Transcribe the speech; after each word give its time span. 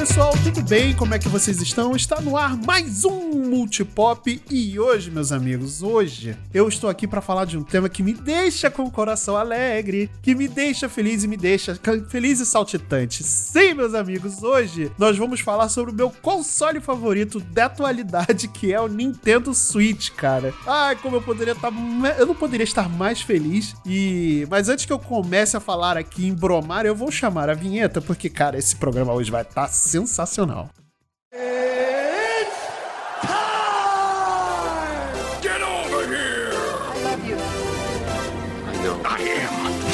pessoal, 0.00 0.32
tudo 0.42 0.62
bem? 0.62 0.96
Como 0.96 1.14
é 1.14 1.18
que 1.18 1.28
vocês 1.28 1.60
estão? 1.60 1.94
Está 1.94 2.22
no 2.22 2.34
ar 2.34 2.56
mais 2.56 3.04
um 3.04 3.50
Multipop 3.50 4.42
e 4.50 4.80
hoje, 4.80 5.10
meus 5.10 5.30
amigos, 5.30 5.82
hoje 5.82 6.34
eu 6.54 6.66
estou 6.66 6.88
aqui 6.88 7.06
para 7.06 7.20
falar 7.20 7.44
de 7.44 7.58
um 7.58 7.62
tema 7.62 7.86
que 7.86 8.02
me 8.02 8.14
deixa 8.14 8.70
com 8.70 8.84
o 8.84 8.90
coração 8.90 9.36
alegre, 9.36 10.10
que 10.22 10.34
me 10.34 10.48
deixa 10.48 10.88
feliz 10.88 11.22
e 11.22 11.28
me 11.28 11.36
deixa 11.36 11.78
feliz 12.08 12.40
e 12.40 12.46
saltitante. 12.46 13.22
Sim, 13.22 13.74
meus 13.74 13.92
amigos, 13.92 14.42
hoje 14.42 14.90
nós 14.96 15.18
vamos 15.18 15.40
falar 15.40 15.68
sobre 15.68 15.92
o 15.92 15.94
meu 15.94 16.08
console 16.08 16.80
favorito 16.80 17.38
da 17.38 17.66
atualidade, 17.66 18.48
que 18.48 18.72
é 18.72 18.80
o 18.80 18.88
Nintendo 18.88 19.52
Switch, 19.52 20.12
cara. 20.12 20.54
Ai, 20.66 20.96
como 20.96 21.16
eu 21.16 21.22
poderia 21.22 21.52
estar, 21.52 21.70
eu 22.18 22.24
não 22.24 22.34
poderia 22.34 22.64
estar 22.64 22.88
mais 22.88 23.20
feliz. 23.20 23.76
E 23.84 24.46
mas 24.48 24.70
antes 24.70 24.86
que 24.86 24.92
eu 24.94 24.98
comece 24.98 25.58
a 25.58 25.60
falar 25.60 25.98
aqui 25.98 26.26
em 26.26 26.32
bromar, 26.32 26.86
eu 26.86 26.94
vou 26.94 27.10
chamar 27.10 27.50
a 27.50 27.54
vinheta 27.54 28.00
porque, 28.00 28.30
cara, 28.30 28.56
esse 28.56 28.74
programa 28.76 29.12
hoje 29.12 29.30
vai 29.30 29.42
estar 29.42 29.68
sensacional. 29.90 30.70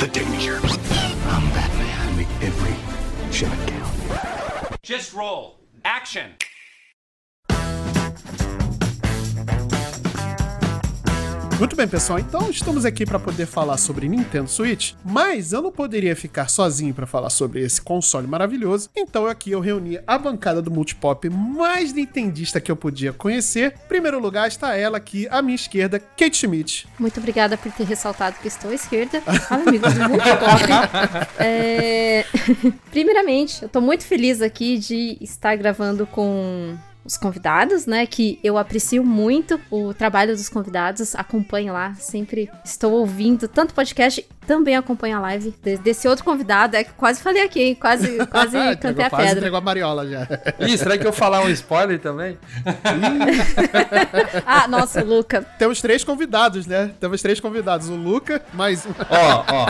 The 0.01 0.09
danger. 0.09 0.57
I'm 0.63 1.45
Batman. 1.57 1.99
I 2.01 2.17
make 2.17 2.29
every 2.43 2.77
shot 3.33 3.57
count. 3.67 4.83
Just 4.83 5.15
roll. 5.15 5.59
Action. 5.87 6.33
Muito 11.59 11.75
bem, 11.75 11.89
pessoal. 11.89 12.19
Então 12.19 12.51
estamos 12.51 12.85
aqui 12.85 13.07
para 13.07 13.19
poder 13.19 13.47
falar 13.47 13.79
sobre 13.79 14.07
Nintendo 14.07 14.49
Switch, 14.49 14.93
mas 15.03 15.55
eu 15.55 15.63
não 15.63 15.73
poderia 15.73 16.15
ficar 16.15 16.49
sozinho 16.49 16.93
para 16.93 17.07
falar 17.07 17.31
sobre 17.31 17.63
esse 17.63 17.81
console 17.81 18.27
maravilhoso. 18.27 18.91
Então 18.95 19.27
aqui 19.27 19.53
eu 19.53 19.61
reuni 19.61 19.99
a 20.07 20.19
bancada 20.19 20.61
do 20.61 20.71
Multipop 20.71 21.31
mais 21.31 21.95
nintendista 21.95 22.61
que 22.61 22.71
eu 22.71 22.77
podia 22.77 23.11
conhecer. 23.11 23.75
Em 23.87 23.89
primeiro 23.89 24.21
lugar 24.21 24.47
está 24.49 24.77
ela 24.77 24.99
aqui 24.99 25.27
à 25.31 25.41
minha 25.41 25.55
esquerda, 25.55 25.99
Kate 25.99 26.37
Schmidt. 26.37 26.87
Muito 26.99 27.19
obrigada 27.19 27.57
por 27.57 27.73
ter 27.73 27.85
ressaltado 27.85 28.37
que 28.43 28.49
estou 28.49 28.71
à 28.71 28.75
esquerda. 28.75 29.23
Fala, 29.23 29.63
amigos 29.67 29.95
do 29.95 30.09
Multipop. 30.09 31.27
É... 31.39 32.25
Primeiramente, 32.91 33.63
eu 33.63 33.69
tô 33.69 33.81
muito 33.81 34.05
feliz 34.05 34.43
aqui 34.43 34.79
de 34.79 35.17
estar 35.21 35.57
gravando 35.57 36.07
com 36.07 36.77
os 37.07 37.17
convidados, 37.17 37.87
né? 37.87 38.07
Que 38.07 38.39
eu 38.43 38.59
aprecio 38.59 39.05
muito 39.05 39.61
o 39.71 39.95
trabalho 39.95 40.35
dos 40.35 40.49
convidados, 40.49 41.15
acompanho 41.15 41.73
lá, 41.73 41.95
sempre 41.95 42.51
estou 42.65 42.93
ouvindo 42.93 43.47
tanto 43.47 43.75
podcast, 43.75 44.27
também 44.47 44.77
acompanho 44.77 45.17
a 45.17 45.21
live 45.21 45.55
de- 45.63 45.77
desse 45.79 46.07
outro 46.09 46.25
convidado. 46.25 46.77
É 46.77 46.85
que 46.85 46.93
quase 46.93 47.21
falei 47.23 47.43
aqui, 47.43 47.61
hein? 47.63 47.75
Quase, 47.75 48.19
quase 48.27 48.57
cantei 48.81 49.05
a 49.05 49.11
quase 49.11 49.25
pedra. 49.25 49.39
entregou 49.39 49.59
a 49.59 49.61
mariola 49.61 50.07
já. 50.09 50.27
Ih, 50.61 50.79
será 50.79 50.97
que 50.97 51.07
eu 51.07 51.13
falar 51.13 51.43
um 51.43 51.51
spoiler 51.51 51.99
também? 52.01 52.39
Ah, 54.47 54.67
nossa, 54.69 55.03
Luca. 55.03 55.43
Temos 55.59 55.81
três 55.81 56.05
convidados, 56.05 56.67
né? 56.67 56.91
Temos 57.01 57.21
três 57.23 57.41
convidados. 57.41 57.89
O 57.89 57.95
Luca, 57.97 58.43
mais 58.53 58.85
um. 58.87 58.91
Ó, 59.11 59.45
ó, 59.53 59.67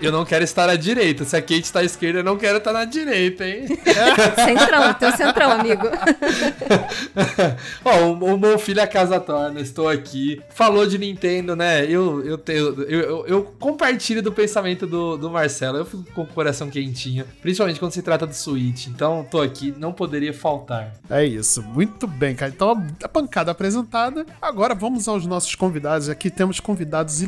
eu 0.00 0.10
não 0.12 0.24
quero 0.24 0.44
estar 0.44 0.68
à 0.68 0.76
direita. 0.76 1.24
Se 1.24 1.36
a 1.36 1.42
Kate 1.42 1.70
tá 1.72 1.80
à 1.80 1.84
esquerda, 1.84 2.20
eu 2.20 2.24
não 2.24 2.36
quero 2.36 2.58
estar 2.58 2.72
na 2.72 2.84
direita, 2.84 3.46
hein? 3.46 3.66
Centrão, 4.44 4.94
teu 4.94 5.12
centrão, 5.12 5.50
amigo. 5.52 5.88
Ó, 7.84 7.96
o, 8.06 8.34
o 8.34 8.38
meu 8.38 8.58
filho 8.58 8.80
é 8.80 8.84
a 8.84 8.86
casa 8.86 9.18
torna, 9.20 9.60
estou 9.60 9.88
aqui. 9.88 10.40
Falou 10.50 10.86
de 10.86 10.98
Nintendo, 10.98 11.54
né? 11.56 11.84
Eu, 11.84 12.24
eu, 12.24 12.38
tenho, 12.38 12.82
eu, 12.84 13.00
eu, 13.00 13.26
eu 13.26 13.42
compartilho 13.58 14.19
do 14.22 14.32
pensamento 14.32 14.86
do, 14.86 15.16
do 15.16 15.30
Marcelo. 15.30 15.78
Eu 15.78 15.84
fico 15.84 16.04
com 16.12 16.22
o 16.22 16.26
coração 16.26 16.70
quentinho, 16.70 17.24
principalmente 17.40 17.78
quando 17.78 17.92
se 17.92 18.02
trata 18.02 18.26
do 18.26 18.34
Switch. 18.34 18.86
Então, 18.86 19.26
tô 19.30 19.40
aqui, 19.40 19.74
não 19.76 19.92
poderia 19.92 20.32
faltar. 20.32 20.94
É 21.08 21.24
isso, 21.24 21.62
muito 21.62 22.06
bem, 22.06 22.34
cara. 22.34 22.52
Então, 22.54 22.70
a 23.02 23.08
bancada 23.08 23.50
apresentada. 23.50 24.26
Agora 24.40 24.74
vamos 24.74 25.08
aos 25.08 25.26
nossos 25.26 25.54
convidados. 25.54 26.08
Aqui 26.08 26.30
temos 26.30 26.60
convidados 26.60 27.20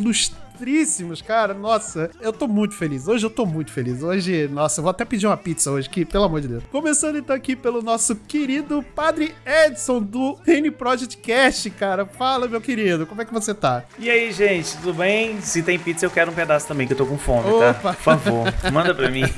ilustríssimos, 0.53 1.23
cara. 1.23 1.55
Nossa, 1.55 2.11
eu 2.21 2.33
tô 2.33 2.47
muito 2.47 2.75
feliz. 2.75 3.09
Hoje 3.09 3.25
eu 3.27 3.31
tô 3.31 3.47
muito 3.47 3.73
feliz. 3.73 4.03
Hoje, 4.03 4.49
nossa, 4.49 4.81
eu 4.81 4.83
vou 4.83 4.91
até 4.91 5.05
pedir 5.05 5.27
uma 5.27 5.37
pizza 5.37 5.71
hoje, 5.71 5.89
que, 5.89 6.05
pelo 6.05 6.25
amor 6.25 6.41
de 6.41 6.49
Deus. 6.49 6.63
Começando 6.71 7.17
então 7.19 7.35
aqui 7.35 7.57
pelo 7.57 7.83
nosso 7.83 8.15
querido 8.17 8.83
Padre 8.95 9.35
Edson 9.47 10.01
do 10.03 10.39
N 10.47 10.71
Project 10.71 11.17
Cast, 11.19 11.71
cara. 11.71 12.05
Fala, 12.07 12.47
meu 12.47 12.61
querido, 12.61 13.07
como 13.07 13.23
é 13.23 13.25
que 13.25 13.33
você 13.33 13.55
tá? 13.55 13.85
E 13.99 14.11
aí, 14.11 14.31
gente, 14.33 14.77
tudo 14.79 14.95
bem? 14.95 15.41
Se 15.41 15.63
tem 15.63 15.79
pizza, 15.79 16.07
eu 16.07 16.11
quero 16.11 16.31
um 16.31 16.35
pedaço 16.35 16.67
também, 16.67 16.87
que 16.87 16.93
eu 16.93 16.97
tô 16.97 17.07
com 17.07 17.19
fome, 17.19 17.49
Opa. 17.51 17.75
tá? 17.75 17.93
Por 17.93 18.03
favor, 18.03 18.47
manda 18.73 18.95
pra 18.95 19.11
mim. 19.11 19.23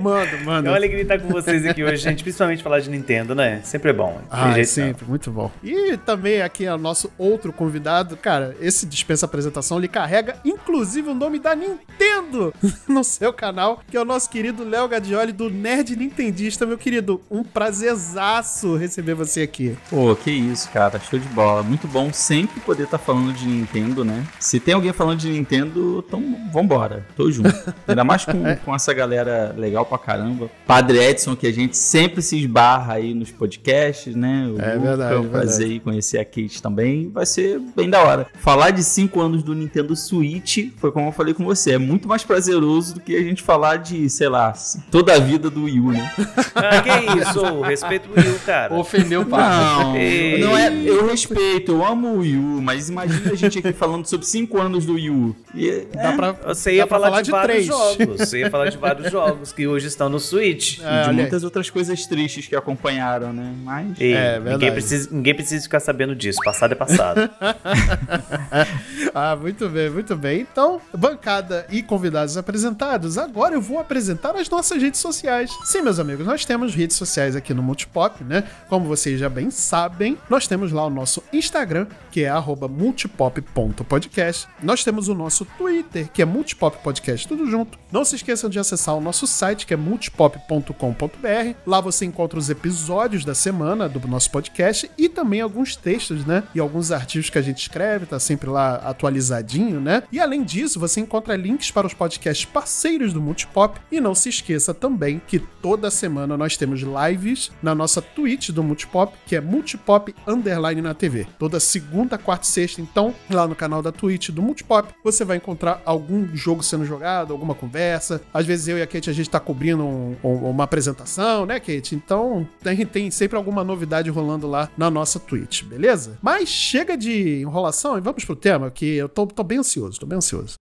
Manda, 0.00 0.30
É 0.30 0.44
manda. 0.44 0.70
uma 0.70 0.76
alegria 0.76 1.02
estar 1.02 1.18
com 1.20 1.28
vocês 1.28 1.64
aqui 1.66 1.82
hoje, 1.82 1.96
gente. 1.96 2.22
Principalmente 2.22 2.62
falar 2.62 2.80
de 2.80 2.88
Nintendo, 2.90 3.34
né? 3.34 3.60
Sempre 3.64 3.90
é 3.90 3.92
bom. 3.92 4.20
Ah, 4.30 4.52
jeito 4.52 4.68
sempre, 4.68 5.04
muito 5.06 5.30
bom. 5.30 5.50
E 5.62 5.96
também 5.98 6.40
aqui 6.42 6.64
é 6.64 6.72
o 6.74 6.78
nosso 6.78 7.10
outro 7.18 7.52
convidado, 7.52 8.16
cara, 8.16 8.54
esse 8.60 8.86
dispensa 8.86 9.26
apresentação, 9.26 9.78
ele 9.78 9.88
carrega 9.88 10.36
inclusive 10.48 11.08
o 11.10 11.14
nome 11.14 11.38
da 11.38 11.54
Nintendo 11.54 12.52
no 12.88 13.02
seu 13.04 13.32
canal, 13.32 13.80
que 13.90 13.96
é 13.96 14.00
o 14.00 14.04
nosso 14.04 14.28
querido 14.30 14.64
Léo 14.64 14.88
Gadioli 14.88 15.32
do 15.32 15.50
Nerd 15.50 15.96
Nintendista, 15.96 16.66
meu 16.66 16.78
querido. 16.78 17.20
Um 17.30 17.42
prazerzaço 17.42 18.76
receber 18.76 19.14
você 19.14 19.42
aqui. 19.42 19.76
Pô, 19.90 20.14
que 20.14 20.30
isso, 20.30 20.70
cara. 20.70 20.98
Show 21.00 21.18
de 21.18 21.28
bola. 21.28 21.62
Muito 21.62 21.86
bom 21.88 22.12
sempre 22.12 22.60
poder 22.60 22.84
estar 22.84 22.98
falando 22.98 23.32
de 23.32 23.46
Nintendo, 23.46 24.04
né? 24.04 24.24
Se 24.38 24.60
tem 24.60 24.74
alguém 24.74 24.92
falando 24.92 25.18
de 25.18 25.28
Nintendo, 25.30 26.04
então 26.06 26.22
vambora. 26.52 27.06
Tô 27.16 27.30
junto. 27.30 27.48
Ainda 27.86 28.04
mais 28.04 28.24
com, 28.24 28.56
com 28.64 28.74
essa 28.74 28.92
galera 28.92 29.54
legal 29.56 29.84
pra 29.84 29.98
caramba. 29.98 30.50
Padre 30.66 30.98
Edson, 30.98 31.34
que 31.34 31.46
a 31.46 31.52
gente 31.52 31.76
sempre 31.76 32.22
se 32.22 32.38
esbarra 32.38 32.94
aí 32.94 33.14
nos 33.14 33.30
podcasts, 33.30 34.14
né? 34.14 34.46
O 34.46 34.60
É 34.60 34.74
Luca, 34.74 34.78
verdade, 34.78 35.14
É 35.14 35.18
um 35.18 35.24
é 35.24 35.28
prazer 35.28 35.58
verdade. 35.58 35.80
conhecer 35.80 36.18
a 36.18 36.24
Kate 36.24 36.62
também. 36.62 37.08
Vai 37.10 37.26
ser 37.26 37.58
bem 37.76 37.88
da 37.90 38.02
hora. 38.02 38.26
Falar 38.38 38.70
de 38.70 38.82
5 38.84 39.20
anos 39.20 39.42
do 39.42 39.54
Nintendo 39.54 39.94
Switch 39.96 40.27
foi 40.76 40.92
como 40.92 41.08
eu 41.08 41.12
falei 41.12 41.34
com 41.34 41.44
você. 41.44 41.72
É 41.72 41.78
muito 41.78 42.08
mais 42.08 42.22
prazeroso 42.24 42.94
do 42.94 43.00
que 43.00 43.16
a 43.16 43.22
gente 43.22 43.42
falar 43.42 43.76
de, 43.76 44.08
sei 44.10 44.28
lá, 44.28 44.52
toda 44.90 45.14
a 45.14 45.18
vida 45.18 45.48
do 45.50 45.64
Wii 45.64 45.80
U, 45.80 45.92
né? 45.92 46.12
Ah, 46.54 46.80
que 46.82 47.18
isso? 47.20 47.60
Respeito 47.62 48.08
o 48.10 48.20
Will, 48.20 48.38
cara. 48.44 48.74
Ofendeu 48.74 49.22
o. 49.22 49.24
Não, 49.24 49.96
Ei. 49.96 50.40
não 50.40 50.56
é. 50.56 50.72
Eu 50.84 51.06
respeito, 51.08 51.72
eu 51.72 51.84
amo 51.86 52.08
o 52.08 52.18
Wii 52.20 52.36
U, 52.36 52.60
mas 52.62 52.88
imagina 52.88 53.32
a 53.32 53.34
gente 53.34 53.58
aqui 53.58 53.72
falando 53.72 54.06
sobre 54.06 54.26
5 54.26 54.58
anos 54.60 54.84
do 54.86 54.94
Wii 54.94 55.10
U. 55.10 55.36
E, 55.54 55.86
Dá 55.94 56.12
pra, 56.12 56.32
Você 56.32 56.72
ia 56.74 56.82
dá 56.82 56.86
pra 56.86 56.98
falar, 57.00 57.22
de, 57.22 57.30
vários 57.30 57.52
três. 57.54 57.66
jogos. 57.66 58.20
Você 58.20 58.38
ia 58.40 58.50
falar 58.50 58.68
de 58.70 58.76
vários 58.76 59.10
jogos 59.10 59.52
que 59.52 59.66
hoje 59.66 59.86
estão 59.86 60.08
no 60.08 60.18
Switch. 60.20 60.78
É, 60.80 60.82
e 60.82 61.04
de 61.04 61.10
aí. 61.10 61.16
muitas 61.16 61.44
outras 61.44 61.68
coisas 61.70 62.06
tristes 62.06 62.46
que 62.46 62.56
acompanharam, 62.56 63.32
né? 63.32 63.52
Mas. 63.64 64.00
Ei, 64.00 64.12
É, 64.14 64.38
ninguém, 64.40 64.72
precisa, 64.72 65.08
ninguém 65.12 65.34
precisa 65.34 65.62
ficar 65.62 65.80
sabendo 65.80 66.14
disso. 66.14 66.38
Passado 66.44 66.72
é 66.72 66.74
passado. 66.74 67.30
ah, 69.14 69.36
muito 69.36 69.68
bem, 69.68 69.90
muito 69.90 70.16
bem. 70.18 70.46
Então, 70.50 70.80
bancada 70.92 71.66
e 71.70 71.82
convidados 71.82 72.36
apresentados, 72.36 73.16
agora 73.16 73.54
eu 73.54 73.60
vou 73.60 73.78
apresentar 73.78 74.36
as 74.36 74.48
nossas 74.48 74.82
redes 74.82 75.00
sociais. 75.00 75.50
Sim, 75.64 75.82
meus 75.82 75.98
amigos, 75.98 76.26
nós 76.26 76.44
temos 76.44 76.74
redes 76.74 76.96
sociais 76.96 77.36
aqui 77.36 77.54
no 77.54 77.62
Multipop, 77.62 78.22
né? 78.24 78.44
Como 78.68 78.86
vocês 78.86 79.18
já 79.18 79.28
bem 79.28 79.50
sabem, 79.50 80.18
nós 80.28 80.46
temos 80.46 80.72
lá 80.72 80.84
o 80.86 80.90
nosso 80.90 81.22
Instagram, 81.32 81.86
que 82.10 82.24
é 82.24 82.32
multipop.podcast. 82.68 84.48
Nós 84.62 84.84
temos 84.84 85.08
o 85.08 85.14
nosso 85.14 85.44
Twitter, 85.44 86.08
que 86.12 86.22
é 86.22 86.24
multipop 86.24 86.78
podcast, 86.82 87.26
tudo 87.26 87.46
junto. 87.46 87.78
Não 87.90 88.04
se 88.04 88.16
esqueçam 88.16 88.50
de 88.50 88.58
acessar 88.58 88.94
o 88.96 89.00
nosso 89.00 89.26
site, 89.26 89.66
que 89.66 89.74
é 89.74 89.76
multipop.com.br. 89.76 91.54
Lá 91.66 91.80
você 91.80 92.04
encontra 92.04 92.38
os 92.38 92.50
episódios 92.50 93.24
da 93.24 93.34
semana 93.34 93.88
do 93.88 94.06
nosso 94.08 94.30
podcast 94.30 94.90
e 94.96 95.08
também 95.08 95.40
alguns 95.40 95.76
textos, 95.76 96.24
né? 96.24 96.42
E 96.54 96.60
alguns 96.60 96.90
artigos 96.92 97.30
que 97.30 97.38
a 97.38 97.42
gente 97.42 97.58
escreve, 97.58 98.06
tá 98.06 98.18
sempre 98.18 98.48
lá 98.50 98.76
atualizadinho, 98.76 99.80
né? 99.80 100.02
E 100.10 100.18
além 100.20 100.42
disso, 100.42 100.80
você 100.80 101.00
encontra 101.00 101.36
links 101.36 101.70
para 101.70 101.86
os 101.86 101.94
podcasts 101.94 102.44
parceiros 102.44 103.12
do 103.12 103.20
Multipop. 103.20 103.78
E 103.92 104.00
não 104.00 104.14
se 104.14 104.28
esqueça 104.28 104.72
também 104.72 105.20
que 105.26 105.38
toda 105.38 105.90
semana 105.90 106.36
nós 106.36 106.56
temos 106.56 106.80
lives 106.80 107.50
na 107.62 107.74
nossa 107.74 108.00
Twitch 108.00 108.50
do 108.50 108.62
Multipop, 108.62 109.12
que 109.26 109.36
é 109.36 109.40
Multipop 109.40 110.14
Underline 110.26 110.80
na 110.82 110.94
TV. 110.94 111.26
Toda 111.38 111.60
segunda, 111.60 112.16
quarta 112.18 112.44
e 112.46 112.50
sexta, 112.50 112.80
então, 112.80 113.14
lá 113.30 113.46
no 113.46 113.54
canal 113.54 113.82
da 113.82 113.92
Twitch 113.92 114.30
do 114.30 114.42
Multipop, 114.42 114.92
você 115.04 115.24
vai 115.24 115.36
encontrar 115.36 115.82
algum 115.84 116.26
jogo 116.34 116.62
sendo 116.62 116.84
jogado, 116.84 117.32
alguma 117.32 117.54
conversa. 117.54 118.20
Às 118.32 118.46
vezes 118.46 118.68
eu 118.68 118.78
e 118.78 118.82
a 118.82 118.86
Kate 118.86 119.10
a 119.10 119.12
gente 119.12 119.28
tá 119.30 119.40
cobrindo 119.40 119.84
um- 119.84 120.16
um- 120.24 120.50
uma 120.50 120.64
apresentação, 120.64 121.44
né, 121.46 121.58
Kate? 121.60 121.94
Então, 121.94 122.48
tem, 122.62 122.86
tem 122.86 123.10
sempre 123.10 123.36
alguma 123.36 123.62
novidade 123.64 124.08
rolando 124.10 124.46
lá 124.46 124.70
na 124.76 124.90
nossa 124.90 125.18
Twitch, 125.18 125.64
beleza? 125.64 126.18
Mas 126.22 126.48
chega 126.48 126.96
de 126.96 127.40
enrolação 127.42 127.98
e 127.98 128.00
vamos 128.00 128.24
pro 128.24 128.36
tema, 128.36 128.70
que 128.70 128.96
eu 128.96 129.08
tô, 129.08 129.26
tô 129.26 129.42
bem 129.42 129.58
ansioso, 129.58 129.97
tô 129.98 130.06
bem 130.06 130.16
ansioso. 130.16 130.56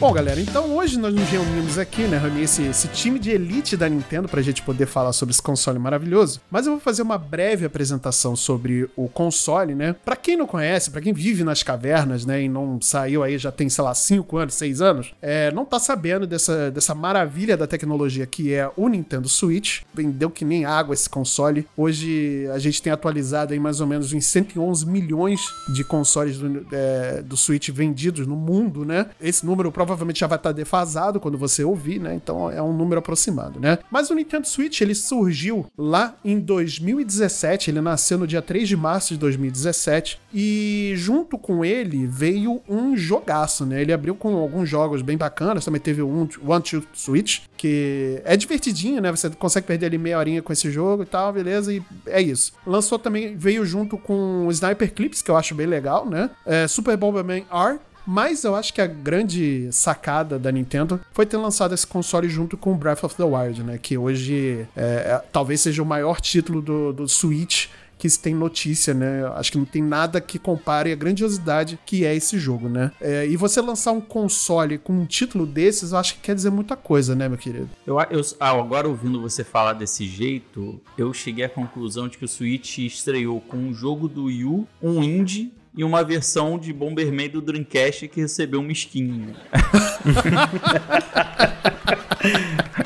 Bom, 0.00 0.12
galera, 0.12 0.40
então 0.40 0.76
hoje 0.76 0.96
nós 0.96 1.12
nos 1.12 1.28
reunimos 1.28 1.76
aqui, 1.76 2.02
né, 2.02 2.18
reunir 2.18 2.44
esse, 2.44 2.62
esse 2.62 2.86
time 2.86 3.18
de 3.18 3.32
elite 3.32 3.76
da 3.76 3.88
Nintendo 3.88 4.28
pra 4.28 4.40
gente 4.40 4.62
poder 4.62 4.86
falar 4.86 5.12
sobre 5.12 5.32
esse 5.32 5.42
console 5.42 5.76
maravilhoso. 5.76 6.40
Mas 6.48 6.66
eu 6.66 6.74
vou 6.74 6.80
fazer 6.80 7.02
uma 7.02 7.18
breve 7.18 7.66
apresentação 7.66 8.36
sobre 8.36 8.88
o 8.94 9.08
console, 9.08 9.74
né? 9.74 9.96
Pra 10.04 10.14
quem 10.14 10.36
não 10.36 10.46
conhece, 10.46 10.92
pra 10.92 11.00
quem 11.00 11.12
vive 11.12 11.42
nas 11.42 11.64
cavernas, 11.64 12.24
né, 12.24 12.42
e 12.42 12.48
não 12.48 12.80
saiu 12.80 13.24
aí 13.24 13.38
já 13.38 13.50
tem, 13.50 13.68
sei 13.68 13.82
lá, 13.82 13.92
5 13.92 14.36
anos, 14.36 14.54
6 14.54 14.80
anos, 14.80 15.12
é, 15.20 15.50
não 15.50 15.64
tá 15.64 15.80
sabendo 15.80 16.28
dessa, 16.28 16.70
dessa 16.70 16.94
maravilha 16.94 17.56
da 17.56 17.66
tecnologia 17.66 18.24
que 18.24 18.54
é 18.54 18.70
o 18.76 18.88
Nintendo 18.88 19.28
Switch. 19.28 19.80
Vendeu 19.92 20.30
que 20.30 20.44
nem 20.44 20.64
água 20.64 20.94
esse 20.94 21.10
console. 21.10 21.66
Hoje 21.76 22.46
a 22.54 22.58
gente 22.60 22.80
tem 22.80 22.92
atualizado 22.92 23.52
aí 23.52 23.58
mais 23.58 23.80
ou 23.80 23.86
menos 23.86 24.12
uns 24.12 24.26
111 24.26 24.86
milhões 24.86 25.40
de 25.74 25.82
consoles 25.82 26.38
do, 26.38 26.64
é, 26.70 27.20
do 27.20 27.36
Switch 27.36 27.70
vendidos 27.70 28.28
no 28.28 28.36
mundo, 28.36 28.84
né? 28.84 29.06
Esse 29.20 29.44
número 29.44 29.72
provavelmente 29.72 29.87
já 30.18 30.26
vai 30.26 30.38
estar 30.38 30.52
defasado 30.52 31.20
quando 31.20 31.38
você 31.38 31.64
ouvir, 31.64 32.00
né? 32.00 32.14
Então 32.14 32.50
é 32.50 32.62
um 32.62 32.72
número 32.72 32.98
aproximado, 32.98 33.60
né? 33.60 33.78
Mas 33.90 34.10
o 34.10 34.14
Nintendo 34.14 34.46
Switch, 34.46 34.80
ele 34.80 34.94
surgiu 34.94 35.66
lá 35.76 36.14
em 36.24 36.38
2017, 36.38 37.70
ele 37.70 37.80
nasceu 37.80 38.18
no 38.18 38.26
dia 38.26 38.42
3 38.42 38.68
de 38.68 38.76
março 38.76 39.14
de 39.14 39.20
2017 39.20 40.20
e 40.32 40.92
junto 40.96 41.38
com 41.38 41.64
ele 41.64 42.06
veio 42.06 42.60
um 42.68 42.96
jogaço, 42.96 43.64
né? 43.64 43.80
Ele 43.80 43.92
abriu 43.92 44.14
com 44.14 44.36
alguns 44.36 44.68
jogos 44.68 45.02
bem 45.02 45.16
bacanas, 45.16 45.64
também 45.64 45.80
teve 45.80 46.02
o 46.02 46.08
One 46.08 46.62
Two 46.62 46.82
Switch, 46.92 47.40
que 47.56 48.20
é 48.24 48.36
divertidinho, 48.36 49.00
né? 49.00 49.10
Você 49.10 49.30
consegue 49.30 49.66
perder 49.66 49.86
ali 49.86 49.98
meia 49.98 50.18
horinha 50.18 50.42
com 50.42 50.52
esse 50.52 50.70
jogo 50.70 51.02
e 51.02 51.06
tal, 51.06 51.32
beleza? 51.32 51.72
E 51.72 51.82
é 52.06 52.20
isso. 52.20 52.52
Lançou 52.66 52.98
também, 52.98 53.36
veio 53.36 53.64
junto 53.64 53.98
com 53.98 54.46
o 54.46 54.50
Sniper 54.50 54.92
Clips, 54.92 55.22
que 55.22 55.30
eu 55.30 55.36
acho 55.36 55.54
bem 55.54 55.66
legal, 55.66 56.08
né? 56.08 56.30
É, 56.46 56.66
Super 56.68 56.96
Bomberman 56.96 57.44
R, 57.50 57.78
mas 58.08 58.42
eu 58.42 58.56
acho 58.56 58.72
que 58.72 58.80
a 58.80 58.86
grande 58.86 59.68
sacada 59.70 60.38
da 60.38 60.50
Nintendo 60.50 60.98
foi 61.12 61.26
ter 61.26 61.36
lançado 61.36 61.74
esse 61.74 61.86
console 61.86 62.26
junto 62.26 62.56
com 62.56 62.74
Breath 62.74 63.04
of 63.04 63.14
the 63.14 63.22
Wild, 63.22 63.62
né? 63.62 63.76
Que 63.76 63.98
hoje 63.98 64.66
é, 64.74 64.82
é, 64.82 65.22
talvez 65.30 65.60
seja 65.60 65.82
o 65.82 65.86
maior 65.86 66.18
título 66.18 66.62
do, 66.62 66.90
do 66.90 67.06
Switch 67.06 67.66
que 67.98 68.08
se 68.08 68.18
tem 68.18 68.34
notícia, 68.34 68.94
né? 68.94 69.26
Acho 69.34 69.52
que 69.52 69.58
não 69.58 69.66
tem 69.66 69.82
nada 69.82 70.22
que 70.22 70.38
compare 70.38 70.90
a 70.90 70.94
grandiosidade 70.94 71.78
que 71.84 72.06
é 72.06 72.14
esse 72.14 72.38
jogo, 72.38 72.66
né? 72.66 72.92
É, 72.98 73.26
e 73.26 73.36
você 73.36 73.60
lançar 73.60 73.92
um 73.92 74.00
console 74.00 74.78
com 74.78 74.94
um 74.94 75.04
título 75.04 75.44
desses, 75.44 75.92
eu 75.92 75.98
acho 75.98 76.14
que 76.14 76.20
quer 76.20 76.34
dizer 76.34 76.50
muita 76.50 76.76
coisa, 76.76 77.14
né, 77.14 77.28
meu 77.28 77.36
querido? 77.36 77.68
Eu, 77.86 78.00
eu, 78.10 78.22
ah, 78.40 78.50
agora 78.50 78.88
ouvindo 78.88 79.20
você 79.20 79.44
falar 79.44 79.74
desse 79.74 80.06
jeito, 80.06 80.80
eu 80.96 81.12
cheguei 81.12 81.44
à 81.44 81.48
conclusão 81.48 82.08
de 82.08 82.16
que 82.16 82.24
o 82.24 82.28
Switch 82.28 82.78
estreou 82.78 83.38
com 83.38 83.58
um 83.58 83.74
jogo 83.74 84.08
do 84.08 84.24
Wii 84.24 84.44
U, 84.44 84.66
um 84.80 85.02
indie 85.02 85.52
e 85.76 85.84
uma 85.84 86.02
versão 86.02 86.58
de 86.58 86.72
Bomberman 86.72 87.28
do 87.28 87.40
Dreamcast 87.40 88.08
que 88.08 88.20
recebeu 88.20 88.60
uma 88.60 88.72
skin. 88.72 89.34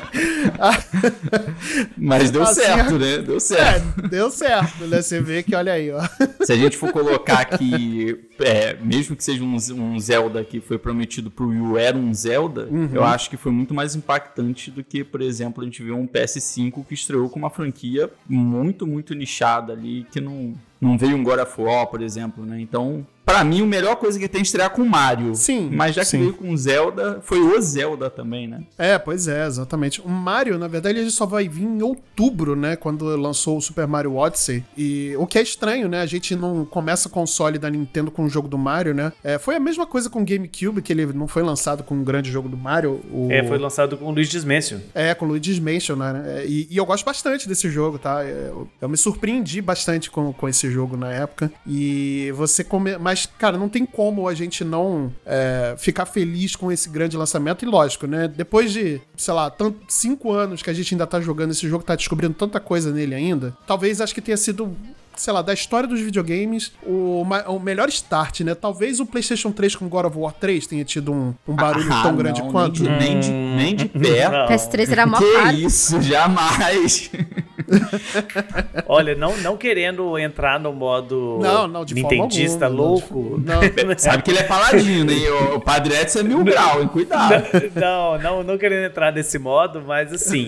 Mas 1.97 2.31
deu 2.31 2.43
Assim, 2.43 2.61
certo, 2.61 2.97
né? 2.97 3.17
Deu 3.19 3.39
certo. 3.39 4.03
É, 4.03 4.07
deu 4.07 4.29
certo, 4.29 4.85
né? 4.85 5.01
Você 5.01 5.21
vê 5.21 5.43
que, 5.43 5.55
olha 5.55 5.73
aí, 5.73 5.91
ó. 5.91 6.01
Se 6.41 6.53
a 6.53 6.55
gente 6.55 6.77
for 6.77 6.91
colocar 6.91 7.45
que, 7.45 8.19
é, 8.39 8.75
mesmo 8.81 9.15
que 9.15 9.23
seja 9.23 9.43
um, 9.43 9.55
um 9.55 9.99
Zelda 9.99 10.43
que 10.43 10.59
foi 10.59 10.77
prometido 10.77 11.31
pro 11.31 11.47
Wii 11.47 11.83
era 11.83 11.97
um 11.97 12.13
Zelda, 12.13 12.67
eu 12.93 13.03
acho 13.03 13.29
que 13.29 13.37
foi 13.37 13.51
muito 13.51 13.73
mais 13.73 13.95
impactante 13.95 14.71
do 14.71 14.83
que, 14.83 15.03
por 15.03 15.21
exemplo, 15.21 15.63
a 15.63 15.65
gente 15.65 15.81
vê 15.83 15.91
um 15.91 16.07
PS5 16.07 16.85
que 16.85 16.93
estreou 16.93 17.29
com 17.29 17.39
uma 17.39 17.49
franquia 17.49 18.09
muito, 18.27 18.85
muito 18.85 19.13
nichada 19.13 19.73
ali, 19.73 20.05
que 20.11 20.21
não, 20.21 20.53
não 20.79 20.97
veio 20.97 21.15
um 21.15 21.23
God 21.23 21.39
of 21.39 21.61
War, 21.61 21.87
por 21.87 22.01
exemplo, 22.01 22.45
né? 22.45 22.59
Então, 22.59 23.05
pra 23.25 23.43
mim, 23.43 23.61
a 23.61 23.65
melhor 23.65 23.95
coisa 23.95 24.19
que 24.19 24.27
tem 24.27 24.39
é 24.39 24.43
estrear 24.43 24.69
com 24.69 24.83
Mario. 24.85 25.35
Sim, 25.35 25.69
Mas 25.71 25.95
já 25.95 26.01
que 26.01 26.09
sim. 26.09 26.19
veio 26.19 26.33
com 26.33 26.55
Zelda, 26.55 27.19
foi 27.23 27.39
o 27.39 27.61
Zelda 27.61 28.09
também, 28.09 28.47
né? 28.47 28.63
É, 28.77 28.97
pois 28.97 29.27
é, 29.27 29.45
exatamente. 29.45 30.01
O 30.01 30.09
Mario, 30.09 30.57
na 30.57 30.67
verdade, 30.67 30.99
ele 30.99 31.09
só 31.09 31.25
vai 31.25 31.47
vir 31.47 31.63
em 31.63 31.81
outubro, 31.81 32.55
né? 32.55 32.75
Quando 32.75 33.05
lançou 33.15 33.57
o 33.57 33.61
Super 33.61 33.87
Mario 33.87 34.15
Odyssey. 34.15 34.63
E 34.77 35.15
o 35.17 35.25
que 35.25 35.37
é 35.37 35.41
estranho, 35.41 35.87
né? 35.87 36.01
A 36.01 36.05
gente 36.05 36.35
não 36.35 36.65
começa 36.65 37.09
console 37.09 37.57
da 37.57 37.69
Nintendo 37.69 38.11
com 38.11 38.25
o 38.25 38.29
jogo 38.29 38.47
do 38.47 38.57
Mario, 38.57 38.93
né? 38.93 39.11
É, 39.23 39.37
foi 39.37 39.55
a 39.55 39.59
mesma 39.59 39.85
coisa 39.85 40.09
com 40.09 40.21
o 40.21 40.25
GameCube, 40.25 40.81
que 40.81 40.91
ele 40.91 41.05
não 41.07 41.27
foi 41.27 41.43
lançado 41.43 41.83
com 41.83 41.95
um 41.95 42.03
grande 42.03 42.31
jogo 42.31 42.49
do 42.49 42.57
Mario. 42.57 43.01
O... 43.11 43.27
É, 43.31 43.43
foi 43.43 43.57
lançado 43.57 43.97
com 43.97 44.05
o 44.05 44.11
Luigi's 44.11 44.43
Mansion. 44.43 44.79
É, 44.93 45.13
com 45.13 45.25
o 45.25 45.27
Luigi's 45.29 45.59
Mansion, 45.59 45.95
né? 45.95 46.43
E, 46.45 46.67
e 46.69 46.77
eu 46.77 46.85
gosto 46.85 47.05
bastante 47.05 47.47
desse 47.47 47.69
jogo, 47.69 47.97
tá? 47.97 48.23
Eu, 48.25 48.67
eu 48.81 48.89
me 48.89 48.97
surpreendi 48.97 49.61
bastante 49.61 50.11
com, 50.11 50.33
com 50.33 50.49
esse 50.49 50.69
jogo 50.69 50.97
na 50.97 51.11
época. 51.11 51.51
E 51.65 52.31
você 52.35 52.63
come... 52.63 52.97
Mas, 52.97 53.12
cara, 53.37 53.57
não 53.57 53.69
tem 53.69 53.85
como 53.85 54.27
a 54.27 54.33
gente 54.33 54.63
não 54.63 55.11
é, 55.25 55.75
ficar 55.77 56.05
feliz 56.05 56.55
com 56.55 56.71
esse 56.71 56.89
grande 56.89 57.17
lançamento. 57.17 57.63
E 57.63 57.67
lógico, 57.67 58.07
né? 58.07 58.27
Depois 58.27 58.71
de, 58.71 59.01
sei 59.15 59.33
lá, 59.33 59.49
tanto, 59.49 59.79
cinco 59.87 60.31
anos 60.31 60.61
que 60.61 60.69
a 60.69 60.73
gente 60.73 60.93
ainda 60.93 61.07
tá 61.07 61.19
jogando 61.21 61.51
esse 61.51 61.67
jogo, 61.67 61.83
tá 61.83 61.95
descobrindo 61.95 62.33
tanta 62.33 62.59
coisa 62.59 62.91
nele 62.91 63.15
ainda, 63.15 63.55
talvez 63.67 64.01
acho 64.01 64.13
que 64.13 64.21
tenha 64.21 64.37
sido 64.37 64.75
sei 65.15 65.31
lá, 65.31 65.41
da 65.41 65.53
história 65.53 65.87
dos 65.87 65.99
videogames, 65.99 66.71
o, 66.81 67.23
o 67.47 67.59
melhor 67.59 67.87
start, 67.89 68.41
né? 68.41 68.55
Talvez 68.55 68.99
o 68.99 69.05
PlayStation 69.05 69.51
3 69.51 69.75
com 69.75 69.87
God 69.87 70.05
of 70.05 70.17
War 70.17 70.33
3 70.33 70.65
tenha 70.67 70.83
tido 70.83 71.11
um, 71.11 71.33
um 71.47 71.55
barulho 71.55 71.91
Ah, 71.91 72.03
tão 72.03 72.15
grande 72.15 72.41
não, 72.41 72.51
quanto. 72.51 72.81
Nem 72.83 73.19
de, 73.19 73.29
nem 73.31 73.75
de, 73.75 73.75
nem 73.75 73.75
de 73.77 73.85
perto. 73.85 74.31
Não. 74.31 74.47
PS3 74.47 74.91
era 74.91 75.05
mó 75.05 75.17
Que 75.17 75.33
caro. 75.33 75.57
isso, 75.57 76.01
jamais. 76.01 77.11
Olha, 78.87 79.15
não, 79.15 79.35
não 79.37 79.57
querendo 79.57 80.17
entrar 80.17 80.59
no 80.59 80.73
modo 80.73 81.39
Não, 81.41 81.67
não, 81.67 81.85
de 81.85 81.93
forma 81.99 82.09
nintendista 82.23 82.65
alguma, 82.65 82.83
não, 82.83 82.95
de 82.95 83.01
louco. 83.13 83.41
Não, 83.43 83.61
Sabe 83.97 84.23
que 84.23 84.31
ele 84.31 84.39
é 84.39 84.43
paladino, 84.43 85.11
hein? 85.11 85.29
O 85.55 85.59
Padre 85.59 85.95
Edson 85.95 86.19
é 86.19 86.23
mil 86.23 86.43
grau, 86.43 86.81
hein? 86.81 86.87
Cuidado. 86.87 87.43
Não, 87.75 88.17
não, 88.19 88.43
não 88.43 88.57
querendo 88.57 88.85
entrar 88.85 89.11
nesse 89.11 89.37
modo, 89.39 89.81
mas 89.85 90.11
assim, 90.13 90.45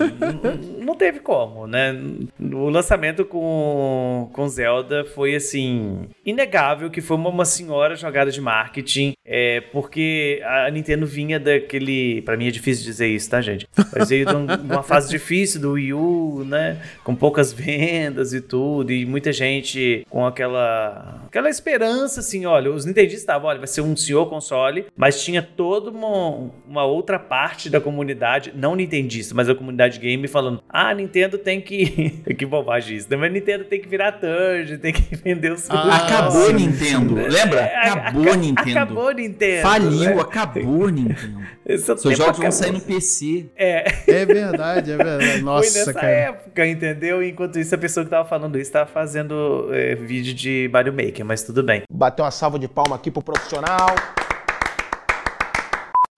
não 0.80 0.94
teve 0.94 1.20
como, 1.20 1.66
né? 1.66 1.94
O 2.40 2.68
lançamento 2.68 3.24
com, 3.24 4.28
com 4.32 4.48
Zelda 4.48 5.04
foi 5.04 5.34
assim, 5.34 6.06
inegável 6.24 6.90
que 6.90 7.00
foi 7.00 7.16
uma, 7.16 7.30
uma 7.30 7.44
senhora 7.44 7.96
jogada 7.96 8.30
de 8.30 8.40
marketing, 8.40 9.14
é, 9.24 9.60
porque 9.72 10.40
a 10.44 10.70
Nintendo 10.70 11.06
vinha 11.06 11.38
daquele. 11.38 12.22
Pra 12.22 12.36
mim 12.36 12.48
é 12.48 12.50
difícil 12.50 12.84
dizer 12.84 13.08
isso, 13.08 13.30
tá, 13.30 13.40
gente? 13.40 13.66
Mas 13.94 14.08
veio 14.08 14.26
de 14.26 14.34
um- 14.34 14.46
de 14.46 14.72
uma 14.72 14.82
fase 14.82 15.08
difícil 15.08 15.60
do 15.60 15.72
Wii 15.72 15.92
U, 15.94 16.44
né? 16.46 16.78
Com 17.06 17.14
poucas 17.14 17.52
vendas 17.52 18.32
e 18.32 18.40
tudo, 18.40 18.90
e 18.92 19.06
muita 19.06 19.32
gente 19.32 20.04
com 20.10 20.26
aquela, 20.26 21.22
aquela 21.28 21.48
esperança, 21.48 22.18
assim, 22.18 22.46
olha, 22.46 22.68
os 22.68 22.84
Nintendistas 22.84 23.20
estavam, 23.20 23.48
olha, 23.48 23.60
vai 23.60 23.68
ser 23.68 23.80
um 23.80 23.94
senhor 23.94 24.26
console, 24.28 24.86
mas 24.96 25.22
tinha 25.22 25.40
toda 25.40 25.88
uma, 25.88 26.50
uma 26.66 26.84
outra 26.84 27.16
parte 27.16 27.70
da 27.70 27.80
comunidade, 27.80 28.52
não 28.56 28.74
nintendista, 28.74 29.36
mas 29.36 29.48
a 29.48 29.54
comunidade 29.54 30.00
game 30.00 30.26
falando, 30.26 30.60
ah, 30.68 30.92
Nintendo 30.92 31.38
tem 31.38 31.60
que... 31.60 32.10
que 32.36 32.44
bobagem 32.44 32.96
isso, 32.96 33.06
né? 33.08 33.16
mas 33.16 33.32
Nintendo 33.32 33.62
tem 33.62 33.80
que 33.80 33.86
virar 33.88 34.10
third, 34.10 34.76
tem 34.78 34.92
que 34.92 35.14
vender 35.14 35.52
os... 35.52 35.70
Ah, 35.70 35.98
Acabou. 35.98 36.52
Nintendo. 36.52 37.14
Lembra? 37.14 37.60
É, 37.60 37.88
Acabou 37.88 38.22
aca- 38.22 38.36
Nintendo. 38.36 38.70
Acabou 38.70 39.10
Nintendo. 39.12 39.62
Faliu, 39.62 39.90
né? 40.16 40.20
acabou 40.20 40.88
Nintendo. 40.88 41.46
Seu 41.78 41.96
Seus 41.96 42.16
jogos 42.16 42.38
vão 42.38 42.46
acabou. 42.46 42.52
sair 42.52 42.72
no 42.72 42.80
PC. 42.80 43.46
É, 43.56 43.84
É 44.08 44.24
verdade, 44.24 44.90
é 44.92 44.96
verdade. 44.96 45.32
foi 45.32 45.40
Nossa, 45.40 45.78
nessa 45.78 45.92
cara. 45.94 46.08
época, 46.08 46.66
entendeu? 46.66 46.95
Enquanto 47.22 47.58
isso, 47.58 47.74
a 47.74 47.78
pessoa 47.78 48.04
que 48.04 48.10
tava 48.10 48.28
falando 48.28 48.58
isso 48.58 48.72
tava 48.72 48.86
fazendo 48.86 49.68
é, 49.72 49.94
vídeo 49.94 50.34
de 50.34 50.68
Mario 50.72 50.92
Maker, 50.92 51.24
mas 51.24 51.42
tudo 51.42 51.62
bem. 51.62 51.82
Bater 51.90 52.22
uma 52.22 52.30
salva 52.30 52.58
de 52.58 52.68
palma 52.68 52.96
aqui 52.96 53.10
pro 53.10 53.22
profissional. 53.22 53.94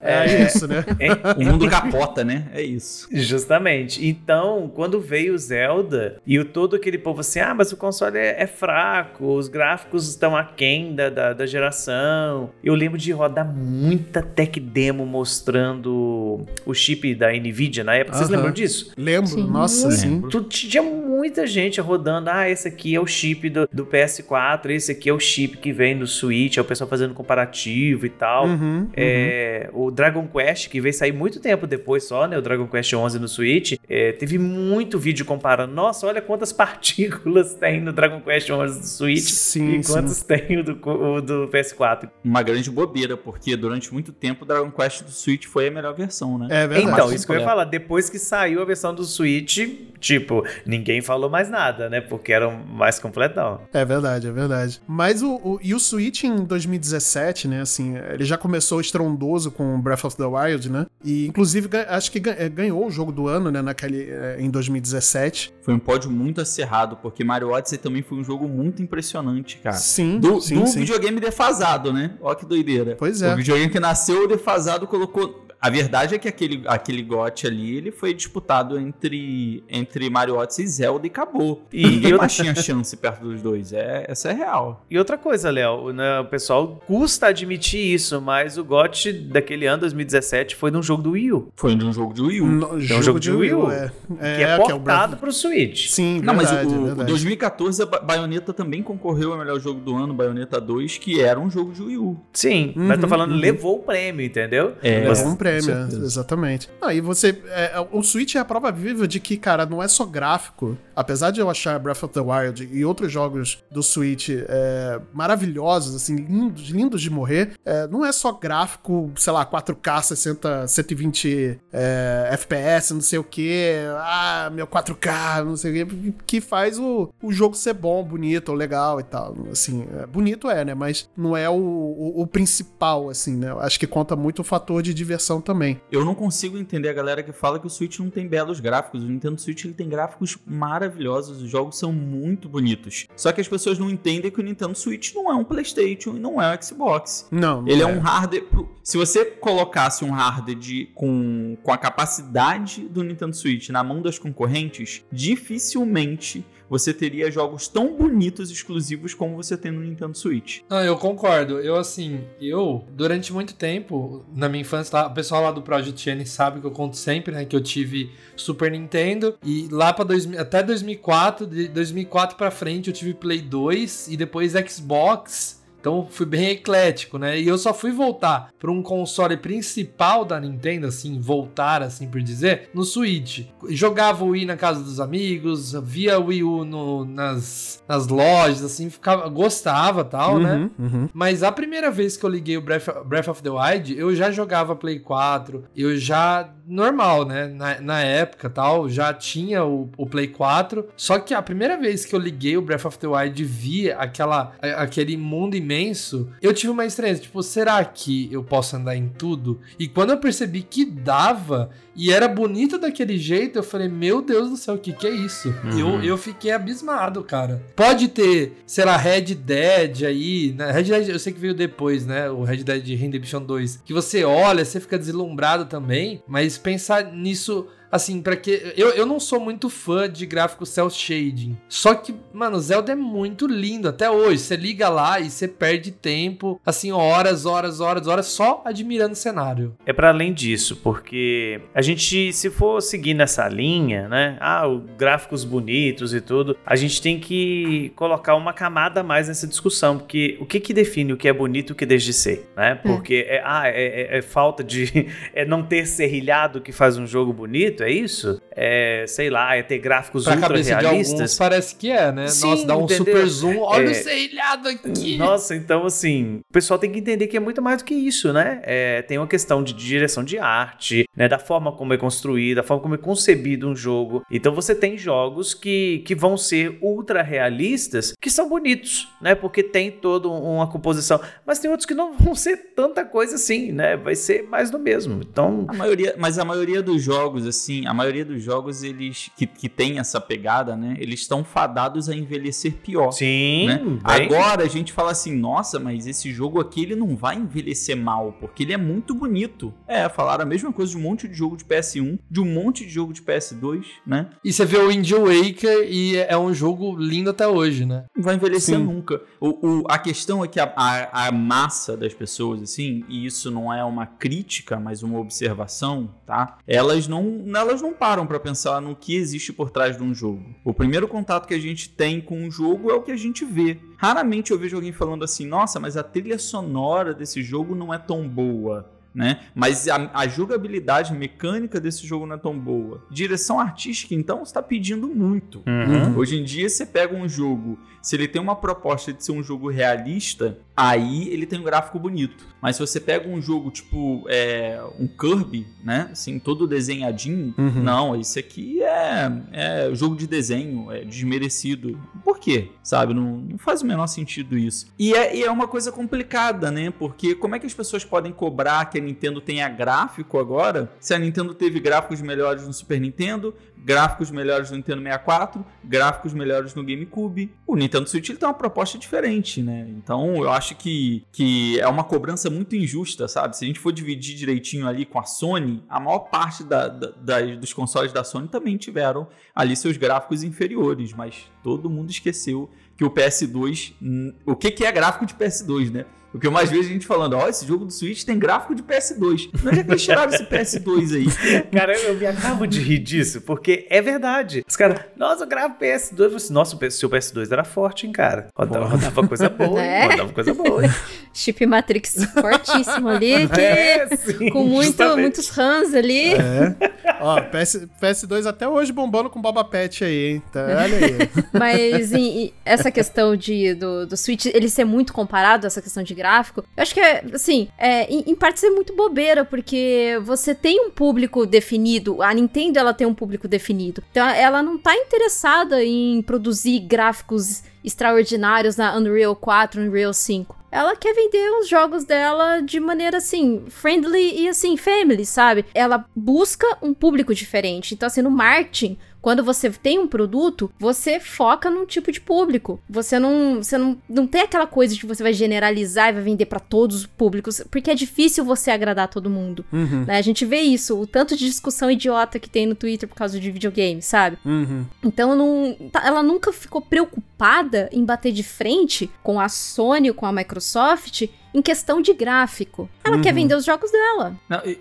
É 0.01 0.43
isso, 0.43 0.67
né? 0.67 0.85
Hein? 0.99 1.11
O 1.37 1.43
mundo 1.43 1.69
capota, 1.69 2.23
né? 2.23 2.47
É 2.53 2.61
isso. 2.61 3.07
Justamente. 3.11 4.05
Então, 4.05 4.71
quando 4.73 4.99
veio 4.99 5.33
o 5.33 5.37
Zelda 5.37 6.17
e 6.25 6.39
o 6.39 6.45
todo 6.45 6.75
aquele 6.75 6.97
povo 6.97 7.19
assim, 7.19 7.39
ah, 7.39 7.53
mas 7.53 7.71
o 7.71 7.77
console 7.77 8.17
é, 8.17 8.41
é 8.41 8.47
fraco, 8.47 9.25
os 9.35 9.47
gráficos 9.47 10.07
estão 10.07 10.35
aquém 10.37 10.95
da, 10.95 11.09
da, 11.09 11.33
da 11.33 11.45
geração. 11.45 12.49
Eu 12.63 12.75
lembro 12.75 12.97
de 12.97 13.11
rodar 13.11 13.45
muita 13.45 14.21
tech 14.21 14.57
demo 14.59 15.05
mostrando 15.05 16.45
o 16.65 16.73
chip 16.73 17.13
da 17.15 17.31
Nvidia 17.33 17.83
na 17.83 17.95
época. 17.95 18.17
Vocês 18.17 18.29
lembram 18.29 18.51
disso? 18.51 18.91
Lembro, 18.97 19.29
Sim. 19.31 19.47
nossa, 19.49 19.91
sim. 19.91 20.09
Lembro. 20.15 20.29
Tu- 20.29 20.43
Tinha 20.43 20.83
muita 20.83 21.45
gente 21.47 21.79
rodando. 21.81 22.29
Ah, 22.29 22.49
esse 22.49 22.67
aqui 22.67 22.95
é 22.95 22.99
o 22.99 23.05
chip 23.07 23.49
do, 23.49 23.67
do 23.71 23.85
PS4, 23.85 24.69
esse 24.71 24.91
aqui 24.91 25.09
é 25.09 25.13
o 25.13 25.19
chip 25.19 25.57
que 25.57 25.71
vem 25.73 25.97
do 25.97 26.07
Switch. 26.07 26.57
É 26.57 26.61
o 26.61 26.65
pessoal 26.65 26.89
fazendo 26.89 27.13
comparativo 27.13 28.05
e 28.05 28.09
tal. 28.09 28.45
Uhum, 28.47 28.87
É, 28.95 29.69
o 29.73 29.88
Dragon 29.91 30.27
Quest, 30.27 30.69
que 30.69 30.79
veio 30.81 30.93
sair 30.93 31.11
muito 31.11 31.39
tempo 31.39 31.65
depois 31.67 32.03
só, 32.03 32.27
né? 32.27 32.37
O 32.37 32.41
Dragon 32.41 32.67
Quest 32.67 32.93
11 32.93 33.19
no 33.19 33.27
Switch. 33.27 33.73
é, 33.87 34.11
teve 34.13 34.37
muito 34.37 34.99
vídeo 34.99 35.25
comparando. 35.25 35.73
Nossa, 35.73 36.07
olha 36.07 36.21
quantas 36.21 36.51
partículas 36.53 37.53
tem 37.55 37.81
no 37.81 37.91
Dragon 37.91 38.21
Quest 38.21 38.49
11 38.49 38.79
do 38.79 38.85
Switch 38.85 39.29
Sim, 39.29 39.75
e 39.75 39.83
quantos 39.83 40.21
tem 40.21 40.57
o 40.59 40.63
do, 40.63 40.79
o 40.89 41.21
do 41.21 41.47
PS4. 41.47 42.09
Uma 42.23 42.41
grande 42.41 42.69
bobeira, 42.69 43.15
porque 43.17 43.55
durante 43.55 43.91
muito 43.93 44.11
tempo 44.11 44.43
o 44.43 44.47
Dragon 44.47 44.71
Quest 44.71 45.03
do 45.03 45.11
Switch 45.11 45.45
foi 45.45 45.67
a 45.67 45.71
melhor 45.71 45.93
versão, 45.93 46.37
né? 46.37 46.47
É 46.49 46.67
verdade. 46.67 46.91
Então, 46.91 47.13
isso 47.13 47.25
que 47.25 47.31
eu 47.31 47.35
ia 47.35 47.39
completo. 47.39 47.45
falar. 47.45 47.63
Depois 47.65 48.09
que 48.09 48.19
saiu 48.19 48.61
a 48.61 48.65
versão 48.65 48.93
do 48.93 49.03
Switch, 49.03 49.59
tipo, 49.99 50.43
ninguém 50.65 51.01
falou 51.01 51.29
mais 51.29 51.49
nada, 51.49 51.89
né? 51.89 52.01
Porque 52.01 52.31
era 52.31 52.47
o 52.47 52.65
mais 52.65 52.99
completão. 52.99 53.61
É 53.73 53.83
verdade, 53.83 54.27
é 54.27 54.31
verdade. 54.31 54.81
Mas 54.87 55.21
o, 55.21 55.35
o, 55.35 55.59
e 55.61 55.73
o 55.73 55.79
Switch 55.79 56.23
em 56.23 56.43
2017, 56.43 57.47
né, 57.47 57.61
assim, 57.61 57.95
ele 57.97 58.23
já 58.23 58.37
começou 58.37 58.79
estrondoso 58.81 59.51
com 59.51 59.79
Breath 59.79 60.05
of 60.05 60.17
the 60.17 60.25
Wild, 60.25 60.69
né? 60.69 60.85
E 61.03 61.27
inclusive 61.27 61.69
acho 61.87 62.11
que 62.11 62.21
eh, 62.29 62.49
ganhou 62.49 62.85
o 62.85 62.91
jogo 62.91 63.11
do 63.11 63.27
ano, 63.27 63.51
né, 63.51 63.61
naquele 63.61 64.09
eh, 64.09 64.37
em 64.39 64.49
2017. 64.49 65.53
Foi 65.61 65.73
um 65.73 65.79
pódio 65.79 66.09
muito 66.09 66.41
acirrado, 66.41 66.97
porque 66.97 67.23
Mario 67.23 67.49
Odyssey 67.51 67.77
também 67.77 68.01
foi 68.01 68.17
um 68.17 68.23
jogo 68.23 68.47
muito 68.47 68.81
impressionante, 68.81 69.57
cara. 69.63 69.75
Sim, 69.75 70.19
Do, 70.19 70.41
sim, 70.41 70.59
do 70.59 70.67
sim. 70.67 70.79
videogame 70.79 71.19
defasado, 71.19 71.93
né? 71.93 72.11
Ó 72.21 72.33
que 72.35 72.45
doideira. 72.45 72.95
Pois 72.97 73.21
é. 73.21 73.33
O 73.33 73.37
videogame 73.37 73.71
que 73.71 73.79
nasceu 73.79 74.27
defasado 74.27 74.87
colocou. 74.87 75.47
A 75.61 75.69
verdade 75.69 76.15
é 76.15 76.17
que 76.17 76.27
aquele, 76.27 76.63
aquele 76.67 77.01
GOT 77.01 77.45
ali, 77.47 77.75
ele 77.75 77.91
foi 77.91 78.13
disputado 78.13 78.79
entre, 78.79 79.63
entre 79.69 80.09
Mario 80.09 80.37
Odyssey 80.37 80.63
e 80.65 80.67
Zelda 80.67 81.05
e 81.05 81.09
acabou. 81.09 81.63
E- 81.73 81.85
ninguém 81.85 82.13
mais 82.13 82.33
tinha 82.35 82.55
chance 82.55 82.95
perto 82.95 83.23
dos 83.25 83.41
dois. 83.41 83.73
É, 83.73 84.05
essa 84.07 84.29
é 84.29 84.33
real. 84.33 84.85
E 84.89 84.97
outra 84.97 85.17
coisa, 85.17 85.49
Léo, 85.51 85.91
né, 85.91 86.19
o 86.21 86.25
pessoal 86.25 86.81
custa 86.87 87.27
admitir 87.27 87.93
isso, 87.93 88.21
mas 88.21 88.57
o 88.57 88.63
GOT 88.63 89.11
daquele 89.11 89.65
ano, 89.65 89.81
2017, 89.81 90.55
foi 90.55 90.71
num 90.71 90.81
jogo 90.81 91.03
do 91.03 91.11
Wii 91.11 91.31
U, 91.33 91.47
Foi 91.55 91.75
de 91.75 91.83
um 91.85 91.91
jogo 91.91 92.13
de 92.13 92.21
Wii 92.21 92.41
U. 92.41 92.45
No, 92.47 92.73
um 92.75 92.79
jogo 93.03 93.19
de 93.19 93.31
Wii 93.31 93.53
U, 93.53 93.69
é. 93.71 93.91
que 94.17 94.23
é, 94.43 94.55
que 94.55 94.61
o 94.63 94.79
portado 94.79 94.79
Breath- 95.15 95.19
pro 95.19 95.31
Switch. 95.33 95.87
Sim, 95.89 96.21
Não, 96.23 96.33
mas 96.33 96.49
verdade, 96.49 96.73
o, 96.73 96.81
o 96.81 96.85
verdade. 96.85 97.09
2014 97.09 97.83
a 97.83 97.85
Ba- 97.85 97.99
Bayonetta 97.99 98.53
também 98.53 98.81
concorreu 98.81 99.33
ao 99.33 99.37
melhor 99.39 99.59
jogo 99.59 99.79
do 99.81 99.95
ano, 99.95 100.13
Bayonetta 100.13 100.59
2, 100.61 100.97
que 100.97 101.19
era 101.21 101.39
um 101.39 101.49
jogo 101.49 101.73
de 101.73 101.81
Wii 101.81 101.97
U. 101.97 102.17
Sim, 102.33 102.71
mas 102.75 102.97
tô 102.97 103.03
Uhum, 103.03 103.09
falando, 103.09 103.31
uhum. 103.31 103.37
levou 103.37 103.75
o 103.77 103.79
prêmio, 103.83 104.25
entendeu? 104.25 104.73
É, 104.81 104.99
Levou 105.07 105.27
um 105.27 105.35
prêmio, 105.35 105.48
com 105.51 105.71
é, 105.71 106.05
exatamente. 106.05 106.69
Aí 106.81 107.01
você. 107.01 107.41
é, 107.47 107.73
o 107.91 108.01
Switch 108.03 108.35
é 108.35 108.39
a 108.39 108.45
prova 108.45 108.71
viva 108.71 109.07
de 109.07 109.19
que, 109.19 109.37
cara, 109.37 109.65
não 109.65 109.81
é 109.81 109.87
só 109.87 110.05
gráfico. 110.05 110.77
Apesar 110.95 111.31
de 111.31 111.39
eu 111.39 111.49
achar 111.49 111.79
Breath 111.79 112.03
of 112.03 112.13
the 112.13 112.19
Wild 112.19 112.69
e 112.71 112.83
outros 112.83 113.11
jogos 113.11 113.63
do 113.71 113.81
Switch 113.81 114.29
é, 114.29 114.99
maravilhosos, 115.13 115.95
assim, 115.95 116.15
lindos, 116.15 116.69
lindos 116.69 117.01
de 117.01 117.09
morrer, 117.09 117.53
é, 117.65 117.87
não 117.87 118.05
é 118.05 118.11
só 118.11 118.31
gráfico, 118.33 119.11
sei 119.15 119.33
lá, 119.33 119.45
4K, 119.45 120.03
60, 120.03 120.67
120 120.67 121.59
é, 121.71 122.29
FPS, 122.33 122.93
não 122.93 123.01
sei 123.01 123.19
o 123.19 123.23
que, 123.23 123.75
ah, 123.97 124.49
meu 124.53 124.67
4K, 124.67 125.43
não 125.43 125.55
sei 125.55 125.83
o 125.83 125.87
que, 125.87 126.13
que 126.25 126.41
faz 126.41 126.77
o, 126.77 127.09
o 127.21 127.31
jogo 127.31 127.55
ser 127.55 127.73
bom, 127.73 128.03
bonito, 128.03 128.53
legal 128.53 128.99
e 128.99 129.03
tal. 129.03 129.35
Assim, 129.51 129.87
é, 129.97 130.05
bonito 130.05 130.49
é, 130.49 130.65
né? 130.65 130.73
Mas 130.73 131.09
não 131.15 131.35
é 131.35 131.49
o, 131.49 131.53
o, 131.53 132.21
o 132.21 132.27
principal, 132.27 133.09
assim, 133.09 133.35
né? 133.35 133.55
Acho 133.59 133.79
que 133.79 133.87
conta 133.87 134.15
muito 134.15 134.39
o 134.39 134.43
fator 134.43 134.81
de 134.81 134.93
diversão 134.93 135.38
também. 135.41 135.81
Eu 135.91 136.05
não 136.05 136.15
consigo 136.15 136.57
entender 136.57 136.89
a 136.89 136.93
galera 136.93 137.23
que 137.23 137.31
fala 137.31 137.59
que 137.59 137.67
o 137.67 137.69
Switch 137.69 137.99
não 137.99 138.09
tem 138.09 138.27
belos 138.27 138.59
gráficos. 138.59 139.03
O 139.03 139.07
Nintendo 139.07 139.39
Switch 139.39 139.65
ele 139.65 139.73
tem 139.73 139.89
gráficos 139.89 140.37
maravilhosos, 140.45 141.41
os 141.41 141.49
jogos 141.49 141.77
são 141.77 141.91
muito 141.91 142.47
bonitos. 142.47 143.07
Só 143.15 143.31
que 143.31 143.41
as 143.41 143.47
pessoas 143.47 143.77
não 143.77 143.89
entendem 143.89 144.31
que 144.31 144.39
o 144.39 144.43
Nintendo 144.43 144.75
Switch 144.75 145.13
não 145.13 145.31
é 145.31 145.35
um 145.35 145.43
PlayStation 145.43 146.15
e 146.15 146.19
não 146.19 146.41
é 146.41 146.53
um 146.53 146.61
Xbox. 146.61 147.27
Não, 147.31 147.61
não 147.61 147.67
Ele 147.67 147.81
é, 147.81 147.85
um 147.85 147.99
hardware. 147.99 148.45
Se 148.83 148.97
você 148.97 149.25
colocasse 149.25 150.03
um 150.03 150.11
hardware 150.11 150.57
de, 150.57 150.89
com, 150.95 151.57
com 151.61 151.71
a 151.71 151.77
capacidade 151.77 152.81
do 152.87 153.03
Nintendo 153.03 153.35
Switch 153.35 153.69
na 153.69 153.83
mão 153.83 154.01
das 154.01 154.17
concorrentes, 154.17 155.03
dificilmente 155.11 156.45
você 156.69 156.93
teria 156.93 157.31
jogos 157.31 157.67
tão 157.67 157.95
bonitos 157.95 158.51
exclusivos 158.51 159.13
como 159.13 159.35
você 159.35 159.57
tem 159.57 159.71
no 159.71 159.81
Nintendo 159.81 160.17
Switch. 160.17 160.61
Não, 160.69 160.81
eu 160.83 160.95
concordo. 160.97 161.59
Eu, 161.59 161.75
assim, 161.75 162.21
eu, 162.39 162.85
durante 162.91 163.33
muito 163.33 163.53
tempo, 163.53 164.25
na 164.35 164.47
minha 164.47 164.61
infância, 164.61 164.97
lá, 164.97 165.07
o 165.07 165.13
pessoal 165.13 165.41
lá 165.41 165.51
do 165.51 165.61
Project 165.61 166.09
N 166.09 166.25
sabe 166.25 166.61
que 166.61 166.67
eu 166.67 166.71
conto 166.71 166.95
sempre, 166.95 167.33
né? 167.33 167.45
Que 167.45 167.55
eu 167.55 167.61
tive 167.61 168.11
Super 168.35 168.71
Nintendo 168.71 169.37
e 169.43 169.67
lá 169.71 169.91
pra 169.93 170.05
2000, 170.05 170.39
até 170.39 170.61
2004, 170.61 171.47
de 171.47 171.67
2004 171.69 172.37
pra 172.37 172.51
frente, 172.51 172.87
eu 172.87 172.93
tive 172.93 173.13
Play 173.13 173.41
2 173.41 174.07
e 174.09 174.17
depois 174.17 174.53
Xbox. 174.53 175.58
Então 175.79 176.07
fui 176.09 176.25
bem 176.25 176.49
eclético, 176.49 177.17
né? 177.17 177.39
E 177.39 177.47
eu 177.47 177.57
só 177.57 177.73
fui 177.73 177.91
voltar 177.91 178.49
para 178.59 178.69
um 178.71 178.81
console 178.81 179.37
principal 179.37 180.25
da 180.25 180.39
Nintendo, 180.39 180.87
assim, 180.87 181.19
voltar, 181.19 181.81
assim 181.81 182.07
por 182.07 182.21
dizer, 182.21 182.69
no 182.73 182.83
Switch. 182.83 183.45
Jogava 183.69 184.23
o 184.25 184.29
Wii 184.29 184.45
na 184.45 184.57
casa 184.57 184.83
dos 184.83 184.99
amigos, 184.99 185.71
via 185.83 186.19
o 186.19 186.25
Wii 186.25 186.43
U 186.43 186.65
no- 186.65 187.05
nas, 187.05 187.83
nas 187.87 188.07
lojas, 188.07 188.63
assim, 188.63 188.89
ficava, 188.89 189.27
gostava 189.29 190.03
tal, 190.03 190.39
né? 190.39 190.69
Uhum, 190.77 190.85
uhum. 190.85 191.09
Mas 191.13 191.43
a 191.43 191.51
primeira 191.51 191.89
vez 191.89 192.17
que 192.17 192.25
eu 192.25 192.29
liguei 192.29 192.57
o 192.57 192.61
Breath, 192.61 192.87
Breath 193.05 193.27
of 193.29 193.41
the 193.41 193.49
Wild, 193.49 193.97
eu 193.97 194.13
já 194.15 194.31
jogava 194.31 194.75
Play 194.75 194.99
4, 194.99 195.63
eu 195.75 195.97
já. 195.97 196.53
Normal, 196.69 197.25
né? 197.25 197.47
Na, 197.47 197.81
na 197.81 198.01
época 198.01 198.49
tal, 198.49 198.87
já 198.87 199.11
tinha 199.11 199.65
o, 199.65 199.89
o 199.97 200.05
Play 200.05 200.27
4. 200.27 200.87
Só 200.95 201.17
que 201.17 201.33
a 201.33 201.41
primeira 201.41 201.75
vez 201.77 202.05
que 202.05 202.15
eu 202.15 202.19
liguei 202.19 202.55
o 202.57 202.61
Breath 202.61 202.85
of 202.85 202.99
the 202.99 203.07
Wild 203.07 203.41
e 203.41 203.45
vi 203.45 203.91
aquela, 203.91 204.53
aquele 204.61 205.17
mundo 205.17 205.55
imenso, 205.55 206.29
eu 206.41 206.53
tive 206.53 206.71
uma 206.71 206.85
estranheza. 206.85 207.21
Tipo, 207.21 207.41
será 207.41 207.83
que 207.83 208.29
eu 208.31 208.43
posso 208.43 208.75
andar 208.75 208.95
em 208.95 209.09
tudo? 209.09 209.59
E 209.79 209.87
quando 209.87 210.11
eu 210.11 210.17
percebi 210.17 210.61
que 210.61 210.85
dava 210.85 211.71
e 211.95 212.11
era 212.11 212.27
bonito 212.27 212.77
daquele 212.77 213.17
jeito, 213.17 213.59
eu 213.59 213.63
falei, 213.63 213.89
meu 213.89 214.21
Deus 214.21 214.49
do 214.49 214.57
céu, 214.57 214.75
o 214.75 214.79
que, 214.79 214.93
que 214.93 215.07
é 215.07 215.09
isso? 215.09 215.53
Eu, 215.77 216.01
eu 216.03 216.17
fiquei 216.17 216.51
abismado, 216.51 217.23
cara. 217.23 217.61
Pode 217.75 218.07
ter, 218.09 218.61
sei 218.65 218.85
lá, 218.85 218.95
Red 218.95 219.33
Dead 219.35 220.03
aí, 220.03 220.53
né? 220.55 220.71
Red 220.71 220.83
Dead, 220.83 221.09
eu 221.09 221.19
sei 221.19 221.33
que 221.33 221.39
veio 221.39 221.53
depois, 221.53 222.05
né? 222.05 222.29
O 222.29 222.43
Red 222.43 222.63
Dead 222.63 222.87
Redemption 222.87 223.41
2. 223.41 223.81
Que 223.83 223.93
você 223.93 224.23
olha, 224.23 224.63
você 224.63 224.79
fica 224.79 224.97
deslumbrado 224.97 225.65
também, 225.65 226.21
mas 226.27 226.58
pensar 226.59 227.11
nisso. 227.13 227.67
Assim, 227.91 228.21
pra 228.21 228.35
que. 228.35 228.73
Eu, 228.77 228.89
eu 228.89 229.05
não 229.05 229.19
sou 229.19 229.39
muito 229.39 229.69
fã 229.69 230.09
de 230.09 230.25
gráfico 230.25 230.65
cel 230.65 230.89
shading. 230.89 231.57
Só 231.67 231.93
que, 231.95 232.13
mano, 232.33 232.59
Zelda 232.59 232.91
é 232.91 232.95
muito 232.95 233.47
lindo 233.47 233.87
até 233.87 234.09
hoje. 234.09 234.39
Você 234.39 234.55
liga 234.55 234.89
lá 234.89 235.19
e 235.19 235.29
você 235.29 235.47
perde 235.47 235.91
tempo, 235.91 236.59
assim, 236.65 236.91
horas, 236.91 237.45
horas, 237.45 237.79
horas, 237.79 238.07
horas, 238.07 238.25
só 238.27 238.61
admirando 238.65 239.13
o 239.13 239.15
cenário. 239.15 239.75
É 239.85 239.93
para 239.93 240.09
além 240.09 240.33
disso, 240.33 240.75
porque 240.83 241.61
a 241.73 241.81
gente, 241.81 242.31
se 242.33 242.49
for 242.49 242.81
seguir 242.81 243.13
nessa 243.13 243.47
linha, 243.47 244.07
né? 244.07 244.37
Ah, 244.39 244.67
o- 244.67 244.79
gráficos 244.97 245.43
bonitos 245.43 246.13
e 246.13 246.21
tudo, 246.21 246.57
a 246.65 246.75
gente 246.75 247.01
tem 247.01 247.19
que 247.19 247.91
colocar 247.95 248.35
uma 248.35 248.53
camada 248.53 248.99
a 249.01 249.03
mais 249.03 249.27
nessa 249.27 249.47
discussão, 249.47 249.97
porque 249.97 250.37
o 250.39 250.45
que 250.45 250.59
que 250.59 250.73
define 250.73 251.13
o 251.13 251.17
que 251.17 251.27
é 251.27 251.33
bonito 251.33 251.71
e 251.71 251.73
o 251.73 251.75
que 251.75 251.85
deixa 251.85 252.05
de 252.07 252.13
ser, 252.13 252.49
né? 252.55 252.75
Porque 252.75 253.25
é, 253.27 253.41
ah, 253.43 253.67
é, 253.67 253.71
é- 254.15 254.17
é 254.17 254.21
falta 254.21 254.63
de 254.63 255.07
é 255.33 255.45
não 255.45 255.63
ter 255.63 255.85
serrilhado 255.87 256.61
que 256.61 256.71
faz 256.71 256.97
um 256.97 257.07
jogo 257.07 257.33
bonito, 257.33 257.78
é 257.83 257.91
isso? 257.91 258.41
É, 258.55 259.05
sei 259.07 259.29
lá, 259.29 259.55
é 259.55 259.63
ter 259.63 259.77
gráficos 259.79 260.23
Pra 260.23 260.33
ultra 260.33 260.47
cabeça 260.49 260.69
de 260.69 260.85
alguns 260.85 260.89
realistas. 261.07 261.37
parece 261.37 261.75
que 261.75 261.89
é, 261.91 262.11
né? 262.11 262.27
Sim, 262.27 262.47
Nossa, 262.49 262.67
dá 262.67 262.77
um 262.77 262.83
entendeu? 262.83 263.05
super 263.05 263.25
zoom. 263.27 263.57
Olha 263.59 263.87
É. 263.87 263.91
o 263.91 263.95
serrilhado 263.95 264.67
aqui. 264.69 265.17
Nossa, 265.17 265.55
então 265.55 265.85
assim, 265.85 266.41
o 266.49 266.53
pessoal 266.53 266.79
tem 266.79 266.91
que 266.91 266.99
entender 266.99 267.27
que 267.27 267.37
é 267.37 267.39
muito 267.39 267.61
mais 267.61 267.77
do 267.81 267.85
que 267.85 267.93
isso, 267.93 268.33
né? 268.33 268.61
É, 268.63 269.01
tem 269.03 269.17
uma 269.17 269.27
questão 269.27 269.63
de 269.63 269.73
direção 269.73 270.23
de 270.23 270.37
arte, 270.37 271.05
né? 271.15 271.27
Da 271.27 271.39
forma 271.39 271.71
como 271.71 271.93
é 271.93 271.97
construído, 271.97 272.57
da 272.57 272.63
forma 272.63 272.81
como 272.83 272.95
é 272.95 272.97
concebido 272.97 273.67
um 273.69 273.75
jogo. 273.75 274.23
Então 274.31 274.53
você 274.53 274.75
tem 274.75 274.97
jogos 274.97 275.53
que, 275.53 276.03
que 276.05 276.13
vão 276.15 276.35
ser 276.37 276.77
ultra 276.81 277.21
realistas, 277.21 278.13
que 278.19 278.29
são 278.29 278.47
bonitos, 278.49 279.07
né? 279.21 279.35
Porque 279.35 279.63
tem 279.63 279.91
toda 279.91 280.27
uma 280.27 280.67
composição. 280.69 281.19
Mas 281.45 281.59
tem 281.59 281.69
outros 281.69 281.85
que 281.85 281.93
não 281.93 282.17
vão 282.17 282.35
ser 282.35 282.57
tanta 282.75 283.03
coisa 283.05 283.35
assim, 283.35 283.71
né? 283.71 283.95
Vai 283.97 284.15
ser 284.15 284.43
mais 284.43 284.69
do 284.69 284.79
mesmo. 284.79 285.21
Então, 285.21 285.65
A 285.67 285.73
maioria, 285.73 286.15
mas 286.17 286.37
a 286.39 286.45
maioria 286.45 286.81
dos 286.81 287.01
jogos, 287.01 287.45
assim, 287.47 287.68
a 287.85 287.93
maioria 287.93 288.25
dos 288.25 288.41
jogos, 288.43 288.83
eles 288.83 289.29
que, 289.35 289.45
que 289.47 289.69
tem 289.69 289.99
essa 289.99 290.19
pegada, 290.19 290.75
né? 290.75 290.95
Eles 290.99 291.21
estão 291.21 291.43
fadados 291.43 292.09
a 292.09 292.15
envelhecer 292.15 292.73
pior. 292.73 293.11
sim, 293.11 293.67
né? 293.67 293.81
Agora 294.03 294.63
a 294.63 294.67
gente 294.67 294.91
fala 294.93 295.11
assim, 295.11 295.35
nossa, 295.35 295.79
mas 295.79 296.07
esse 296.07 296.31
jogo 296.31 296.59
aqui 296.59 296.83
ele 296.83 296.95
não 296.95 297.15
vai 297.15 297.35
envelhecer 297.35 297.95
mal, 297.97 298.33
porque 298.39 298.63
ele 298.63 298.73
é 298.73 298.77
muito 298.77 299.13
bonito. 299.13 299.73
É, 299.87 300.07
falaram 300.09 300.43
a 300.43 300.47
mesma 300.47 300.71
coisa 300.71 300.91
de 300.91 300.97
um 300.97 301.01
monte 301.01 301.27
de 301.27 301.33
jogo 301.33 301.55
de 301.57 301.63
PS1, 301.65 302.19
de 302.29 302.39
um 302.39 302.45
monte 302.45 302.85
de 302.85 302.89
jogo 302.91 303.13
de 303.13 303.21
PS2, 303.21 303.83
né? 304.05 304.29
E 304.43 304.51
você 304.53 304.65
vê 304.65 304.77
o 304.77 304.87
Wind 304.89 305.09
Waker 305.11 305.87
e 305.89 306.17
é 306.17 306.37
um 306.37 306.53
jogo 306.53 306.95
lindo 306.97 307.29
até 307.29 307.47
hoje, 307.47 307.85
né? 307.85 308.05
Não 308.15 308.23
vai 308.23 308.35
envelhecer 308.35 308.77
Sim. 308.77 308.83
nunca. 308.83 309.21
O, 309.39 309.67
o- 309.81 309.83
a 309.89 309.97
questão 309.97 310.43
é 310.43 310.47
que 310.47 310.59
a, 310.59 310.71
a- 310.75 311.27
a 311.27 311.31
massa 311.31 311.95
das 311.97 312.13
pessoas, 312.13 312.61
assim, 312.61 313.03
e 313.09 313.25
isso 313.25 313.49
não 313.51 313.73
é 313.73 313.83
uma 313.83 314.05
crítica, 314.05 314.79
mas 314.79 315.03
uma 315.03 315.19
observação, 315.19 316.09
tá? 316.25 316.57
Elas 316.67 317.07
não, 317.07 317.23
elas 317.59 317.81
não 317.81 317.93
param 317.93 318.25
pra 318.25 318.39
pensar 318.39 318.81
no 318.81 318.95
que 318.95 319.15
existe 319.15 319.53
por 319.53 319.69
trás 319.69 319.97
de 319.97 320.03
um 320.03 320.13
jogo. 320.13 320.55
O 320.63 320.73
primeiro 320.73 321.07
contato 321.07 321.47
que 321.47 321.53
a 321.53 321.59
gente 321.59 321.89
tem 321.89 322.19
com 322.19 322.39
um 322.41 322.51
jogo 322.51 322.89
é 322.89 322.93
o 322.93 323.01
que 323.01 323.11
a 323.11 323.17
gente 323.17 323.45
vê. 323.45 323.77
Raramente 323.97 324.51
eu 324.51 324.59
vejo 324.59 324.75
alguém 324.75 324.91
falando 324.91 325.23
assim, 325.23 325.45
nossa, 325.45 325.79
mas 325.79 325.97
a 325.97 326.03
trilha 326.03 326.39
sonora 326.39 327.13
desse 327.13 327.43
jogo 327.43 327.75
não 327.75 327.93
é 327.93 327.97
tão 327.97 328.27
boa. 328.27 328.98
Né? 329.13 329.39
Mas 329.55 329.87
a, 329.87 330.09
a 330.13 330.27
jogabilidade 330.27 331.13
mecânica 331.13 331.79
desse 331.79 332.05
jogo 332.05 332.25
não 332.25 332.35
é 332.35 332.39
tão 332.39 332.57
boa. 332.57 333.03
Direção 333.09 333.59
artística, 333.59 334.13
então, 334.13 334.43
está 334.43 334.61
pedindo 334.61 335.07
muito. 335.07 335.63
Uhum. 335.67 336.17
Hoje 336.17 336.37
em 336.39 336.43
dia, 336.43 336.69
você 336.69 336.85
pega 336.85 337.15
um 337.15 337.27
jogo, 337.27 337.77
se 338.01 338.15
ele 338.15 338.27
tem 338.27 338.41
uma 338.41 338.55
proposta 338.55 339.11
de 339.11 339.23
ser 339.23 339.31
um 339.31 339.43
jogo 339.43 339.69
realista, 339.69 340.57
aí 340.75 341.27
ele 341.29 341.45
tem 341.45 341.59
um 341.59 341.63
gráfico 341.63 341.99
bonito. 341.99 342.47
Mas 342.61 342.75
se 342.75 342.81
você 342.81 342.99
pega 342.99 343.27
um 343.27 343.41
jogo 343.41 343.71
tipo 343.71 344.25
é, 344.29 344.81
um 344.99 345.07
Kirby, 345.07 345.65
né? 345.83 346.09
Assim, 346.11 346.39
todo 346.39 346.67
desenhadinho, 346.67 347.53
Uhum. 347.57 347.83
não, 347.83 348.15
isso 348.15 348.37
aqui 348.37 348.81
é, 348.83 349.31
é 349.51 349.95
jogo 349.95 350.15
de 350.15 350.27
desenho, 350.27 350.91
é 350.91 351.03
desmerecido. 351.03 351.99
Por 352.23 352.37
quê? 352.39 352.69
Sabe? 352.83 353.13
Não, 353.13 353.37
não 353.37 353.57
faz 353.57 353.81
o 353.81 353.85
menor 353.85 354.07
sentido 354.07 354.57
isso. 354.57 354.87
E 354.97 355.13
é, 355.13 355.35
e 355.35 355.43
é 355.43 355.51
uma 355.51 355.67
coisa 355.67 355.91
complicada, 355.91 356.69
né? 356.71 356.91
Porque 356.91 357.33
como 357.35 357.55
é 357.55 357.59
que 357.59 357.65
as 357.65 357.73
pessoas 357.73 358.03
podem 358.03 358.31
cobrar 358.31 358.85
que 358.89 358.98
a 358.99 359.03
Nintendo 359.03 359.41
tenha 359.41 359.67
gráfico 359.67 360.37
agora, 360.37 360.91
se 360.99 361.13
a 361.13 361.19
Nintendo 361.19 361.53
teve 361.53 361.79
gráficos 361.79 362.21
melhores 362.21 362.67
no 362.67 362.73
Super 362.73 362.99
Nintendo, 362.99 363.55
gráficos 363.77 364.29
melhores 364.29 364.69
no 364.71 364.77
Nintendo 364.77 365.01
64, 365.01 365.65
gráficos 365.83 366.33
melhores 366.33 366.75
no 366.75 366.83
GameCube. 366.83 367.51
O 367.65 367.75
Nintendo 367.75 368.07
Switch 368.09 368.27
tem 368.29 368.47
uma 368.47 368.53
proposta 368.53 368.97
diferente, 368.97 369.61
né? 369.63 369.87
Então 369.89 370.35
eu 370.43 370.49
acho 370.51 370.75
que, 370.75 371.25
que 371.31 371.79
é 371.79 371.87
uma 371.87 372.03
cobrança 372.03 372.49
muito 372.49 372.75
injusta, 372.75 373.27
sabe? 373.27 373.57
Se 373.57 373.63
a 373.63 373.67
gente 373.67 373.79
for 373.79 373.91
dividir 373.93 374.35
direitinho 374.35 374.87
ali 374.87 375.05
com 375.05 375.17
a 375.19 375.23
Sony, 375.23 375.83
a 375.89 375.99
maior 375.99 376.19
parte 376.19 376.63
da, 376.63 376.87
da- 376.87 377.11
das- 377.21 377.57
dos 377.57 377.73
consoles 377.73 378.11
da 378.11 378.23
Sony 378.23 378.47
também 378.47 378.75
tiveram 378.77 379.27
ali 379.55 379.75
seus 379.75 379.95
gráficos 379.97 380.43
inferiores, 380.43 381.13
mas 381.13 381.35
todo 381.63 381.89
mundo 381.89 382.09
esqueceu 382.11 382.69
que 382.97 383.05
o 383.05 383.09
PS2. 383.09 383.93
hum, 384.01 384.33
O 384.45 384.55
que, 384.57 384.71
que 384.71 384.83
é 384.85 384.91
gráfico 384.91 385.25
de 385.25 385.33
PS2, 385.33 385.89
né? 385.89 386.05
O 386.33 386.37
que 386.39 386.45
eu 386.45 386.51
mais 386.51 386.69
vejo 386.69 386.87
a 386.89 386.93
gente 386.93 387.07
falando, 387.07 387.33
ó, 387.35 387.47
esse 387.47 387.65
jogo 387.65 387.85
do 387.85 387.91
Switch 387.91 388.23
tem 388.23 388.37
gráfico 388.37 388.75
de 388.75 388.83
PS2. 388.83 389.49
Onde 389.65 389.79
é 389.79 389.83
que 389.83 389.89
eles 389.91 390.03
tiraram 390.03 390.31
esse 390.31 390.43
PS2 390.45 391.15
aí? 391.15 391.61
Cara, 391.73 391.97
eu 391.97 392.15
me 392.15 392.25
acabo 392.27 392.67
de 392.67 392.79
rir 392.79 392.99
disso, 392.99 393.41
porque 393.41 393.87
é 393.89 393.99
verdade. 393.99 394.63
Os 394.67 394.75
caras, 394.75 394.99
nossa, 395.17 395.43
eu 395.43 395.47
gravo 395.47 395.75
PS2. 395.79 396.11
Eu 396.11 396.17
falei 396.17 396.35
assim, 396.35 396.53
nossa, 396.53 396.75
o 396.75 396.91
seu 396.91 397.09
PS2 397.09 397.51
era 397.51 397.63
forte, 397.63 398.05
hein, 398.05 398.11
cara. 398.11 398.47
Rodava, 398.55 398.85
rodava 398.85 399.27
coisa 399.27 399.49
boa, 399.49 399.79
hein? 399.81 399.87
É. 399.89 400.05
Rodava 400.05 400.33
coisa 400.33 400.53
boa, 400.53 400.85
hein? 400.85 400.91
Chip 401.33 401.65
Matrix 401.65 402.23
fortíssimo 402.25 403.07
ali, 403.09 403.47
que 403.49 403.61
É, 403.61 404.07
sim, 404.15 404.49
com 404.51 404.63
muito, 404.65 404.85
justamente. 404.87 405.21
muitos 405.21 405.49
RAMs 405.49 405.93
ali. 405.95 406.33
É. 406.33 406.75
Ó, 407.21 407.41
PS, 407.41 407.87
PS2 408.01 408.45
até 408.45 408.67
hoje 408.67 408.91
bombando 408.91 409.29
com 409.29 409.41
Boba 409.41 409.63
Pet 409.63 410.03
aí, 410.03 410.33
hein? 410.33 410.43
Tá, 410.51 410.61
olha 410.63 410.97
aí. 410.97 411.29
Mas 411.53 412.11
em- 412.13 412.53
essa 412.65 412.91
questão 412.91 413.35
de, 413.35 413.73
do, 413.73 414.05
do 414.05 414.15
Switch, 414.17 414.45
ele 414.45 414.69
ser 414.69 414.85
muito 414.85 415.11
comparado, 415.13 415.65
essa 415.65 415.81
questão 415.81 416.03
de 416.03 416.13
gráfico, 416.19 416.63
eu 416.75 416.81
acho 416.81 416.93
que 416.93 416.99
é, 416.99 417.23
assim, 417.33 417.67
é, 417.77 418.03
em, 418.11 418.23
em 418.27 418.35
parte 418.35 418.63
é 418.65 418.69
muito 418.69 418.95
bobeira, 418.95 419.43
porque 419.43 420.19
você 420.23 420.53
tem 420.53 420.79
um 420.85 420.91
público 420.91 421.45
definido, 421.45 422.21
a 422.21 422.33
Nintendo 422.33 422.77
ela 422.77 422.93
tem 422.93 423.07
um 423.07 423.13
público 423.13 423.47
definido. 423.47 424.03
Então 424.11 424.27
ela 424.27 424.61
não 424.61 424.77
tá 424.77 424.95
interessada 424.95 425.83
em 425.83 426.21
produzir 426.21 426.79
gráficos 426.79 427.63
extraordinários 427.83 428.75
na 428.75 428.95
Unreal 428.95 429.35
4, 429.35 429.81
Unreal 429.81 430.13
5. 430.13 430.59
Ela 430.71 430.95
quer 430.95 431.15
vender 431.15 431.49
os 431.59 431.67
jogos 431.67 432.03
dela 432.03 432.61
de 432.61 432.79
maneira 432.79 433.17
assim, 433.17 433.63
friendly 433.69 434.41
e 434.41 434.47
assim, 434.47 434.77
family, 434.77 435.25
sabe? 435.25 435.65
Ela 435.73 436.05
busca 436.15 436.77
um 436.81 436.93
público 436.93 437.33
diferente. 437.33 437.95
Então, 437.95 438.05
assim, 438.05 438.21
no 438.21 438.29
marketing, 438.29 438.97
quando 439.21 439.43
você 439.43 439.69
tem 439.69 439.99
um 439.99 440.07
produto, 440.07 440.71
você 440.79 441.19
foca 441.19 441.69
num 441.69 441.85
tipo 441.85 442.11
de 442.11 442.21
público. 442.21 442.79
Você 442.89 443.19
não, 443.19 443.57
você 443.61 443.77
não, 443.77 443.97
não 444.09 444.25
tem 444.25 444.41
aquela 444.41 444.65
coisa 444.65 444.93
de 444.93 444.99
que 445.01 445.05
você 445.05 445.21
vai 445.21 445.33
generalizar 445.33 446.09
e 446.09 446.13
vai 446.13 446.21
vender 446.23 446.45
pra 446.45 446.59
todos 446.59 446.95
os 446.97 447.05
públicos, 447.05 447.61
porque 447.69 447.91
é 447.91 447.95
difícil 447.95 448.45
você 448.45 448.71
agradar 448.71 449.07
todo 449.09 449.29
mundo. 449.29 449.65
Uhum, 449.73 450.05
né? 450.05 450.17
A 450.17 450.21
gente 450.21 450.45
vê 450.45 450.61
isso, 450.61 450.99
o 450.99 451.05
tanto 451.07 451.35
de 451.35 451.45
discussão 451.45 451.91
idiota 451.91 452.39
que 452.39 452.49
tem 452.49 452.65
no 452.65 452.75
Twitter 452.75 453.09
por 453.09 453.15
causa 453.15 453.39
de 453.39 453.51
videogame, 453.51 454.01
sabe? 454.01 454.37
uhum. 454.45 454.85
Então 455.03 455.35
não, 455.35 455.75
tá- 455.91 456.03
ela 456.05 456.23
nunca 456.23 456.51
ficou 456.53 456.81
preocupada 456.81 457.89
em 457.91 458.03
bater 458.05 458.31
de 458.31 458.43
frente 458.43 459.09
com 459.23 459.39
a 459.39 459.49
Sony 459.49 460.09
ou 460.09 460.15
com 460.15 460.25
a 460.25 460.31
Microsoft 460.31 461.27
em 461.53 461.61
questão 461.61 462.01
de 462.01 462.13
gráfico. 462.13 462.89
Ela 463.03 463.19
quer 463.19 463.33
vender 463.33 463.55
os 463.55 463.65
jogos 463.65 463.91
dela. 463.91 464.35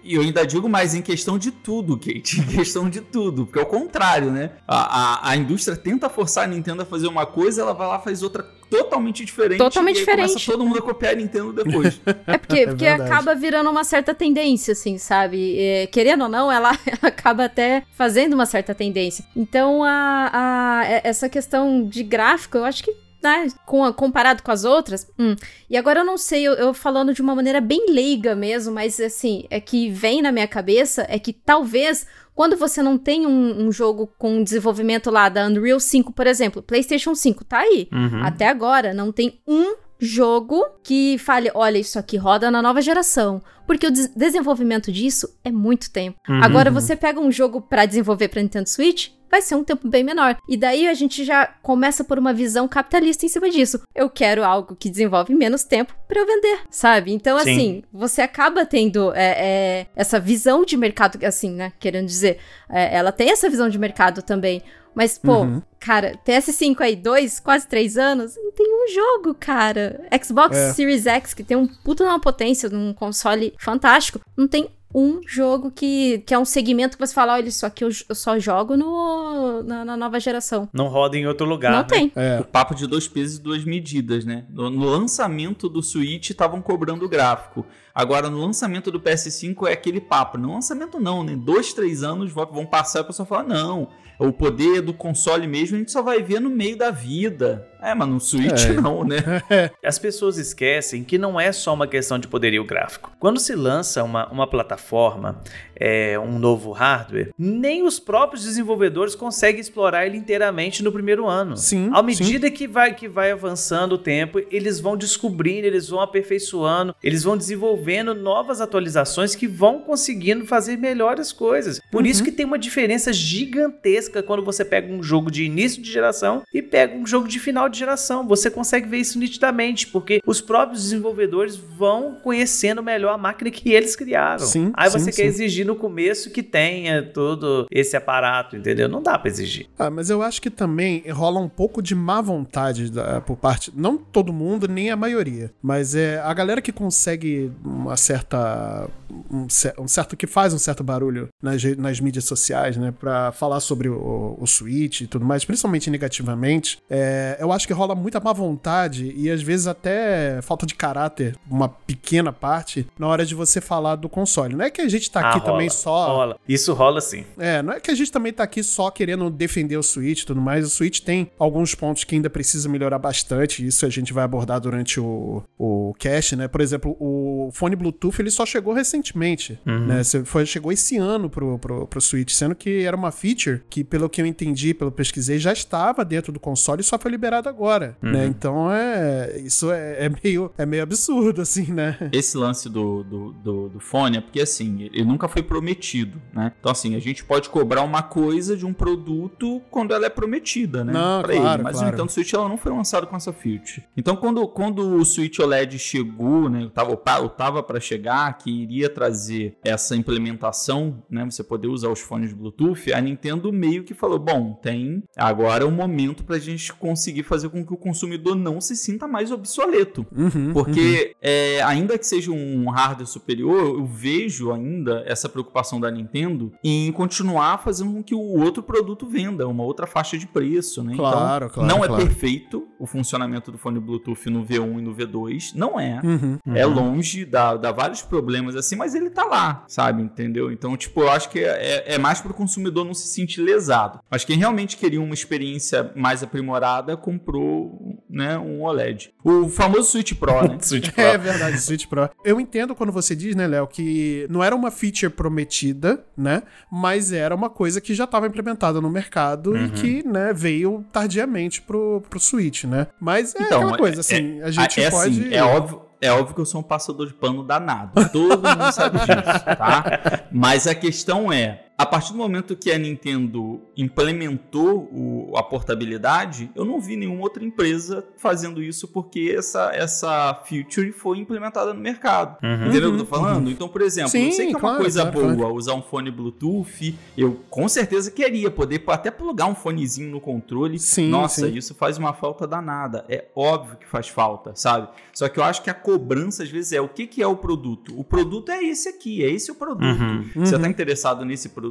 E 0.05 0.15
eu 0.15 0.23
ainda 0.23 0.47
digo 0.47 0.69
mais 0.69 0.95
em 0.95 1.03
questão 1.03 1.39
de 1.39 1.51
tudo, 1.51 1.97
Kate. 1.99 2.41
Em 2.41 2.47
questão 2.47 2.89
de 2.91 3.01
tudo. 3.01 3.47
Porque 3.47 3.59
é 3.59 3.63
o 3.63 3.67
contrário, 3.67 4.31
né? 4.31 4.51
A, 4.67 5.29
a, 5.29 5.31
a 5.31 5.37
indústria 5.37 5.77
tenta 5.77 6.09
forçar 6.09 6.45
a 6.45 6.47
Nintendo 6.47 6.83
a 6.83 6.85
fazer 6.87 7.07
uma 7.07 7.25
coisa, 7.27 7.63
ela 7.63 7.73
vai 7.73 7.87
lá 7.89 7.99
e 7.99 8.05
faz 8.05 8.23
outra 8.23 8.43
totalmente 8.71 9.25
diferente. 9.25 9.59
Totalmente 9.59 9.97
e 9.97 10.01
diferente. 10.01 10.29
Começa 10.29 10.53
todo 10.53 10.65
mundo 10.67 10.79
a 10.79 10.83
copiar 10.83 11.13
a 11.15 11.17
Nintendo 11.17 11.53
depois. 11.53 12.01
É 12.27 12.37
porque, 12.37 12.57
É 12.61 12.67
porque 12.67 12.85
verdade. 12.85 13.11
acaba 13.11 13.35
virando 13.35 13.71
uma 13.71 13.85
certa 13.85 14.15
tendência, 14.15 14.73
assim, 14.73 14.99
sabe? 14.99 15.59
É, 15.59 15.87
querendo 15.87 16.25
ou 16.25 16.29
não, 16.29 16.53
ela, 16.53 16.71
ela 16.87 16.99
acaba 17.09 17.45
até 17.47 17.83
fazendo 17.93 18.35
uma 18.35 18.45
certa 18.47 18.75
tendência. 18.75 19.25
Então, 19.35 19.83
a, 19.83 20.31
a- 20.33 20.85
essa 21.03 21.29
questão 21.31 21.85
de 21.87 22.03
gráfico, 22.03 22.59
eu 22.59 22.65
acho 22.67 22.85
que, 22.85 22.95
né, 23.23 23.49
com 23.67 23.85
a- 23.85 23.93
comparado 23.93 24.43
com 24.43 24.51
as 24.51 24.65
outras. 24.65 25.07
hum. 25.19 25.35
E 25.69 25.77
agora 25.77 26.01
eu 26.01 26.05
não 26.05 26.17
sei, 26.19 26.43
eu, 26.47 26.53
eu 26.55 26.73
falando 26.75 27.13
de 27.13 27.21
uma 27.23 27.35
maneira 27.35 27.61
bem 27.61 27.87
leiga 27.91 28.35
mesmo, 28.35 28.73
mas 28.75 28.99
assim, 29.01 29.45
é 29.51 29.61
que 29.61 29.91
vem 29.91 30.23
na 30.23 30.33
minha 30.33 30.49
cabeça 30.49 31.07
é 31.09 31.19
que 31.19 31.33
talvez. 31.33 32.07
Quando 32.35 32.57
você 32.57 32.81
não 32.81 32.97
tem 32.97 33.27
um, 33.27 33.67
um 33.67 33.73
jogo 33.73 34.09
com 34.17 34.45
desenvolvimento 34.45 35.11
lá 35.11 35.29
da 35.29 35.45
Unreal 35.49 35.81
5, 35.81 36.13
por 36.13 36.25
exemplo, 36.25 36.63
PlayStation 36.63 37.13
5 37.13 37.45
tá 37.45 37.59
aí. 37.59 37.89
Uhum. 37.93 38.23
Até 38.23 38.47
agora, 38.47 38.95
não 38.95 39.11
tem 39.11 39.41
um 39.45 39.75
jogo 39.99 40.65
que 40.85 41.19
fale, 41.19 41.51
olha, 41.53 41.79
isso 41.79 41.99
aqui 41.99 42.17
roda 42.17 42.49
na 42.49 42.63
nova 42.63 42.81
geração. 42.81 43.43
Porque 43.67 43.89
o 43.89 43.91
des- 43.91 44.07
desenvolvimento 44.15 44.93
disso 44.93 45.29
é 45.45 45.51
muito 45.51 45.91
tempo. 45.91 46.17
Uhum. 46.29 46.41
Agora, 46.41 46.71
você 46.71 46.95
pega 46.95 47.19
um 47.19 47.33
jogo 47.33 47.61
pra 47.61 47.85
desenvolver 47.87 48.29
pra 48.29 48.41
Nintendo 48.41 48.69
Switch, 48.69 49.09
vai 49.31 49.43
ser 49.43 49.55
um 49.55 49.65
tempo 49.65 49.89
bem 49.89 50.03
menor. 50.05 50.37
E 50.49 50.57
daí 50.57 50.87
a 50.89 50.95
gente 50.95 51.25
já 51.25 51.47
começa 51.63 52.03
por 52.05 52.19
uma 52.19 52.33
visão 52.33 52.67
capitalista 52.69 53.27
em 53.27 53.29
cima 53.29 53.49
disso. 53.51 53.81
Eu 53.95 54.09
quero 54.09 54.45
algo 54.45 54.77
que 54.77 54.91
desenvolve 54.91 55.35
menos 55.35 55.65
tempo 55.65 55.95
pra 56.07 56.21
eu 56.21 56.27
vender, 56.27 56.61
sabe? 56.71 57.13
Então, 57.13 57.39
Sim. 57.41 57.51
assim, 57.53 57.83
você 57.93 58.23
acaba 58.23 58.65
tendo 58.65 59.13
é, 59.15 59.35
é, 59.39 59.87
essa 59.95 60.19
visão 60.19 60.65
de 60.65 60.77
mercado, 60.77 61.19
assim, 61.25 61.51
né? 61.53 61.73
Querendo 61.79 62.07
dizer, 62.07 62.39
é, 62.69 62.97
ela 62.97 63.13
tem 63.13 63.31
essa 63.31 63.49
visão 63.49 63.69
de 63.69 63.79
mercado 63.79 64.23
também. 64.23 64.63
Mas, 64.95 65.17
pô, 65.17 65.43
Uhum. 65.43 65.63
cara, 65.79 66.19
PS5 66.27 66.81
aí, 66.81 66.97
dois, 66.97 67.39
quase 67.39 67.69
três 67.69 67.97
anos, 67.97 68.35
não 68.37 68.51
tem 68.51 68.67
um 68.67 68.89
jogo, 68.93 69.33
cara. 69.33 70.01
Xbox 70.25 70.57
É. 70.57 70.73
Series 70.73 71.07
X, 71.07 71.35
que 71.35 71.45
tem 71.45 71.57
um 71.57 71.69
puta 71.69 72.03
uma 72.03 72.19
potência, 72.19 72.69
num 72.69 72.93
console 72.93 73.55
fantástico, 73.61 74.21
não 74.37 74.49
tem 74.49 74.69
um 74.95 75.21
jogo 75.27 75.71
que, 75.71 76.19
que 76.21 76.33
é 76.33 76.39
um 76.39 76.45
segmento 76.45 76.97
que 76.97 77.07
você 77.07 77.13
fala, 77.13 77.35
olha, 77.35 77.49
isso 77.49 77.67
aqui 77.67 77.85
eu, 77.85 77.91
eu 78.09 78.15
só 78.15 78.39
jogo 78.39 78.77
no, 78.77 79.63
na, 79.63 79.85
na 79.85 79.97
nova 79.97 80.19
geração. 80.19 80.69
Não 80.73 80.89
roda 80.89 81.17
em 81.17 81.27
outro 81.27 81.47
lugar. 81.47 81.73
não 81.73 81.79
né? 81.81 81.85
tem. 81.85 82.13
É. 82.17 82.41
o 82.41 82.45
papo 82.45 82.75
de 82.75 82.87
dois 82.87 83.07
pesos 83.07 83.39
e 83.39 83.43
duas 83.43 83.65
medidas, 83.65 84.25
né? 84.25 84.45
No, 84.49 84.71
no 84.71 84.87
lançamento 84.87 85.69
do 85.69 85.83
Switch 85.83 86.31
estavam 86.31 86.63
cobrando 86.63 87.05
o 87.05 87.09
gráfico. 87.09 87.67
Agora, 87.99 88.31
no 88.31 88.39
lançamento 88.39 88.93
do 88.93 89.01
PS5 89.01 89.67
é 89.67 89.73
aquele 89.73 90.01
papo. 90.01 90.39
No 90.39 90.53
lançamento 90.53 91.01
não, 91.01 91.25
né? 91.25 91.35
Dois, 91.35 91.73
três 91.73 92.05
anos 92.05 92.31
vão 92.31 92.65
passar 92.65 93.01
e 93.01 93.03
a 93.03 93.05
pessoa 93.05 93.27
fala, 93.27 93.43
não, 93.43 93.89
o 94.21 94.33
poder 94.33 94.81
do 94.83 94.95
console 94.95 95.49
mesmo 95.49 95.75
a 95.75 95.79
gente 95.81 95.91
só 95.91 96.01
vai 96.01 96.23
ver 96.23 96.41
no 96.41 96.49
meio 96.49 96.77
da 96.77 96.93
vida. 96.93 97.69
É, 97.83 97.97
mas 97.97 98.09
no 98.09 98.21
Switch 98.21 98.67
É. 98.67 98.73
não, 98.73 99.03
né? 99.03 99.19
As 99.85 99.99
pessoas 99.99 100.39
esquecem 100.39 101.03
que 101.03 101.19
não 101.19 101.41
é 101.41 101.51
só 101.51 101.75
uma 101.75 101.89
questão 101.89 102.21
de 102.21 102.29
poderio 102.29 102.65
gráfico. 102.65 103.11
Quando 103.19 103.41
se 103.41 103.57
lança 103.57 104.05
uma, 104.05 104.29
uma 104.31 104.49
plataforma, 104.49 105.41
é, 105.79 106.19
um 106.19 106.39
novo 106.39 106.73
hardware, 106.73 107.31
nem 107.39 107.83
os 107.85 107.99
próprios 107.99 108.45
desenvolvedores 108.45 109.15
conseguem 109.15 109.61
explorar 109.61 110.07
ele 110.07 110.17
inteiramente 110.17 110.83
no 110.83 110.93
primeiro 110.93 111.27
ano. 111.27 111.57
Sim, 111.57 111.91
À 111.93 112.03
medida 112.03 112.51
que 112.51 112.67
vai, 112.67 112.95
que 112.95 113.09
vai 113.09 113.31
avançando 113.31 113.93
o 113.93 113.99
tempo, 113.99 114.41
eles 114.51 114.81
vão 114.81 114.97
descobrindo, 114.97 115.67
eles 115.67 115.89
vão 115.89 116.01
aperfeiçoando, 116.01 116.95
eles 117.03 117.23
vão 117.23 117.37
desenvolvendo 117.37 118.15
novas 118.15 118.61
atualizações 118.61 119.35
que 119.35 119.47
vão 119.47 119.81
conseguindo 119.81 120.45
fazer 120.47 120.77
melhores 120.77 121.33
coisas. 121.33 121.81
Por 121.91 122.07
isso 122.07 122.25
que 122.25 122.33
tem 122.33 122.45
uma 122.45 122.59
diferença 122.59 123.13
gigantesca 123.13 124.23
quando 124.23 124.45
você 124.45 124.65
pega 124.65 124.93
um 124.93 125.03
jogo 125.03 125.31
de 125.31 125.45
início 125.45 125.81
de 125.83 125.91
geração 125.91 126.43
e 126.53 126.61
pega 126.61 126.97
um 126.97 127.07
jogo 127.07 127.29
de 127.29 127.39
final 127.39 127.69
de 127.69 127.79
geração. 127.79 128.27
Você 128.27 128.51
consegue 128.51 128.89
ver 128.89 128.99
isso 128.99 129.19
nitidamente, 129.19 129.87
porque 129.87 130.21
os 130.27 130.41
próprios 130.41 130.83
desenvolvedores 130.83 131.57
vão 131.57 132.17
conhecendo 132.23 132.83
melhor 132.83 133.15
a 133.15 133.19
máquina 133.19 133.51
que 133.51 133.73
eles 133.73 133.95
criaram. 133.95 134.45
Sim, 134.45 134.73
Aí 134.75 134.91
sim, 134.91 134.99
você 134.99 135.13
sim. 135.13 135.23
quer 135.23 135.29
exigir 135.29 135.67
no 135.69 135.77
começo 135.77 136.31
que 136.31 136.43
tenha 136.43 137.03
todo 137.03 137.67
esse 137.71 137.97
aparato, 137.97 138.57
entendeu? 138.57 138.89
Não 138.89 139.03
dá 139.03 139.19
pra 139.19 139.31
exigir. 139.31 139.69
Ah, 139.79 139.91
mas 139.91 140.11
eu 140.11 140.23
acho 140.23 140.41
que 140.43 140.51
também 140.51 141.05
rola 141.11 141.39
um 141.39 141.49
pouco 141.49 141.81
de 141.83 141.95
má 141.95 142.21
vontade 142.21 142.91
da- 142.91 143.21
por 143.21 143.37
parte. 143.37 143.71
Não 143.77 143.97
todo 143.97 144.33
mundo, 144.33 144.67
nem 144.67 144.91
a 144.91 144.97
maioria. 144.97 145.51
Mas 145.63 145.95
é 145.95 146.19
a 146.21 146.33
galera 146.35 146.61
que 146.61 146.73
consegue 146.73 147.53
uma 147.65 147.97
certa. 147.97 148.89
Um, 149.31 149.47
um 149.83 149.89
certo 149.89 150.17
que 150.17 150.27
faz 150.27 150.53
um 150.53 150.59
certo 150.59 150.83
barulho 150.85 151.29
nas, 151.43 151.63
nas 151.77 151.99
mídias 152.01 152.25
sociais, 152.25 152.77
né? 152.77 152.93
Pra 152.99 153.33
falar 153.33 153.61
sobre 153.61 153.89
o, 153.89 154.37
o 154.39 154.47
Switch 154.47 155.01
e 155.03 155.07
tudo 155.07 155.25
mais, 155.25 155.45
principalmente 155.45 155.91
negativamente. 155.91 156.79
É, 156.91 157.37
eu 157.41 157.53
acho 157.53 157.67
que 157.67 157.73
rola 157.73 157.95
muita 157.95 158.21
má 158.21 158.33
vontade 158.33 159.13
e 159.17 159.31
às 159.31 159.43
vezes 159.43 159.67
até 159.67 160.41
falta 160.43 160.67
de 160.67 160.75
caráter, 160.75 161.37
uma 161.51 161.69
pequena 161.69 162.33
parte, 162.33 162.87
na 162.99 163.07
hora 163.07 163.25
de 163.25 163.35
você 163.35 163.61
falar 163.61 163.97
do 163.97 164.09
console. 164.09 164.55
Não 164.55 164.65
é 164.65 164.71
que 164.71 164.81
a 164.81 164.89
gente 164.89 165.11
tá 165.11 165.21
Ah, 165.21 165.31
aqui 165.31 165.39
rola, 165.41 165.58
também 165.59 165.71
só. 165.71 166.07
Rola. 166.09 166.37
Isso 166.49 166.73
rola 166.73 167.01
sim. 167.01 167.25
É, 167.39 167.63
não 167.63 167.73
é 167.73 167.81
que 167.81 167.91
a 167.91 167.95
gente 167.95 168.11
também 168.11 168.33
tá 168.33 168.43
aqui 168.43 168.63
só 168.63 168.91
querendo 168.91 169.31
defender 169.31 169.77
o 169.77 169.83
Switch 169.83 170.23
e 170.23 170.27
tudo 170.27 170.41
mais. 170.41 170.65
O 170.65 170.71
Switch 170.71 171.01
tem 171.01 171.31
alguns 171.39 171.75
pontos 171.75 172.05
que 172.05 172.15
ainda 172.15 172.31
precisa 172.31 172.69
melhorar 172.69 172.99
bastante. 172.99 173.67
Isso 173.67 173.85
a 173.85 173.91
gente 173.91 174.13
vai 174.13 174.25
abordar 174.25 174.61
durante 174.61 175.01
o, 175.01 175.43
o 175.59 175.95
cast, 175.99 176.37
né? 176.37 176.49
Por 176.49 176.61
exemplo, 176.61 176.97
o 176.99 177.51
fone 177.53 177.77
Bluetooth 177.77 178.21
ele 178.21 178.31
só 178.31 178.47
chegou 178.47 178.73
recentemente, 178.73 179.59
né? 179.65 180.03
Você 180.03 180.25
Foi, 180.25 180.47
chegou 180.47 180.73
esse 180.73 180.97
ano 180.97 181.29
pro, 181.29 181.59
pro, 181.59 181.87
pro 181.87 182.01
Switch, 182.01 182.33
sendo 182.33 182.55
que 182.55 182.83
era 182.83 182.97
uma 182.97 183.11
feature 183.11 183.63
que, 183.69 183.85
pelo 183.85 184.09
que 184.09 184.21
eu 184.21 184.27
entendi, 184.27 184.75
pelo 184.75 184.91
que 184.91 184.95
eu 184.95 184.97
pesquisei, 184.97 185.39
já 185.39 185.53
estava 185.53 186.05
dentro 186.05 186.33
do 186.33 186.41
console 186.41 186.81
e 186.81 186.85
só 186.85 186.99
foi 186.99 187.11
liberado 187.11 187.49
agora, 187.49 187.97
né? 188.03 188.27
Então 188.27 188.73
é. 188.73 189.39
Isso 189.39 189.71
é, 189.71 190.07
é 190.07 190.09
meio, 190.09 190.51
é 190.59 190.67
meio 190.67 190.83
absurdo, 190.83 191.43
assim, 191.43 191.73
né? 191.73 191.97
Esse 192.13 192.37
lance 192.37 192.69
do, 192.69 193.03
do, 193.03 193.33
do, 193.33 193.69
do 193.69 193.81
fone 193.81 194.19
é 194.19 194.21
porque, 194.21 194.41
assim, 194.41 194.91
ele 194.93 195.05
nunca 195.05 195.29
foi 195.29 195.43
prometido, 195.49 196.21
né? 196.33 196.53
Então, 196.61 196.71
assim, 196.71 196.95
a 196.95 197.01
gente 197.01 197.25
pode 197.25 197.49
cobrar 197.49 197.83
uma 197.83 198.03
coisa 198.03 198.57
de 198.57 198.67
um 198.67 198.73
produto 198.73 199.61
quando 199.71 199.95
ela 199.95 200.07
é 200.07 200.11
prometida, 200.11 200.85
né? 200.85 200.93
Não, 200.93 201.23
pra 201.23 201.35
claro, 201.35 201.55
ele. 201.57 201.63
Mas 201.63 201.77
claro. 201.77 201.89
o 201.89 201.91
Nintendo 201.91 202.13
Switch 202.13 202.33
ela 202.35 202.49
não 202.49 202.59
foi 202.59 202.71
lançado 202.71 203.07
com 203.07 203.17
essa 203.17 203.33
feature. 203.33 203.85
Então, 203.97 204.15
quando, 204.15 204.47
quando 204.47 204.81
o 204.81 205.05
Switch 205.05 205.39
OLED 205.39 205.79
chegou, 205.79 206.49
né? 206.49 206.71
Tava, 206.73 206.91
ou 206.91 207.29
tava 207.29 207.63
para 207.63 207.81
chegar, 207.81 208.37
que 208.37 208.51
iria 208.51 208.91
trazer 208.91 209.57
essa 209.65 209.97
implementação, 209.97 211.03
né? 211.11 211.25
Você 211.25 211.43
poder 211.43 211.69
usar 211.69 211.89
os 211.89 212.01
fones 212.01 212.33
Bluetooth, 212.33 212.93
a 212.93 213.01
Nintendo 213.01 213.53
meio 213.53 213.85
que 213.85 213.95
falou: 213.95 214.19
bom, 214.19 214.53
tem 214.53 215.03
agora 215.17 215.67
o 215.67 215.71
momento 215.71 216.25
pra 216.25 216.39
gente 216.39 216.73
conseguir 216.75 217.23
fazer 217.23 217.49
com 217.49 217.65
que 217.65 217.73
o 217.73 217.77
consumidor 217.77 218.37
não 218.37 218.61
se 218.61 218.77
sinta 218.77 219.09
mais 219.09 219.33
obsoleto. 219.33 220.07
Uhum, 220.15 220.53
Porque, 220.53 221.15
é, 221.23 221.63
ainda 221.63 221.99
que 221.99 222.07
seja 222.07 222.31
um 222.31 222.69
hardware 222.69 223.07
superior, 223.07 223.79
eu 223.79 223.87
vejo 223.87 224.53
ainda 224.53 225.03
essa 225.07 225.29
preocupação 225.39 225.81
da 225.81 225.91
Nintendo 225.91 226.53
em 226.63 226.91
continuar 226.93 227.59
fazendo 227.59 227.93
com 227.93 228.03
que 228.03 228.15
o 228.15 228.41
outro 228.41 228.63
produto 228.63 229.07
venda, 229.07 229.47
uma 229.47 229.63
outra 229.63 229.87
faixa 229.87 230.19
de 230.19 230.27
preço, 230.27 230.83
né? 230.83 230.95
Claro, 230.97 231.47
então, 231.47 231.55
claro, 231.55 231.69
não 231.69 231.87
claro. 231.87 231.95
é 231.95 232.05
perfeito 232.05 232.67
o 232.79 232.87
funcionamento 232.87 233.53
do 233.53 233.59
fone 233.59 233.79
Bluetooth 233.79 234.29
no 234.31 234.45
V1 234.45 234.79
e 234.79 234.83
no 234.83 234.95
V2, 234.95 235.53
não 235.55 235.79
é. 235.79 236.01
Uhum. 236.03 236.39
É 236.55 236.65
longe, 236.65 237.25
dá, 237.25 237.57
dá 237.57 237.73
vários 237.73 238.03
problemas 238.03 238.57
assim, 238.57 238.77
mas 238.77 238.95
ele 238.95 239.11
tá 239.11 239.25
lá, 239.25 239.65
sabe? 239.69 240.03
Entendeu? 240.03 240.51
Então, 240.51 240.77
tipo, 240.77 241.01
eu 241.01 241.11
acho 241.11 241.31
que 241.31 241.41
é, 241.41 241.95
é 241.95 241.99
mais 241.99 242.21
pro 242.21 242.35
consumidor 242.35 242.85
não 242.85 242.95
se 242.95 243.09
sentir 243.09 243.41
lesado. 243.41 244.01
Mas 244.11 244.25
quem 244.25 244.39
realmente 244.39 244.77
queria 244.77 245.01
uma 245.01 245.15
experiência 245.15 245.93
mais 245.95 246.23
aprimorada 246.23 246.97
comprou 246.97 248.03
né, 248.09 248.39
um 248.39 248.63
OLED. 248.63 249.13
O 249.25 249.49
famoso 249.49 249.91
Switch 249.91 250.15
Pro, 250.15 250.43
né? 250.43 250.59
Switch 250.63 250.91
Pro. 250.91 251.03
É 251.03 251.19
verdade, 251.19 251.61
Switch 251.61 251.87
Pro. 251.87 252.11
Eu 252.25 252.41
entendo 252.41 252.75
quando 252.75 252.93
você 252.93 253.15
diz, 253.15 253.35
né, 253.35 253.47
Léo, 253.47 253.67
que 253.67 254.27
não 254.31 254.43
era 254.43 254.55
uma 254.55 254.71
feature 254.71 255.13
prometida, 255.29 256.05
né? 256.17 256.43
Mas 256.71 257.13
era 257.13 257.35
uma 257.35 257.51
coisa 257.51 257.81
que 257.81 257.95
já 257.95 258.05
estava 258.05 258.27
implementada 258.27 258.81
no 258.81 258.91
mercado 258.91 259.57
e 259.57 259.71
que, 259.71 260.07
né, 260.07 260.33
veio 260.33 260.85
tardiamente 260.91 261.61
pro, 261.63 262.03
pro 262.09 262.19
Switch, 262.19 262.65
né? 262.65 262.87
Mas 262.99 263.35
é 263.35 263.43
Então, 263.43 263.61
aquela 263.63 263.79
coisa, 263.79 263.99
é- 263.99 264.01
assim, 264.01 264.43
a 264.43 264.51
gente 264.51 264.81
é 264.81 264.91
pode. 264.91 265.21
assim, 265.21 265.35
é 265.35 265.43
óbvio. 265.43 265.83
É 266.01 266.13
óbvio 266.13 266.33
que 266.33 266.41
eu 266.41 266.47
sou 266.47 266.61
um 266.61 266.65
passador 266.65 267.09
de 267.09 267.15
pano 267.15 267.43
danado. 267.43 268.09
Todo 268.11 268.37
mundo 268.49 268.73
sabe 268.73 268.99
disso, 269.03 269.45
tá? 269.45 270.27
Mas 270.31 270.69
a 270.69 270.75
questão 270.75 271.33
é, 271.33 271.65
a 271.79 271.87
partir 271.87 272.11
do 272.13 272.19
momento 272.19 272.57
que 272.57 272.73
a 272.73 272.77
Nintendo 272.79 273.61
implementou 273.77 274.89
o- 274.93 275.37
a 275.37 275.43
portabilidade, 275.45 276.51
eu 276.55 276.65
não 276.65 276.81
vi 276.81 276.97
nenhuma 276.97 277.23
outra 277.23 277.45
empresa 277.45 278.05
fazendo 278.17 278.61
isso 278.61 278.89
porque 278.89 279.33
essa, 279.37 279.71
essa 279.73 280.35
feature 280.45 280.91
foi 280.91 281.19
implementada 281.19 281.73
no 281.73 281.81
mercado. 281.81 282.37
Entendeu 282.43 282.91
o 282.91 282.95
que 282.97 283.01
eu 283.03 283.05
tô 283.05 283.07
falando? 283.07 283.49
Então, 283.51 283.69
por 283.69 283.81
exemplo, 283.83 284.11
Sim, 284.11 284.27
eu 284.27 284.33
sei 284.33 284.47
que 284.49 284.55
é 284.55 284.57
uma 284.57 284.61
claro, 284.61 284.79
coisa 284.79 285.07
claro, 285.11 285.37
boa 285.37 285.53
usar 285.53 285.75
um 285.75 285.83
fone 285.83 286.11
Bluetooth. 286.11 286.97
Eu 287.17 287.39
com 287.49 287.69
certeza 287.69 288.11
queria 288.11 288.51
poder 288.51 288.83
até 288.89 289.11
plugar 289.11 289.47
um 289.47 289.55
fonezinho 289.55 290.11
no 290.11 290.21
controle. 290.21 290.79
Sim, 290.79 291.09
Nossa, 291.11 291.47
sim. 291.49 291.57
isso 291.57 291.75
faz 291.75 291.97
uma 291.97 292.13
falta 292.13 292.47
danada. 292.47 293.05
É 293.09 293.27
óbvio 293.37 293.77
que 293.77 293.87
faz 293.87 294.09
falta, 294.09 294.53
sabe? 294.57 294.89
Só 295.15 295.29
que 295.29 295.39
eu 295.39 295.45
acho 295.45 295.63
que 295.63 295.71
a 295.71 295.75
cobrança 295.75 296.43
às 296.43 296.49
vezes 296.49 296.73
é 296.73 296.81
o 296.81 296.89
que, 296.89 297.07
que 297.07 297.23
é 297.23 297.27
o 297.27 297.37
produto. 297.37 297.99
O 297.99 298.03
produto 298.03 298.51
é 298.51 298.65
esse 298.65 298.89
aqui, 298.89 299.23
é 299.23 299.31
esse 299.31 299.51
o 299.51 299.55
produto. 299.55 299.85
Uhum. 300.03 300.25
Você 300.45 300.59
tá 300.59 300.69
interessado 300.69 301.25
nesse 301.25 301.49
produto? 301.51 301.68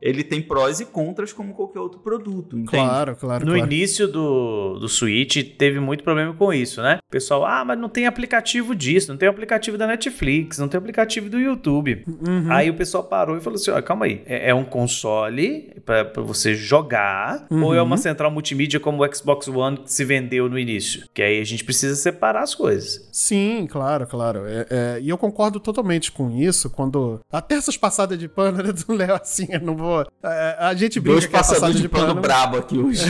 Ele 0.00 0.22
tem 0.22 0.40
prós 0.42 0.80
e 0.80 0.84
contras 0.86 1.32
como 1.32 1.54
qualquer 1.54 1.80
outro 1.80 2.00
produto, 2.00 2.56
entende? 2.58 2.70
Claro, 2.70 3.16
claro. 3.16 3.46
No 3.46 3.52
claro. 3.54 3.66
início 3.72 4.08
do, 4.08 4.78
do 4.78 4.88
Switch 4.88 5.36
teve 5.56 5.80
muito 5.80 6.04
problema 6.04 6.32
com 6.34 6.52
isso, 6.52 6.82
né? 6.82 6.98
O 7.06 7.10
pessoal, 7.10 7.44
ah, 7.44 7.64
mas 7.64 7.78
não 7.78 7.88
tem 7.88 8.06
aplicativo 8.06 8.74
disso, 8.74 9.10
não 9.10 9.18
tem 9.18 9.28
aplicativo 9.28 9.76
da 9.78 9.86
Netflix, 9.86 10.58
não 10.58 10.68
tem 10.68 10.78
aplicativo 10.78 11.28
do 11.28 11.38
YouTube. 11.38 12.04
Uhum. 12.06 12.50
Aí 12.50 12.70
o 12.70 12.74
pessoal 12.74 13.04
parou 13.04 13.36
e 13.36 13.40
falou 13.40 13.56
assim: 13.56 13.70
ó, 13.70 13.80
calma 13.82 14.06
aí, 14.06 14.22
é, 14.26 14.50
é 14.50 14.54
um 14.54 14.64
console 14.64 15.72
pra, 15.84 16.04
pra 16.04 16.22
você 16.22 16.54
jogar 16.54 17.46
ou 17.50 17.74
é 17.74 17.82
uma 17.82 17.96
Uhum. 17.96 18.02
central 18.02 18.30
multimídia 18.30 18.78
como 18.78 19.02
o 19.04 19.14
Xbox 19.14 19.48
One 19.48 19.78
que 19.78 19.92
se 19.92 20.04
vendeu 20.04 20.48
no 20.48 20.58
início? 20.58 21.04
Que 21.12 21.22
aí 21.22 21.40
a 21.40 21.44
gente 21.44 21.64
precisa 21.64 21.96
separar 21.96 22.42
as 22.42 22.54
coisas. 22.54 23.08
Sim, 23.12 23.66
claro, 23.70 24.06
claro. 24.06 24.46
É, 24.46 24.66
é, 24.70 25.00
e 25.00 25.08
eu 25.08 25.18
concordo 25.18 25.58
totalmente 25.58 26.12
com 26.12 26.30
isso. 26.30 26.70
Quando. 26.70 27.20
Até 27.32 27.56
essas 27.56 27.76
passadas 27.76 28.18
de 28.18 28.28
pano 28.28 28.62
né, 28.62 28.72
do 28.72 28.92
Léo, 28.92 29.14
assim, 29.28 29.46
eu 29.50 29.60
não 29.60 29.76
vou. 29.76 30.06
é, 30.22 30.56
a 30.58 30.74
gente 30.74 30.98
brinca 31.00 31.12
Dois 31.20 31.26
que 31.26 31.34
é 31.36 31.38
passada 31.38 31.72
de, 31.72 31.82
de 31.82 31.88
pano 31.88 32.14
brabo 32.20 32.56
aqui 32.56 32.78
hoje. 32.78 33.04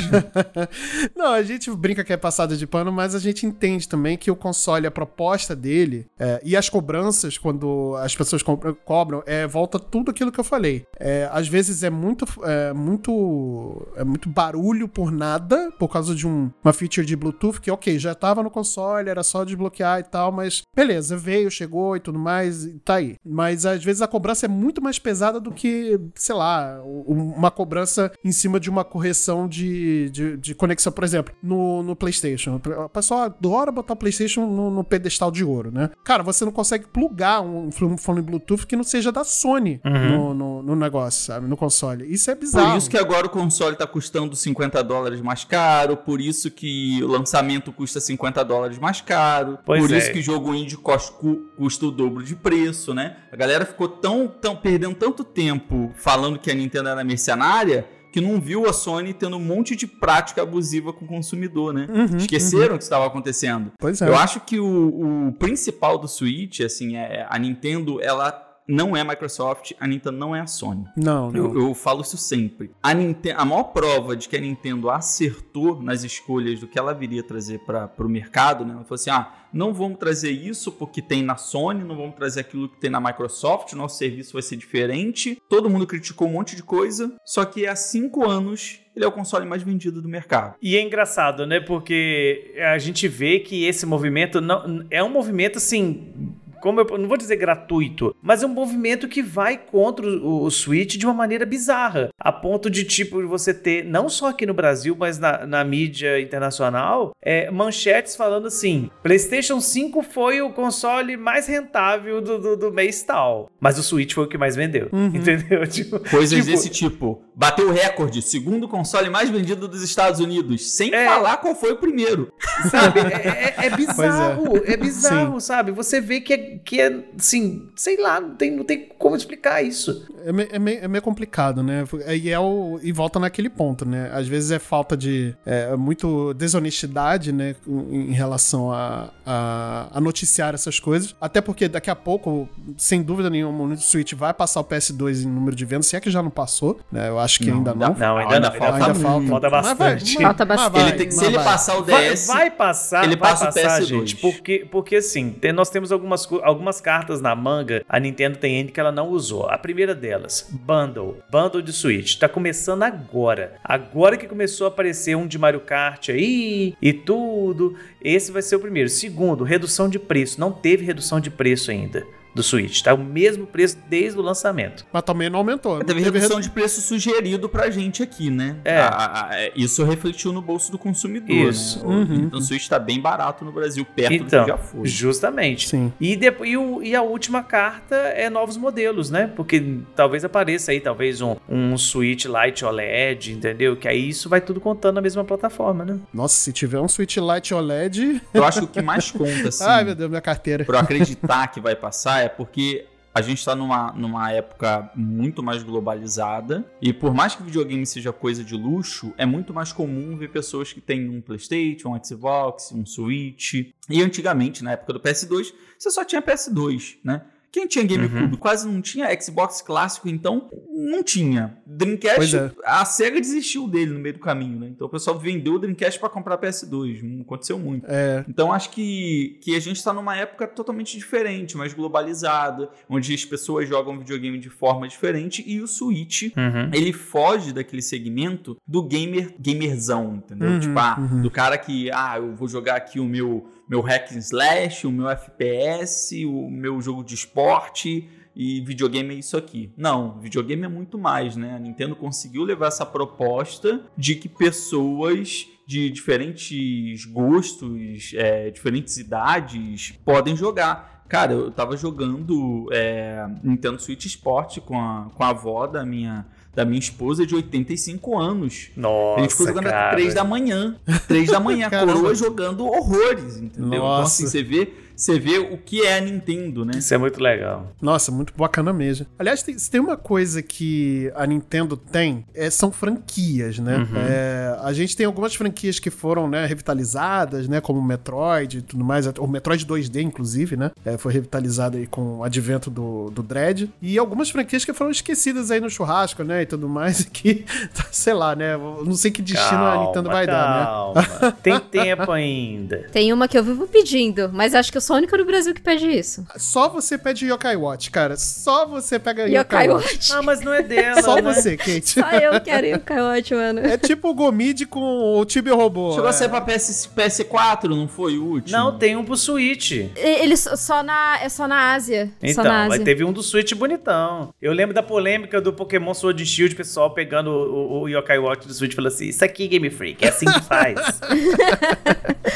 não, 1.17 1.33
a 1.33 1.43
gente 1.43 1.71
brinca 1.75 2.05
que 2.05 2.13
é 2.13 2.17
passada 2.17 2.57
de 2.57 2.67
pano, 2.67 2.93
mas 2.93 3.15
a 3.15 3.19
gente 3.19 3.47
entende 3.47 3.89
também 3.89 4.17
que 4.17 4.31
o 4.31 4.37
console, 4.37 4.87
a 4.87 4.91
proposta 4.91 5.55
dele 5.55 6.07
é, 6.19 6.41
e 6.45 6.57
as 6.57 6.69
cobranças, 6.69 7.39
quando 7.39 7.95
as 7.97 8.15
pessoas 8.15 8.43
co- 8.43 8.57
cobram, 8.85 9.23
é, 9.27 9.47
volta 9.47 9.79
tudo 9.79 10.11
aquilo 10.11 10.33
que 10.33 10.41
eu 10.41 10.45
falei. 10.45 10.85
É, 10.99 11.29
às 11.33 11.49
vezes 11.49 11.83
é 11.83 11.91
muito, 11.91 12.25
é, 12.45 12.73
muito, 12.73 13.87
é 13.97 14.05
muito 14.05 14.29
barulho 14.29 14.89
por 14.89 15.11
nada, 15.11 15.71
por 15.79 15.89
causa 15.89 16.15
de 16.15 16.27
um- 16.27 16.51
uma 16.65 16.73
feature 16.73 17.07
de 17.07 17.17
Bluetooth 17.17 17.61
que, 17.61 17.71
ok, 17.71 17.99
já 17.99 18.15
tava 18.15 18.43
no 18.43 18.51
console, 18.51 19.09
era 19.09 19.23
só 19.23 19.45
desbloquear 19.45 20.01
e 20.01 20.05
tal, 20.05 20.33
mas 20.33 20.63
beleza, 20.75 21.17
veio, 21.17 21.51
chegou 21.51 21.97
e 21.97 22.01
tudo 22.01 22.19
mais, 22.19 22.65
e 22.65 22.79
tá 22.81 22.95
aí. 22.97 23.17
Mas 23.25 23.65
às 23.67 23.83
vezes 23.85 24.03
a 24.03 24.09
cobrança 24.09 24.47
é 24.47 24.49
muito 24.49 24.83
mais 24.83 24.99
pesada 24.99 25.41
do 25.41 25.51
que, 25.53 25.99
sei 26.15 26.35
lá, 26.35 26.81
uma 26.85 27.51
cobrança 27.51 28.13
em 28.25 28.33
cima 28.33 28.59
de 28.61 28.71
uma 28.71 28.85
correção 28.85 29.49
de, 29.49 30.11
de, 30.11 30.37
de 30.37 30.55
conexão. 30.55 30.93
Por 30.93 31.05
exemplo, 31.05 31.35
no, 31.43 31.83
no 31.83 31.97
PlayStation. 31.97 32.61
O 32.85 32.89
pessoal 32.89 33.23
adora 33.23 33.73
botar 33.73 33.95
o 33.95 33.97
PlayStation 33.97 34.47
no, 34.47 34.71
no 34.71 34.85
pedestal 34.85 35.31
de 35.31 35.45
ouro, 35.45 35.71
né? 35.71 35.91
Cara, 36.05 36.23
você 36.23 36.45
não 36.45 36.53
consegue 36.53 36.87
plugar 36.87 37.41
um, 37.41 37.71
um 37.83 37.97
fone 37.97 38.23
Bluetooth 38.23 38.67
que 38.67 38.77
não 38.77 38.85
seja 38.85 39.11
da 39.13 39.25
Sony 39.25 39.81
no, 39.85 40.35
no, 40.35 40.63
no 40.63 40.77
negócio, 40.77 41.27
sabe? 41.27 41.47
No 41.47 41.57
console. 41.57 42.13
Isso 42.13 42.31
é 42.31 42.35
bizarro. 42.35 42.71
Por 42.71 42.79
isso 42.79 42.91
que 42.91 42.97
agora 42.97 43.27
o 43.27 43.31
console 43.31 43.77
tá 43.77 43.87
custando 43.87 44.35
50 44.37 44.83
dólares 44.83 45.21
mais 45.21 45.45
caro, 45.45 45.97
por 45.97 46.21
isso 46.21 46.51
que 46.51 47.03
o 47.03 47.07
lançamento 47.09 47.73
custa 47.73 48.01
50 48.01 48.45
dólares 48.45 48.79
mais 48.79 49.01
caro, 49.01 49.59
Pois 49.65 49.81
por 49.81 49.93
é. 49.93 49.99
isso 49.99 50.13
que 50.13 50.19
o 50.19 50.23
jogo 50.23 50.55
indie 50.55 50.77
custa 50.77 51.87
o 51.87 51.91
dobro 51.91 52.23
de 52.23 52.35
preço, 52.35 52.95
né? 52.95 53.17
A 53.33 53.37
galera 53.37 53.65
ficou 53.65 53.89
tão, 53.89 54.29
tão 54.29 54.57
perdendo 54.57 54.95
tanto 54.95 55.25
tempo 55.25 55.93
falando 55.99 56.39
que 56.39 56.51
a 56.51 56.55
Nintendo 56.55 56.89
era 56.89 57.05
mercenária 57.05 57.87
que 58.11 58.21
não 58.21 58.41
viu 58.41 58.67
a 58.69 58.73
Sony 58.73 59.13
tendo 59.13 59.37
um 59.37 59.41
monte 59.41 59.77
de 59.77 59.87
prática 59.87 60.43
abusiva 60.43 60.93
com 60.93 61.05
o 61.05 61.09
consumidor, 61.09 61.75
né? 61.75 61.87
Esqueceram 62.17 62.75
o 62.75 62.79
que 62.79 62.85
estava 62.85 63.07
acontecendo. 63.07 63.73
Pois 63.79 64.01
é. 64.01 64.09
Eu 64.09 64.17
acho 64.17 64.41
que 64.41 64.59
o, 64.59 65.29
o 65.29 65.33
principal 65.33 65.99
do 65.99 66.09
Switch, 66.09 66.61
assim, 66.61 66.97
é 66.97 67.27
a 67.29 67.39
Nintendo, 67.39 68.01
ela 68.03 68.48
não 68.69 68.97
é 68.97 69.01
a 69.01 69.05
Microsoft, 69.05 69.73
a 69.81 69.87
Nintendo 69.87 70.17
não 70.19 70.37
é 70.37 70.41
a 70.41 70.47
Sony. 70.47 70.85
Não, 70.97 71.31
não. 71.31 71.37
Eu, 71.55 71.69
eu 71.69 71.75
falo 71.75 72.03
isso 72.03 72.17
sempre. 72.19 72.71
A, 72.83 72.93
Ninten- 72.93 73.33
a 73.37 73.45
maior 73.45 73.65
prova 73.65 74.15
de 74.15 74.29
que 74.29 74.37
a 74.37 74.41
Nintendo 74.41 74.91
acertou 74.91 75.83
nas 75.83 76.05
escolhas 76.05 76.61
do 76.61 76.67
que 76.69 76.79
ela 76.79 76.93
viria 76.93 77.23
trazer 77.23 77.61
para 77.61 77.91
o 77.99 78.09
mercado, 78.09 78.65
né? 78.65 78.73
Ela 78.75 78.85
falou 78.85 78.95
assim: 78.97 79.11
ah, 79.11 79.33
não 79.53 79.73
vamos 79.73 79.99
trazer 79.99 80.31
isso 80.31 80.71
porque 80.71 81.01
tem 81.01 81.23
na 81.23 81.37
Sony, 81.37 81.83
não 81.83 81.97
vamos 81.97 82.15
trazer 82.15 82.41
aquilo 82.41 82.69
que 82.69 82.79
tem 82.79 82.91
na 82.91 83.01
Microsoft, 83.01 83.73
nosso 83.73 83.97
serviço 83.99 84.35
vai 84.35 84.43
ser 84.43 84.57
diferente. 84.57 85.41
Todo 85.49 85.71
mundo 85.71 85.87
criticou 85.87 86.29
um 86.29 86.33
monte 86.33 86.55
de 86.55 86.63
coisa, 86.63 87.13
só 87.25 87.45
que 87.45 87.67
há 87.67 87.75
cinco 87.75 88.29
anos 88.29 88.81
ele 88.95 89.05
é 89.05 89.09
o 89.09 89.13
console 89.13 89.47
mais 89.47 89.63
vendido 89.63 90.03
do 90.03 90.09
mercado. 90.09 90.57
E 90.61 90.77
é 90.77 90.83
engraçado, 90.83 91.47
né? 91.47 91.61
Porque 91.61 92.53
a 92.73 92.77
gente 92.79 93.07
vê 93.07 93.39
que 93.39 93.65
esse 93.65 93.87
movimento 93.87 94.41
não 94.41 94.85
é 94.91 95.03
um 95.05 95.09
movimento 95.09 95.59
assim 95.59 96.35
como 96.61 96.81
eu 96.81 96.99
não 96.99 97.09
vou 97.09 97.17
dizer 97.17 97.37
gratuito, 97.37 98.15
mas 98.23 98.43
é 98.43 98.47
um 98.47 98.51
movimento 98.51 99.09
que 99.09 99.23
vai 99.23 99.57
contra 99.57 100.07
o, 100.07 100.45
o 100.45 100.51
Switch 100.51 100.97
de 100.97 101.07
uma 101.07 101.15
maneira 101.15 101.47
bizarra, 101.47 102.11
a 102.19 102.33
ponto 102.33 102.71
de 102.71 102.85
tipo 102.85 103.27
você 103.27 103.53
ter 103.53 103.85
não 103.85 104.09
só 104.09 104.29
aqui 104.29 104.47
no 104.47 104.55
Brasil, 104.55 104.97
mas 104.99 105.19
na, 105.19 105.47
na 105.47 105.65
mídia 105.65 106.21
internacional, 106.21 107.13
é, 107.23 107.51
manchetes 107.51 108.17
falando 108.17 108.47
assim: 108.47 108.91
PlayStation 109.03 109.61
5 109.61 110.03
foi 110.03 110.41
o 110.41 110.51
console 110.51 111.17
mais 111.17 111.47
rentável 111.47 112.21
do, 112.21 112.39
do, 112.39 112.57
do 112.57 112.73
mês 112.73 113.03
tal, 113.03 113.51
mas 113.61 113.79
o 113.79 113.83
Switch 113.83 114.15
foi 114.15 114.25
o 114.25 114.29
que 114.29 114.39
mais 114.39 114.57
vendeu, 114.57 114.89
entendeu? 115.15 115.67
Tipo, 115.67 116.01
Coisas 116.11 116.39
tipo, 116.39 116.51
desse 116.51 116.69
tipo. 116.71 117.23
Bateu 117.39 117.69
o 117.69 117.73
recorde, 117.73 118.21
segundo 118.21 118.67
console 118.67 119.09
mais 119.09 119.31
vendido 119.31 119.69
dos 119.69 119.81
Estados 119.81 120.19
Unidos, 120.19 120.73
sem 120.73 120.93
É. 120.93 121.07
falar 121.07 121.37
qual 121.37 121.55
foi 121.55 121.71
o 121.71 121.77
primeiro. 121.77 122.33
Sabe? 122.69 122.99
É, 123.29 123.55
é- 123.61 123.67
é 123.67 123.71
bizarro, 123.77 124.57
é, 124.65 124.77
bizarro, 124.77 125.41
sabe? 125.41 125.71
Você 125.71 126.01
vê 126.01 126.21
que 126.21 126.33
é, 126.33 126.39
que 126.65 126.81
é, 126.81 127.05
assim, 127.17 127.69
sei 127.77 127.97
lá, 128.01 128.21
não 128.21 128.35
tem, 128.35 128.51
não 128.51 128.65
tem 128.65 128.89
como 128.99 129.15
explicar 129.15 129.63
isso. 129.63 130.05
É, 130.25 130.33
me- 130.33 130.49
é 130.51 130.59
meio, 130.59 130.85
é 130.85 130.89
meio 130.89 131.03
complicado, 131.03 131.63
né? 131.63 131.85
E, 132.21 132.29
é 132.29 132.39
o, 132.41 132.81
e 132.83 132.91
volta 132.91 133.21
naquele 133.21 133.49
ponto, 133.49 133.87
né? 133.87 134.11
Às 134.13 134.27
vezes 134.27 134.51
é 134.51 134.59
falta 134.59 134.97
de. 134.97 135.35
É, 135.47 135.77
muito 135.77 136.35
desonestidade, 136.35 137.33
né? 137.33 137.55
Em 137.67 138.09
em 138.09 138.13
relação 138.13 138.73
a, 138.73 139.11
a, 139.25 139.89
a 139.93 140.01
noticiar 140.01 140.55
essas 140.55 140.81
coisas. 140.81 141.15
Até 141.21 141.41
porque 141.41 141.69
daqui 141.69 141.91
a 141.91 141.95
pouco, 141.97 142.49
sem 142.77 143.03
dúvida 143.03 143.29
nenhuma, 143.31 143.65
o 143.75 143.77
Switch 143.77 144.15
vai 144.15 144.33
passar 144.35 144.61
o 144.61 144.65
PS2 144.65 145.23
em 145.23 145.27
número 145.27 145.55
de 145.55 145.65
vendas, 145.65 145.87
se 145.87 145.95
é 145.97 146.01
que 146.01 146.11
já 146.11 146.23
não 146.23 146.31
passou, 146.31 146.81
né? 146.91 147.09
Eu 147.09 147.19
acho 147.19 147.28
que 147.37 147.51
ainda 147.51 147.75
não. 147.75 147.95
Não, 147.95 148.17
ainda 148.17 148.41
não, 148.41 148.49
ainda 148.49 148.51
falta 148.53 148.75
Ainda 148.87 148.95
falta. 148.95 149.27
Falta 149.29 149.51
vai, 149.51 149.63
bastante. 149.63 150.15
mas- 150.15 150.23
Falta 150.23 150.45
bastante. 150.45 150.73
vai, 150.73 150.83
Ele 150.89 150.93
tem- 150.97 151.11
se 151.11 151.25
ele 151.27 151.35
vai. 151.37 151.45
passar 151.45 151.79
o 151.79 151.85
Vai, 151.85 152.09
DS, 152.11 152.27
vai 152.27 152.51
passar, 152.51 153.05
ele 153.05 153.17
vai 153.17 153.31
passa 153.31 153.45
o 153.45 153.47
passar, 153.49 153.81
PS2. 153.81 153.87
gente, 153.87 154.17
porque, 154.17 154.67
porque 154.71 154.97
assim, 154.97 155.31
tem- 155.31 155.53
nós 155.53 155.69
temos 155.69 155.91
algumas, 155.93 156.27
algumas 156.43 156.81
cartas 156.81 157.21
na 157.21 157.35
manga, 157.35 157.85
a 157.89 157.99
Nintendo 158.01 158.39
tem 158.39 158.57
N 158.61 158.71
que 158.71 158.79
ela 158.81 158.93
não 158.93 159.09
usou. 159.09 159.47
A 159.49 159.59
primeira 159.59 159.95
delas, 159.95 160.49
Bundle, 160.51 161.19
Bundle 161.31 161.61
de 161.61 161.73
Switch, 161.73 162.17
tá 162.17 162.29
começando 162.29 162.83
agora. 162.85 163.55
Agora 163.65 164.17
que 164.17 164.27
começou 164.27 164.67
a 164.67 164.69
aparecer 164.69 165.17
um 165.17 165.27
de 165.27 165.37
Mario 165.39 165.61
Kart 165.61 166.09
aí 166.11 166.75
e 166.81 166.93
tudo, 166.93 167.75
esse 168.03 168.31
vai 168.31 168.43
ser 168.43 168.57
o 168.57 168.61
primeiro. 168.61 168.89
Segundo, 168.89 169.43
redução 169.45 169.89
de 169.89 169.99
preço, 169.99 170.39
não 170.41 170.53
teve 170.53 170.85
redução 170.85 171.19
de 171.21 171.31
preço 171.31 171.71
ainda 171.71 172.07
do 172.39 172.43
Switch, 172.43 172.83
tá 172.83 172.95
o 172.95 172.99
mesmo 172.99 173.47
preço 173.47 173.77
desde 173.89 174.19
o 174.19 174.23
lançamento. 174.23 174.87
Mas 174.93 175.03
também 175.03 175.29
não 175.29 175.39
aumentou. 175.41 175.79
Teve 175.81 175.89
Teve 176.03 176.05
redução 176.05 176.37
redu- 176.37 176.43
de 176.43 176.51
preço 176.51 176.81
sugerido 176.81 177.49
pra 177.49 177.71
gente 177.71 178.03
aqui, 178.03 178.31
né? 178.31 178.57
É. 178.65 178.79
A- 178.79 178.87
a- 178.89 179.31
a- 179.31 179.51
isso 179.57 179.85
refletiu 179.85 180.33
no 180.33 180.41
bolso 180.41 180.71
do 180.73 180.79
consumidor, 180.79 181.31
Isso. 181.51 181.79
né? 181.81 181.85
O 181.85 181.89
Uhum. 181.99 182.05
Nintendo 182.05 182.41
Switch 182.43 182.69
tá 182.69 182.79
bem 182.79 183.01
barato 183.01 183.45
no 183.45 183.53
Brasil, 183.53 183.85
perto 183.85 184.13
Então, 184.15 184.41
do 184.41 184.45
que 184.47 184.51
já 184.53 184.59
foi. 184.59 184.87
justamente. 184.89 185.69
Sim. 185.69 185.93
E, 186.01 186.15
depois, 186.17 186.51
e, 186.51 186.57
o- 186.57 186.83
e 186.83 186.95
a 186.95 187.03
última 187.03 187.43
carta 187.43 187.95
é 187.97 188.31
novos 188.31 188.57
modelos, 188.57 189.11
né? 189.11 189.31
Porque 189.35 189.79
talvez 189.97 190.25
apareça 190.25 190.71
aí, 190.73 190.81
talvez 190.81 191.21
um, 191.21 191.37
um 191.49 191.77
Switch 191.77 192.25
Lite 192.27 192.65
OLED, 192.65 193.33
entendeu? 193.33 193.77
Que 193.77 193.89
aí 193.89 194.09
isso 194.09 194.29
vai 194.29 194.41
tudo 194.41 194.61
contando 194.61 194.95
na 194.97 195.01
mesma 195.01 195.25
plataforma, 195.25 195.85
né? 195.85 195.99
Nossa, 196.13 196.35
se 196.37 196.53
tiver 196.53 196.81
um 196.81 196.89
Switch 196.89 197.17
Lite 197.17 197.53
OLED. 197.55 198.23
Eu 198.33 198.45
acho 198.45 198.61
que 198.61 198.65
o 198.65 198.69
que 198.69 198.83
mais 198.83 199.11
conta, 199.11 199.49
assim, 199.49 199.65
Ai, 199.65 199.85
meu 199.85 199.95
Deus, 199.95 200.09
minha 200.09 200.21
carteira. 200.21 200.65
pra 200.65 200.77
eu 200.79 200.81
acreditar 200.83 201.49
que 201.49 201.61
vai 201.61 201.75
passar 201.75 202.23
é 202.25 202.28
porque 202.29 202.87
a 203.15 203.21
gente 203.21 203.45
tá 203.45 203.57
numa, 203.57 203.93
numa 203.93 204.31
época 204.31 204.93
muito 204.95 205.43
mais 205.43 205.63
globalizada 205.63 206.65
e 206.81 206.93
por 206.93 207.13
mais 207.13 207.35
que 207.35 207.43
videogame 207.43 207.85
seja 207.85 208.13
coisa 208.13 208.45
de 208.45 208.55
luxo, 208.55 209.13
é 209.17 209.27
muito 209.27 209.53
mais 209.53 209.73
comum 209.73 210.17
ver 210.17 210.29
pessoas 210.29 210.73
que 210.73 210.81
têm 210.81 211.09
um 211.09 211.21
PlayStation, 211.21 211.97
um 211.97 212.05
Xbox, 212.05 212.71
um 212.71 212.87
Switch. 212.87 213.55
E 213.91 214.03
antigamente, 214.03 214.63
na 214.63 214.73
época 214.73 214.93
do 214.93 215.01
PS2, 215.01 215.53
você 215.77 215.91
só 215.91 216.05
tinha 216.05 216.23
PS2, 216.23 216.99
né? 217.03 217.23
Quem 217.51 217.67
tinha 217.67 217.85
GameCube 217.85 218.37
quase 218.37 218.69
não 218.69 218.81
tinha 218.81 219.09
Xbox 219.21 219.63
clássico, 219.63 220.09
então 220.09 220.51
não 220.71 221.03
tinha. 221.03 221.57
Dreamcast, 221.67 222.37
é. 222.37 222.51
a 222.65 222.85
SEGA 222.85 223.21
desistiu 223.21 223.67
dele 223.67 223.93
no 223.93 223.99
meio 224.01 224.15
do 224.15 224.21
caminho, 224.21 224.59
né? 224.61 224.69
Então 224.69 224.87
o 224.87 224.91
pessoal 224.91 225.19
vendeu 225.19 225.55
o 225.55 225.59
Dreamcast 225.59 225.99
pra 225.99 226.09
comprar 226.09 226.39
PS2, 226.39 227.03
não 227.03 227.23
aconteceu 227.23 227.59
muito. 227.59 227.87
É, 227.89 228.25
Então 228.29 228.53
acho 228.53 228.71
que, 228.71 229.39
que 229.43 229.57
a 229.57 229.61
gente 229.61 229.77
está 229.77 229.93
numa 229.93 230.17
época 230.17 230.47
totalmente 230.47 230.97
diferente, 230.97 231.57
mais 231.57 231.73
globalizada, 231.73 232.71
onde 232.89 233.15
as 233.15 233.25
pessoas 233.25 233.69
jogam 233.69 233.99
videogame 233.99 234.39
de 234.39 234.51
forma 234.51 234.87
diferente 234.87 235.43
e 235.47 235.61
o 235.61 235.67
Switch 235.67 236.29
Uhum. 236.37 236.71
ele 236.73 236.93
foge 236.93 237.53
daquele 237.53 237.83
segmento 237.83 238.57
do 238.67 238.83
gamer 238.83 239.35
gamerzão, 239.39 240.17
entendeu? 240.17 240.49
Uhum, 240.51 240.61
tipo, 240.61 240.79
ah, 240.79 240.97
uhum. 240.99 241.23
do 241.23 241.31
cara 241.31 241.57
que, 241.59 241.91
ah, 241.91 242.15
eu 242.19 242.35
vou 242.35 242.49
jogar 242.49 242.77
aqui 242.77 243.01
o 243.01 243.05
meu 243.05 243.49
meu 243.69 243.81
hack 243.81 244.13
and 244.13 244.19
slash, 244.19 244.87
o 244.87 244.91
meu 244.91 245.09
FPS, 245.09 246.25
o 246.25 246.49
meu 246.51 246.81
jogo 246.81 247.05
de 247.05 247.15
esporte 247.15 248.09
e 248.35 248.61
videogame 248.61 249.17
é 249.17 249.19
isso 249.19 249.37
aqui. 249.37 249.73
Não, 249.77 250.21
videogame 250.21 250.63
é 250.63 250.69
muito 250.69 250.97
mais, 250.97 251.35
né? 251.35 251.57
A 251.57 251.59
Nintendo 251.59 251.97
conseguiu 251.97 252.45
levar 252.45 252.69
essa 252.69 252.87
proposta 252.87 253.85
de 253.97 254.15
que 254.15 254.29
pessoas 254.29 255.47
de 255.67 255.91
diferentes 255.91 257.05
gostos, 257.05 258.13
é, 258.15 258.49
diferentes 258.51 258.97
idades 258.97 259.93
podem 260.05 260.35
jogar. 260.35 260.98
Cara, 261.09 261.33
eu 261.33 261.51
tava 261.51 261.77
jogando 261.77 262.69
é, 262.71 263.27
Nintendo 263.43 263.81
Switch 263.81 264.05
Sport 264.05 264.59
com 264.61 264.79
a, 264.79 265.07
com 265.15 265.25
a 265.25 265.29
avó 265.29 265.67
da 265.67 265.85
minha, 265.85 266.27
da 266.55 266.65
minha 266.65 266.79
esposa 266.79 267.27
de 267.27 267.35
85 267.35 268.19
anos. 268.19 268.71
Nossa, 268.77 269.19
a 269.19 269.23
gente 269.23 269.31
ficou 269.31 269.47
jogando 269.47 269.67
até 269.69 269.77
cara. 269.77 269.97
3 269.97 270.15
da 270.15 270.25
manhã. 270.25 270.77
3 271.07 271.31
da 271.31 271.41
manhã, 271.41 271.71
coroa 271.71 272.15
jogando 272.15 272.67
horrores, 272.67 273.39
entendeu? 273.39 273.69
Então, 273.69 273.79
Nossa. 273.79 274.03
assim, 274.23 274.27
você 274.27 274.43
vê, 274.43 274.71
você 274.99 275.19
vê 275.19 275.39
o 275.39 275.57
que 275.57 275.83
é 275.83 275.97
a 275.97 276.01
Nintendo, 276.01 276.65
né? 276.65 276.79
Isso 276.79 276.93
é 276.93 276.99
muito 276.99 277.23
legal. 277.23 277.73
Nossa, 277.81 278.11
muito 278.11 278.33
bacana 278.37 278.73
mesmo. 278.73 279.07
Aliás, 279.19 279.43
tem, 279.43 279.57
se 279.57 279.71
tem 279.71 279.81
uma 279.81 279.97
coisa 279.97 280.43
que 280.43 281.13
a 281.15 281.25
Nintendo 281.27 281.77
tem, 281.77 282.25
é, 282.35 282.51
são 282.51 282.73
franquias, 282.73 283.59
né? 283.59 283.87
É, 283.97 284.59
a 284.63 284.73
gente 284.73 284.97
tem 284.97 285.07
algumas 285.07 285.35
franquias 285.35 285.79
que 285.79 285.91
foram 285.91 286.29
né, 286.29 286.45
revitalizadas, 286.47 287.47
né? 287.47 287.61
Como 287.61 287.79
o 287.79 287.85
Metroid 287.85 288.59
e 288.59 288.63
tudo 288.63 288.85
mais. 288.85 289.07
O 289.07 289.27
Metroid 289.27 289.65
2D, 289.65 290.03
inclusive, 290.03 290.57
né? 290.57 290.71
é, 290.85 290.97
foi 290.97 291.13
revitalizado 291.13 291.77
aí 291.77 291.87
com 291.87 292.19
o 292.19 292.25
advento 292.25 292.71
do, 292.71 293.11
do 293.11 293.23
Dread. 293.23 293.71
E 293.81 293.99
algumas 293.99 294.31
franquias 294.31 294.65
que 294.65 294.73
foram 294.73 294.91
esquecidas 294.91 295.51
aí 295.51 295.61
no 295.61 295.69
churrasco, 295.69 296.23
né? 296.23 296.43
E 296.43 296.47
tudo 296.47 296.69
mais. 296.69 297.09
Que, 297.19 297.45
sei 297.91 298.13
lá, 298.13 298.37
né? 298.37 298.57
Não 298.57 298.95
sei 298.95 299.11
que 299.11 299.21
destino 299.21 299.65
a 299.65 299.87
Nintendo 299.87 300.09
vai 300.09 300.27
dar, 300.27 300.61
né? 300.61 300.65
calma. 300.65 301.33
Tem 301.43 301.59
tempo 301.59 302.13
ainda. 302.13 302.87
Tem 302.93 303.13
uma 303.13 303.27
que 303.27 303.37
eu 303.37 303.43
vivo 303.43 303.67
pedindo, 303.67 304.31
mas 304.33 304.55
acho 304.55 304.71
que 304.71 304.77
eu 304.77 304.83
sou 304.83 304.88
a 304.95 304.99
única 304.99 305.17
no 305.17 305.25
Brasil 305.25 305.55
que 305.55 305.61
pede 305.61 305.87
isso. 305.87 306.27
Só 306.37 306.69
você 306.69 306.97
pede 306.97 307.27
Yokai 307.27 307.57
Watch, 307.57 307.91
cara. 307.91 308.17
Só 308.17 308.67
você 308.67 308.99
pega 308.99 309.29
Yokai, 309.29 309.67
Yokai 309.67 309.69
Watch. 309.69 309.93
Watch. 309.95 310.13
Ah, 310.13 310.23
mas 310.23 310.41
não 310.41 310.53
é 310.53 310.63
dela, 310.63 311.03
Só 311.03 311.17
né? 311.17 311.23
você, 311.23 311.57
Kate. 311.59 312.01
Só 312.01 312.11
eu 312.11 312.41
quero 312.41 312.67
Yokai 312.67 313.01
Watch, 313.01 313.35
mano. 313.35 313.61
É 313.61 313.77
tipo 313.77 314.09
o 314.09 314.15
Gomid 314.15 314.67
com 314.67 315.19
o 315.19 315.25
Tibia 315.25 315.55
Robô. 315.55 315.93
Chegou 315.93 316.07
é. 316.07 316.11
a 316.11 316.13
ser 316.13 316.29
pra 316.29 316.41
PS, 316.41 316.91
PS4, 316.97 317.65
não 317.65 317.89
foi 317.89 318.19
o 318.19 318.25
último? 318.25 318.57
Não, 318.57 318.79
tem 318.79 318.97
um 318.97 319.05
pro 319.05 319.17
Switch. 319.17 319.73
Ele 319.97 320.37
só 320.37 320.83
na, 320.83 321.19
é 321.23 321.29
só 321.29 321.47
na 321.47 321.73
Ásia. 321.73 322.11
só 322.21 322.27
Então, 322.41 322.45
na 322.45 322.65
mas 322.65 322.75
Ásia. 322.75 322.85
teve 322.85 323.05
um 323.05 323.13
do 323.13 323.23
Switch 323.23 323.53
bonitão. 323.55 324.33
Eu 324.41 324.53
lembro 324.53 324.75
da 324.75 324.83
polêmica 324.83 325.41
do 325.41 325.53
Pokémon 325.53 325.95
Sword 325.95 326.23
and 326.23 326.27
Shield, 326.27 326.55
pessoal 326.55 326.91
pegando 326.91 327.31
o, 327.31 327.83
o, 327.83 327.89
Yokai 327.89 328.19
Watch 328.19 328.47
do 328.47 328.55
Switch 328.55 328.73
e 328.73 328.77
falando 328.77 328.93
assim: 328.93 329.09
Isso 329.09 329.25
aqui, 329.25 329.47
Game 329.49 329.71
Freak, 329.71 330.05
é 330.05 330.09
assim 330.09 330.27
que 330.27 330.41
faz. 330.41 330.79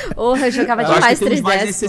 Porra, 0.14 0.46
eu 0.46 0.52
jogava 0.52 0.82
Eu 0.82 0.88
acho 0.88 1.00
demais 1.00 1.18
que 1.18 1.28
tem 1.28 1.42
mais 1.42 1.62
3DS. 1.64 1.88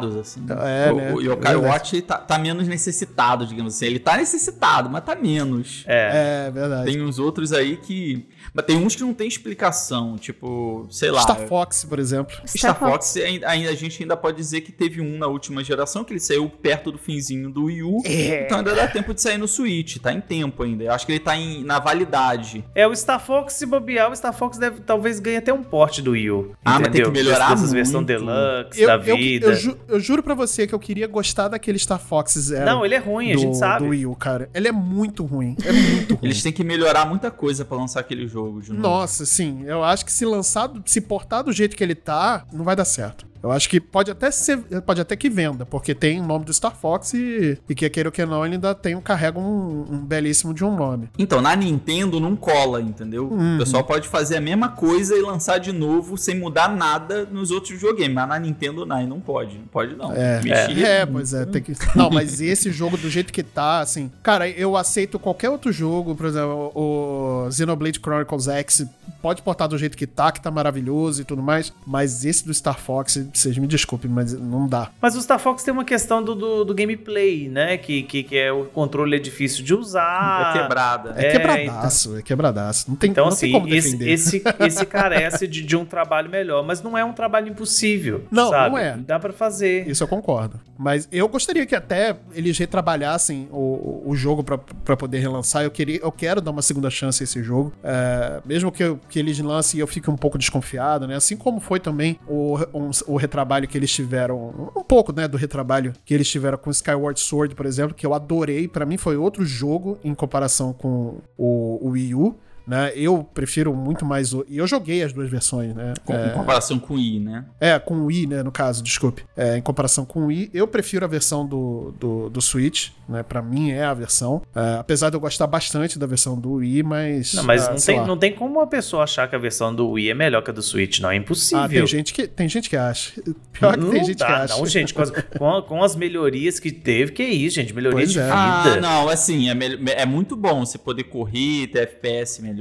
Necessitados, 0.00 0.16
assim. 0.16 0.44
É, 0.50 0.92
o, 0.92 0.96
né? 0.96 1.12
o 1.14 1.20
Yokai. 1.20 1.56
Watch 1.56 2.02
tá, 2.02 2.18
tá 2.18 2.38
menos 2.38 2.66
necessitado, 2.68 3.46
digamos 3.46 3.74
assim. 3.74 3.86
Ele 3.86 3.98
tá 3.98 4.16
necessitado, 4.16 4.90
mas 4.90 5.04
tá 5.04 5.14
menos. 5.14 5.84
É. 5.86 6.46
É, 6.46 6.50
verdade. 6.50 6.90
Tem 6.92 7.02
uns 7.02 7.18
outros 7.18 7.52
aí 7.52 7.76
que. 7.76 8.26
Mas 8.54 8.64
tem 8.64 8.76
uns 8.76 8.94
que 8.96 9.02
não 9.02 9.12
tem 9.12 9.28
explicação, 9.28 10.16
tipo, 10.16 10.86
sei 10.90 11.10
lá. 11.10 11.20
Star 11.20 11.38
Fox, 11.46 11.84
por 11.84 11.98
exemplo. 11.98 12.34
Star 12.46 12.78
Fox, 12.78 13.16
ainda, 13.16 13.48
ainda- 13.48 13.70
a 13.70 13.74
gente 13.74 14.02
ainda 14.02 14.16
pode 14.16 14.36
dizer 14.36 14.62
que 14.62 14.72
teve 14.72 15.00
um 15.00 15.18
na 15.18 15.26
última 15.26 15.62
geração, 15.62 16.04
que 16.04 16.12
ele 16.12 16.20
saiu 16.20 16.48
perto 16.48 16.90
do 16.92 16.98
finzinho 16.98 17.50
do 17.50 17.64
Wii 17.64 17.82
U. 17.82 17.98
É. 18.04 18.44
Então 18.46 18.58
ainda 18.58 18.74
dá 18.74 18.86
tempo 18.88 19.12
de 19.12 19.20
sair 19.20 19.36
no 19.36 19.46
Switch, 19.48 19.98
tá 19.98 20.12
em 20.12 20.20
tempo 20.20 20.62
ainda. 20.62 20.84
Eu 20.84 20.92
acho 20.92 21.04
que 21.04 21.12
ele 21.12 21.20
tá 21.20 21.36
em- 21.36 21.64
na 21.64 21.78
validade. 21.78 22.64
É, 22.74 22.86
o 22.86 22.94
Star 22.96 23.20
Fox, 23.20 23.54
se 23.54 23.66
bobear, 23.66 24.10
o 24.10 24.16
Star 24.16 24.32
Fox 24.32 24.56
deve, 24.58 24.80
talvez 24.80 25.18
ganhe 25.20 25.36
até 25.36 25.52
um 25.52 25.62
porte 25.62 26.00
do 26.00 26.12
Wii 26.12 26.30
U. 26.30 26.52
Ah, 26.64 26.72
mas 26.74 26.82
tem 26.84 26.92
que 26.92 26.98
entendeu? 27.00 27.12
melhorar 27.12 27.50
Dessas 27.50 27.72
versão 27.72 28.00
muito. 28.00 28.06
Deluxe, 28.06 28.80
Eu, 28.80 28.86
da 28.86 28.94
eu, 28.94 29.16
vida. 29.16 29.46
eu, 29.48 29.54
ju- 29.54 29.78
eu 29.88 30.00
juro 30.00 30.22
pra 30.22 30.34
você 30.34 30.66
que 30.66 30.74
eu 30.74 30.78
queria 30.78 31.06
gostar 31.06 31.48
daquele 31.48 31.78
Star 31.78 31.98
Fox 31.98 32.34
Zero. 32.38 32.64
Não, 32.64 32.84
ele 32.84 32.94
é 32.94 32.98
ruim, 32.98 33.32
a 33.32 33.34
do, 33.34 33.40
gente 33.40 33.56
sabe. 33.56 33.84
Do 33.84 33.90
Wii 33.90 34.06
U, 34.06 34.14
cara. 34.14 34.48
Ele 34.54 34.68
é 34.68 34.72
muito 34.72 35.24
ruim. 35.24 35.56
É 35.64 35.72
muito 35.72 36.14
ruim. 36.16 36.24
Eles 36.24 36.42
têm 36.42 36.52
que 36.52 36.64
melhorar 36.64 37.06
muita 37.06 37.30
coisa 37.30 37.64
pra 37.64 37.76
lançar 37.76 38.00
aquele 38.00 38.26
jogo 38.26 38.60
de 38.60 38.70
novo. 38.70 38.82
Nossa, 38.82 39.24
sim. 39.26 39.64
Eu 39.66 39.82
acho 39.84 40.04
que 40.04 40.12
se 40.12 40.24
lançado, 40.24 40.82
se 40.86 41.00
portar 41.00 41.42
do 41.44 41.52
jeito 41.52 41.76
que 41.76 41.82
ele 41.84 41.94
tá, 41.94 42.46
não 42.52 42.64
vai 42.64 42.74
dar 42.76 42.84
certo. 42.84 43.26
Eu 43.42 43.52
acho 43.52 43.68
que 43.68 43.80
pode 43.80 44.10
até 44.10 44.30
ser, 44.30 44.58
pode 44.82 45.00
até 45.00 45.16
que 45.16 45.28
venda, 45.28 45.64
porque 45.64 45.94
tem 45.94 46.20
o 46.20 46.24
nome 46.24 46.44
do 46.44 46.52
Star 46.52 46.74
Fox 46.74 47.14
e, 47.14 47.58
e 47.68 47.74
que 47.74 47.88
queira 47.88 48.08
ou 48.08 48.12
que 48.12 48.24
não, 48.24 48.44
ele 48.44 48.54
ainda 48.54 48.74
tem, 48.74 48.98
carrega 49.00 49.38
um, 49.38 49.84
um 49.90 49.98
belíssimo 49.98 50.52
de 50.52 50.64
um 50.64 50.74
nome. 50.74 51.08
Então, 51.18 51.40
na 51.40 51.54
Nintendo 51.54 52.18
não 52.18 52.34
cola, 52.34 52.80
entendeu? 52.80 53.28
Uhum. 53.30 53.56
O 53.56 53.58
pessoal 53.58 53.84
pode 53.84 54.08
fazer 54.08 54.36
a 54.36 54.40
mesma 54.40 54.68
coisa 54.68 55.16
e 55.16 55.22
lançar 55.22 55.58
de 55.58 55.72
novo 55.72 56.16
sem 56.16 56.38
mudar 56.38 56.68
nada 56.68 57.24
nos 57.24 57.50
outros 57.50 57.72
videogames. 57.72 58.14
Mas 58.14 58.28
na 58.28 58.38
Nintendo 58.38 58.84
não, 58.84 59.06
não 59.06 59.20
pode. 59.20 59.58
Não 59.58 59.66
pode, 59.66 59.94
não. 59.94 60.12
É, 60.12 60.40
Mexer. 60.42 60.84
é, 60.84 61.06
pois 61.06 61.34
é, 61.34 61.44
tem 61.44 61.62
que. 61.62 61.72
Não, 61.94 62.10
mas 62.10 62.40
esse 62.40 62.70
jogo 62.70 62.96
do 62.96 63.08
jeito 63.08 63.32
que 63.32 63.42
tá, 63.42 63.80
assim, 63.80 64.10
cara, 64.22 64.48
eu 64.48 64.76
aceito 64.76 65.18
qualquer 65.18 65.50
outro 65.50 65.72
jogo, 65.72 66.14
por 66.14 66.26
exemplo, 66.26 66.72
o 66.74 67.50
Xenoblade 67.50 68.00
Chronicles 68.00 68.48
X 68.48 68.86
pode 69.26 69.42
portar 69.42 69.66
do 69.66 69.76
jeito 69.76 69.96
que 69.96 70.06
tá, 70.06 70.30
que 70.30 70.40
tá 70.40 70.52
maravilhoso 70.52 71.20
e 71.20 71.24
tudo 71.24 71.42
mais, 71.42 71.72
mas 71.84 72.24
esse 72.24 72.46
do 72.46 72.54
Star 72.54 72.78
Fox, 72.78 73.26
vocês 73.34 73.58
me 73.58 73.66
desculpem, 73.66 74.08
mas 74.08 74.32
não 74.32 74.68
dá. 74.68 74.88
Mas 75.02 75.16
o 75.16 75.20
Star 75.20 75.40
Fox 75.40 75.64
tem 75.64 75.74
uma 75.74 75.84
questão 75.84 76.22
do, 76.22 76.32
do, 76.36 76.64
do 76.64 76.72
gameplay, 76.72 77.48
né? 77.48 77.76
Que, 77.76 78.04
que, 78.04 78.22
que 78.22 78.36
é 78.38 78.52
o 78.52 78.66
controle 78.66 79.16
é 79.16 79.18
difícil 79.18 79.64
de 79.64 79.74
usar. 79.74 80.52
É 80.54 80.60
quebrada. 80.62 81.14
É, 81.16 81.26
É, 81.26 81.30
quebradaço, 81.32 82.16
é 82.18 82.22
quebradaço. 82.22 82.84
Não 82.88 82.94
tem, 82.96 83.10
Então, 83.10 83.24
não 83.24 83.32
assim, 83.32 83.46
tem 83.46 83.52
como 83.60 83.66
esse, 83.74 83.96
defender. 83.96 84.12
esse, 84.12 84.42
esse 84.60 84.86
carece 84.86 85.48
de, 85.48 85.60
de 85.62 85.76
um 85.76 85.84
trabalho 85.84 86.30
melhor, 86.30 86.64
mas 86.64 86.80
não 86.80 86.96
é 86.96 87.04
um 87.04 87.12
trabalho 87.12 87.48
impossível. 87.48 88.24
Não, 88.30 88.50
sabe? 88.50 88.70
não 88.70 88.78
é. 88.78 88.96
Dá 88.96 89.18
pra 89.18 89.32
fazer. 89.32 89.88
Isso 89.88 90.04
eu 90.04 90.08
concordo. 90.08 90.60
Mas 90.78 91.08
eu 91.10 91.26
gostaria 91.28 91.66
que 91.66 91.74
até 91.74 92.14
eles 92.32 92.56
retrabalhassem 92.58 93.48
o, 93.50 94.02
o 94.06 94.14
jogo 94.14 94.44
pra, 94.44 94.56
pra 94.58 94.96
poder 94.96 95.18
relançar. 95.18 95.64
Eu, 95.64 95.70
queria, 95.72 95.98
eu 96.00 96.12
quero 96.12 96.40
dar 96.40 96.52
uma 96.52 96.62
segunda 96.62 96.88
chance 96.90 97.22
a 97.22 97.24
esse 97.24 97.42
jogo. 97.42 97.72
É, 97.82 98.40
mesmo 98.44 98.70
que, 98.70 98.84
eu- 98.84 99.00
que 99.08 99.15
eles 99.18 99.38
lancem 99.38 99.78
e 99.78 99.80
eu 99.80 99.86
fique 99.86 100.10
um 100.10 100.16
pouco 100.16 100.38
desconfiado, 100.38 101.06
né? 101.06 101.14
Assim 101.16 101.36
como 101.36 101.60
foi 101.60 101.78
também 101.80 102.18
o, 102.28 102.56
um- 102.74 102.90
o 103.06 103.16
retrabalho 103.16 103.66
que 103.68 103.76
eles 103.76 103.92
tiveram. 103.92 104.70
Um 104.76 104.82
pouco, 104.84 105.12
né? 105.12 105.26
Do 105.28 105.36
retrabalho 105.36 105.92
que 106.04 106.14
eles 106.14 106.28
tiveram 106.28 106.58
com 106.58 106.70
Skyward 106.70 107.18
Sword, 107.20 107.54
por 107.54 107.66
exemplo, 107.66 107.94
que 107.94 108.06
eu 108.06 108.14
adorei. 108.14 108.68
Pra 108.68 108.86
mim 108.86 108.96
foi 108.96 109.16
outro 109.16 109.44
jogo 109.44 109.98
em 110.04 110.14
comparação 110.14 110.72
com 110.72 111.18
o, 111.36 111.78
o 111.86 111.88
Wii 111.90 112.14
U. 112.14 112.36
Né? 112.66 112.92
Eu 112.96 113.22
prefiro 113.22 113.72
muito 113.74 114.04
mais 114.04 114.34
o. 114.34 114.44
E 114.48 114.58
eu 114.58 114.66
joguei 114.66 115.02
as 115.02 115.12
duas 115.12 115.30
versões, 115.30 115.72
né? 115.74 115.94
Com, 116.04 116.12
É, 116.14 116.26
Em 116.28 116.32
comparação 116.32 116.78
com 116.78 116.94
o 116.94 116.98
I, 116.98 117.20
né? 117.20 117.44
é, 117.60 117.78
com 117.78 117.94
o 117.94 118.06
Wii, 118.06 118.26
né, 118.26 118.42
no 118.42 118.50
caso, 118.50 118.82
desculpe. 118.82 119.24
É, 119.36 119.56
em 119.56 119.62
comparação 119.62 120.04
com 120.04 120.22
o 120.24 120.26
Wii, 120.26 120.50
eu 120.52 120.66
prefiro 120.66 121.04
a 121.04 121.08
versão 121.08 121.46
do, 121.46 121.94
do, 122.00 122.28
do 122.28 122.40
Switch, 122.42 122.88
né? 123.08 123.22
Pra 123.22 123.40
mim 123.40 123.70
é 123.70 123.84
a 123.84 123.94
versão. 123.94 124.42
É, 124.54 124.78
apesar 124.80 125.10
de 125.10 125.16
eu 125.16 125.20
gostar 125.20 125.46
bastante 125.46 125.96
da 125.98 126.06
versão 126.06 126.36
do 126.38 126.54
Wii, 126.54 126.82
mas. 126.82 127.34
Não, 127.34 127.44
mas 127.44 127.68
ah, 127.68 127.70
não, 127.72 127.78
tem, 127.80 128.00
lá. 128.00 128.06
não 128.06 128.16
tem 128.16 128.34
como 128.34 128.58
uma 128.58 128.66
pessoa 128.66 129.04
achar 129.04 129.28
que 129.28 129.36
a 129.36 129.38
versão 129.38 129.72
do 129.72 129.90
Wii 129.90 130.10
é 130.10 130.14
melhor 130.14 130.42
que 130.42 130.50
a 130.50 130.52
do 130.52 130.62
Switch, 130.62 130.98
não. 130.98 131.10
É 131.10 131.16
impossível. 131.16 131.62
Ah, 131.64 131.68
tem 131.68 131.86
gente 131.86 132.12
que, 132.12 132.26
tem 132.26 132.48
gente 132.48 132.68
que 132.68 132.76
acha. 132.76 133.12
Pior 133.52 133.74
que 133.74 133.80
tem 133.80 133.88
Não 134.00 134.04
gente 134.04 134.18
dá, 134.18 134.26
que 134.26 134.32
acha. 134.32 134.56
Não, 134.56 134.66
gente, 134.66 134.92
com 134.92 135.02
as, 135.02 135.10
com 135.10 135.50
a- 135.54 135.62
com 135.62 135.84
as 135.84 135.94
melhorias 135.94 136.58
que 136.58 136.72
teve, 136.72 137.12
que 137.12 137.22
é 137.22 137.28
isso, 137.28 137.54
gente. 137.56 137.72
Melhoria 137.72 137.98
Pois 137.98 138.12
de 138.12 138.18
é. 138.18 138.22
vida. 138.24 138.34
Ah, 138.34 138.80
não, 138.80 139.08
assim, 139.08 139.48
é, 139.50 139.54
é 140.02 140.04
muito 140.06 140.34
bom 140.34 140.64
você 140.66 140.76
poder 140.78 141.04
correr, 141.04 141.68
ter 141.68 141.80
FPS 141.82 142.42
melhor, 142.42 142.55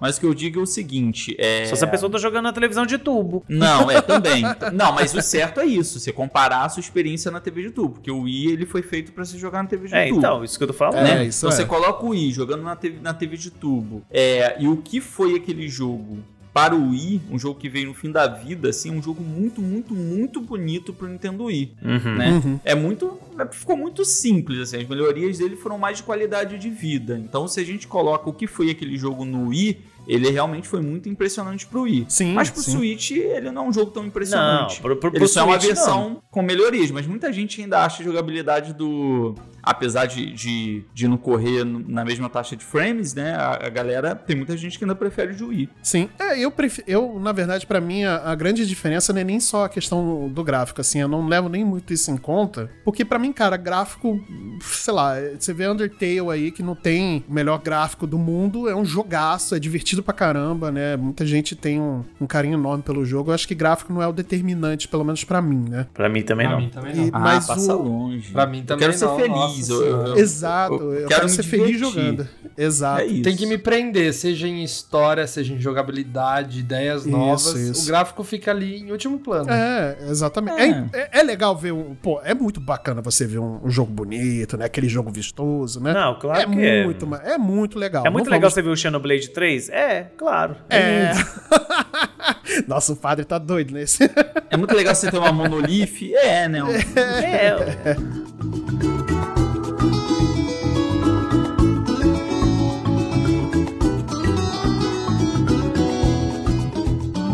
mas 0.00 0.16
o 0.16 0.20
que 0.20 0.26
eu 0.26 0.34
digo 0.34 0.60
é 0.60 0.62
o 0.62 0.66
seguinte, 0.66 1.34
é... 1.38 1.66
Só 1.66 1.76
se 1.76 1.84
a 1.84 1.88
pessoa 1.88 2.10
tá 2.10 2.18
jogando 2.18 2.44
na 2.44 2.52
televisão 2.52 2.86
de 2.86 2.98
tubo. 2.98 3.44
Não, 3.48 3.90
é 3.90 4.00
também. 4.02 4.42
Não, 4.72 4.92
mas 4.92 5.14
o 5.14 5.20
certo 5.20 5.60
é 5.60 5.66
isso, 5.66 5.98
você 6.00 6.12
comparar 6.12 6.64
a 6.64 6.68
sua 6.68 6.80
experiência 6.80 7.30
na 7.30 7.40
TV 7.40 7.62
de 7.62 7.70
tubo, 7.70 7.94
porque 7.94 8.10
o 8.10 8.22
Wii 8.22 8.52
ele 8.52 8.66
foi 8.66 8.82
feito 8.82 9.12
pra 9.12 9.24
se 9.24 9.38
jogar 9.38 9.62
na 9.62 9.68
TV 9.68 9.88
de 9.88 9.94
É, 9.94 10.06
tubo. 10.08 10.18
então, 10.18 10.44
isso 10.44 10.56
que 10.56 10.64
eu 10.64 10.68
tô 10.68 10.74
falando. 10.74 11.06
É, 11.06 11.16
né? 11.16 11.24
isso 11.26 11.40
então 11.46 11.50
é. 11.50 11.52
você 11.56 11.64
coloca 11.64 12.04
o 12.04 12.10
Wii 12.10 12.32
jogando 12.32 12.62
na 12.62 12.76
TV, 12.76 12.98
na 13.00 13.14
TV 13.14 13.36
de 13.36 13.50
tubo. 13.50 14.02
É, 14.10 14.56
e 14.60 14.68
o 14.68 14.76
que 14.76 15.00
foi 15.00 15.34
aquele 15.36 15.68
jogo 15.68 16.18
para 16.56 16.74
o 16.74 16.88
Wii, 16.92 17.20
um 17.30 17.38
jogo 17.38 17.60
que 17.60 17.68
veio 17.68 17.88
no 17.88 17.92
fim 17.94 18.10
da 18.10 18.26
vida, 18.26 18.70
assim, 18.70 18.90
um 18.90 19.02
jogo 19.02 19.22
muito, 19.22 19.60
muito, 19.60 19.92
muito 19.94 20.40
bonito 20.40 20.90
pro 20.90 21.06
Nintendo 21.06 21.44
Wii, 21.44 21.74
Uhum. 21.84 22.14
né? 22.16 22.30
Uhum. 22.42 22.60
É 22.64 22.74
muito, 22.74 23.12
é- 23.38 23.46
ficou 23.52 23.76
muito 23.76 24.06
simples, 24.06 24.60
assim, 24.60 24.78
as 24.78 24.88
melhorias 24.88 25.36
dele 25.36 25.54
foram 25.54 25.76
mais 25.76 25.98
de 25.98 26.02
qualidade 26.04 26.56
de 26.56 26.70
vida. 26.70 27.20
Então, 27.22 27.46
se 27.46 27.60
a 27.60 27.62
gente 27.64 27.86
coloca 27.86 28.30
o 28.30 28.32
que 28.32 28.46
foi 28.46 28.70
aquele 28.70 28.96
jogo 28.96 29.22
no 29.26 29.48
Wii, 29.48 29.78
ele 30.08 30.30
realmente 30.30 30.66
foi 30.66 30.80
muito 30.80 31.10
impressionante 31.10 31.66
pro 31.66 31.82
Wii. 31.82 32.06
Sim, 32.08 32.32
Mas 32.32 32.48
pro 32.48 32.62
sim. 32.62 32.70
Switch, 32.72 33.10
ele 33.10 33.50
não 33.50 33.66
é 33.66 33.68
um 33.68 33.72
jogo 33.74 33.90
tão 33.90 34.04
Não, 34.04 34.08
impressionante. 34.08 34.80
pro, 34.80 34.96
pro, 34.96 35.10
Ele 35.10 35.18
pro 35.18 35.28
só 35.28 35.40
é 35.40 35.42
uma 35.44 35.60
Switch, 35.60 35.74
versão 35.74 36.10
não. 36.10 36.22
com 36.30 36.40
melhorias, 36.40 36.90
mas 36.90 37.06
muita 37.06 37.30
gente 37.32 37.60
ainda 37.60 37.84
acha 37.84 38.02
a 38.02 38.06
jogabilidade 38.06 38.72
do. 38.72 39.34
Apesar 39.66 40.06
de, 40.06 40.32
de, 40.32 40.84
de 40.94 41.08
não 41.08 41.16
correr 41.16 41.64
na 41.64 42.04
mesma 42.04 42.28
taxa 42.28 42.54
de 42.54 42.64
frames, 42.64 43.14
né? 43.14 43.34
A, 43.34 43.66
a 43.66 43.68
galera. 43.68 44.14
Tem 44.14 44.36
muita 44.36 44.56
gente 44.56 44.78
que 44.78 44.84
ainda 44.84 44.94
prefere 44.94 45.32
o 45.32 45.34
de 45.34 45.42
Wii. 45.42 45.68
Sim, 45.82 46.08
é, 46.20 46.38
eu 46.38 46.52
prefiro. 46.52 46.86
Eu, 46.88 47.18
na 47.18 47.32
verdade, 47.32 47.66
pra 47.66 47.80
mim, 47.80 48.04
a, 48.04 48.30
a 48.30 48.34
grande 48.36 48.64
diferença 48.64 49.12
não 49.12 49.20
é 49.20 49.24
nem 49.24 49.40
só 49.40 49.64
a 49.64 49.68
questão 49.68 50.28
do 50.28 50.44
gráfico, 50.44 50.80
assim, 50.80 51.00
eu 51.00 51.08
não 51.08 51.26
levo 51.26 51.48
nem 51.48 51.64
muito 51.64 51.92
isso 51.92 52.10
em 52.12 52.16
conta, 52.16 52.70
porque 52.84 53.04
pra 53.04 53.18
mim, 53.18 53.32
cara, 53.32 53.56
gráfico, 53.56 54.20
sei 54.60 54.94
lá, 54.94 55.14
você 55.38 55.52
vê 55.52 55.68
Undertale 55.68 56.30
aí 56.30 56.50
que 56.52 56.62
não 56.62 56.76
tem 56.76 57.24
o 57.28 57.32
melhor 57.32 57.58
gráfico 57.60 58.06
do 58.06 58.18
mundo, 58.18 58.68
é 58.68 58.76
um 58.76 58.84
jogaço, 58.84 59.54
é 59.54 59.58
divertido 59.58 60.00
pra 60.02 60.14
caramba, 60.14 60.70
né? 60.70 60.96
Muita 60.96 61.26
gente 61.26 61.56
tem 61.56 61.80
um, 61.80 62.04
um 62.20 62.26
carinho 62.26 62.54
enorme 62.54 62.84
pelo 62.84 63.04
jogo. 63.04 63.30
Eu 63.30 63.34
acho 63.34 63.48
que 63.48 63.54
gráfico 63.54 63.92
não 63.92 64.00
é 64.00 64.06
o 64.06 64.12
determinante, 64.12 64.86
pelo 64.86 65.04
menos 65.04 65.24
pra 65.24 65.42
mim, 65.42 65.64
né? 65.68 65.86
Pra 65.92 66.08
mim 66.08 66.22
também 66.22 66.46
Pra 66.46 66.54
não. 66.56 66.62
mim 66.62 66.68
também 66.70 66.92
E- 66.94 67.10
não. 67.10 67.20
Mas 67.20 67.44
ah, 67.50 67.54
passa 67.54 67.74
o- 67.74 67.82
longe. 67.82 68.30
Pra 68.32 68.46
mim 68.46 68.60
Eu 68.60 68.64
também 68.66 68.86
quero 68.86 68.96
ser 68.98 69.06
não, 69.06 69.16
feliz. 69.16 69.30
nossa 69.30 69.55
eu- 69.60 69.82
eu- 69.82 69.82
senhora. 70.04 70.20
Exato, 70.20 70.74
eu, 70.92 71.08
quero, 71.08 71.24
me 71.24 71.28
ser 71.30 71.42
feliz 71.42 71.78
jogando. 71.78 72.28
Exato. 72.56 73.02
É 73.02 73.06
isso. 73.06 73.22
Tem 73.22 73.36
que 73.36 73.46
me 73.46 73.58
prender, 73.58 74.12
seja 74.14 74.46
em 74.48 74.62
história, 74.64 75.26
seja 75.26 75.52
em 75.54 75.60
jogabilidade, 75.60 76.60
ideias 76.60 77.02
Isso, 77.02 77.10
novas. 77.10 77.54
isso. 77.54 77.82
O 77.82 77.86
gráfico 77.86 78.22
fica 78.24 78.50
ali 78.50 78.78
em 78.80 78.90
último 78.92 79.18
plano. 79.18 79.50
É, 79.50 79.96
exatamente. 80.08 80.60
É. 80.60 80.66
É, 80.92 81.00
é- 81.00 81.08
é 81.20 81.22
legal 81.22 81.56
ver 81.56 81.72
um. 81.72 81.94
Pô, 81.94 82.20
é 82.22 82.34
muito 82.34 82.60
bacana 82.60 83.00
você 83.02 83.26
ver 83.26 83.38
um, 83.38 83.60
um 83.64 83.70
jogo 83.70 83.92
bonito, 83.92 84.56
né? 84.56 84.64
Aquele 84.66 84.88
jogo 84.88 85.10
vistoso, 85.10 85.80
né? 85.80 85.92
Não, 85.92 86.18
claro 86.18 86.40
é 86.40 86.46
que 86.46 86.60
é. 86.60 86.84
muito, 86.84 87.06
ma- 87.06 87.20
é 87.24 87.36
muito 87.38 87.78
legal. 87.78 88.06
É 88.06 88.10
muito 88.10 88.26
Não 88.26 88.32
legal 88.32 88.42
vamos- 88.50 88.54
você 88.54 88.62
ver 88.62 88.70
o 88.70 88.76
Xenoblade 88.76 89.30
3? 89.30 89.68
É, 89.68 90.10
claro. 90.16 90.56
É. 90.70 91.12
lindo. 91.12 91.26
Nossa, 92.66 92.92
o 92.92 92.96
padre 92.96 93.24
tá 93.24 93.38
doido 93.38 93.72
nesse. 93.74 94.04
É 94.50 94.56
muito 94.56 94.74
legal 94.74 94.94
você 94.94 95.10
ter 95.10 95.18
uma 95.18 95.32
monolith. 95.32 96.12
É, 96.14 96.48
né? 96.48 96.62
um- 96.64 96.68
É, 96.96 97.96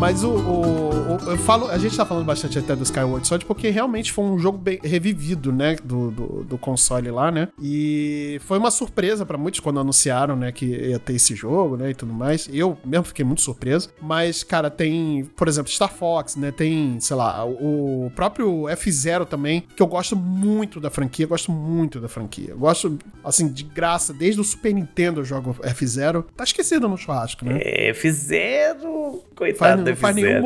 Mas 0.03 0.25
o, 0.25 0.31
o- 0.31 1.02
eu 1.27 1.39
falo, 1.39 1.69
a 1.69 1.79
gente 1.79 1.97
tá 1.97 2.05
falando 2.05 2.25
bastante 2.25 2.59
até 2.59 2.75
do 2.77 2.83
Skyward 2.83 3.27
Sword 3.27 3.45
porque 3.45 3.71
realmente 3.71 4.13
foi 4.13 4.25
um 4.25 4.39
jogo 4.39 4.59
bem 4.59 4.79
revivido, 4.83 5.53
né, 5.53 5.77
do, 5.83 6.11
do, 6.11 6.45
do 6.45 6.59
console 6.59 7.11
lá, 7.11 7.31
né? 7.31 7.49
E 7.61 8.41
foi 8.45 8.59
uma 8.59 8.71
surpresa 8.71 9.25
pra 9.25 9.39
muitos 9.39 9.61
quando 9.61 9.81
anunciaram, 9.81 10.37
né, 10.37 10.53
que 10.53 10.67
ia 10.67 10.99
ter 10.99 11.15
esse 11.15 11.35
jogo, 11.35 11.77
né, 11.77 11.91
e 11.91 11.95
tudo 11.95 12.13
mais. 12.13 12.49
Eu 12.53 12.79
mesmo 12.85 13.05
fiquei 13.05 13.25
muito 13.25 13.43
surpreso. 13.43 13.91
Mas, 14.01 14.43
cara, 14.43 14.71
tem, 14.71 15.25
por 15.37 15.49
exemplo, 15.49 15.71
Star 15.71 15.93
Fox, 15.93 16.37
né? 16.37 16.51
Tem, 16.51 16.99
sei 17.01 17.17
lá, 17.17 17.45
o, 17.45 18.11
próprio 18.15 18.69
F-Zero 18.69 19.25
também, 19.25 19.65
que 19.75 19.83
eu 19.83 19.87
gosto 19.87 20.17
muito 20.17 20.81
da 20.81 20.91
franquia, 20.91 21.27
gosto 21.27 21.51
muito 21.51 22.01
da 22.01 22.09
franquia. 22.09 22.51
Eu 22.51 22.59
gosto, 22.59 22.99
assim, 23.25 23.49
de 23.49 23.65
graça, 23.65 24.13
desde 24.13 24.41
o 24.41 24.45
Super 24.45 24.73
Nintendo 24.73 25.21
eu 25.21 25.25
jogo 25.25 25.57
F-Zero. 25.63 26.27
Tá 26.37 26.45
esquecido 26.45 26.89
no 26.89 26.97
churrasco, 26.97 27.45
né? 27.45 27.61
é, 27.63 27.95
fizeram. 27.95 29.13
Faz, 29.13 29.35
Coitado 29.35 29.83
não 29.83 29.93
do 29.93 29.97
faz 29.97 30.15
nenhum 30.15 30.29
F-Zero. 30.29 30.43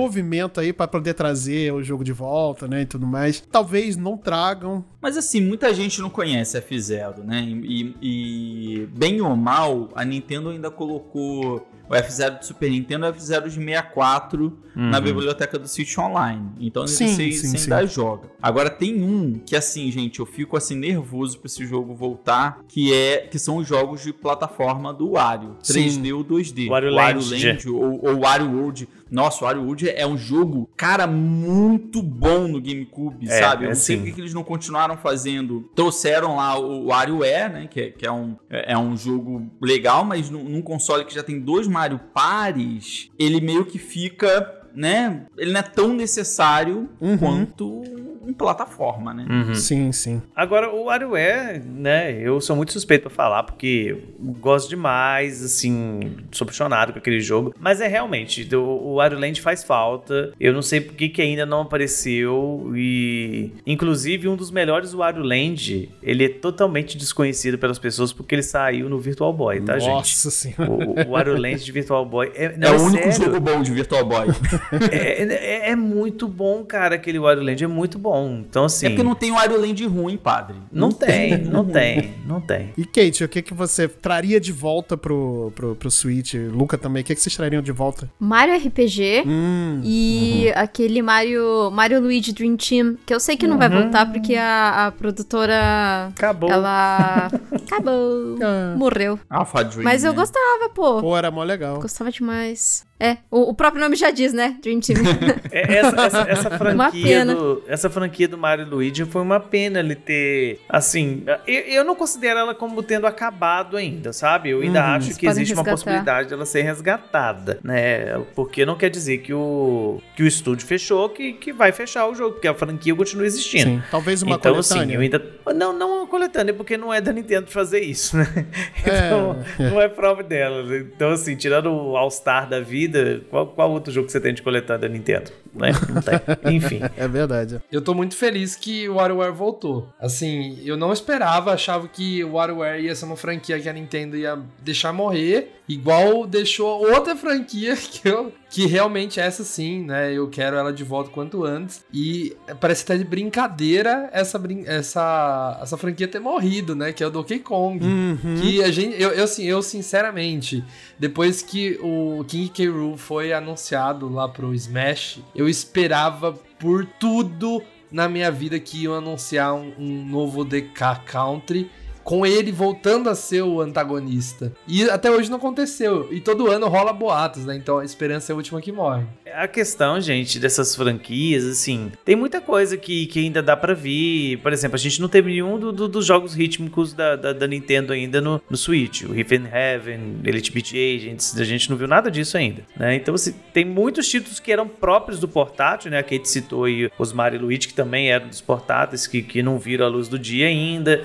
Aí 0.61 0.73
pra 0.73 0.87
poder 0.89 1.15
trazer 1.15 1.73
o 1.73 1.83
jogo 1.83 2.03
de 2.05 2.13
volta, 2.13 2.67
né, 2.67 2.83
e 2.83 2.87
tudo 2.87 3.07
mais. 3.07 3.41
Talvez 3.41 3.97
não 3.97 4.17
tragam. 4.17 4.85
Mas 5.01 5.17
assim, 5.17 5.41
muita 5.41 5.73
gente 5.75 6.01
não 6.01 6.11
conhece 6.11 6.61
F0, 6.61 7.25
né? 7.25 7.43
E, 7.43 7.95
e 8.03 8.87
bem 8.97 9.21
ou 9.21 9.37
mal, 9.37 9.89
a 9.95 10.05
Nintendo 10.05 10.51
ainda 10.51 10.71
colocou 10.71 11.67
o 11.89 11.95
F0 11.95 12.39
do 12.41 12.45
Super 12.45 12.71
Nintendo 12.71 13.07
e 13.07 13.11
o 13.11 13.15
F0 13.15 13.45
de 13.45 13.55
64 13.55 14.59
na 14.75 15.01
biblioteca 15.01 15.59
do 15.59 15.69
Switch 15.69 15.97
Online. 15.97 16.51
Então 16.61 16.83
Uhum. 16.83 16.89
Sim, 16.89 17.09
você, 17.09 17.33
sim, 17.33 17.49
você 17.49 17.59
sim. 17.59 17.73
ainda 17.73 17.87
joga. 17.87 18.31
Agora 18.41 18.69
tem 18.71 19.03
um 19.03 19.41
que 19.45 19.57
assim, 19.57 19.91
gente, 19.91 20.21
eu 20.21 20.27
fico 20.27 20.57
assim 20.57 20.77
nervoso 20.77 21.39
pra 21.39 21.47
esse 21.47 21.65
jogo 21.67 21.95
voltar, 21.95 22.61
que 22.69 22.93
é 22.93 23.19
que 23.19 23.39
são 23.39 23.57
os 23.57 23.67
jogos 23.67 24.03
de 24.03 24.13
plataforma 24.13 24.93
do 24.93 25.13
Wario, 25.13 25.57
Sim. 25.63 25.87
3D 25.87 26.15
ou 26.17 26.25
2D. 26.25 26.69
Wario 26.69 26.91
Land. 26.91 27.31
Land 27.31 27.69
ou, 27.69 28.05
ou 28.05 28.21
Wario 28.21 28.51
World. 28.51 28.89
Nossa, 29.11 29.43
o 29.45 29.47
Wario 29.47 29.63
World 29.63 29.89
é 29.89 30.07
um 30.07 30.17
jogo, 30.17 30.69
cara, 30.77 31.07
muito 31.07 32.03
bom 32.03 32.49
no 32.49 32.61
GameCube, 32.61 33.27
É, 33.29 33.41
sabe? 33.41 33.65
Eu 33.65 33.69
é 33.69 33.75
não 33.75 33.81
sei 33.81 33.97
sim. 33.99 34.05
por 34.05 34.15
que 34.15 34.21
eles 34.21 34.35
não 34.35 34.43
continuaram 34.43 34.97
fazendo. 34.97 35.69
Trouxeram 35.75 36.37
lá 36.37 36.59
o 36.59 36.87
WarioWare, 36.87 37.53
né? 37.53 37.67
Que, 37.69 37.81
é- 37.81 37.91
que 37.91 38.07
é, 38.07 38.11
um, 38.11 38.37
é 38.51 38.73
é 38.73 38.79
um 38.79 38.97
jogo 38.97 39.47
legal, 39.61 40.05
mas 40.05 40.29
num, 40.29 40.43
num 40.45 40.61
console 40.63 41.05
que 41.05 41.15
já 41.15 41.23
tem 41.23 41.39
dois 41.39 41.69
Mario 41.69 42.01
pares, 42.13 43.11
ele 43.19 43.41
meio 43.41 43.65
que 43.65 43.79
fica, 43.79 44.56
né? 44.77 45.23
Ele 45.37 45.53
não 45.53 45.61
é 45.61 45.63
tão 45.63 45.93
necessário 45.95 46.89
Uhum. 47.01 47.17
quanto 47.19 47.83
em 48.29 48.33
plataforma, 48.33 49.15
né? 49.15 49.25
Uhum. 49.31 49.55
Sim, 49.55 49.93
sim. 49.93 50.21
Agora, 50.35 50.69
o 50.75 50.85
WarioWare, 50.87 51.63
né, 51.65 52.13
eu 52.21 52.41
sou 52.41 52.57
muito 52.57 52.73
suspeito 52.73 53.03
pra 53.03 53.11
falar, 53.11 53.45
porque 53.45 53.97
gosto 54.41 54.69
demais, 54.69 55.45
assim, 55.45 56.01
sou 56.33 56.45
apaixonado 56.45 56.93
com 56.93 56.99
aquele 56.99 57.21
jogo, 57.21 57.55
mas 57.59 57.81
é 57.81 57.87
realmente, 57.87 58.53
o, 58.55 58.61
o 58.61 58.95
Wario 58.97 59.17
Land 59.21 59.41
faz 59.41 59.63
falta, 59.63 60.33
eu 60.41 60.53
não 60.53 60.61
sei 60.61 60.81
por 60.81 60.95
que 60.97 61.09
que 61.09 61.23
ainda 61.23 61.47
não 61.47 61.61
apareceu, 61.63 62.73
e 62.75 63.53
inclusive 63.65 64.27
um 64.27 64.35
dos 64.35 64.51
melhores 64.51 64.93
Wario 64.93 65.23
Land, 65.23 65.89
ele 66.03 66.25
é 66.25 66.29
totalmente 66.29 66.99
desconhecido 66.99 67.57
pelas 67.59 67.79
pessoas 67.79 68.13
porque 68.13 68.35
ele 68.35 68.43
saiu 68.43 68.89
no 68.89 68.99
Virtual 68.99 69.33
Boy, 69.33 69.61
tá, 69.61 69.79
gente? 69.79 69.89
Nossa 69.91 70.31
senhora. 70.33 70.69
O, 70.69 71.01
o 71.09 71.11
Wario 71.13 71.41
Land 71.41 71.65
de 71.65 71.71
Virtual 71.71 72.05
Boy 72.05 72.33
é, 72.35 72.57
não, 72.57 72.69
é 72.69 72.75
é 72.75 72.77
o 72.77 72.83
único 72.83 73.13
sério. 73.13 73.25
jogo 73.33 73.41
bom 73.41 73.63
de 73.63 73.71
Virtual 73.73 74.05
Boy. 74.05 74.27
É, 74.91 75.23
é- 75.23 75.71
é 75.71 75.77
muito 75.77 76.27
bom, 76.29 76.65
cara, 76.65 76.95
aquele 76.97 77.19
Wario 77.19 77.43
Land 77.43 77.63
é 77.65 77.67
muito 77.67 77.99
bom. 77.99 78.43
Então, 78.49 78.65
assim. 78.65 78.87
É 78.87 78.89
porque 78.91 79.03
não 79.03 79.15
tem 79.15 79.31
Wario 79.33 79.61
Land 79.61 79.85
ruim, 79.87 80.17
padre. 80.17 80.57
Não 80.73 80.91
tem, 80.91 81.31
nenhum 81.39 81.51
não 81.51 81.63
ruim. 81.63 81.73
tem, 81.73 82.15
não 82.27 82.41
tem. 82.41 82.73
E 82.77 82.85
Kate, 82.85 83.25
o 83.25 83.29
que, 83.29 83.43
que 83.43 83.55
você 83.55 83.89
traria 83.89 84.41
de 84.41 84.53
volta 84.53 84.97
pro, 84.97 85.53
pro, 85.55 85.75
pro 85.77 85.91
Switch? 85.91 86.35
Luca 86.35 86.77
também, 86.79 87.03
o 87.03 87.05
que, 87.05 87.15
que 87.15 87.21
vocês 87.21 87.35
trariam 87.37 87.63
de 87.63 87.73
volta? 87.73 88.11
Mario 88.19 88.57
RPG 88.57 89.25
Hum, 89.27 89.81
e 89.85 90.51
aquele 90.55 91.03
Mario, 91.03 91.71
Mario 91.71 92.01
Luigi 92.01 92.33
Dream 92.33 92.57
Team, 92.57 92.97
que 93.05 93.15
eu 93.15 93.21
sei 93.21 93.37
que 93.37 93.47
não 93.47 93.59
vai 93.59 93.69
voltar 93.69 94.11
porque 94.11 94.35
a, 94.37 94.87
a 94.87 94.93
produtora. 94.93 96.07
Acabou. 96.17 96.51
Ela. 96.51 97.29
Acabou. 97.53 98.37
Ah. 98.43 98.75
Morreu. 98.77 99.19
Alpha 99.29 99.65
Dream. 99.65 99.85
Mas 99.85 100.05
eu 100.05 100.13
né? 100.13 100.19
gostava, 100.19 100.69
pô. 100.75 101.01
pô, 101.01 101.17
era 101.17 101.31
mó 101.31 101.43
legal. 101.43 101.81
Gostava 101.81 102.11
demais. 102.11 102.86
É, 102.99 103.19
o, 103.31 103.51
o 103.51 103.55
próprio 103.55 103.83
nome 103.83 103.95
já 103.95 104.11
diz, 104.11 104.33
né? 104.33 104.57
Dream 104.63 104.81
Team. 104.81 104.99
É, 105.53 105.77
Essa, 105.79 106.01
essa, 106.07 106.21
essa 106.29 106.49
Uma 106.57 106.59
franquia 106.91 107.19
pena. 107.19 107.35
do, 107.35 107.63
essa 107.69 107.89
franquia 107.91 108.27
do 108.29 108.37
Mario 108.39 108.67
e 108.67 108.69
Luigi 108.69 109.05
foi 109.05 109.23
uma 109.23 109.39
pena 109.41 109.81
ele 109.81 109.95
ter. 109.95 110.61
Assim, 110.69 111.23
eu, 111.47 111.61
eu 111.63 111.85
não 111.85 111.95
considero 111.95 112.39
ela 112.41 112.55
como 112.55 112.83
tendo 112.83 113.07
acabado 113.07 113.77
ainda, 113.77 114.13
sabe? 114.13 114.51
Eu 114.51 114.61
ainda 114.63 114.81
Uhum. 114.81 114.87
acho 114.97 115.17
que 115.17 115.27
existe 115.27 115.53
uma 115.55 115.63
resgatar. 115.63 115.71
possibilidade 115.71 116.29
dela 116.31 116.45
ser 116.47 116.63
resgatada, 116.63 117.59
né? 117.63 118.19
Porque 118.35 118.65
não 118.67 118.77
quer 118.77 118.91
dizer 118.91 119.19
que 119.19 119.33
o, 119.33 120.01
que 120.15 120.23
o 120.23 120.27
estúdio 120.27 120.67
fechou, 120.67 121.09
que, 121.11 121.33
que 121.35 121.53
vai 121.53 121.73
fechar 121.73 122.07
o 122.07 122.15
jogo, 122.15 122.33
porque 122.35 122.49
a 122.49 122.55
franquia 122.55 122.95
continua 122.95 123.27
existindo. 123.27 123.65
Sim, 123.71 123.83
talvez 123.91 124.23
uma 124.23 124.37
então, 124.37 124.53
coletânea. 124.53 124.83
assim, 124.85 124.95
eu 124.95 125.01
ainda. 125.01 125.23
Não, 125.55 125.73
não 125.73 125.99
uma 125.99 126.07
coletânea, 126.07 126.53
porque 126.55 126.77
não 126.77 126.93
é 126.93 127.01
da 127.01 127.13
Nintendo 127.13 127.47
fazer 127.51 127.81
isso, 127.81 128.17
né? 128.17 128.27
Então, 128.81 129.37
É. 129.59 129.71
não 129.71 129.81
é 129.81 129.89
prova 129.89 130.23
dela. 130.23 130.65
Então, 130.77 131.11
assim, 131.11 131.35
tirando 131.37 131.71
o 131.71 131.97
All-Star 131.97 132.49
da 132.49 132.61
vida, 132.61 132.86
qual, 133.31 133.47
qual 133.49 133.71
outro 133.71 133.93
jogo 133.93 134.07
que 134.07 134.13
você 134.13 134.21
tem 134.21 134.35
de 134.35 134.43
coletânea 134.43 134.81
da 134.81 134.89
Nintendo? 134.89 135.31
Né? 135.57 135.73
Não 135.89 136.03
tem. 136.03 136.55
Enfim. 136.55 136.81
É 136.97 137.07
verdade. 137.07 137.61
Eu 137.71 137.83
tô 137.83 137.95
muito 137.95 138.17
feliz 138.17 138.57
que 138.57 138.89
o 138.89 138.95
WarioWare 138.95 139.33
voltou. 139.33 139.89
Assim, 140.01 140.59
eu 140.65 140.77
não 140.77 140.93
esperava, 140.93 141.53
achava 141.53 141.87
que 141.89 142.25
o 142.25 142.33
WarioWare 142.35 142.83
ia 142.83 142.95
ser 142.95 143.05
uma 143.05 143.17
franquia 143.17 143.59
que 143.61 143.69
a 143.69 143.73
Nintendo 143.73 144.17
ia 144.17 144.39
deixar 144.63 144.93
morrer, 144.93 145.53
igual 145.69 146.27
deixou 146.27 146.81
outra 146.81 147.15
franquia 147.17 147.77
que 147.77 148.09
eu 148.09 148.33
que 148.49 148.65
realmente 148.67 149.19
essa 149.21 149.45
sim, 149.45 149.85
né? 149.85 150.13
Eu 150.13 150.29
quero 150.29 150.57
ela 150.57 150.73
de 150.73 150.85
volta 150.85 151.11
quanto 151.11 151.45
antes. 151.45 151.85
E 151.93 152.37
parece 152.61 152.85
até 152.85 152.97
de 152.97 153.05
brincadeira 153.05 154.09
essa 154.13 154.39
brin 154.39 154.63
essa 154.67 155.59
essa 155.61 155.77
franquia 155.77 156.07
ter 156.07 156.21
morrido, 156.21 156.75
né? 156.75 156.93
Que 156.93 157.03
é 157.03 157.07
o 157.07 157.11
Donkey 157.11 157.41
Kong. 157.41 157.85
Uhum. 157.85 158.41
Que 158.41 158.63
a 158.63 158.71
gente, 158.71 159.01
eu, 159.01 159.11
eu, 159.11 159.25
assim, 159.25 159.45
eu 159.45 159.61
sinceramente, 159.63 160.65
depois 160.99 161.43
que 161.43 161.79
o 161.83 162.25
King 162.27 162.49
K. 162.49 162.69
Rool 162.69 162.97
foi 162.97 163.33
anunciado 163.33 164.09
lá 164.09 164.29
pro 164.29 164.55
Smash, 164.55 165.21
eu 165.35 165.46
esperava 165.49 166.33
por 166.59 166.85
tudo 166.85 167.63
na 167.91 168.09
minha 168.09 168.31
vida 168.31 168.59
que 168.59 168.83
iam 168.83 168.95
anunciar 168.95 169.55
um, 169.55 169.73
um 169.79 170.05
novo 170.05 170.45
DK 170.45 171.03
Country. 171.07 171.71
Com 172.07 172.25
ele 172.25 172.53
voltando 172.53 173.11
a 173.11 173.17
ser 173.17 173.43
o 173.43 173.61
antagonista. 173.61 174.53
E 174.69 174.85
até 174.89 175.11
hoje 175.11 175.29
não 175.29 175.39
aconteceu. 175.39 176.07
E 176.13 176.21
todo 176.21 176.47
ano 176.49 176.69
rola 176.69 176.93
boatos, 176.93 177.45
né? 177.45 177.57
Então 177.57 177.79
a 177.79 177.85
esperança 177.85 178.31
é 178.31 178.33
a 178.33 178.37
última 178.37 178.61
que 178.61 178.71
morre. 178.71 179.03
A 179.35 179.49
questão, 179.49 180.01
gente, 180.01 180.39
dessas 180.39 180.77
franquias, 180.77 181.45
assim, 181.45 181.91
tem 182.05 182.15
muita 182.15 182.41
coisa 182.41 182.77
que, 182.77 183.07
que 183.07 183.19
ainda 183.19 183.43
dá 183.43 183.57
pra 183.57 183.75
vir. 183.75 184.39
Por 184.39 184.53
exemplo, 184.53 184.77
a 184.77 184.79
gente 184.79 185.01
não 185.01 185.09
teve 185.09 185.33
nenhum 185.33 185.59
do- 185.59 185.73
do- 185.73 185.89
dos 185.89 186.07
jogos 186.07 186.33
rítmicos 186.33 186.93
da, 186.93 187.17
da, 187.17 187.33
da 187.33 187.47
Nintendo 187.49 187.93
ainda 187.93 188.21
no, 188.21 188.41
no 188.49 188.57
Switch. 188.57 189.03
O 189.03 189.11
and 189.13 189.49
Heaven, 189.53 190.21
Elite 190.25 190.53
Beat 190.53 190.69
Agents, 190.75 191.37
a 191.39 191.43
gente 191.45 191.69
não 191.69 191.77
viu 191.77 191.89
nada 191.89 192.09
disso 192.09 192.37
ainda, 192.37 192.63
né? 192.77 192.95
Então, 192.95 193.17
assim, 193.17 193.35
tem 193.53 193.65
muitos 193.65 194.09
títulos 194.09 194.39
que 194.39 194.53
eram 194.53 194.69
próprios 194.69 195.19
do 195.19 195.27
portátil, 195.27 195.91
né? 195.91 195.99
A 195.99 196.03
Kate 196.05 196.29
citou 196.29 196.65
aí 196.65 196.89
os 196.99 197.13
Mario 197.13 197.39
e 197.41 197.43
Luigi, 197.43 197.67
que 197.67 197.75
também 197.75 198.11
eram 198.13 198.29
dos 198.29 198.41
portáteis, 198.41 199.09
que, 199.09 199.23
que 199.23 199.43
não 199.43 199.59
viram 199.59 199.85
a 199.85 199.89
luz 199.89 200.07
do 200.07 200.17
dia 200.19 200.47
ainda. 200.47 201.03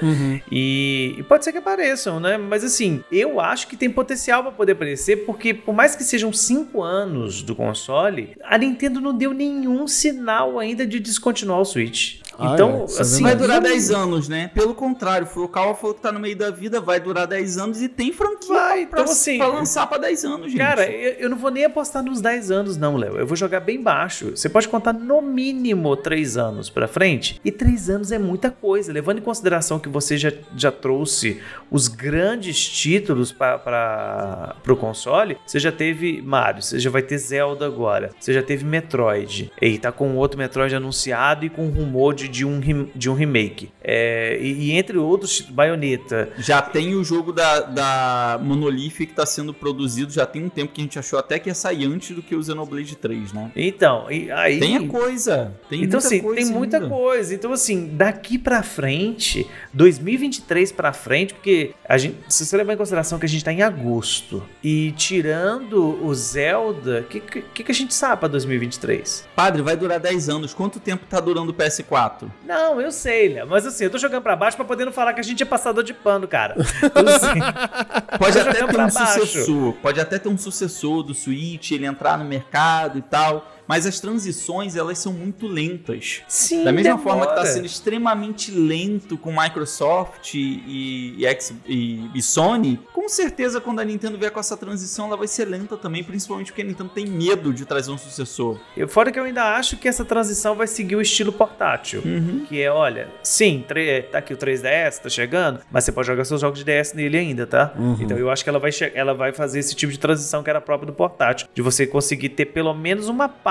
E, 0.52 0.91
e 1.18 1.24
pode 1.24 1.44
ser 1.44 1.52
que 1.52 1.58
apareçam, 1.58 2.20
né? 2.20 2.38
Mas 2.38 2.64
assim, 2.64 3.04
eu 3.12 3.40
acho 3.40 3.68
que 3.68 3.76
tem 3.76 3.90
potencial 3.90 4.44
pra 4.44 4.52
poder 4.52 4.74
aparecer, 4.74 5.26
porque 5.26 5.54
por 5.54 5.74
mais 5.74 5.96
que 5.96 6.04
sejam 6.04 6.32
cinco 6.32 6.82
anos 6.82 7.42
do 7.42 7.56
console, 7.56 8.36
a 8.44 8.58
Nintendo 8.58 9.02
não 9.02 9.16
deu 9.16 9.34
nenhum 9.34 9.88
sinal 9.88 10.60
ainda 10.60 10.86
de 10.86 11.00
descontinuar 11.00 11.60
o 11.60 11.66
Switch. 11.66 12.21
Ah, 12.38 12.54
então, 12.54 12.86
é, 12.90 12.98
é 12.98 13.02
assim. 13.02 13.24
Vai 13.24 13.36
durar 13.36 13.62
não- 13.62 13.70
10 13.70 13.92
anos, 13.92 14.28
né? 14.28 14.50
Pelo 14.54 14.74
contrário, 14.74 15.26
o 15.28 15.30
Furukawa 15.30 15.76
falou 15.76 15.96
que 15.96 16.02
tá 16.02 16.12
no 16.12 16.20
meio 16.20 16.36
da 16.36 16.50
vida, 16.50 16.80
vai 16.82 17.00
durar 17.00 17.28
10 17.28 17.58
anos 17.58 17.82
e 17.82 17.88
tem 17.88 18.12
franquia 18.12 18.48
Vai, 18.56 18.86
pra, 18.86 19.02
então, 19.02 19.12
assim, 19.12 19.38
pra 19.38 19.48
lançar 19.48 19.88
pra 19.88 19.98
10 19.98 20.26
anos, 20.26 20.52
gente. 20.52 20.58
Cara, 20.58 20.90
eu, 20.90 21.14
eu 21.14 21.30
não 21.30 21.38
vou 21.38 21.52
nem 21.52 21.66
apostar 21.66 22.04
nos 22.04 22.22
10 22.22 22.52
anos, 22.52 22.78
não, 22.78 22.98
Léo. 22.98 23.18
Eu 23.18 23.26
vou 23.28 23.36
jogar 23.36 23.60
bem 23.60 23.82
baixo. 23.82 24.32
Você 24.36 24.50
pode 24.50 24.68
contar 24.68 24.94
no 24.94 25.22
mínimo 25.22 25.96
3 25.96 26.38
anos 26.38 26.70
pra 26.70 26.88
frente. 26.88 27.40
E 27.44 27.52
3 27.52 27.90
anos 27.90 28.12
é 28.12 28.18
muita 28.20 28.50
coisa. 28.52 28.92
Levando 28.92 29.20
em 29.20 29.22
consideração 29.22 29.80
que 29.80 29.90
você 29.90 30.18
já, 30.18 30.32
já 30.56 30.72
trouxe 30.72 31.40
os 31.70 31.88
grandes 31.88 32.60
títulos 32.68 33.32
para 33.32 34.56
o 34.68 34.76
console, 34.76 35.38
você 35.46 35.60
já 35.60 35.72
teve 35.72 36.22
Mario, 36.22 36.62
você 36.62 36.80
já 36.80 36.90
vai 36.90 37.02
ter 37.02 37.18
Zelda 37.18 37.66
agora, 37.66 38.12
você 38.20 38.34
já 38.34 38.42
teve 38.44 38.66
Metroid. 38.66 39.52
E 39.62 39.78
tá 39.78 39.92
com 39.92 40.16
outro 40.16 40.38
Metroid 40.38 40.76
anunciado 40.76 41.46
e 41.46 41.50
com 41.50 41.68
rumor 41.68 42.14
de, 42.14 42.28
de, 42.32 42.46
um, 42.46 42.60
de 42.96 43.10
um 43.10 43.14
remake. 43.14 43.70
É, 43.84 44.38
e, 44.42 44.70
e 44.70 44.72
entre 44.72 44.98
outros, 44.98 45.42
Bayonetta. 45.42 46.30
Já 46.38 46.62
tem 46.62 46.96
o 46.96 47.04
jogo 47.04 47.32
da, 47.32 47.62
da 47.62 48.40
Monolith 48.42 48.92
que 48.92 49.08
tá 49.08 49.26
sendo 49.26 49.54
produzido, 49.54 50.12
já 50.12 50.26
tem 50.26 50.44
um 50.44 50.50
tempo 50.50 50.74
que 50.74 50.82
a 50.82 50.84
gente 50.84 50.98
achou 50.98 51.20
até 51.20 51.38
que 51.38 51.50
ia 51.50 51.56
sair 51.56 51.86
antes 51.86 52.16
do 52.16 52.22
que 52.22 52.36
o 52.36 52.44
Xenoblade 52.44 52.96
3, 52.96 53.34
né? 53.34 53.52
Então, 53.56 54.10
e 54.10 54.32
aí. 54.32 54.60
Tem 54.60 54.78
a 54.78 54.88
coisa, 54.88 55.54
tem 55.70 55.84
então, 55.84 56.00
muita 56.00 56.08
assim, 56.08 56.20
coisa 56.20 56.42
tem 56.42 56.52
muita 56.52 56.78
ainda. 56.78 56.90
coisa. 56.90 57.36
Então, 57.36 57.52
assim, 57.52 57.88
daqui 57.94 58.38
pra 58.38 58.64
frente, 58.64 59.46
2023 59.74 60.72
pra 60.72 60.94
frente, 60.94 61.34
porque 61.34 61.74
a 61.88 61.98
gente, 61.98 62.18
se 62.30 62.46
você 62.46 62.56
levar 62.58 62.74
em 62.74 62.78
consideração 62.78 63.20
que 63.20 63.26
a 63.26 63.30
gente 63.30 63.44
tá 63.44 63.52
em 63.52 63.62
agosto 63.62 64.44
e 64.64 64.92
tirando 64.94 66.04
o 66.04 66.14
Zelda, 66.14 67.02
o 67.02 67.04
que, 67.04 67.20
que, 67.20 67.64
que 67.64 67.72
a 67.72 67.76
gente 67.76 67.94
sabe 67.94 68.20
pra 68.20 68.28
2023? 68.30 69.28
Padre, 69.36 69.62
vai 69.62 69.76
durar 69.76 70.00
10 70.00 70.30
anos. 70.30 70.54
Quanto 70.54 70.80
tempo 70.80 71.06
tá 71.10 71.20
durando 71.20 71.50
o 71.50 71.54
PS4? 71.54 72.11
Não, 72.46 72.80
eu 72.82 72.92
sei, 72.92 73.34
Léo, 73.34 73.48
mas 73.48 73.66
assim, 73.66 73.84
eu 73.86 73.90
tô 73.90 73.98
jogando 73.98 74.22
pra 74.22 74.36
baixo 74.36 74.56
pra 74.58 74.66
poder 74.66 74.86
não 74.86 74.92
falar 74.92 75.14
que 75.14 75.20
a 75.20 75.24
gente 75.24 75.42
é 75.44 75.46
passador 75.46 75.84
de 75.84 75.94
pano, 75.94 76.28
cara. 76.28 76.56
Então, 76.84 77.08
assim, 77.08 77.40
Pode 78.18 78.40
até 78.40 78.54
ter 78.54 78.64
um 78.80 78.90
baixo. 78.90 79.26
sucessor, 79.26 79.74
pode 79.82 80.00
até 80.00 80.20
ter 80.20 80.30
um 80.30 80.38
sucessor 80.38 81.04
do 81.04 81.14
Switch, 81.14 81.72
ele 81.72 81.86
entrar 81.86 82.18
no 82.18 82.26
mercado 82.26 82.98
e 82.98 83.02
tal, 83.02 83.52
mas 83.68 83.86
as 83.86 84.00
transições 84.00 84.76
elas 84.76 84.98
são 84.98 85.14
muito 85.14 85.48
lentas. 85.48 86.22
sim, 86.28 86.64
Da 86.64 86.72
mesma 86.72 86.96
demora. 86.96 87.04
forma 87.04 87.28
que 87.28 87.36
tá 87.36 87.46
sendo 87.46 87.66
extremamente 87.66 88.52
lento 88.52 89.18
com 89.18 89.32
Microsoft 89.32 90.34
e, 90.34 91.16
e, 91.18 91.38
e- 91.68 92.10
e 92.16 92.22
Sony, 92.22 92.80
com 92.94 93.08
certeza 93.10 93.60
quando 93.62 93.80
a 93.80 93.84
Nintendo 93.86 94.18
vier 94.18 94.32
com 94.32 94.40
essa 94.40 94.56
transição 94.58 95.08
ela 95.08 95.18
vai 95.18 95.28
ser 95.28 95.46
lenta 95.46 95.78
também, 95.78 96.04
principalmente 96.04 96.48
porque 96.52 96.62
a 96.62 96.66
Nintendo 96.66 96.90
tem 96.90 97.06
medo 97.06 97.54
de 97.54 97.66
trazer 97.66 97.92
um 97.92 97.98
sucessor. 97.98 98.60
E 98.76 98.86
Fora 98.88 99.12
que 99.12 99.20
eu 99.20 99.24
ainda 99.24 99.56
acho 99.56 99.78
que 99.78 99.88
essa 99.88 100.04
transição 100.04 100.56
vai 100.56 100.68
seguir 100.68 100.96
o 100.96 101.02
estilo 101.02 101.32
portátil. 101.32 102.02
Uhum. 102.04 102.46
Que 102.48 102.62
é, 102.62 102.72
olha, 102.72 103.10
sim, 103.24 103.64
tá 104.12 104.18
aqui 104.18 104.34
o 104.34 104.38
3DS, 104.38 105.00
tá 105.02 105.10
chegando, 105.10 105.60
mas 105.72 105.84
você 105.84 105.92
pode 105.92 106.08
jogar 106.08 106.26
seus 106.26 106.42
jogos 106.42 106.60
de 106.60 106.66
DS 106.66 106.94
nele 106.94 107.18
ainda, 107.18 107.48
tá? 107.48 107.74
Então 108.00 108.18
eu 108.18 108.30
acho 108.30 108.44
que 108.44 108.50
ela 108.50 108.60
vai, 108.60 108.72
ela 108.94 109.14
vai 109.14 109.32
fazer 109.34 109.60
esse 109.60 109.76
tipo 109.76 109.92
de 109.92 110.00
transição 110.00 110.44
que 110.44 110.50
era 110.50 110.60
própria 110.62 110.88
do 110.88 110.94
portátil. 110.94 111.48
De 111.54 111.62
você 111.62 111.86
conseguir 111.88 112.30
ter 112.30 112.46
pelo 112.48 112.74
menos 112.74 113.08
uma 113.08 113.30
parte 113.30 113.51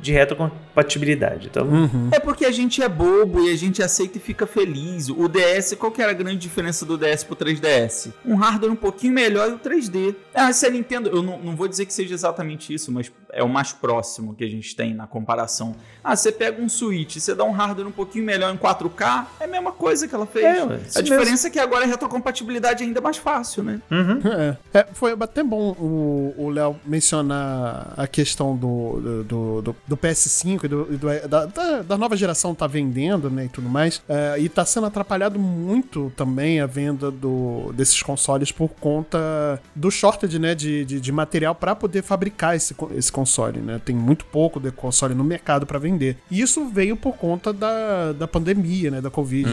de 0.00 0.12
retrocompatibilidade. 0.12 0.65
Então, 1.46 1.66
É 2.12 2.18
porque 2.20 2.44
a 2.44 2.50
gente 2.50 2.82
é 2.82 2.88
bobo 2.88 3.40
e 3.46 3.52
a 3.52 3.56
gente 3.56 3.82
aceita 3.82 4.18
e 4.18 4.20
fica 4.20 4.46
feliz. 4.46 5.08
O 5.08 5.28
DS, 5.28 5.74
qual 5.78 5.90
que 5.92 6.02
era 6.02 6.10
a 6.10 6.14
grande 6.14 6.38
diferença 6.38 6.84
do 6.84 6.96
DS 6.98 7.24
pro 7.24 7.34
3DS? 7.36 8.12
Um 8.24 8.34
hardware 8.34 8.70
um 8.72 8.76
pouquinho 8.76 9.12
melhor 9.12 9.48
e 9.50 9.52
o 9.54 9.58
3D. 9.58 10.14
Ah, 10.34 10.52
se 10.52 10.66
a 10.66 10.70
Nintendo, 10.70 11.08
eu 11.08 11.22
não, 11.22 11.38
não 11.38 11.56
vou 11.56 11.66
dizer 11.68 11.86
que 11.86 11.92
seja 11.94 12.12
exatamente 12.14 12.72
isso, 12.74 12.92
mas 12.92 13.10
é 13.32 13.42
o 13.42 13.48
mais 13.48 13.72
próximo 13.72 14.34
que 14.34 14.44
a 14.44 14.48
gente 14.48 14.74
tem 14.76 14.94
na 14.94 15.06
comparação. 15.06 15.74
Ah, 16.02 16.14
você 16.16 16.30
pega 16.32 16.60
um 16.62 16.68
Switch, 16.68 17.16
você 17.18 17.34
dá 17.34 17.44
um 17.44 17.50
hardware 17.52 17.86
um 17.86 17.92
pouquinho 17.92 18.24
melhor 18.24 18.52
em 18.54 18.58
4K, 18.58 19.26
é 19.40 19.44
a 19.44 19.48
mesma 19.48 19.72
coisa 19.72 20.06
que 20.08 20.14
ela 20.14 20.26
fez. 20.26 20.44
É, 20.44 20.98
a 20.98 21.02
diferença 21.02 21.48
é 21.48 21.50
que 21.50 21.58
agora 21.58 21.84
a 21.84 21.86
retrocompatibilidade 21.88 22.82
é 22.82 22.86
ainda 22.86 23.00
mais 23.00 23.16
fácil, 23.16 23.62
né? 23.62 23.80
É. 24.72 24.78
É, 24.80 24.86
foi 24.92 25.16
até 25.18 25.42
bom 25.42 25.70
o 25.78 26.34
o 26.36 26.50
Léo 26.50 26.76
mencionar 26.84 27.94
a 27.96 28.06
questão 28.06 28.56
do, 28.56 29.00
do, 29.00 29.24
do, 29.24 29.62
do- 29.62 29.76
do 29.88 29.96
PS5 29.96 30.65
e 30.66 30.68
do, 30.68 30.86
e 30.92 30.96
do- 30.96 31.28
da, 31.28 31.46
da- 31.46 31.82
da 31.82 31.96
nova 31.98 32.16
geração 32.16 32.54
tá 32.54 32.66
vendendo, 32.66 33.30
né, 33.30 33.46
e 33.46 33.48
tudo 33.48 33.68
mais. 33.68 34.02
É, 34.08 34.36
e 34.38 34.48
tá 34.48 34.64
sendo 34.64 34.86
atrapalhado 34.86 35.38
muito 35.38 36.12
também 36.16 36.60
a 36.60 36.66
venda 36.66 37.10
do, 37.10 37.72
desses 37.74 38.02
consoles 38.02 38.52
por 38.52 38.68
conta 38.68 39.60
do 39.74 39.90
shortage, 39.90 40.38
né, 40.38 40.54
de, 40.54 40.84
de, 40.84 41.00
de 41.00 41.12
material 41.12 41.54
para 41.54 41.74
poder 41.74 42.02
fabricar 42.02 42.54
esse, 42.56 42.74
esse 42.96 43.10
console, 43.10 43.60
né? 43.60 43.80
Tem 43.84 43.94
muito 43.94 44.24
pouco 44.26 44.58
de 44.60 44.70
console 44.70 45.14
no 45.14 45.24
mercado 45.24 45.66
para 45.66 45.78
vender. 45.78 46.16
E 46.30 46.40
isso 46.40 46.66
veio 46.68 46.96
por 46.96 47.16
conta 47.16 47.52
da, 47.52 48.12
da 48.12 48.26
pandemia, 48.28 48.90
né, 48.90 49.00
da 49.00 49.10
Covid, 49.10 49.48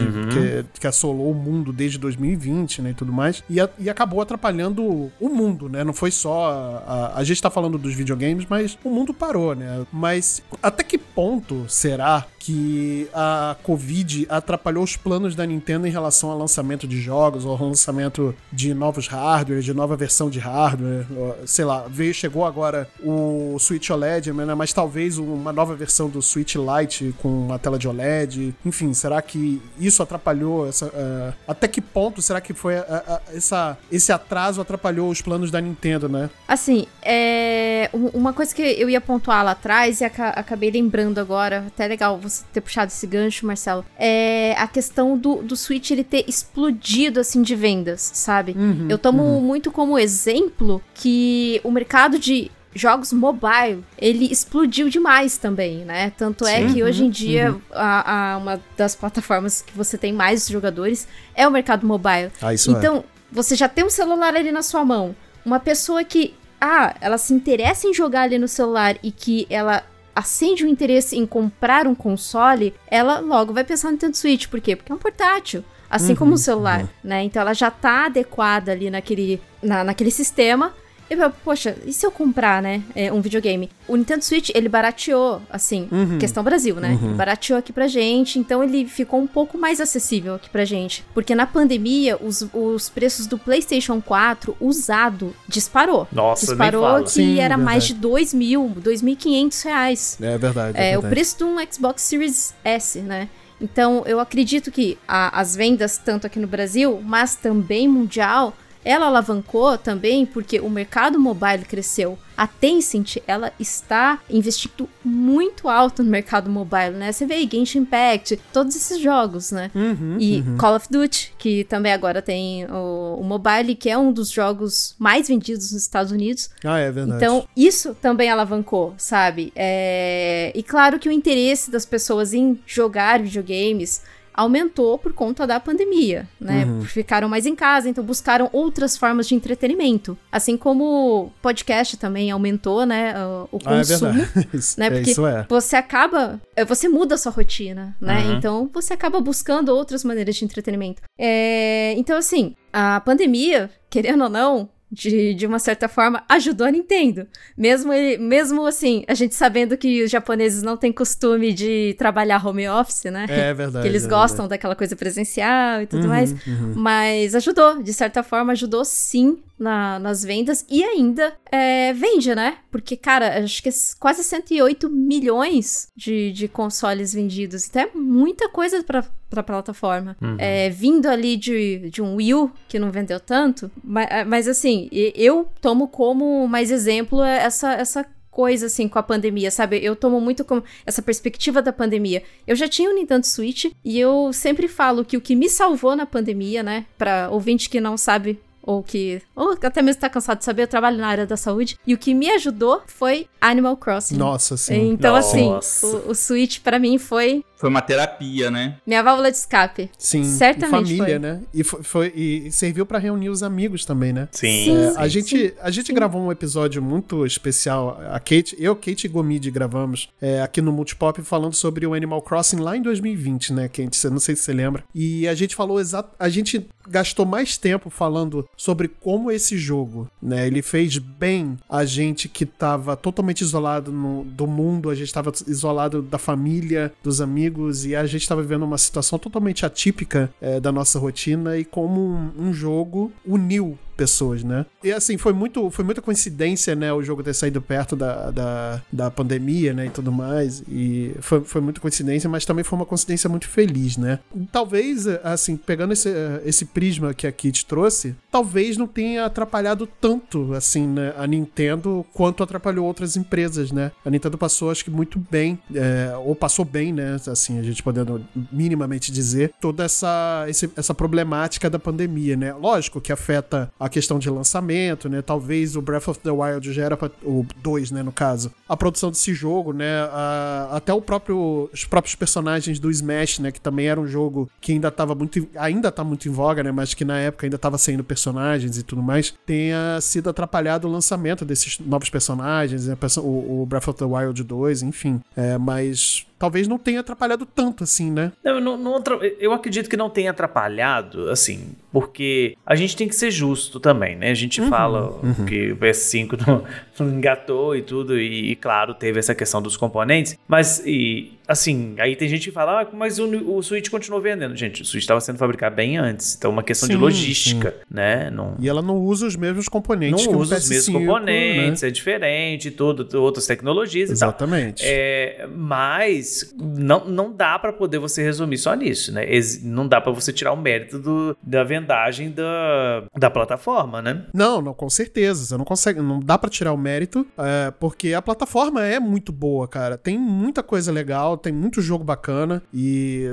que, 0.72 0.80
que 0.80 0.86
assolou 0.86 1.30
o 1.30 1.34
mundo 1.34 1.72
desde 1.72 1.98
2020, 1.98 2.82
né, 2.82 2.90
e 2.90 2.94
tudo 2.94 3.12
mais. 3.12 3.42
E, 3.48 3.60
a- 3.60 3.68
e 3.78 3.88
acabou 3.88 4.20
atrapalhando 4.20 4.82
o 5.20 5.28
mundo, 5.28 5.68
né? 5.68 5.84
Não 5.84 5.92
foi 5.92 6.10
só 6.10 6.50
a, 6.50 6.78
a, 7.14 7.18
a 7.18 7.24
gente 7.24 7.40
tá 7.40 7.50
falando 7.50 7.78
dos 7.78 7.94
videogames, 7.94 8.46
mas 8.48 8.76
o 8.84 8.90
mundo 8.90 9.12
parou, 9.14 9.54
né? 9.54 9.84
Mas 9.92 10.42
até 10.62 10.82
que 10.82 10.98
ponto 11.14 11.68
será 11.68 12.26
que 12.44 13.08
a 13.14 13.56
Covid 13.62 14.26
atrapalhou 14.28 14.84
os 14.84 14.96
planos 14.96 15.34
da 15.34 15.46
Nintendo 15.46 15.86
em 15.86 15.90
relação 15.90 16.30
ao 16.30 16.36
lançamento 16.38 16.86
de 16.86 17.00
jogos, 17.00 17.46
ou 17.46 17.56
lançamento 17.58 18.34
de 18.52 18.74
novos 18.74 19.06
hardware, 19.06 19.60
de 19.62 19.72
nova 19.72 19.96
versão 19.96 20.28
de 20.28 20.38
hardware, 20.38 21.06
sei 21.46 21.64
lá, 21.64 21.86
veio, 21.88 22.12
chegou 22.12 22.44
agora 22.44 22.86
o 23.02 23.56
Switch 23.58 23.88
OLED, 23.88 24.32
né, 24.34 24.54
mas 24.54 24.74
talvez 24.74 25.16
uma 25.16 25.52
nova 25.54 25.74
versão 25.74 26.08
do 26.08 26.20
Switch 26.20 26.56
Lite 26.56 27.14
com 27.22 27.28
uma 27.46 27.58
tela 27.58 27.78
de 27.78 27.88
OLED, 27.88 28.54
enfim, 28.64 28.92
será 28.92 29.22
que 29.22 29.62
isso 29.80 30.02
atrapalhou 30.02 30.68
essa, 30.68 30.86
eh, 30.94 31.32
até 31.48 31.66
que 31.66 31.80
ponto 31.80 32.20
será 32.20 32.40
que 32.42 32.52
foi 32.52 32.76
a- 32.76 33.02
a- 33.06 33.20
essa, 33.34 33.78
esse 33.90 34.12
atraso 34.12 34.60
atrapalhou 34.60 35.08
os 35.08 35.22
planos 35.22 35.50
da 35.50 35.60
Nintendo, 35.62 36.08
né? 36.10 36.28
Assim, 36.46 36.86
é, 37.02 37.88
um- 37.94 38.08
uma 38.08 38.32
coisa 38.34 38.54
que 38.54 38.60
eu 38.62 38.90
ia 38.90 39.00
pontuar 39.00 39.42
lá 39.44 39.52
atrás 39.52 40.00
e 40.00 40.04
aca- 40.04 40.30
acabei 40.30 40.70
lembrando 40.70 41.18
agora, 41.18 41.64
até 41.68 41.86
legal 41.86 42.18
você 42.18 42.33
ter 42.52 42.60
puxado 42.60 42.90
esse 42.90 43.06
gancho, 43.06 43.46
Marcelo, 43.46 43.84
é 43.98 44.54
a 44.58 44.66
questão 44.66 45.16
do, 45.18 45.36
do 45.42 45.56
Switch 45.56 45.90
ele 45.90 46.02
ter 46.04 46.24
explodido 46.28 47.20
assim 47.20 47.42
de 47.42 47.54
vendas, 47.54 48.10
sabe? 48.14 48.54
eu 48.88 48.98
tomo 48.98 49.40
muito 49.40 49.70
como 49.70 49.98
exemplo 49.98 50.82
que 50.94 51.60
o 51.64 51.70
mercado 51.70 52.18
de 52.18 52.50
jogos 52.76 53.12
mobile, 53.12 53.84
ele 53.96 54.26
explodiu 54.32 54.88
demais 54.88 55.36
também, 55.36 55.84
né? 55.84 56.10
Tanto 56.16 56.44
é 56.44 56.66
que 56.72 56.82
hoje 56.82 57.04
em 57.04 57.10
dia 57.10 57.56
a, 57.72 58.32
a- 58.32 58.36
uma 58.38 58.60
das 58.76 58.96
plataformas 58.96 59.62
que 59.62 59.72
você 59.76 59.96
tem 59.96 60.12
mais 60.12 60.48
jogadores 60.48 61.06
é 61.36 61.46
o 61.46 61.50
mercado 61.52 61.86
mobile. 61.86 62.32
Ah, 62.42 62.52
isso 62.52 62.72
Então, 62.78 63.04
você 63.30 63.54
já 63.54 63.68
tem 63.68 63.84
um 63.84 63.90
celular 63.90 64.34
ali 64.34 64.50
na 64.50 64.62
sua 64.62 64.84
mão. 64.84 65.14
Uma 65.44 65.60
pessoa 65.60 66.02
que, 66.02 66.34
ah, 66.60 66.96
ela 67.00 67.16
se 67.16 67.32
interessa 67.32 67.86
em 67.86 67.94
jogar 67.94 68.22
ali 68.22 68.38
no 68.38 68.48
celular 68.48 68.96
e 69.04 69.12
que 69.12 69.46
ela 69.48 69.84
acende 70.14 70.64
o 70.64 70.68
interesse 70.68 71.16
em 71.16 71.26
comprar 71.26 71.86
um 71.86 71.94
console, 71.94 72.74
ela 72.86 73.18
logo 73.18 73.52
vai 73.52 73.64
pensar 73.64 73.88
no 73.88 73.92
Nintendo 73.92 74.16
Switch. 74.16 74.46
Por 74.46 74.60
quê? 74.60 74.76
Porque 74.76 74.92
é 74.92 74.94
um 74.94 74.98
portátil. 74.98 75.64
Assim 75.88 76.14
como 76.14 76.34
o 76.34 76.38
celular, 76.38 76.88
né? 77.04 77.22
Então 77.22 77.40
ela 77.40 77.54
já 77.54 77.70
tá 77.70 78.06
adequada 78.06 78.72
ali 78.72 78.90
naquele, 78.90 79.40
na, 79.62 79.84
naquele 79.84 80.10
sistema. 80.10 80.74
E, 81.14 81.22
eu, 81.22 81.30
poxa, 81.30 81.76
e 81.86 81.92
se 81.92 82.04
eu 82.06 82.10
comprar, 82.10 82.60
né, 82.62 82.82
é, 82.94 83.12
um 83.12 83.20
videogame? 83.20 83.70
O 83.88 83.96
Nintendo 83.96 84.24
Switch, 84.24 84.50
ele 84.54 84.68
barateou, 84.68 85.40
assim, 85.50 85.88
questão 86.18 86.42
Brasil, 86.42 86.76
né? 86.76 86.98
Ele 87.02 87.14
barateou 87.14 87.58
aqui 87.58 87.72
pra 87.72 87.86
gente, 87.86 88.38
então 88.38 88.62
ele 88.62 88.86
ficou 88.86 89.20
um 89.20 89.26
pouco 89.26 89.56
mais 89.58 89.80
acessível 89.80 90.34
aqui 90.34 90.48
pra 90.50 90.64
gente. 90.64 91.04
Porque 91.14 91.34
na 91.34 91.46
pandemia, 91.46 92.16
os, 92.20 92.46
os 92.52 92.88
preços 92.88 93.26
do 93.26 93.38
PlayStation 93.38 94.00
4 94.00 94.56
usado 94.60 95.34
disparou. 95.48 96.06
Nossa, 96.12 96.46
nem 96.46 96.56
disparou 96.56 96.82
fala. 96.82 97.02
que 97.04 97.10
Sim, 97.10 97.38
era 97.40 97.56
mais 97.56 97.84
verdade. 97.84 97.94
de 97.94 98.00
2 98.00 98.34
mil, 98.34 98.72
2.500 98.82 99.64
reais. 99.64 100.18
É 100.20 100.38
verdade. 100.38 100.78
É, 100.78 100.88
o 100.98 101.00
verdade. 101.02 101.14
preço 101.14 101.38
de 101.38 101.44
um 101.44 101.56
Xbox 101.72 102.02
Series 102.02 102.54
S, 102.64 102.98
né? 103.00 103.28
Então, 103.60 104.02
eu 104.06 104.18
acredito 104.18 104.70
que 104.70 104.98
a- 105.06 105.40
as 105.40 105.54
vendas, 105.54 105.96
tanto 105.96 106.26
aqui 106.26 106.38
no 106.38 106.46
Brasil, 106.46 107.00
mas 107.04 107.36
também 107.36 107.86
mundial, 107.88 108.52
ela 108.84 109.06
alavancou 109.06 109.78
também 109.78 110.26
porque 110.26 110.60
o 110.60 110.68
mercado 110.68 111.18
mobile 111.18 111.64
cresceu. 111.64 112.18
A 112.36 112.48
Tencent, 112.48 113.18
ela 113.28 113.52
está 113.60 114.18
investindo 114.28 114.88
muito 115.04 115.68
alto 115.68 116.02
no 116.02 116.10
mercado 116.10 116.50
mobile, 116.50 116.90
né? 116.90 117.12
Você 117.12 117.24
vê 117.24 117.34
aí 117.34 117.48
Genshin 117.50 117.78
Impact, 117.78 118.40
todos 118.52 118.74
esses 118.74 118.98
jogos, 119.00 119.52
né? 119.52 119.70
Uhum, 119.72 120.16
E 120.18 120.42
Call 120.58 120.74
of 120.74 120.88
Duty, 120.90 121.32
que 121.38 121.62
também 121.64 121.92
agora 121.92 122.20
tem 122.20 122.66
o, 122.66 123.18
o 123.20 123.24
mobile, 123.24 123.76
que 123.76 123.88
é 123.88 123.96
um 123.96 124.12
dos 124.12 124.30
jogos 124.30 124.96
mais 124.98 125.28
vendidos 125.28 125.70
nos 125.70 125.82
Estados 125.82 126.10
Unidos. 126.10 126.50
Ah, 126.64 126.78
é 126.80 126.90
verdade. 126.90 127.22
Então, 127.22 127.46
isso 127.56 127.94
também 128.02 128.28
alavancou, 128.28 128.94
sabe? 128.98 129.52
É, 129.54 130.50
E 130.56 130.62
claro 130.62 130.98
que 130.98 131.08
o 131.08 131.12
interesse 131.12 131.70
das 131.70 131.86
pessoas 131.86 132.34
em 132.34 132.58
jogar 132.66 133.22
videogames 133.22 134.02
aumentou 134.34 134.98
por 134.98 135.12
conta 135.12 135.46
da 135.46 135.60
pandemia, 135.60 136.28
né? 136.40 136.64
Uhum. 136.64 136.82
Ficaram 136.82 137.28
mais 137.28 137.46
em 137.46 137.54
casa, 137.54 137.88
então 137.88 138.02
buscaram 138.04 138.50
outras 138.52 138.96
formas 138.96 139.28
de 139.28 139.34
entretenimento. 139.34 140.18
Assim 140.30 140.56
como 140.56 140.84
o 141.24 141.30
podcast 141.40 141.96
também 141.96 142.30
aumentou, 142.30 142.84
né? 142.84 143.14
O, 143.24 143.48
o 143.52 143.58
ah, 143.64 143.74
é 143.74 143.78
consumo. 143.78 144.12
verdade. 144.12 144.58
Né? 144.76 144.86
é, 144.86 144.90
Porque 144.90 145.10
isso 145.10 145.26
é. 145.26 145.46
você 145.48 145.76
acaba. 145.76 146.40
é, 146.56 146.64
Você 146.64 146.88
muda 146.88 147.14
a 147.14 147.18
sua 147.18 147.30
rotina, 147.32 147.96
né? 148.00 148.24
Uhum. 148.24 148.36
Então 148.36 148.70
você 148.72 148.92
acaba 148.92 149.20
buscando 149.20 149.68
outras 149.70 150.02
maneiras 150.02 150.34
de 150.34 150.44
entretenimento. 150.44 151.02
É, 151.16 151.94
então, 151.96 152.18
assim, 152.18 152.56
a 152.72 153.00
pandemia, 153.00 153.70
querendo 153.88 154.24
ou 154.24 154.30
não. 154.30 154.68
De, 154.92 155.34
de 155.34 155.44
uma 155.44 155.58
certa 155.58 155.88
forma, 155.88 156.22
ajudou 156.28 156.66
a 156.66 156.70
Nintendo. 156.70 157.26
Mesmo, 157.56 157.92
ele, 157.92 158.16
mesmo 158.16 158.64
assim, 158.64 159.04
a 159.08 159.14
gente 159.14 159.34
sabendo 159.34 159.76
que 159.76 160.04
os 160.04 160.10
japoneses 160.10 160.62
não 160.62 160.76
têm 160.76 160.92
costume 160.92 161.52
de 161.52 161.96
trabalhar 161.98 162.44
home 162.46 162.68
office, 162.68 163.04
né? 163.04 163.26
É 163.28 163.52
verdade. 163.52 163.82
que 163.82 163.88
eles 163.88 164.04
é 164.04 164.08
gostam 164.08 164.46
daquela 164.46 164.76
coisa 164.76 164.94
presencial 164.94 165.82
e 165.82 165.86
tudo 165.86 166.04
Uhum, 166.04 166.08
mais. 166.10 166.30
uhum. 166.46 166.72
Mas 166.76 167.34
ajudou, 167.34 167.82
de 167.82 167.92
certa 167.92 168.22
forma, 168.22 168.52
ajudou 168.52 168.84
sim 168.84 169.38
na- 169.58 169.98
nas 169.98 170.22
vendas 170.22 170.64
e 170.70 170.84
ainda 170.84 171.32
é, 171.50 171.92
vende, 171.92 172.32
né? 172.34 172.58
Porque, 172.70 172.96
cara, 172.96 173.42
acho 173.42 173.62
que 173.62 173.68
é 173.70 173.72
quase 173.98 174.22
108 174.22 174.88
milhões 174.90 175.88
de, 175.96 176.30
de 176.32 176.46
consoles 176.46 177.12
vendidos. 177.12 177.66
Então 177.68 177.82
é 177.82 177.88
muita 177.94 178.48
coisa 178.48 178.82
pra, 178.84 179.04
pra 179.42 179.54
plataforma. 179.54 180.16
É, 180.38 180.70
vindo 180.70 181.06
ali 181.06 181.36
de, 181.36 181.90
de 181.90 182.02
um 182.02 182.16
Wii 182.16 182.34
U, 182.34 182.50
que 182.68 182.78
não 182.78 182.90
vendeu 182.90 183.18
tanto. 183.18 183.70
Mas, 183.82 184.08
mas 184.26 184.48
assim, 184.48 184.88
eu 184.92 185.48
tomo 185.60 185.88
como 185.88 186.46
mais 186.46 186.70
exemplo 186.70 187.22
essa, 187.22 187.72
essa 187.72 188.06
coisa 188.34 188.66
assim 188.66 188.88
com 188.88 188.98
a 188.98 189.02
pandemia, 189.02 189.50
sabe? 189.50 189.78
Eu 189.82 189.94
tomo 189.94 190.20
muito 190.20 190.44
como 190.44 190.62
essa 190.84 191.00
perspectiva 191.00 191.62
da 191.62 191.72
pandemia. 191.72 192.22
Eu 192.46 192.56
já 192.56 192.68
tinha 192.68 192.90
o 192.90 192.94
Nintendo 192.94 193.24
Switch 193.26 193.66
e 193.84 193.98
eu 193.98 194.32
sempre 194.32 194.66
falo 194.66 195.04
que 195.04 195.16
o 195.16 195.20
que 195.20 195.36
me 195.36 195.48
salvou 195.48 195.94
na 195.94 196.04
pandemia, 196.04 196.62
né, 196.62 196.84
Pra 196.98 197.28
ouvinte 197.30 197.70
que 197.70 197.80
não 197.80 197.96
sabe 197.96 198.40
ou 198.66 198.82
que 198.82 199.20
ou 199.36 199.52
até 199.62 199.82
mesmo 199.82 200.00
tá 200.00 200.08
cansado 200.08 200.38
de 200.38 200.44
saber, 200.44 200.62
eu 200.62 200.68
trabalho 200.68 200.96
na 200.96 201.06
área 201.06 201.26
da 201.26 201.36
saúde 201.36 201.78
e 201.86 201.92
o 201.94 201.98
que 201.98 202.14
me 202.14 202.30
ajudou 202.30 202.82
foi 202.86 203.28
Animal 203.40 203.76
Crossing. 203.76 204.16
Nossa, 204.16 204.56
sim. 204.56 204.90
Então 204.92 205.14
Nossa. 205.14 205.36
assim, 205.36 205.86
o, 205.86 206.10
o 206.10 206.14
Switch 206.14 206.60
pra 206.60 206.78
mim 206.78 206.98
foi 206.98 207.44
Foi 207.64 207.70
uma 207.70 207.80
terapia, 207.80 208.50
né? 208.50 208.76
minha 208.86 209.02
válvula 209.02 209.30
de 209.30 209.38
escape. 209.38 209.90
Sim. 209.98 210.22
Certamente 210.22 210.70
família, 210.70 211.04
foi. 211.06 211.18
né? 211.18 211.40
E, 211.54 211.64
foi, 211.64 211.82
foi- 211.82 212.12
e 212.14 212.52
serviu 212.52 212.84
pra 212.84 212.98
reunir 212.98 213.30
os 213.30 213.42
amigos 213.42 213.86
também, 213.86 214.12
né? 214.12 214.28
Sim. 214.32 214.64
Sim. 214.64 214.76
É, 214.76 214.90
sim, 214.90 214.96
a 214.98 215.08
gente, 215.08 215.54
a 215.62 215.70
gente 215.70 215.90
gravou 215.90 216.20
um 216.20 216.30
episódio 216.30 216.82
muito 216.82 217.24
especial. 217.24 217.98
A 218.10 218.20
Kate, 218.20 218.54
eu, 218.58 218.76
Kate 218.76 219.06
e 219.06 219.08
Gomide 219.08 219.50
gravamos 219.50 220.10
é, 220.20 220.42
aqui 220.42 220.60
no 220.60 220.70
Multipop 220.72 221.22
falando 221.22 221.54
sobre 221.54 221.86
o 221.86 221.94
Animal 221.94 222.20
Crossing 222.20 222.56
lá 222.58 222.76
em 222.76 222.82
2020, 222.82 223.54
né, 223.54 223.66
Kate? 223.68 223.96
Você- 223.96 224.10
Não 224.10 224.20
sei 224.20 224.36
se 224.36 224.42
você 224.42 224.52
lembra. 224.52 224.84
E 224.94 225.26
a 225.26 225.34
gente 225.34 225.54
falou 225.54 225.80
exato. 225.80 226.10
A 226.18 226.28
gente 226.28 226.66
gastou 226.86 227.24
mais 227.24 227.56
tempo 227.56 227.88
falando 227.88 228.46
sobre 228.58 228.88
como 228.88 229.30
esse 229.30 229.56
jogo, 229.56 230.06
né? 230.22 230.46
Ele 230.46 230.60
fez 230.60 230.98
bem 230.98 231.56
a 231.66 231.82
gente 231.86 232.28
que 232.28 232.44
tava 232.44 232.94
totalmente 232.94 233.40
isolado 233.40 233.90
no- 233.90 234.22
do 234.24 234.46
mundo, 234.46 234.90
a 234.90 234.94
gente 234.94 235.10
tava 235.12 235.32
isolado 235.46 236.02
da 236.02 236.18
família, 236.18 236.92
dos 237.02 237.20
amigos, 237.22 237.53
e 237.84 237.94
a 237.94 238.06
gente 238.06 238.28
tava 238.28 238.42
vivendo 238.42 238.64
uma 238.64 238.78
situação 238.78 239.18
totalmente 239.18 239.64
atípica 239.64 240.32
é, 240.40 240.60
da 240.60 240.72
nossa 240.72 240.98
rotina 240.98 241.56
e 241.56 241.64
como 241.64 242.00
um, 242.00 242.48
um 242.48 242.52
jogo 242.52 243.12
uniu 243.26 243.78
pessoas, 243.94 244.42
né? 244.44 244.66
E 244.82 244.92
assim, 244.92 245.16
foi 245.16 245.32
muito 245.32 245.70
foi 245.70 245.84
muita 245.84 246.02
coincidência, 246.02 246.74
né, 246.74 246.92
o 246.92 247.02
jogo 247.02 247.22
ter 247.22 247.34
saído 247.34 247.60
perto 247.62 247.96
da, 247.96 248.30
da, 248.30 248.82
da 248.92 249.10
pandemia, 249.10 249.72
né, 249.72 249.86
e 249.86 249.90
tudo 249.90 250.12
mais, 250.12 250.62
e 250.68 251.14
foi, 251.20 251.40
foi 251.42 251.60
muita 251.60 251.80
coincidência, 251.80 252.28
mas 252.28 252.44
também 252.44 252.64
foi 252.64 252.78
uma 252.78 252.86
coincidência 252.86 253.28
muito 253.28 253.48
feliz, 253.48 253.96
né? 253.96 254.18
Talvez, 254.52 255.06
assim, 255.22 255.56
pegando 255.56 255.92
esse, 255.92 256.08
esse 256.44 256.64
prisma 256.66 257.14
que 257.14 257.26
a 257.26 257.32
Kit 257.32 257.66
trouxe, 257.66 258.14
talvez 258.30 258.76
não 258.76 258.86
tenha 258.86 259.24
atrapalhado 259.24 259.86
tanto, 260.00 260.52
assim, 260.54 260.86
né, 260.86 261.12
a 261.16 261.26
Nintendo 261.26 262.04
quanto 262.12 262.42
atrapalhou 262.42 262.86
outras 262.86 263.16
empresas, 263.16 263.70
né? 263.72 263.90
A 264.04 264.10
Nintendo 264.10 264.36
passou, 264.38 264.70
acho 264.70 264.84
que 264.84 264.90
muito 264.90 265.18
bem, 265.30 265.58
é, 265.74 266.14
ou 266.24 266.34
passou 266.34 266.64
bem, 266.64 266.92
né, 266.92 267.16
assim, 267.26 267.58
a 267.58 267.62
gente 267.62 267.82
podendo 267.82 268.24
minimamente 268.52 269.10
dizer, 269.12 269.52
toda 269.60 269.84
essa, 269.84 270.44
esse- 270.48 270.70
essa 270.76 270.94
problemática 270.94 271.68
da 271.70 271.78
pandemia, 271.78 272.36
né? 272.36 272.52
Lógico 272.54 273.00
que 273.00 273.12
afeta 273.12 273.70
a 273.78 273.83
questão 273.88 274.18
de 274.18 274.28
lançamento, 274.30 275.08
né? 275.08 275.20
Talvez 275.22 275.76
o 275.76 275.82
Breath 275.82 276.08
of 276.08 276.20
the 276.20 276.30
Wild 276.30 276.72
já 276.72 276.82
era 276.84 276.96
pra, 276.96 277.10
o 277.22 277.44
2, 277.62 277.90
né, 277.90 278.02
no 278.02 278.12
caso. 278.12 278.52
A 278.68 278.76
produção 278.76 279.10
desse 279.10 279.34
jogo, 279.34 279.72
né, 279.72 280.02
a- 280.12 280.68
até 280.72 280.92
o 280.92 281.00
próprio 281.00 281.68
os 281.72 281.84
próprios 281.84 282.14
personagens 282.14 282.78
do 282.78 282.90
Smash, 282.90 283.38
né, 283.38 283.50
que 283.52 283.60
também 283.60 283.86
era 283.86 284.00
um 284.00 284.06
jogo 284.06 284.48
que 284.60 284.72
ainda 284.72 284.90
tava 284.90 285.14
muito 285.14 285.46
ainda 285.56 285.90
tá 285.90 286.02
muito 286.04 286.28
em 286.28 286.32
voga, 286.32 286.62
né, 286.62 286.70
mas 286.72 286.94
que 286.94 287.04
na 287.04 287.18
época 287.18 287.46
ainda 287.46 287.58
tava 287.58 287.78
saindo 287.78 288.02
personagens 288.04 288.78
e 288.78 288.82
tudo 288.82 289.02
mais, 289.02 289.34
tenha 289.46 289.98
sido 290.00 290.30
atrapalhado 290.30 290.86
o 290.88 290.90
lançamento 290.90 291.44
desses 291.44 291.78
novos 291.78 292.08
personagens, 292.10 292.86
né, 292.86 292.96
o, 293.18 293.62
o 293.62 293.66
Breath 293.66 293.88
of 293.88 293.98
the 293.98 294.04
Wild 294.04 294.42
2, 294.42 294.82
enfim. 294.82 295.20
É, 295.36 295.58
mas 295.58 296.26
talvez 296.38 296.66
não 296.68 296.78
tenha 296.78 297.00
atrapalhado 297.00 297.46
tanto 297.46 297.84
assim, 297.84 298.10
né? 298.10 298.32
Não, 298.42 298.60
não- 298.60 298.76
não 298.78 299.02
eu 299.38 299.52
acredito 299.52 299.88
que 299.88 299.96
não 299.96 300.10
tenha 300.10 300.30
atrapalhado, 300.30 301.30
assim, 301.30 301.72
porque 301.92 302.56
a 302.66 302.74
gente 302.74 302.96
tem 302.96 303.08
que 303.08 303.14
ser 303.14 303.30
justo 303.30 303.78
também, 303.80 304.16
né? 304.16 304.30
A 304.30 304.34
gente 304.34 304.60
fala 304.68 305.18
que 305.46 305.72
o 305.72 305.76
PS5 305.76 306.46
não, 306.46 306.64
não 306.98 307.16
engatou 307.16 307.74
e 307.76 307.82
tudo, 307.82 308.18
e, 308.18 308.50
e, 308.52 308.56
claro, 308.56 308.94
teve 308.94 309.18
essa 309.18 309.34
questão 309.34 309.60
dos 309.62 309.76
componentes, 309.76 310.38
mas, 310.48 310.82
e, 310.84 311.32
assim, 311.46 311.94
aí 311.98 312.16
tem 312.16 312.28
gente 312.28 312.48
que 312.48 312.54
fala, 312.54 312.82
ah, 312.82 312.88
mas 312.92 313.18
o, 313.18 313.56
o 313.56 313.62
Switch 313.62 313.88
continuou 313.88 314.20
vendendo. 314.20 314.56
Gente, 314.56 314.82
o 314.82 314.84
Switch 314.84 315.02
estava 315.02 315.20
sendo 315.20 315.38
fabricado 315.38 315.76
bem 315.76 315.96
antes, 315.96 316.34
então 316.36 316.50
é 316.50 316.52
uma 316.52 316.62
questão 316.62 316.88
de 316.88 316.94
Sim, 316.94 317.00
logística, 317.00 317.74
né? 317.90 318.30
Não, 318.30 318.56
E 318.58 318.68
ela 318.68 318.82
não 318.82 318.98
usa 318.98 319.26
os 319.26 319.36
mesmos 319.36 319.68
componentes 319.68 320.24
não 320.24 320.32
que 320.32 320.38
usa 320.38 320.56
os 320.56 320.64
PS5, 320.64 320.70
mesmos 320.70 320.94
componentes, 320.94 321.82
né? 321.82 321.88
é 321.88 321.90
diferente, 321.90 322.70
tudo, 322.70 323.06
outras 323.20 323.46
tecnologias 323.46 324.10
e 324.10 324.18
tal. 324.18 324.28
Exatamente. 324.28 324.82
É, 324.84 325.46
mas 325.52 326.54
não, 326.58 327.04
não 327.04 327.32
dá 327.32 327.58
pra 327.58 327.72
poder 327.72 327.98
você 327.98 328.22
resumir 328.22 328.58
só 328.58 328.74
nisso, 328.74 329.12
né? 329.12 329.26
Não 329.62 329.86
dá 329.86 330.00
pra 330.00 330.12
você 330.12 330.32
tirar 330.32 330.52
o 330.52 330.56
mérito 330.56 330.98
do, 330.98 331.36
da 331.42 331.64
vendagem 331.64 332.30
da, 332.30 333.04
da 333.16 333.30
plataforma, 333.30 334.00
né? 334.00 334.24
Não, 334.32 334.60
não, 334.60 334.74
com 334.74 334.88
certeza. 334.88 335.44
Você 335.44 335.56
não 335.56 335.64
consegue, 335.64 336.00
não 336.00 336.20
dá 336.20 336.38
pra 336.38 336.50
tirar 336.50 336.72
o 336.72 336.78
mérito, 336.78 337.26
é, 337.38 337.70
porque 337.72 338.14
a 338.14 338.22
plataforma 338.22 338.84
é 338.84 338.98
muito 338.98 339.32
boa, 339.32 339.66
cara. 339.68 339.96
Tem 339.96 340.18
muita 340.18 340.62
coisa 340.62 340.92
legal, 340.92 341.33
tem 341.36 341.52
muito 341.52 341.80
jogo 341.80 342.04
bacana 342.04 342.62
e 342.72 343.28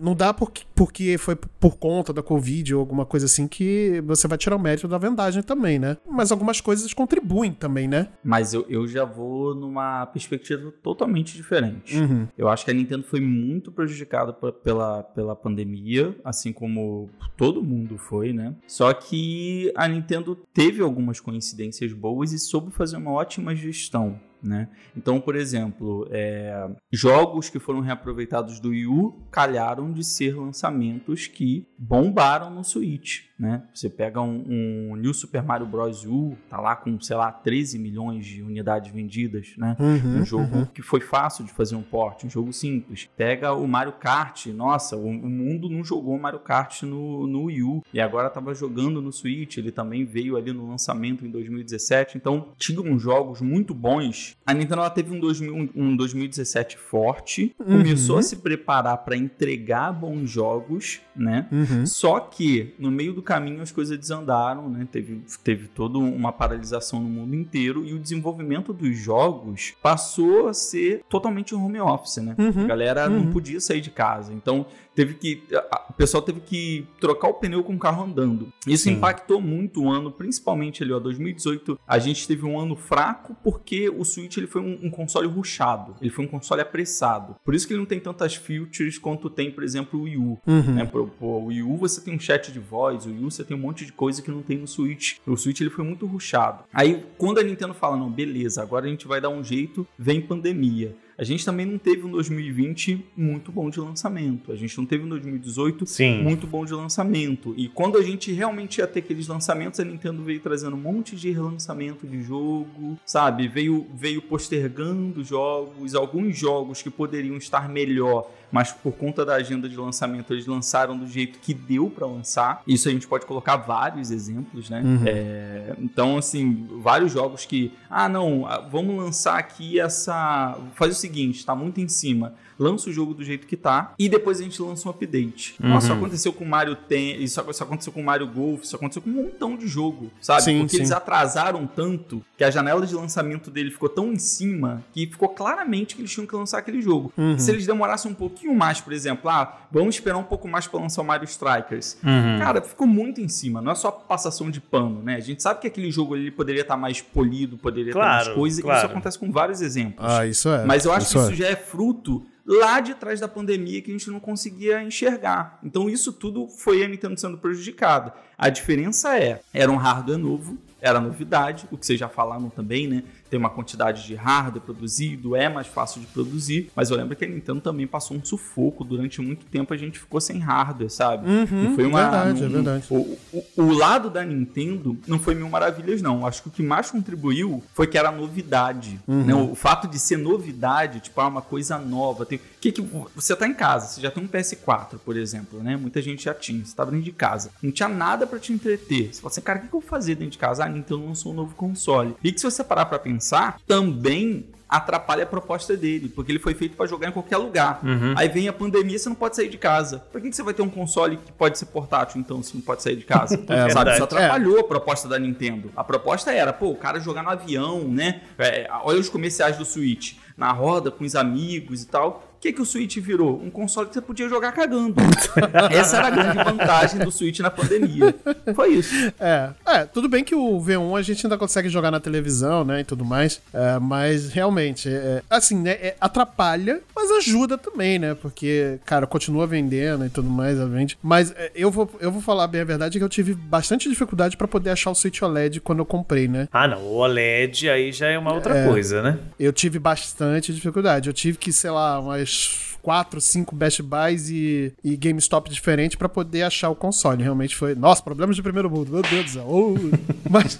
não 0.00 0.14
dá 0.14 0.32
porque, 0.32 0.62
porque 0.74 1.18
foi 1.18 1.36
por 1.36 1.76
conta 1.76 2.12
da 2.12 2.22
Covid 2.22 2.74
ou 2.74 2.80
alguma 2.80 3.04
coisa 3.04 3.26
assim 3.26 3.46
que 3.46 4.02
você 4.06 4.26
vai 4.26 4.38
tirar 4.38 4.56
o 4.56 4.58
mérito 4.58 4.88
da 4.88 4.98
vendagem 4.98 5.42
também, 5.42 5.78
né? 5.78 5.96
Mas 6.08 6.32
algumas 6.32 6.60
coisas 6.60 6.92
contribuem 6.92 7.52
também, 7.52 7.88
né? 7.88 8.08
Mas 8.22 8.54
eu, 8.54 8.64
eu 8.68 8.86
já 8.86 9.04
vou 9.04 9.54
numa 9.54 10.06
perspectiva 10.06 10.72
totalmente 10.82 11.36
diferente. 11.36 11.98
Uhum. 11.98 12.26
Eu 12.36 12.48
acho 12.48 12.64
que 12.64 12.70
a 12.70 12.74
Nintendo 12.74 13.04
foi 13.04 13.20
muito 13.20 13.72
prejudicada 13.72 14.32
pela, 14.32 15.02
pela 15.02 15.36
pandemia, 15.36 16.16
assim 16.24 16.52
como 16.52 17.10
todo 17.36 17.62
mundo 17.62 17.98
foi, 17.98 18.32
né? 18.32 18.54
Só 18.66 18.92
que 18.92 19.72
a 19.76 19.86
Nintendo 19.88 20.36
teve 20.52 20.82
algumas 20.82 21.20
coincidências 21.20 21.92
boas 21.92 22.32
e 22.32 22.38
soube 22.38 22.70
fazer 22.70 22.96
uma 22.96 23.12
ótima 23.12 23.54
gestão. 23.54 24.18
Né? 24.42 24.68
Então, 24.96 25.20
por 25.20 25.36
exemplo, 25.36 26.08
é, 26.10 26.68
jogos 26.90 27.48
que 27.50 27.58
foram 27.58 27.80
reaproveitados 27.80 28.58
do 28.58 28.70
Wii 28.70 28.86
U 28.86 29.26
calharam 29.30 29.92
de 29.92 30.02
ser 30.02 30.34
lançamentos 30.34 31.26
que 31.26 31.66
bombaram 31.78 32.50
no 32.50 32.64
Switch. 32.64 33.30
Né? 33.40 33.62
Você 33.72 33.88
pega 33.88 34.20
um, 34.20 34.44
um 34.46 34.96
New 34.96 35.14
Super 35.14 35.42
Mario 35.42 35.66
Bros. 35.66 36.04
U, 36.04 36.36
tá 36.50 36.60
lá 36.60 36.76
com, 36.76 37.00
sei 37.00 37.16
lá, 37.16 37.32
13 37.32 37.78
milhões 37.78 38.26
de 38.26 38.42
unidades 38.42 38.92
vendidas, 38.92 39.54
né? 39.56 39.74
Uhum, 39.80 40.20
Um 40.20 40.24
jogo 40.26 40.56
uhum. 40.56 40.66
que 40.66 40.82
foi 40.82 41.00
fácil 41.00 41.44
de 41.46 41.50
fazer 41.50 41.74
um 41.74 41.82
port, 41.82 42.22
um 42.24 42.28
jogo 42.28 42.52
simples. 42.52 43.08
Pega 43.16 43.54
o 43.54 43.66
Mario 43.66 43.94
Kart, 43.94 44.46
nossa, 44.48 44.94
o, 44.94 45.06
o 45.06 45.30
mundo 45.30 45.70
não 45.70 45.82
jogou 45.82 46.18
Mario 46.18 46.40
Kart 46.40 46.82
no, 46.82 47.26
no 47.26 47.44
Wii 47.44 47.62
U 47.62 47.82
e 47.94 48.00
agora 48.00 48.28
tava 48.28 48.54
jogando 48.54 49.00
no 49.00 49.10
Switch, 49.10 49.56
ele 49.56 49.72
também 49.72 50.04
veio 50.04 50.36
ali 50.36 50.52
no 50.52 50.68
lançamento 50.68 51.24
em 51.24 51.30
2017, 51.30 52.18
então 52.18 52.48
tinham 52.58 52.98
jogos 52.98 53.40
muito 53.40 53.72
bons. 53.72 54.29
A 54.46 54.52
Nintendo 54.54 54.80
ela 54.80 54.90
teve 54.90 55.14
um, 55.14 55.20
2000 55.20 55.54
um- 55.54 55.68
um 55.74 55.96
2017 55.96 56.76
forte, 56.78 57.54
começou 57.58 58.18
a 58.18 58.22
se 58.22 58.36
preparar 58.36 58.98
para 58.98 59.16
entregar 59.16 59.92
bons 59.92 60.28
jogos, 60.30 61.00
né? 61.14 61.46
Uhum. 61.52 61.86
Só 61.86 62.20
que 62.20 62.74
no 62.78 62.90
meio 62.90 63.12
do 63.12 63.22
caminho 63.22 63.60
as 63.60 63.70
coisas 63.72 63.96
desandaram, 63.98 64.68
né? 64.68 64.86
Teve, 64.90 65.22
teve 65.44 65.68
toda 65.68 65.98
uma 65.98 66.32
paralisação 66.32 67.00
no 67.00 67.08
mundo 67.08 67.34
inteiro 67.34 67.84
e 67.84 67.92
o 67.94 67.98
desenvolvimento 67.98 68.72
dos 68.72 68.96
jogos 68.96 69.74
passou 69.82 70.48
a 70.48 70.54
ser 70.54 71.02
totalmente 71.08 71.54
home 71.54 71.80
office, 71.80 72.16
né? 72.18 72.34
Uhum. 72.38 72.64
A 72.64 72.66
galera 72.66 73.08
não 73.08 73.20
Uhum. 73.20 73.30
podia 73.32 73.60
sair 73.60 73.80
de 73.80 73.90
casa. 73.90 74.32
Então 74.32 74.66
teve 74.94 75.14
que. 75.14 75.42
O 75.88 75.92
pessoal 75.92 76.22
teve 76.22 76.40
que 76.40 76.86
trocar 77.00 77.28
o 77.28 77.34
pneu 77.34 77.62
com 77.62 77.74
o 77.74 77.78
carro 77.78 78.04
andando. 78.04 78.52
Isso 78.66 78.84
Sim. 78.84 78.92
impactou 78.92 79.40
muito 79.40 79.82
o 79.82 79.90
ano, 79.90 80.10
principalmente 80.10 80.82
ali, 80.82 80.92
ó, 80.92 80.98
2018. 80.98 81.78
A 81.86 81.98
gente 81.98 82.26
teve 82.26 82.44
um 82.44 82.58
ano 82.58 82.76
fraco 82.76 83.36
porque 83.42 83.88
o 83.88 84.04
Switch 84.04 84.36
ele 84.36 84.46
foi 84.46 84.62
um, 84.62 84.78
um 84.82 84.90
console 84.90 85.28
rushado. 85.28 85.94
Ele 86.00 86.10
foi 86.10 86.24
um 86.24 86.28
console 86.28 86.62
apressado. 86.62 87.36
Por 87.44 87.54
isso 87.54 87.66
que 87.66 87.72
ele 87.72 87.80
não 87.80 87.86
tem 87.86 88.00
tantas 88.00 88.34
features 88.34 88.98
quanto 88.98 89.28
tem, 89.28 89.50
por 89.50 89.62
exemplo, 89.62 90.00
o 90.00 90.02
Wii 90.04 90.16
U. 90.16 90.38
Uhum. 90.46 90.74
Né? 90.74 90.84
Pro, 90.84 91.06
pro 91.06 91.44
Wii 91.46 91.62
U 91.62 91.76
você 91.76 92.00
tem 92.00 92.14
um 92.14 92.20
chat 92.20 92.52
de 92.52 92.58
voz, 92.58 93.06
o 93.06 93.10
Wii 93.10 93.24
U 93.24 93.30
você 93.30 93.44
tem 93.44 93.56
um 93.56 93.60
monte 93.60 93.84
de 93.84 93.92
coisa 93.92 94.22
que 94.22 94.30
não 94.30 94.42
tem 94.42 94.58
no 94.58 94.66
Switch. 94.66 95.16
O 95.26 95.36
Switch 95.36 95.60
ele 95.60 95.70
foi 95.70 95.84
muito 95.84 96.06
rushado. 96.06 96.64
Aí 96.72 97.04
quando 97.18 97.38
a 97.38 97.42
Nintendo 97.42 97.74
fala, 97.74 97.96
não, 97.96 98.10
beleza, 98.10 98.62
agora 98.62 98.86
a 98.86 98.88
gente 98.88 99.06
vai 99.06 99.20
dar 99.20 99.28
um 99.28 99.44
jeito, 99.44 99.86
vem 99.98 100.20
pandemia. 100.20 100.96
A 101.20 101.22
gente 101.22 101.44
também 101.44 101.66
não 101.66 101.76
teve 101.76 102.06
um 102.06 102.10
2020 102.10 103.04
muito 103.14 103.52
bom 103.52 103.68
de 103.68 103.78
lançamento. 103.78 104.50
A 104.50 104.56
gente 104.56 104.78
não 104.78 104.86
teve 104.86 105.04
um 105.04 105.08
2018 105.10 105.84
Sim. 105.84 106.22
muito 106.22 106.46
bom 106.46 106.64
de 106.64 106.72
lançamento. 106.72 107.52
E 107.58 107.68
quando 107.68 107.98
a 107.98 108.02
gente 108.02 108.32
realmente 108.32 108.78
ia 108.78 108.86
ter 108.86 109.00
aqueles 109.00 109.28
lançamentos, 109.28 109.78
a 109.78 109.84
Nintendo 109.84 110.22
veio 110.22 110.40
trazendo 110.40 110.76
um 110.76 110.80
monte 110.80 111.14
de 111.14 111.30
relançamento 111.30 112.06
de 112.06 112.22
jogo, 112.22 112.98
sabe? 113.04 113.48
Veio, 113.48 113.86
veio 113.94 114.22
postergando 114.22 115.22
jogos, 115.22 115.94
alguns 115.94 116.38
jogos 116.38 116.80
que 116.80 116.88
poderiam 116.88 117.36
estar 117.36 117.68
melhor, 117.68 118.32
mas 118.50 118.72
por 118.72 118.92
conta 118.92 119.24
da 119.24 119.34
agenda 119.34 119.68
de 119.68 119.76
lançamento 119.76 120.32
eles 120.32 120.46
lançaram 120.46 120.96
do 120.96 121.06
jeito 121.06 121.38
que 121.38 121.54
deu 121.54 121.90
pra 121.90 122.06
lançar. 122.06 122.62
Isso 122.66 122.88
a 122.88 122.92
gente 122.92 123.06
pode 123.06 123.26
colocar 123.26 123.56
vários 123.56 124.10
exemplos, 124.10 124.68
né? 124.68 124.82
Uhum. 124.82 125.02
É, 125.06 125.74
então, 125.78 126.18
assim, 126.18 126.66
vários 126.82 127.12
jogos 127.12 127.44
que, 127.44 127.72
ah, 127.88 128.08
não, 128.08 128.46
ah, 128.46 128.58
vamos 128.60 128.96
lançar 128.96 129.38
aqui 129.38 129.78
essa. 129.78 130.58
Faz 130.74 130.96
o 130.96 130.98
seguinte, 130.98 131.44
tá 131.44 131.54
muito 131.54 131.80
em 131.80 131.88
cima. 131.88 132.34
Lança 132.60 132.90
o 132.90 132.92
jogo 132.92 133.14
do 133.14 133.24
jeito 133.24 133.46
que 133.46 133.56
tá 133.56 133.94
e 133.98 134.06
depois 134.06 134.38
a 134.38 134.42
gente 134.42 134.60
lança 134.60 134.86
um 134.86 134.90
update. 134.90 135.54
Nossa, 135.58 135.86
isso 135.86 135.94
aconteceu 135.94 136.32
com 136.32 136.44
Mario 136.44 136.76
Ten, 136.76 137.16
isso, 137.22 137.42
isso 137.48 137.62
aconteceu 137.62 137.92
com 137.92 138.02
Mario 138.02 138.26
Golf, 138.26 138.62
isso 138.62 138.76
aconteceu 138.76 139.00
com 139.00 139.08
um 139.08 139.14
montão 139.14 139.56
de 139.56 139.66
jogo, 139.66 140.10
sabe? 140.20 140.42
Sim, 140.42 140.58
Porque 140.58 140.72
sim. 140.72 140.76
eles 140.78 140.92
atrasaram 140.92 141.66
tanto 141.66 142.22
que 142.36 142.44
a 142.44 142.50
janela 142.50 142.86
de 142.86 142.94
lançamento 142.94 143.50
dele 143.50 143.70
ficou 143.70 143.88
tão 143.88 144.12
em 144.12 144.18
cima 144.18 144.84
que 144.92 145.06
ficou 145.06 145.30
claramente 145.30 145.94
que 145.94 146.02
eles 146.02 146.12
tinham 146.12 146.26
que 146.26 146.36
lançar 146.36 146.58
aquele 146.58 146.82
jogo. 146.82 147.12
Uhum. 147.16 147.38
Se 147.38 147.50
eles 147.50 147.66
demorassem 147.66 148.10
um 148.10 148.14
pouquinho 148.14 148.54
mais, 148.54 148.80
por 148.80 148.92
exemplo, 148.92 149.30
ah, 149.30 149.60
vamos 149.72 149.94
esperar 149.94 150.18
um 150.18 150.24
pouco 150.24 150.46
mais 150.46 150.66
pra 150.66 150.80
lançar 150.80 151.00
o 151.00 151.04
Mario 151.04 151.24
Strikers. 151.24 151.96
Uhum. 152.04 152.38
Cara, 152.38 152.60
ficou 152.60 152.86
muito 152.86 153.20
em 153.22 153.28
cima, 153.28 153.62
não 153.62 153.72
é 153.72 153.74
só 153.74 153.90
passação 153.90 154.50
de 154.50 154.60
pano, 154.60 155.02
né? 155.02 155.16
A 155.16 155.20
gente 155.20 155.42
sabe 155.42 155.60
que 155.60 155.66
aquele 155.66 155.90
jogo 155.90 156.14
ali 156.14 156.30
poderia 156.30 156.62
estar 156.62 156.76
mais 156.76 157.00
polido, 157.00 157.56
poderia 157.56 157.92
ter 157.92 157.98
Claro, 157.98 158.24
mais 158.26 158.36
coisa, 158.36 158.60
e 158.60 158.62
claro. 158.62 158.78
isso 158.78 158.86
acontece 158.86 159.18
com 159.18 159.32
vários 159.32 159.62
exemplos. 159.62 160.04
Ah, 160.06 160.26
isso 160.26 160.48
é. 160.48 160.64
Mas 160.64 160.84
eu 160.84 160.92
acho 160.92 161.10
que 161.10 161.18
isso 161.18 161.30
é. 161.30 161.34
já 161.34 161.46
é 161.46 161.56
fruto 161.56 162.26
lá 162.50 162.80
de 162.80 162.94
trás 162.94 163.20
da 163.20 163.28
pandemia 163.28 163.80
que 163.80 163.90
a 163.90 163.92
gente 163.92 164.10
não 164.10 164.18
conseguia 164.18 164.82
enxergar. 164.82 165.60
Então 165.62 165.88
isso 165.88 166.12
tudo 166.12 166.48
foi 166.48 166.84
a 166.84 166.88
Nintendo 166.88 167.18
sendo 167.18 167.38
prejudicada. 167.38 168.12
A 168.36 168.48
diferença 168.48 169.16
é, 169.16 169.40
era 169.54 169.70
um 169.70 169.76
hardware 169.76 170.18
novo, 170.18 170.58
era 170.80 171.00
novidade, 171.00 171.68
o 171.70 171.78
que 171.78 171.86
vocês 171.86 172.00
já 172.00 172.08
falaram 172.08 172.50
também, 172.50 172.88
né? 172.88 173.04
Tem 173.30 173.38
uma 173.38 173.48
quantidade 173.50 174.04
de 174.06 174.14
hardware 174.14 174.60
produzido, 174.62 175.36
é 175.36 175.48
mais 175.48 175.66
fácil 175.68 176.00
de 176.00 176.06
produzir, 176.08 176.70
mas 176.74 176.90
eu 176.90 176.96
lembro 176.96 177.14
que 177.16 177.24
a 177.24 177.28
Nintendo 177.28 177.60
também 177.60 177.86
passou 177.86 178.16
um 178.16 178.24
sufoco. 178.24 178.82
Durante 178.84 179.20
muito 179.20 179.46
tempo 179.46 179.72
a 179.72 179.76
gente 179.76 179.98
ficou 179.98 180.20
sem 180.20 180.38
hardware, 180.38 180.90
sabe? 180.90 181.28
Uhum, 181.28 181.64
não 181.64 181.74
foi 181.74 181.86
uma. 181.86 182.00
verdade, 182.02 182.40
não- 182.40 182.46
é 182.46 182.50
verdade. 182.50 182.86
O, 182.90 183.18
o- 183.32 183.44
o 183.56 183.72
lado 183.72 184.10
da 184.10 184.24
Nintendo 184.24 184.96
não 185.06 185.18
foi 185.18 185.34
mil 185.34 185.48
maravilhas, 185.48 186.02
não. 186.02 186.26
Acho 186.26 186.42
que 186.42 186.48
o 186.48 186.50
que 186.50 186.62
mais 186.62 186.90
contribuiu 186.90 187.62
foi 187.72 187.86
que 187.86 187.96
era 187.96 188.10
novidade. 188.10 188.98
Uhum. 189.06 189.24
né? 189.24 189.34
O 189.34 189.54
fato 189.54 189.86
de 189.86 189.98
ser 189.98 190.16
novidade, 190.16 191.00
tipo, 191.00 191.20
é 191.20 191.24
uma 191.24 191.42
coisa 191.42 191.78
nova. 191.78 192.26
Tem, 192.26 192.40
que, 192.60 192.72
que 192.72 192.82
você 193.14 193.34
tá 193.36 193.46
em 193.46 193.54
casa, 193.54 193.86
você 193.86 194.00
já 194.00 194.10
tem 194.10 194.22
um 194.22 194.28
PS4, 194.28 194.98
por 195.04 195.16
exemplo, 195.16 195.62
né? 195.62 195.76
Muita 195.76 196.00
gente 196.02 196.24
já 196.24 196.34
tinha, 196.34 196.64
você 196.64 196.74
tá 196.74 196.84
dentro 196.84 197.02
de 197.02 197.12
casa. 197.12 197.50
Não 197.62 197.70
tinha 197.70 197.88
nada 197.88 198.26
pra 198.26 198.38
te 198.38 198.52
entreter. 198.52 199.12
Você 199.14 199.20
fala 199.20 199.30
assim, 199.30 199.40
cara, 199.40 199.58
o 199.58 199.62
que, 199.62 199.68
que 199.68 199.74
eu 199.74 199.80
vou 199.80 199.88
fazer 199.88 200.14
dentro 200.14 200.32
de 200.32 200.38
casa? 200.38 200.62
Ah, 200.64 200.66
a 200.66 200.68
Nintendo 200.68 201.04
lançou 201.06 201.32
um 201.32 201.34
novo 201.34 201.54
console. 201.54 202.14
E 202.24 202.32
que 202.32 202.40
se 202.40 202.44
você 202.50 202.62
parar 202.64 202.86
pra 202.86 202.98
pensar, 202.98 203.19
também 203.66 204.46
atrapalha 204.70 205.24
a 205.24 205.26
proposta 205.26 205.76
dele, 205.76 206.08
porque 206.08 206.30
ele 206.30 206.38
foi 206.38 206.54
feito 206.54 206.76
pra 206.76 206.86
jogar 206.86 207.08
em 207.08 207.12
qualquer 207.12 207.36
lugar. 207.38 207.80
Uhum. 207.82 208.14
Aí 208.16 208.28
vem 208.28 208.46
a 208.46 208.52
pandemia, 208.52 208.96
você 208.96 209.08
não 209.08 209.16
pode 209.16 209.34
sair 209.34 209.48
de 209.48 209.58
casa. 209.58 209.98
Por 210.12 210.20
que, 210.20 210.30
que 210.30 210.36
você 210.36 210.44
vai 210.44 210.54
ter 210.54 210.62
um 210.62 210.70
console 210.70 211.16
que 211.16 211.32
pode 211.32 211.58
ser 211.58 211.66
portátil, 211.66 212.20
então, 212.20 212.40
se 212.40 212.54
não 212.54 212.62
pode 212.62 212.82
sair 212.82 212.96
de 212.96 213.04
casa? 213.04 213.40
É, 213.50 213.68
Sabe, 213.70 213.92
isso 213.92 214.04
atrapalhou 214.04 214.60
a 214.60 214.64
proposta 214.64 215.08
da 215.08 215.18
Nintendo. 215.18 215.72
A 215.76 215.82
proposta 215.82 216.32
era, 216.32 216.52
pô, 216.52 216.68
o 216.68 216.76
cara 216.76 217.00
jogar 217.00 217.22
no 217.22 217.30
avião, 217.30 217.80
né? 217.80 218.20
É, 218.38 218.68
olha 218.84 219.00
os 219.00 219.08
comerciais 219.08 219.56
do 219.56 219.64
Switch. 219.64 220.14
na 220.36 220.52
roda 220.52 220.90
com 220.90 221.04
os 221.04 221.16
amigos 221.16 221.82
e 221.82 221.86
tal. 221.86 222.29
O 222.40 222.42
que, 222.42 222.54
que 222.54 222.62
o 222.62 222.64
Switch 222.64 222.96
virou? 222.96 223.38
Um 223.38 223.50
console 223.50 223.86
que 223.86 223.92
você 223.92 224.00
podia 224.00 224.26
jogar 224.26 224.52
cagando. 224.52 224.94
Essa 225.70 225.98
era 225.98 226.06
a 226.06 226.10
grande 226.10 226.42
vantagem 226.42 226.98
do 227.00 227.12
Switch 227.12 227.38
na 227.40 227.50
pandemia. 227.50 228.14
Foi 228.54 228.70
isso. 228.70 228.94
É, 229.20 229.50
é, 229.66 229.84
tudo 229.84 230.08
bem 230.08 230.24
que 230.24 230.34
o 230.34 230.58
V1 230.58 230.98
a 230.98 231.02
gente 231.02 231.26
ainda 231.26 231.36
consegue 231.36 231.68
jogar 231.68 231.90
na 231.90 232.00
televisão, 232.00 232.64
né, 232.64 232.80
e 232.80 232.84
tudo 232.84 233.04
mais, 233.04 233.42
é, 233.52 233.78
mas 233.78 234.30
realmente, 234.30 234.88
é, 234.88 235.22
assim, 235.28 235.60
né, 235.60 235.72
é, 235.72 235.96
atrapalha, 236.00 236.80
mas 236.96 237.10
ajuda 237.10 237.58
também, 237.58 237.98
né, 237.98 238.14
porque, 238.14 238.78
cara, 238.86 239.06
continua 239.06 239.46
vendendo 239.46 240.06
e 240.06 240.08
tudo 240.08 240.30
mais, 240.30 240.58
vende. 240.70 240.96
Mas 241.02 241.32
é, 241.32 241.52
eu, 241.54 241.70
vou, 241.70 241.90
eu 242.00 242.10
vou 242.10 242.22
falar 242.22 242.46
bem 242.46 242.62
a 242.62 242.64
verdade 242.64 242.98
que 242.98 243.04
eu 243.04 243.08
tive 243.10 243.34
bastante 243.34 243.86
dificuldade 243.86 244.38
pra 244.38 244.48
poder 244.48 244.70
achar 244.70 244.90
o 244.90 244.94
Switch 244.94 245.20
OLED 245.20 245.60
quando 245.60 245.80
eu 245.80 245.86
comprei, 245.86 246.26
né. 246.26 246.48
Ah, 246.50 246.66
não. 246.66 246.80
O 246.80 246.94
OLED 246.94 247.68
aí 247.68 247.92
já 247.92 248.08
é 248.08 248.18
uma 248.18 248.32
outra 248.32 248.64
coisa, 248.66 249.02
né? 249.02 249.18
Eu 249.38 249.52
tive 249.52 249.78
bastante 249.78 250.54
dificuldade. 250.54 251.08
Eu 251.08 251.12
tive 251.12 251.36
que, 251.36 251.52
sei 251.52 251.70
lá, 251.70 252.00
umas 252.00 252.29
Peace. 252.30 252.69
Quatro, 252.82 253.20
cinco 253.20 253.54
Best 253.54 253.82
Buys 253.82 254.28
e, 254.28 254.72
e 254.82 254.96
GameStop 254.96 255.50
diferentes 255.50 255.96
pra 255.96 256.08
poder 256.08 256.42
achar 256.42 256.70
o 256.70 256.74
console. 256.74 257.22
Realmente 257.22 257.56
foi. 257.56 257.74
Nossa, 257.74 258.02
problemas 258.02 258.36
de 258.36 258.42
primeiro 258.42 258.70
mundo, 258.70 258.92
meu 258.92 259.02
Deus 259.02 259.24
do 259.24 259.30
céu. 259.30 259.46
Oh. 259.48 259.74
mas, 260.28 260.58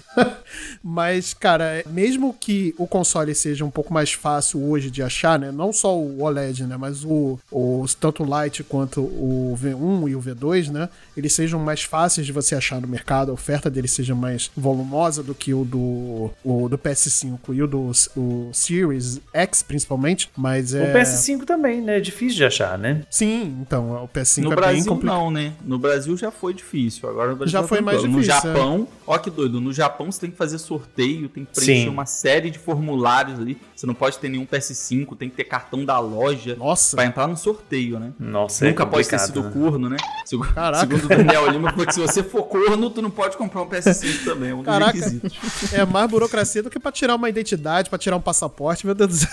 mas, 0.83 1.33
cara, 1.33 1.83
mesmo 1.87 2.35
que 2.39 2.73
o 2.77 2.87
console 2.87 3.33
seja 3.35 3.65
um 3.65 3.69
pouco 3.69 3.93
mais 3.93 4.11
fácil 4.11 4.63
hoje 4.63 4.89
de 4.89 5.01
achar, 5.01 5.39
né? 5.39 5.51
Não 5.51 5.71
só 5.71 5.97
o 5.97 6.21
OLED, 6.21 6.65
né? 6.65 6.77
Mas 6.77 7.03
o, 7.03 7.39
o 7.51 7.85
tanto 7.99 8.23
o 8.23 8.43
Lite 8.43 8.63
quanto 8.63 9.01
o 9.01 9.57
V1 9.61 10.09
e 10.09 10.15
o 10.15 10.21
V2, 10.21 10.69
né? 10.69 10.89
Eles 11.15 11.33
sejam 11.33 11.59
mais 11.59 11.83
fáceis 11.83 12.25
de 12.25 12.33
você 12.33 12.55
achar 12.55 12.81
no 12.81 12.87
mercado, 12.87 13.31
a 13.31 13.33
oferta 13.33 13.69
deles 13.69 13.91
seja 13.91 14.15
mais 14.15 14.49
volumosa 14.55 15.21
do 15.23 15.33
que 15.33 15.53
o 15.53 15.63
do, 15.63 16.31
o 16.43 16.69
do 16.69 16.77
PS5 16.77 17.39
e 17.53 17.61
o 17.61 17.67
do 17.67 17.91
o 18.15 18.49
Series 18.53 19.19
X, 19.33 19.63
principalmente. 19.63 20.29
Mas 20.35 20.73
é. 20.73 20.91
O 20.91 20.95
PS5 20.95 21.45
também, 21.45 21.81
né? 21.81 21.97
É 21.97 21.99
difícil 22.11 22.37
de 22.37 22.45
achar, 22.45 22.77
né? 22.77 23.01
Sim, 23.09 23.57
então, 23.61 24.03
o 24.03 24.07
PS5 24.07 24.41
No 24.43 24.51
é 24.51 24.55
bem 24.55 24.55
Brasil 24.55 24.85
complicado. 24.85 25.15
não, 25.17 25.31
né? 25.31 25.53
No 25.63 25.79
Brasil 25.79 26.15
já 26.17 26.29
foi 26.31 26.53
difícil. 26.53 27.09
Agora 27.09 27.31
no 27.31 27.35
Brasil 27.37 27.51
Já 27.51 27.61
tá 27.61 27.67
foi 27.67 27.81
mais 27.81 27.97
tranquilo. 27.99 28.17
No 28.17 28.23
difícil, 28.23 28.49
Japão, 28.53 28.87
ó 29.07 29.17
que 29.17 29.29
doido, 29.29 29.59
no 29.61 29.73
Japão 29.73 30.11
você 30.11 30.19
tem 30.21 30.31
que 30.31 30.37
fazer 30.37 30.57
sorteio, 30.59 31.27
tem 31.29 31.45
que 31.45 31.51
preencher 31.53 31.83
Sim. 31.85 31.89
uma 31.89 32.05
série 32.05 32.49
de 32.51 32.59
formulários 32.59 33.39
ali. 33.39 33.57
Você 33.75 33.87
não 33.87 33.93
pode 33.93 34.17
ter 34.19 34.29
nenhum 34.29 34.45
PS5, 34.45 35.17
tem 35.17 35.29
que 35.29 35.35
ter 35.35 35.43
cartão 35.45 35.83
da 35.85 35.97
loja 35.99 36.55
Nossa. 36.55 36.95
pra 36.95 37.05
entrar 37.05 37.27
no 37.27 37.35
sorteio, 37.37 37.99
né? 37.99 38.11
Nossa, 38.19 38.65
Nunca 38.65 38.83
é 38.83 38.85
pode 38.85 39.07
ter 39.07 39.19
sido 39.19 39.41
né? 39.43 39.51
corno, 39.51 39.89
né? 39.89 39.97
Segundo, 40.25 40.51
Caraca. 40.53 40.79
segundo 40.85 41.05
o 41.05 41.07
Daniel 41.07 41.49
Lima, 41.49 41.69
falou 41.71 41.85
que 41.85 41.93
se 41.93 41.99
você 41.99 42.21
for 42.23 42.43
corno, 42.43 42.89
tu 42.89 43.01
não 43.01 43.09
pode 43.09 43.37
comprar 43.37 43.61
um 43.63 43.67
PS5 43.69 44.23
também. 44.23 44.49
É 44.51 44.53
um 44.53 44.57
dos 44.57 44.65
Caraca. 44.65 44.91
requisitos. 44.91 45.73
É 45.73 45.85
mais 45.85 46.09
burocracia 46.09 46.61
do 46.61 46.69
que 46.69 46.79
pra 46.79 46.91
tirar 46.91 47.15
uma 47.15 47.29
identidade, 47.29 47.89
pra 47.89 47.97
tirar 47.97 48.15
um 48.17 48.21
passaporte, 48.21 48.85
meu 48.85 48.93
Deus 48.95 49.09
do 49.09 49.15
céu. 49.15 49.29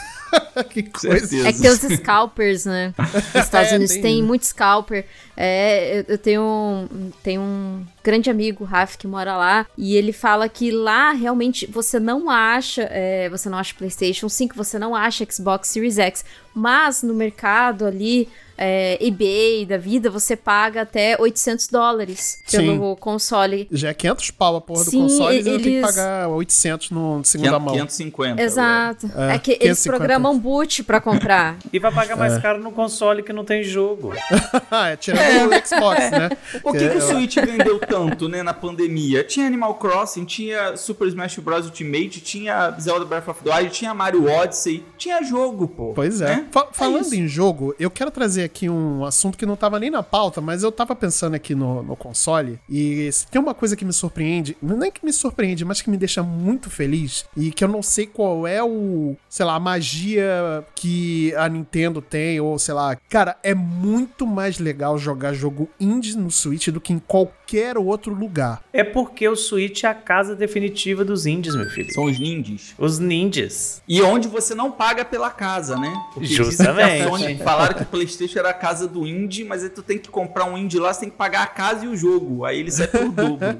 que 0.68 0.82
coisa. 0.82 1.26
Certeza. 1.26 1.48
É 1.48 1.52
que 1.52 1.60
tem 1.60 1.70
os 1.70 1.78
scalpers, 1.78 2.64
né? 2.64 2.94
Nos 3.34 3.44
Estados 3.44 3.72
É, 3.72 3.76
Unidos 3.76 3.94
tem 3.94 4.02
tem, 4.02 4.22
muito 4.22 4.46
scalper. 4.46 5.04
É, 5.36 6.00
eu, 6.00 6.04
eu 6.08 6.18
tenho, 6.18 6.42
um, 6.42 7.10
tenho 7.22 7.40
um 7.40 7.86
grande 8.08 8.30
amigo, 8.30 8.64
Raf, 8.64 8.96
que 8.96 9.06
mora 9.06 9.36
lá, 9.36 9.66
e 9.76 9.94
ele 9.94 10.12
fala 10.12 10.48
que 10.48 10.70
lá 10.70 11.12
realmente 11.12 11.66
você 11.66 12.00
não 12.00 12.30
acha, 12.30 12.88
é, 12.90 13.28
você 13.28 13.50
não 13.50 13.58
acha 13.58 13.74
PlayStation 13.76 14.28
5, 14.30 14.54
você 14.56 14.78
não 14.78 14.94
acha 14.94 15.26
Xbox 15.30 15.68
Series 15.68 15.98
X, 15.98 16.24
mas 16.54 17.02
no 17.02 17.12
mercado 17.14 17.84
ali, 17.86 18.26
é, 18.60 18.98
eBay 19.00 19.64
da 19.64 19.76
vida, 19.78 20.10
você 20.10 20.34
paga 20.34 20.80
até 20.82 21.16
800 21.20 21.68
dólares 21.68 22.42
pelo 22.50 22.96
console. 22.96 23.68
Já 23.70 23.90
é 23.90 23.94
500 23.94 24.30
pau 24.32 24.56
a 24.56 24.60
porra 24.60 24.84
do 24.84 24.90
Sim, 24.90 25.02
console 25.02 25.34
e 25.36 25.38
eu 25.38 25.44
tenho 25.44 25.60
que 25.60 25.68
eles- 25.68 25.80
pagar 25.86 26.28
800 26.28 26.90
no 26.90 27.22
segunda 27.22 27.58
mão. 27.60 27.74
550. 27.74 28.42
Exato. 28.42 29.08
É, 29.16 29.34
É, 29.34 29.38
que 29.38 29.52
eles 29.52 29.60
550. 29.84 29.96
programam 29.98 30.36
boot 30.38 30.82
pra 30.82 31.00
comprar. 31.00 31.56
E 31.72 31.78
vai 31.78 31.92
pagar 31.92 32.14
É. 32.14 32.16
mais 32.16 32.38
caro 32.38 32.60
no 32.60 32.72
console 32.72 33.22
que 33.22 33.32
não 33.32 33.44
tem 33.44 33.62
jogo. 33.62 34.12
ah, 34.70 34.88
é, 34.88 34.96
tirando 34.96 35.50
o 35.52 35.66
Xbox, 35.66 36.10
né? 36.10 36.30
Por 36.62 36.72
que, 36.72 36.78
que 36.88 36.96
o 36.96 36.98
É, 36.98 37.00
Switch 37.00 37.36
vendeu 37.36 37.78
tanto, 37.78 37.97
né, 38.28 38.42
na 38.42 38.54
pandemia? 38.54 39.24
Tinha 39.24 39.46
Animal 39.46 39.74
Crossing, 39.76 40.24
tinha 40.24 40.76
Super 40.76 41.08
Smash 41.08 41.38
Bros. 41.38 41.66
Ultimate, 41.66 42.20
tinha 42.20 42.70
Zelda 42.80 43.04
Breath 43.04 43.28
of 43.28 43.42
the 43.42 43.50
Wild, 43.54 43.70
tinha 43.72 43.92
Mario 43.94 44.30
Odyssey, 44.30 44.84
tinha 44.96 45.22
jogo, 45.22 45.66
pô. 45.68 45.92
Pois 45.94 46.20
é. 46.20 46.26
né? 46.36 46.46
Fa- 46.50 46.68
É 46.70 46.74
falando 46.74 47.02
isso. 47.06 47.14
em 47.14 47.26
jogo, 47.28 47.74
eu 47.78 47.90
quero 47.90 48.10
trazer 48.10 48.44
aqui 48.44 48.68
um 48.68 49.04
assunto 49.04 49.36
que 49.38 49.46
não 49.46 49.56
tava 49.56 49.78
nem 49.78 49.90
na 49.90 50.02
pauta, 50.02 50.40
mas 50.40 50.62
eu 50.62 50.70
tava 50.72 50.94
pensando 50.94 51.34
aqui 51.34 51.54
no, 51.54 51.82
no 51.82 51.96
console. 51.96 52.58
E 52.68 53.10
se 53.12 53.26
tem 53.26 53.40
uma 53.40 53.54
coisa 53.54 53.76
que 53.76 53.84
me 53.84 53.92
surpreende, 53.92 54.56
não 54.62 54.82
é 54.84 54.90
que 54.90 55.04
me 55.04 55.12
surpreende, 55.12 55.64
mas 55.64 55.80
que 55.82 55.90
me 55.90 55.96
deixa 55.96 56.22
muito 56.22 56.70
feliz. 56.70 57.24
E 57.36 57.50
que 57.50 57.64
eu 57.64 57.68
não 57.68 57.82
sei 57.82 58.06
qual 58.06 58.46
é 58.46 58.62
o, 58.62 59.16
sei 59.28 59.44
lá, 59.46 59.54
a 59.54 59.60
magia 59.60 60.64
que 60.74 61.34
a 61.36 61.48
Nintendo 61.48 62.00
tem, 62.02 62.40
ou 62.40 62.58
sei 62.58 62.74
lá. 62.74 62.96
Cara, 63.08 63.36
é 63.42 63.54
muito 63.54 64.26
mais 64.26 64.58
legal 64.58 64.98
jogar 64.98 65.32
jogo 65.32 65.68
indie 65.80 66.16
no 66.16 66.30
Switch 66.30 66.68
do 66.68 66.80
que 66.80 66.92
em 66.92 66.98
qualquer 66.98 67.77
outro 67.86 68.14
lugar. 68.14 68.62
É 68.72 68.84
porque 68.84 69.28
o 69.28 69.36
Switch 69.36 69.84
é 69.84 69.88
a 69.88 69.94
casa 69.94 70.34
definitiva 70.34 71.04
dos 71.04 71.26
indies, 71.26 71.54
meu 71.54 71.68
filho. 71.70 71.92
São 71.92 72.04
os 72.04 72.18
ninjas. 72.18 72.74
Os 72.78 72.98
ninjas. 72.98 73.82
E 73.88 74.00
onde 74.02 74.28
você 74.28 74.54
não 74.54 74.70
paga 74.70 75.04
pela 75.04 75.30
casa, 75.30 75.76
né? 75.76 75.92
Porque 76.12 76.28
que 76.28 76.34
Justamente. 76.34 77.02
a 77.02 77.08
Sony 77.08 77.38
falaram 77.38 77.74
que 77.74 77.82
o 77.82 77.86
PlayStation 77.86 78.38
era 78.38 78.50
a 78.50 78.54
casa 78.54 78.86
do 78.86 79.06
indie, 79.06 79.44
mas 79.44 79.62
aí 79.62 79.70
tu 79.70 79.82
tem 79.82 79.98
que 79.98 80.08
comprar 80.08 80.44
um 80.44 80.56
indie 80.56 80.78
lá, 80.78 80.92
você 80.92 81.00
tem 81.00 81.10
que 81.10 81.16
pagar 81.16 81.42
a 81.42 81.46
casa 81.46 81.84
e 81.84 81.88
o 81.88 81.96
jogo. 81.96 82.44
Aí 82.44 82.60
ele 82.60 82.70
sai 82.70 82.86
pelo 82.86 83.12
dobro. 83.12 83.38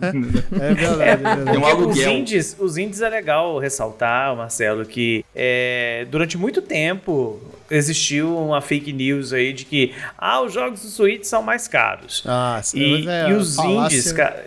É 0.58 0.74
verdade, 0.74 1.02
é 1.02 1.16
verdade. 1.16 1.50
Tem 1.50 1.58
um 1.58 1.76
Porque 1.76 2.00
os 2.00 2.06
indies, 2.06 2.56
os 2.58 2.76
indies 2.76 3.00
é 3.00 3.08
legal 3.08 3.58
ressaltar, 3.58 4.36
Marcelo, 4.36 4.84
que 4.84 5.24
é, 5.34 6.06
durante 6.10 6.36
muito 6.36 6.60
tempo 6.60 7.40
existiu 7.70 8.36
uma 8.36 8.60
fake 8.60 8.92
news 8.92 9.32
aí 9.32 9.52
de 9.52 9.64
que 9.64 9.94
ah, 10.16 10.40
os 10.42 10.52
jogos 10.52 10.80
do 10.82 10.88
Switch 10.88 11.24
são 11.24 11.42
mais 11.42 11.68
caros. 11.68 12.22
Ah, 12.26 12.60
sim, 12.62 12.78
E, 12.78 13.08
é 13.08 13.30
e 13.30 13.34
os 13.34 13.56
falácia- 13.56 13.96
indies, 13.96 14.12
cara, 14.12 14.44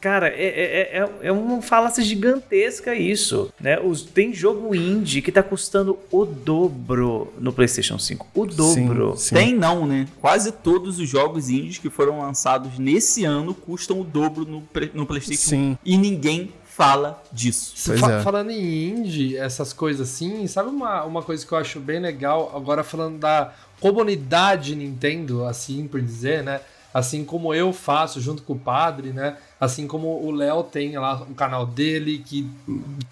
cara 0.00 0.28
é, 0.28 0.44
é, 0.46 0.98
é, 0.98 1.08
é 1.28 1.32
uma 1.32 1.62
falácia 1.62 2.02
gigantesca 2.02 2.94
isso, 2.94 3.52
né? 3.60 3.78
Os, 3.80 4.02
tem 4.02 4.32
jogo 4.34 4.74
indie 4.74 5.22
que 5.22 5.32
tá 5.32 5.42
custando 5.42 5.98
o 6.10 6.24
dobro 6.24 7.32
no 7.38 7.52
PlayStation 7.52 7.98
5. 7.98 8.26
O 8.34 8.46
dobro. 8.46 9.14
Sim, 9.16 9.28
sim. 9.28 9.34
Tem 9.34 9.54
não, 9.54 9.86
né? 9.86 10.06
Quase 10.20 10.52
todos 10.52 10.98
os 10.98 11.08
jogos 11.08 11.48
indies 11.48 11.78
que 11.78 11.90
foram 11.90 12.20
lançados 12.20 12.78
nesse 12.78 13.24
ano 13.24 13.54
custam 13.54 14.00
o 14.00 14.04
dobro 14.04 14.44
no, 14.44 14.62
no 14.94 15.06
PlayStation 15.06 15.48
Sim. 15.48 15.78
e 15.84 15.96
ninguém 15.96 16.50
fala 16.76 17.22
disso. 17.32 17.72
Fa- 17.98 18.12
é. 18.12 18.20
Falando 18.20 18.50
em 18.50 18.88
indie, 18.90 19.36
essas 19.36 19.72
coisas 19.72 20.08
assim, 20.10 20.46
sabe 20.46 20.68
uma, 20.68 21.04
uma 21.04 21.22
coisa 21.22 21.44
que 21.46 21.50
eu 21.50 21.56
acho 21.56 21.80
bem 21.80 21.98
legal, 22.00 22.52
agora 22.54 22.84
falando 22.84 23.18
da 23.18 23.52
comunidade 23.80 24.76
Nintendo, 24.76 25.46
assim 25.46 25.88
por 25.88 26.00
dizer, 26.02 26.42
né? 26.42 26.60
Assim 26.92 27.24
como 27.24 27.54
eu 27.54 27.72
faço 27.72 28.20
junto 28.20 28.42
com 28.42 28.54
o 28.54 28.58
padre, 28.58 29.10
né? 29.10 29.36
Assim 29.60 29.86
como 29.86 30.22
o 30.22 30.30
Léo 30.30 30.62
tem 30.62 30.96
lá 30.98 31.22
o 31.22 31.34
canal 31.34 31.66
dele, 31.66 32.22
que 32.24 32.48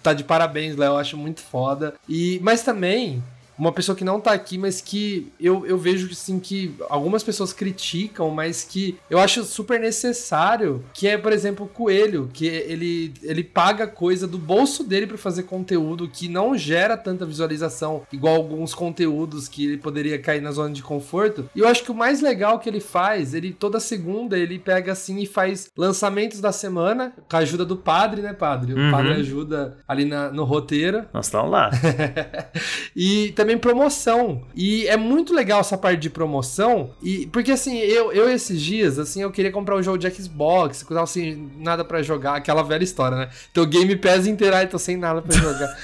tá 0.01 0.13
de 0.13 0.23
parabéns, 0.23 0.75
Léo, 0.75 0.93
eu 0.93 0.97
acho 0.97 1.17
muito 1.17 1.41
foda. 1.41 1.93
E, 2.07 2.39
mas 2.43 2.61
também, 2.63 3.23
uma 3.57 3.71
pessoa 3.71 3.95
que 3.95 4.03
não 4.03 4.19
tá 4.19 4.31
aqui, 4.31 4.57
mas 4.57 4.81
que 4.81 5.31
eu, 5.39 5.65
eu 5.65 5.77
vejo 5.77 6.09
assim 6.11 6.39
que 6.39 6.73
algumas 6.89 7.23
pessoas 7.23 7.53
criticam, 7.53 8.29
mas 8.29 8.63
que 8.63 8.97
eu 9.09 9.19
acho 9.19 9.43
super 9.43 9.79
necessário, 9.79 10.83
que 10.93 11.07
é, 11.07 11.17
por 11.17 11.31
exemplo, 11.31 11.65
o 11.65 11.69
Coelho, 11.69 12.29
que 12.33 12.45
ele, 12.47 13.13
ele 13.23 13.43
paga 13.43 13.87
coisa 13.87 14.27
do 14.27 14.37
bolso 14.37 14.83
dele 14.83 15.07
pra 15.07 15.17
fazer 15.17 15.43
conteúdo 15.43 16.07
que 16.07 16.27
não 16.27 16.57
gera 16.57 16.97
tanta 16.97 17.25
visualização, 17.25 18.03
igual 18.11 18.35
alguns 18.35 18.73
conteúdos 18.73 19.47
que 19.47 19.65
ele 19.65 19.77
poderia 19.77 20.17
cair 20.19 20.41
na 20.41 20.51
zona 20.51 20.73
de 20.73 20.81
conforto. 20.83 21.49
E 21.55 21.59
eu 21.59 21.67
acho 21.67 21.83
que 21.83 21.91
o 21.91 21.95
mais 21.95 22.21
legal 22.21 22.59
que 22.59 22.69
ele 22.69 22.79
faz, 22.79 23.33
ele 23.33 23.53
toda 23.53 23.79
segunda 23.79 24.37
ele 24.37 24.57
pega 24.59 24.91
assim 24.91 25.19
e 25.21 25.25
faz 25.25 25.69
lançamentos 25.77 26.39
da 26.39 26.51
semana, 26.51 27.13
com 27.29 27.35
a 27.35 27.39
ajuda 27.39 27.65
do 27.65 27.77
padre, 27.77 28.21
né, 28.21 28.33
padre? 28.33 28.73
O 28.73 28.77
Uhum. 28.77 28.91
padre 28.91 29.13
ajuda 29.13 29.77
ali 29.87 30.05
na- 30.05 30.29
no 30.31 30.43
roteiro. 30.43 31.05
Nós 31.13 31.25
estamos 31.27 31.51
lá. 31.51 31.69
e 32.95 33.31
também 33.35 33.44
promoção. 33.57 34.41
E 34.55 34.87
é 34.87 34.97
muito 34.97 35.33
legal 35.33 35.59
essa 35.59 35.77
parte 35.77 35.99
de 35.99 36.09
promoção. 36.09 36.91
E 37.01 37.27
porque 37.27 37.51
assim, 37.51 37.77
eu, 37.77 38.11
eu 38.11 38.29
esses 38.29 38.61
dias, 38.61 38.99
assim, 38.99 39.21
eu 39.21 39.31
queria 39.31 39.51
comprar 39.51 39.75
um 39.75 39.83
jogo 39.83 39.97
de 39.97 40.09
Xbox, 40.09 40.83
tava 40.87 41.03
assim, 41.03 41.49
nada 41.57 41.85
pra 41.85 42.01
jogar, 42.01 42.35
aquela 42.35 42.63
velha 42.63 42.83
história, 42.83 43.17
né? 43.17 43.29
Teu 43.53 43.65
Game 43.65 43.95
Pass 43.95 44.27
inteiro, 44.27 44.55
aí 44.55 44.67
tô 44.67 44.79
sem 44.79 44.97
nada 44.97 45.21
pra 45.21 45.35
jogar. 45.35 45.77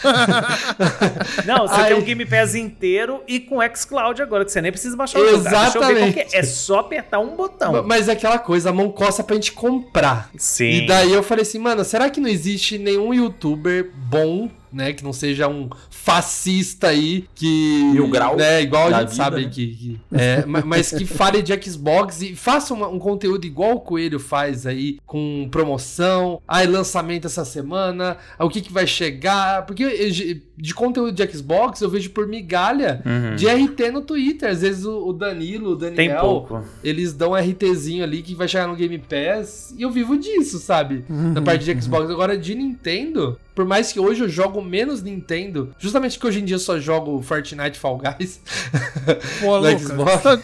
Não, 1.46 1.68
você 1.68 1.76
Ai. 1.76 1.88
tem 1.90 1.98
um 1.98 2.02
Game 2.02 2.26
Pass 2.26 2.56
inteiro 2.56 3.22
e 3.28 3.40
com 3.40 3.58
xCloud 3.76 4.22
agora, 4.22 4.44
que 4.44 4.52
você 4.52 4.62
nem 4.62 4.72
precisa 4.72 4.98
baixar 4.98 5.20
o 5.20 5.26
jogo. 5.26 5.48
Exatamente. 5.48 6.20
é. 6.20 6.42
É 6.42 6.44
só 6.44 6.80
apertar 6.80 7.20
um 7.20 7.36
botão. 7.36 7.84
Mas 7.86 8.08
é 8.08 8.14
aquela 8.14 8.40
coisa, 8.40 8.70
a 8.70 8.74
mão 8.74 8.90
coça 8.92 9.24
pra 9.24 9.36
gente 9.36 9.52
comprar. 9.52 10.30
Sim. 10.38 10.70
E 10.70 10.86
daí 10.88 11.14
eu 11.14 11.22
falei 11.22 11.44
assim, 11.44 11.60
mano, 11.60 11.84
será 11.84 12.10
que 12.10 12.20
não 12.20 12.30
existe 12.30 12.78
nenhum 12.78 13.14
youtuber 13.14 13.92
bom 13.96 14.50
né? 14.72 14.94
Que 14.94 15.04
não 15.04 15.14
seja 15.14 15.48
um 15.48 15.70
fascista 15.90 16.88
aí 16.88 17.26
que. 17.36 17.84
Mil 17.94 18.08
grau 18.10 18.36
né, 18.36 18.62
Igual 18.62 18.88
a 18.88 18.92
gente 19.02 19.12
vida, 19.12 19.16
sabe 19.16 19.42
né? 19.46 19.50
que. 19.54 19.68
que- 19.68 20.00
é, 20.14 20.46
ma- 20.46 20.64
mas 20.66 20.92
que 20.92 21.06
fale 21.06 21.42
de 21.42 21.54
Xbox 21.64 22.22
e 22.22 22.36
faça 22.36 22.74
uma- 22.74 22.88
um 22.88 23.00
conteúdo 23.00 23.46
igual 23.46 23.74
o 23.76 23.80
Coelho 23.82 24.20
faz 24.20 24.66
aí, 24.66 24.98
com 25.06 25.48
promoção, 25.52 26.42
aí 26.48 26.68
lançamento 26.68 27.26
essa 27.28 27.46
semana, 27.46 28.18
o 28.40 28.50
que, 28.50 28.62
que 28.62 28.72
vai 28.72 28.86
chegar. 28.88 29.66
Porque 29.66 30.42
de 30.58 30.74
conteúdo 30.74 31.12
de 31.12 31.28
Xbox 31.32 31.82
eu 31.82 31.90
vejo 31.90 32.10
por 32.12 32.28
migalha 32.28 33.02
de 33.38 33.48
RT 33.48 33.92
no 33.92 34.02
Twitter. 34.02 34.50
Às 34.50 34.62
vezes 34.62 34.86
o 34.86 35.02
o 35.02 35.14
Danilo, 35.14 35.72
o 35.72 35.76
Daniel. 35.76 35.96
Tem 35.96 36.16
pouco. 36.20 36.64
Eles 36.84 37.12
dão 37.14 37.32
um 37.32 37.36
RTzinho 37.36 38.04
ali 38.04 38.22
que 38.22 38.36
vai 38.36 38.48
chegar 38.48 38.68
no 38.68 38.76
Game 38.76 38.98
Pass 39.00 39.74
e 39.78 39.82
eu 39.82 39.90
vivo 39.90 40.18
disso, 40.18 40.60
sabe? 40.60 41.04
Na 41.10 41.42
parte 41.42 41.66
de 41.66 41.82
Xbox. 41.82 42.10
Agora, 42.10 42.38
de 42.38 42.54
Nintendo, 42.56 43.38
por 43.54 43.66
mais 43.66 43.92
que 43.92 44.00
hoje 44.00 44.24
eu 44.24 44.30
jogo 44.30 44.62
menos 44.62 45.02
Nintendo, 45.02 45.74
justamente 45.78 46.18
que 46.20 46.26
hoje 46.26 46.40
em 46.40 46.46
dia 46.46 46.56
eu 46.56 46.60
só 46.60 46.80
jogo 46.80 47.22
Fortnite 47.22 47.78
Fall 47.78 47.98
Guys. 47.98 48.40
Pô, 49.42 49.58
Lucas, 49.60 50.22
tá- 50.22 50.40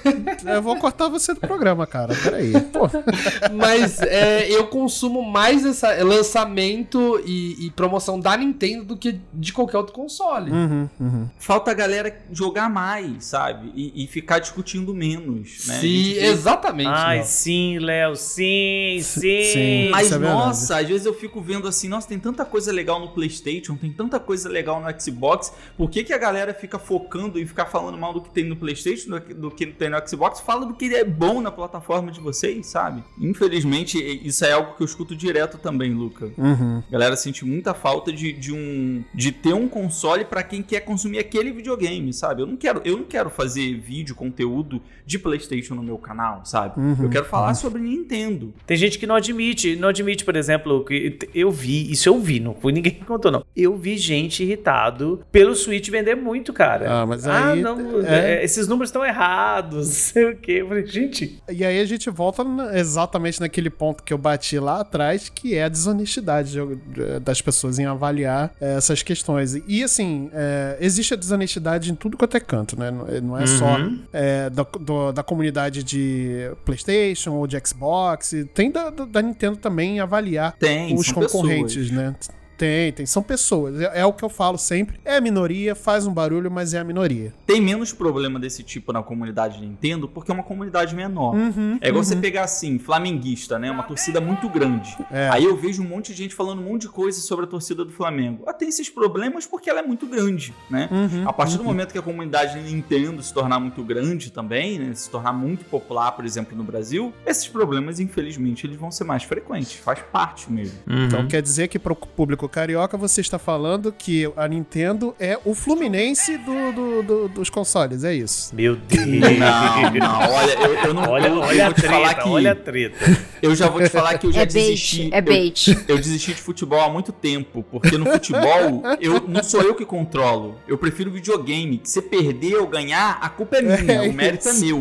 eu 0.55 0.62
vou 0.62 0.78
cortar 0.78 1.08
você 1.08 1.34
do 1.34 1.39
programa, 1.39 1.88
cara. 1.88 2.14
Peraí. 2.16 2.53
Pô, 2.74 2.88
Mas 3.55 4.01
é, 4.01 4.49
eu 4.51 4.68
consumo 4.68 5.22
mais 5.22 5.66
essa 5.66 6.03
lançamento 6.03 7.22
e, 7.26 7.68
e 7.68 7.72
promoção 7.72 8.20
da 8.20 8.36
Nintendo 8.36 8.84
do 8.86 8.97
que 8.97 9.20
de 9.34 9.53
qualquer 9.53 9.78
outro 9.78 9.93
console. 9.93 10.51
uhum, 10.51 10.89
uhum. 10.99 11.30
Falta 11.39 11.72
a 11.72 11.74
galera 11.74 12.16
jogar 12.32 12.70
mais, 12.70 13.26
sabe? 13.26 13.72
E, 13.76 14.03
e 14.03 14.08
ficar 14.08 14.39
discutindo 14.39 14.93
menos, 14.93 15.66
né? 15.68 15.80
Sim, 15.80 16.03
gente 16.03 16.20
exatamente. 16.26 16.89
Ai, 16.89 17.18
Léo. 17.18 17.26
sim, 17.26 17.80
Léo, 17.80 18.16
sim, 18.16 18.99
sim. 19.01 19.20
sim. 19.53 19.89
Mas 19.89 20.08
é 20.12 20.18
verdade. 20.18 20.34
nossa, 20.39 20.78
às 20.80 20.88
vezes 20.88 21.05
eu 21.05 21.14
fico 21.14 21.41
vendo 21.41 21.68
assim, 21.68 21.88
nossa, 21.88 22.08
tem 22.08 22.20
tanta 22.20 22.43
coisa 22.45 22.72
legal 22.72 22.97
no 23.00 23.10
PlayStation, 23.10 23.76
tem 23.76 23.91
tanta 23.91 24.20
coisa 24.20 24.50
legal 24.50 24.82
no 24.82 25.02
Xbox. 25.02 25.54
Por 25.76 25.89
que, 25.89 26.04
que 26.04 26.14
a 26.14 26.18
galera 26.18 26.54
fica 26.54 26.80
focando 26.80 27.39
e 27.39 27.45
ficar 27.45 27.66
falando 27.66 27.98
mal 27.98 28.14
do 28.14 28.22
que 28.22 28.30
tem 28.30 28.43
no 28.43 28.56
PlayStation, 28.56 29.10
do 29.10 29.22
que, 29.22 29.34
do 29.34 29.52
que 29.52 29.66
tem 29.68 29.89
no 29.89 30.08
Xbox? 30.08 30.39
Fala 30.39 30.66
do 30.66 30.74
que 30.74 30.93
é 30.93 31.04
bom 31.04 31.41
na 31.41 31.52
plataforma 31.52 32.12
de 32.12 32.20
vocês, 32.20 32.68
sabe? 32.68 33.04
Infelizmente, 33.20 33.98
isso 34.26 34.45
é 34.45 34.52
algo 34.52 34.76
que 34.76 34.84
eu 34.84 34.86
escuto 34.86 35.16
direto 35.16 35.58
também, 35.58 35.93
Luca. 35.93 36.32
Uhum. 36.38 36.84
A 36.88 36.91
galera 36.91 37.16
sente 37.16 37.45
muita 37.45 37.74
falta 37.74 38.12
de, 38.12 38.34
de 38.34 38.54
um 38.54 39.04
de 39.14 39.32
ter 39.32 39.54
um 39.54 39.68
console 39.68 40.26
pra 40.26 40.43
quem 40.43 40.62
quer 40.62 40.82
consumir 40.82 41.20
aquele 41.20 41.52
videogame, 41.52 42.14
sabe? 42.14 42.41
Eu 42.41 42.48
não 42.48 42.56
quero, 42.56 42.82
eu 42.84 42.98
não 42.98 43.04
quero 43.04 43.30
fazer 43.30 43.76
vídeo, 43.80 44.16
conteúdo 44.16 44.82
de 45.06 45.18
PlayStation 45.18 45.76
no 45.76 45.84
meu 45.84 45.98
canal, 45.98 46.45
sabe? 46.45 46.80
Uhum. 46.80 47.04
Eu 47.04 47.10
quero 47.10 47.26
falar 47.26 47.54
sobre 47.54 47.82
Nintendo. 47.82 48.54
Tem 48.66 48.78
gente 48.78 49.00
que 49.00 49.08
não 49.08 49.16
admite, 49.16 49.76
não 49.76 49.89
admite, 49.89 50.24
por 50.24 50.36
exemplo, 50.36 50.84
que 50.86 51.18
eu 51.34 51.52
vi, 51.52 51.91
isso 51.91 52.10
eu 52.10 52.20
vi, 52.20 52.39
não 52.39 52.54
foi 52.54 52.72
ninguém 52.72 52.87
que 52.92 53.06
contou, 53.06 53.32
não. 53.32 53.44
Eu 53.56 53.76
vi 53.78 53.98
gente 53.98 54.44
irritado 54.44 55.22
pelo 55.32 55.56
Switch 55.56 55.90
vender 55.90 56.16
muito, 56.16 56.54
cara. 56.54 57.02
Ah, 57.02 57.06
mas 57.06 57.28
aí- 57.28 57.62
não, 57.62 58.02
é. 58.06 58.36
é, 58.40 58.44
esses 58.44 58.68
números 58.68 58.90
estão 58.90 59.06
errados, 59.06 59.88
sei 60.14 60.26
o 60.32 60.36
quê. 60.38 60.54
Eu 60.62 60.68
falei, 60.68 60.86
gente, 60.86 61.42
E 61.50 61.64
aí 61.66 61.80
a 61.80 61.86
gente 61.86 62.10
volta 62.10 62.44
exatamente 62.74 63.40
naquele 63.40 63.70
ponto 63.70 64.04
que 64.04 64.14
eu 64.14 64.18
bati 64.18 64.60
lá 64.60 64.82
atrás, 64.82 65.30
que 65.30 65.56
é 65.56 65.64
a 65.64 65.70
desonestidade 65.70 66.52
de- 66.54 67.20
das 67.20 67.42
pessoas 67.42 67.80
em 67.80 67.86
avaliar 67.86 68.52
eh, 68.62 68.76
essas 68.78 69.02
questões. 69.04 69.56
E 69.68 69.84
assim, 69.84 70.30
eh, 70.34 70.78
existe 70.80 71.14
a 71.14 71.18
desonestidade 71.18 71.92
em 71.92 71.96
tudo 71.96 72.18
quanto 72.18 72.38
é 72.38 72.40
canto, 72.40 72.80
né? 72.80 72.92
Não- 72.92 73.08
Não 73.28 73.38
é 73.38 73.46
só 73.48 73.78
eh, 74.14 74.50
da, 74.50 74.64
do- 74.80 75.12
da 75.12 75.24
comunidade 75.24 75.84
de 75.84 76.52
PlayStation 76.66 77.32
ou 77.34 77.48
de 77.48 77.58
Xbox, 77.66 78.34
tem 78.54 78.72
da, 78.72 78.90
da- 78.90 79.22
Nintendo 79.22 79.58
também 79.58 79.98
em 79.98 80.00
avaliar 80.00 80.54
Tem, 80.60 80.94
os 80.96 81.12
concorrentes, 81.12 81.76
pessoas. 81.90 81.92
né? 81.92 82.16
Tem, 82.58 82.91
tem. 82.91 83.05
São 83.05 83.22
pessoas. 83.22 83.80
É, 83.80 84.01
é 84.01 84.05
o 84.05 84.12
que 84.12 84.24
eu 84.24 84.30
falo 84.30 84.58
sempre. 84.58 84.99
É 85.05 85.18
a 85.18 85.22
minoria, 85.22 85.76
faz 85.76 86.08
um 86.08 86.14
barulho, 86.14 86.49
mas 86.49 86.74
é 86.74 86.80
a 86.80 86.84
minoria. 86.84 87.34
Tem 87.45 87.62
menos 87.62 87.93
problema 87.93 88.39
desse 88.39 88.64
tipo 88.64 88.91
na 88.91 89.03
comunidade 89.03 89.62
Nintendo 89.62 90.08
porque 90.08 90.32
é 90.32 90.34
uma 90.34 90.43
comunidade 90.43 90.95
menor. 90.95 91.36
Uhum, 91.36 91.78
É 91.80 91.89
igual 91.89 92.03
você 92.03 92.16
pegar 92.16 92.43
assim, 92.43 92.80
flamenguista, 92.80 93.60
né? 93.60 93.70
Uma 93.70 93.84
torcida 93.84 94.20
muito 94.20 94.49
grande. 94.49 94.97
É. 95.12 95.30
Aí 95.30 95.43
eu 95.43 95.55
vejo 95.55 95.84
um 95.84 95.88
monte 95.88 96.12
de 96.12 96.18
gente 96.18 96.34
falando 96.34 96.60
um 96.60 96.66
monte 96.66 96.82
de 96.82 96.89
coisa 96.89 97.20
sobre 97.22 97.45
a 97.45 97.47
torcida 97.47 97.86
do 97.86 97.91
Flamengo. 97.91 98.43
Ela 98.43 98.53
tem 98.53 98.70
esses 98.70 98.89
problemas 98.89 99.45
porque 99.45 99.70
ela 99.70 99.80
é 99.80 99.84
muito 99.84 100.08
grande, 100.08 100.53
né? 100.70 100.89
Uhum, 100.91 101.28
a 101.30 101.34
partir 101.34 101.58
do 101.58 101.64
momento 101.64 101.91
que 101.91 101.97
a 101.97 102.01
comunidade 102.01 102.60
Nintendo 102.60 103.22
se 103.22 103.34
tornar 103.34 103.60
muito 103.60 103.84
grande 103.84 104.32
também, 104.32 104.80
né? 104.80 104.93
Se 104.95 105.10
tornar 105.10 105.34
muito 105.34 105.64
popular, 105.66 106.12
por 106.14 106.26
exemplo, 106.26 106.58
no 106.58 106.64
Brasil, 106.64 107.14
esses 107.26 107.47
problemas, 107.47 107.99
infelizmente, 107.99 108.66
eles 108.66 108.78
vão 108.78 108.89
ser 108.89 109.03
mais 109.03 109.24
frequentes. 109.24 109.74
Faz 109.76 109.99
parte 110.12 110.51
mesmo. 110.51 110.78
Então 110.88 111.28
quer 111.28 111.41
dizer 111.41 111.68
que 111.68 111.78
pro 111.78 111.95
público 111.95 112.47
carioca 112.50 112.98
você 112.98 113.22
está 113.22 113.38
falando 113.39 113.91
que 113.91 114.32
a 114.36 114.48
Nintendo 114.48 115.16
é 115.20 115.38
o 115.45 115.54
Fluminense 115.54 116.38
do, 116.38 116.72
do- 116.72 117.04
do- 117.04 117.28
dos 117.30 117.50
consoles, 117.50 118.04
é 118.04 118.14
isso. 118.14 118.54
meu 118.56 118.76
Deus. 118.76 119.06
Não, 119.08 119.93
não, 120.08 120.20
olha, 120.34 120.54
eu, 120.54 120.74
eu 120.86 120.93
não 120.93 121.04
Olha, 121.10 121.28
eu, 121.28 121.36
eu 121.36 121.39
olha 121.41 121.64
a 121.64 121.70
vou 121.70 121.74
te 121.76 121.82
falar 121.82 122.08
treta, 122.10 122.22
que 122.24 122.30
olha 122.30 122.52
a 122.52 122.56
treta. 122.56 123.28
eu 123.41 123.56
já 123.56 123.68
vou 123.70 123.82
te 123.82 123.89
falar 123.89 124.18
que 124.18 124.28
eu 124.28 124.32
já 124.32 124.41
É 124.41 124.45
desisti. 124.45 125.10
bait, 125.10 125.14
é 125.14 125.20
eu- 125.20 125.24
bait. 125.24 125.86
Eu 125.88 125.98
desisti 125.98 126.34
de 126.34 126.41
futebol 126.41 126.82
há 126.82 126.89
muito 126.89 127.12
tempo, 127.12 127.64
porque 127.72 127.98
no 127.98 128.06
futebol 128.06 128.84
eu 129.00 129.22
não 129.28 129.43
sou 129.43 129.62
eu 129.62 129.74
que 129.76 129.86
controlo. 129.86 130.58
Eu 130.68 130.78
prefiro 130.78 131.10
videogame. 131.12 131.78
Que 131.80 131.89
se 131.89 132.02
perder 132.02 132.56
ou 132.58 132.68
ganhar, 132.68 133.18
a 133.22 133.30
culpa 133.30 133.58
é 133.58 133.62
minha, 133.62 133.93
É 133.93 134.02
o 134.10 134.14
mérito 134.14 134.48
isso. 134.50 134.64
é 134.64 134.68
meu. 134.68 134.78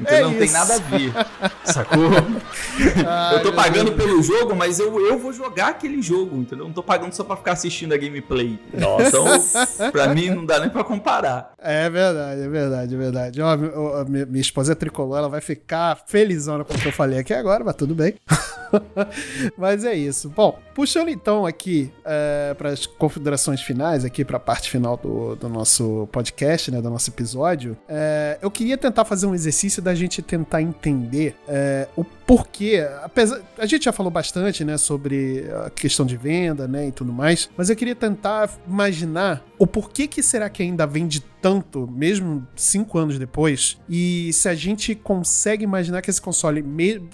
Entendeu? 0.00 0.16
É 0.16 0.20
não 0.22 0.34
tem 0.34 0.44
isso. 0.44 0.52
nada 0.52 0.74
a 0.74 0.78
ver. 0.78 1.12
Sacou? 1.64 2.02
eu 3.32 3.42
tô 3.42 3.52
pagando 3.52 3.92
pelo 3.92 4.22
jogo, 4.22 4.54
mas 4.54 4.78
eu, 4.78 5.04
eu 5.06 5.18
vou 5.18 5.32
jogar 5.32 5.68
aquele 5.68 6.00
jogo, 6.02 6.36
entendeu? 6.36 6.66
Não 6.66 6.72
tô 6.72 6.82
pagando 6.82 7.01
só 7.10 7.24
pra 7.24 7.36
ficar 7.36 7.52
assistindo 7.52 7.92
a 7.92 7.96
gameplay. 7.96 8.58
Nossa. 8.72 9.08
Então, 9.08 9.90
pra 9.90 10.14
mim, 10.14 10.30
não 10.30 10.44
dá 10.44 10.60
nem 10.60 10.68
pra 10.68 10.84
comparar. 10.84 11.54
É 11.58 11.88
verdade, 11.88 12.40
é 12.40 12.48
verdade, 12.48 12.94
é 12.94 12.98
verdade. 12.98 13.42
Ó, 13.42 13.56
minha, 14.04 14.26
minha 14.26 14.40
esposa 14.40 14.72
é 14.72 14.74
tricolor, 14.74 15.18
ela 15.18 15.28
vai 15.28 15.40
ficar 15.40 15.98
felizona 16.06 16.64
com 16.64 16.74
o 16.74 16.78
que 16.78 16.88
eu 16.88 16.92
falei 16.92 17.18
aqui 17.18 17.32
agora, 17.32 17.64
mas 17.64 17.74
tudo 17.74 17.94
bem. 17.94 18.14
mas 19.56 19.84
é 19.84 19.94
isso. 19.94 20.28
Bom, 20.28 20.58
puxando 20.74 21.08
então 21.08 21.46
aqui 21.46 21.92
para 22.56 22.70
as 22.70 22.86
configurações 22.86 23.60
finais, 23.60 24.04
aqui 24.04 24.24
para 24.24 24.36
a 24.36 24.40
parte 24.40 24.70
final 24.70 24.96
do, 24.96 25.36
do 25.36 25.48
nosso 25.48 26.08
podcast, 26.12 26.70
né, 26.70 26.80
do 26.80 26.90
nosso 26.90 27.10
episódio, 27.10 27.76
é, 27.88 28.38
eu 28.40 28.50
queria 28.50 28.76
tentar 28.76 29.04
fazer 29.04 29.26
um 29.26 29.34
exercício 29.34 29.82
da 29.82 29.94
gente 29.94 30.22
tentar 30.22 30.62
entender 30.62 31.36
é, 31.48 31.88
o 31.96 32.04
porquê. 32.04 32.86
Apesar, 33.02 33.40
a 33.58 33.66
gente 33.66 33.84
já 33.84 33.92
falou 33.92 34.10
bastante, 34.10 34.64
né, 34.64 34.76
sobre 34.76 35.46
a 35.66 35.70
questão 35.70 36.06
de 36.06 36.16
venda, 36.16 36.66
né, 36.66 36.86
e 36.92 36.94
tudo 36.94 37.12
mais, 37.12 37.50
mas 37.56 37.68
eu 37.70 37.76
queria 37.76 37.94
tentar 37.94 38.48
imaginar 38.68 39.42
o 39.62 39.66
porquê 39.66 40.08
que 40.08 40.24
será 40.24 40.50
que 40.50 40.60
ainda 40.60 40.84
vende 40.84 41.20
tanto, 41.40 41.88
mesmo 41.88 42.44
cinco 42.56 42.98
anos 42.98 43.16
depois, 43.16 43.78
e 43.88 44.32
se 44.32 44.48
a 44.48 44.56
gente 44.56 44.92
consegue 44.92 45.62
imaginar 45.62 46.02
que 46.02 46.10
esse 46.10 46.20
console, 46.20 46.64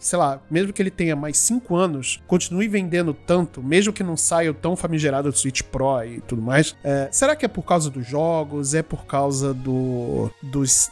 sei 0.01 0.19
lá, 0.19 0.41
mesmo 0.51 0.73
que 0.73 0.81
ele 0.81 0.91
tenha 0.91 1.15
mais 1.15 1.37
cinco 1.37 1.77
anos, 1.77 2.23
continue 2.27 2.67
vendendo 2.67 3.13
tanto, 3.13 3.63
mesmo 3.63 3.93
que 3.93 4.03
não 4.03 4.17
saia 4.17 4.51
o 4.51 4.55
tão 4.55 4.77
famigerado 4.77 5.31
do 5.31 5.37
Switch 5.37 5.61
Pro 5.61 6.03
e 6.03 6.23
tudo 6.23 6.41
mais, 6.41 6.75
é, 6.83 7.11
será 7.13 7.37
que 7.37 7.45
é 7.45 7.49
por 7.49 7.65
causa 7.65 7.91
dos 7.91 8.07
jogos? 8.07 8.73
É 8.73 8.83
por 8.83 9.05
causa 9.05 9.53
do, 9.53 10.31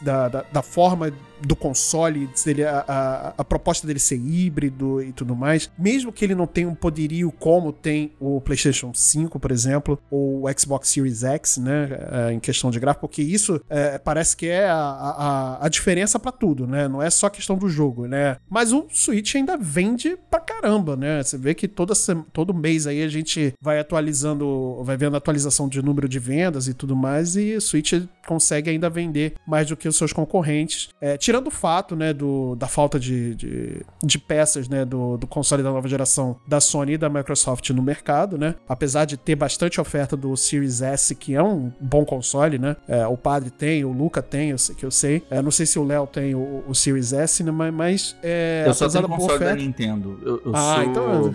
da, 0.02 0.28
da, 0.28 0.42
da 0.52 0.62
forma 0.62 1.10
do 1.40 1.54
console, 1.54 2.28
dele, 2.44 2.64
a, 2.64 2.84
a, 2.86 3.34
a 3.38 3.44
proposta 3.44 3.86
dele 3.86 3.98
ser 3.98 4.16
híbrido 4.16 5.02
e 5.02 5.12
tudo 5.12 5.36
mais, 5.36 5.70
mesmo 5.78 6.12
que 6.12 6.24
ele 6.24 6.34
não 6.34 6.46
tenha 6.46 6.68
um 6.68 6.74
poderio 6.74 7.30
como 7.32 7.72
tem 7.72 8.12
o 8.18 8.40
PlayStation 8.40 8.92
5, 8.94 9.38
por 9.38 9.50
exemplo, 9.50 9.98
ou 10.10 10.46
o 10.46 10.58
Xbox 10.58 10.88
Series 10.88 11.22
X, 11.22 11.45
né, 11.56 11.88
é, 12.28 12.32
em 12.32 12.40
questão 12.40 12.70
de 12.70 12.80
gráfico, 12.80 13.06
porque 13.06 13.22
isso 13.22 13.60
é, 13.68 13.98
parece 13.98 14.36
que 14.36 14.46
é 14.46 14.68
a, 14.68 14.76
a, 14.76 15.66
a 15.66 15.68
diferença 15.68 16.18
pra 16.18 16.32
tudo, 16.32 16.66
né, 16.66 16.88
não 16.88 17.02
é 17.02 17.10
só 17.10 17.28
questão 17.28 17.56
do 17.56 17.68
jogo, 17.68 18.06
né, 18.06 18.36
mas 18.48 18.72
o 18.72 18.86
Switch 18.90 19.34
ainda 19.34 19.56
vende 19.56 20.16
pra 20.30 20.40
caramba, 20.40 20.96
né, 20.96 21.22
você 21.22 21.38
vê 21.38 21.54
que 21.54 21.68
toda, 21.68 21.94
todo 22.32 22.54
mês 22.54 22.86
aí 22.86 23.02
a 23.02 23.08
gente 23.08 23.54
vai 23.60 23.78
atualizando, 23.78 24.82
vai 24.82 24.96
vendo 24.96 25.16
atualização 25.16 25.68
de 25.68 25.82
número 25.82 26.08
de 26.08 26.18
vendas 26.18 26.68
e 26.68 26.74
tudo 26.74 26.96
mais, 26.96 27.36
e 27.36 27.54
o 27.54 27.60
Switch 27.60 27.92
consegue 28.26 28.70
ainda 28.70 28.90
vender 28.90 29.34
mais 29.46 29.68
do 29.68 29.76
que 29.76 29.88
os 29.88 29.96
seus 29.96 30.12
concorrentes, 30.12 30.88
é, 31.00 31.16
tirando 31.16 31.48
o 31.48 31.50
fato, 31.50 31.94
né, 31.94 32.12
do, 32.12 32.56
da 32.56 32.66
falta 32.66 32.98
de, 32.98 33.34
de, 33.34 33.82
de 34.02 34.18
peças, 34.18 34.68
né, 34.68 34.84
do, 34.84 35.16
do 35.16 35.26
console 35.26 35.62
da 35.62 35.70
nova 35.70 35.88
geração 35.88 36.36
da 36.46 36.60
Sony 36.60 36.94
e 36.94 36.98
da 36.98 37.08
Microsoft 37.08 37.70
no 37.70 37.82
mercado, 37.82 38.36
né, 38.36 38.54
apesar 38.68 39.04
de 39.04 39.16
ter 39.16 39.36
bastante 39.36 39.80
oferta 39.80 40.16
do 40.16 40.36
Series 40.36 40.80
S, 40.82 41.14
que 41.14 41.34
é 41.36 41.42
um 41.42 41.70
bom 41.80 42.04
console, 42.04 42.58
né? 42.58 42.76
É, 42.88 43.06
o 43.06 43.16
Padre 43.16 43.50
tem, 43.50 43.84
o 43.84 43.92
Luca 43.92 44.22
tem, 44.22 44.50
eu 44.50 44.58
sei, 44.58 44.74
que 44.74 44.84
eu 44.84 44.90
sei. 44.90 45.22
É, 45.30 45.40
não 45.42 45.50
sei 45.50 45.66
se 45.66 45.78
o 45.78 45.84
Léo 45.84 46.06
tem 46.06 46.34
o, 46.34 46.64
o 46.66 46.74
Series 46.74 47.12
S, 47.12 47.42
né? 47.42 47.50
Mas, 47.50 47.72
mas 47.74 48.16
é, 48.22 48.64
Eu 48.66 48.74
só 48.74 48.88
tenho 48.88 49.08
console 49.08 49.38
da 49.44 49.54
Nintendo. 49.54 50.18
Eu, 50.24 50.42
eu 50.46 50.52
Ah, 50.54 50.74
sou... 50.76 50.84
então- 50.84 51.34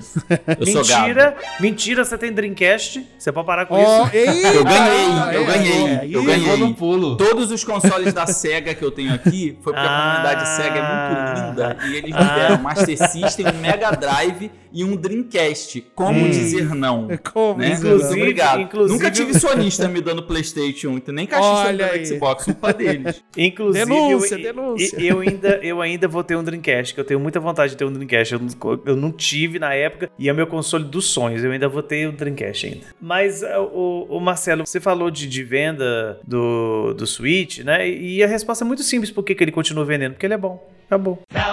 Eu 0.60 0.66
sou 0.68 0.86
gado. 0.86 1.02
Mentira, 1.08 1.38
mentira, 1.60 2.06
você 2.06 2.18
tem 2.18 2.32
Dreamcast. 2.32 3.06
Você 3.18 3.32
pode 3.32 3.48
parar 3.48 3.66
com 3.66 3.76
Ó, 3.76 4.06
isso. 4.06 4.16
ei, 4.16 4.28
Eu 4.58 4.64
ganhei, 4.64 5.12
ah, 5.12 5.30
eu 5.34 5.42
é, 5.42 5.46
ganhei, 5.46 5.86
é, 5.88 6.08
eu 6.12 6.24
ganhei. 6.24 6.58
No 6.58 6.74
pulo. 6.74 7.18
Todos 7.18 7.52
os 7.52 7.64
consoles 7.64 8.14
da 8.14 8.26
SEGA 8.28 8.74
que 8.76 8.84
eu 8.84 8.92
tenho 8.92 9.14
aqui 9.14 9.58
foi 9.62 9.74
porque 9.74 9.88
Ah. 9.88 9.98
a 9.98 10.12
comunidade 10.12 10.50
SEGA 10.50 10.80
é 10.80 11.36
muito 11.36 11.48
linda 11.48 11.78
e 11.88 11.96
eles 11.96 12.12
me 12.16 12.36
deram 12.36 12.56
um 12.58 12.62
Master 12.62 13.10
System, 13.10 13.46
um 13.48 13.60
Mega 13.60 13.92
Drive 13.92 14.52
e 14.74 14.84
um 14.84 14.96
Dreamcast. 14.96 15.82
Como 15.96 16.30
dizer 16.30 16.74
não? 16.76 17.08
Como 17.34 17.60
Né? 17.60 17.70
dizer 17.72 17.90
não? 17.98 18.06
obrigado. 18.08 18.62
inclusive- 18.62 18.94
Nunca 18.98 19.12
tive 19.12 19.38
sonista 19.40 19.81
me 19.88 20.02
dando 20.02 20.24
PlayStation, 20.24 20.92
então 20.98 21.14
nem 21.14 21.26
caixista 21.26 21.72
me 21.72 21.78
dando 21.78 21.92
aí. 21.92 22.06
Xbox, 22.06 22.46
culpa 22.46 22.74
deles. 22.74 23.24
Inclusive, 23.38 23.86
Denúncia, 23.86 24.36
eu, 24.36 24.42
denúncia. 24.42 25.00
Eu, 25.02 25.20
ainda, 25.20 25.60
eu 25.64 25.82
ainda 25.82 26.08
vou 26.08 26.24
ter 26.24 26.36
um 26.36 26.44
Dreamcast, 26.44 26.94
que 26.94 27.00
eu 27.00 27.06
tenho 27.06 27.20
muita 27.20 27.40
vontade 27.40 27.72
de 27.72 27.78
ter 27.78 27.86
um 27.86 27.92
Dreamcast. 27.92 28.34
Eu, 28.34 28.40
não- 28.40 28.82
eu 28.86 28.96
não 28.96 29.12
tive 29.12 29.60
na 29.60 29.74
época 29.74 30.10
e 30.18 30.30
é 30.30 30.32
o 30.32 30.36
meu 30.36 30.48
console 30.48 30.84
dos 30.84 31.06
sonhos. 31.06 31.44
Eu 31.44 31.52
ainda 31.52 31.68
vou 31.68 31.84
ter 31.84 32.08
um 32.08 32.14
Dreamcast 32.14 32.66
ainda. 32.66 32.86
Mas, 33.00 33.42
uh, 33.44 33.60
o, 33.74 34.18
o 34.18 34.20
Marcelo, 34.20 34.66
você 34.66 34.80
falou 34.80 35.10
de, 35.12 35.28
de 35.28 35.44
venda 35.44 36.20
do, 36.26 36.94
do 36.94 37.06
Switch, 37.08 37.60
né? 37.60 37.90
E 37.90 38.24
a 38.24 38.28
resposta 38.28 38.64
é 38.64 38.68
muito 38.68 38.84
simples 38.84 39.12
por 39.12 39.24
que 39.24 39.36
que 39.36 39.44
ele 39.44 39.52
continua 39.52 39.86
vendendo. 39.86 40.14
Porque 40.14 40.26
ele 40.26 40.34
é 40.34 40.38
bom. 40.38 40.68
Acabou. 40.88 41.20
Now 41.34 41.51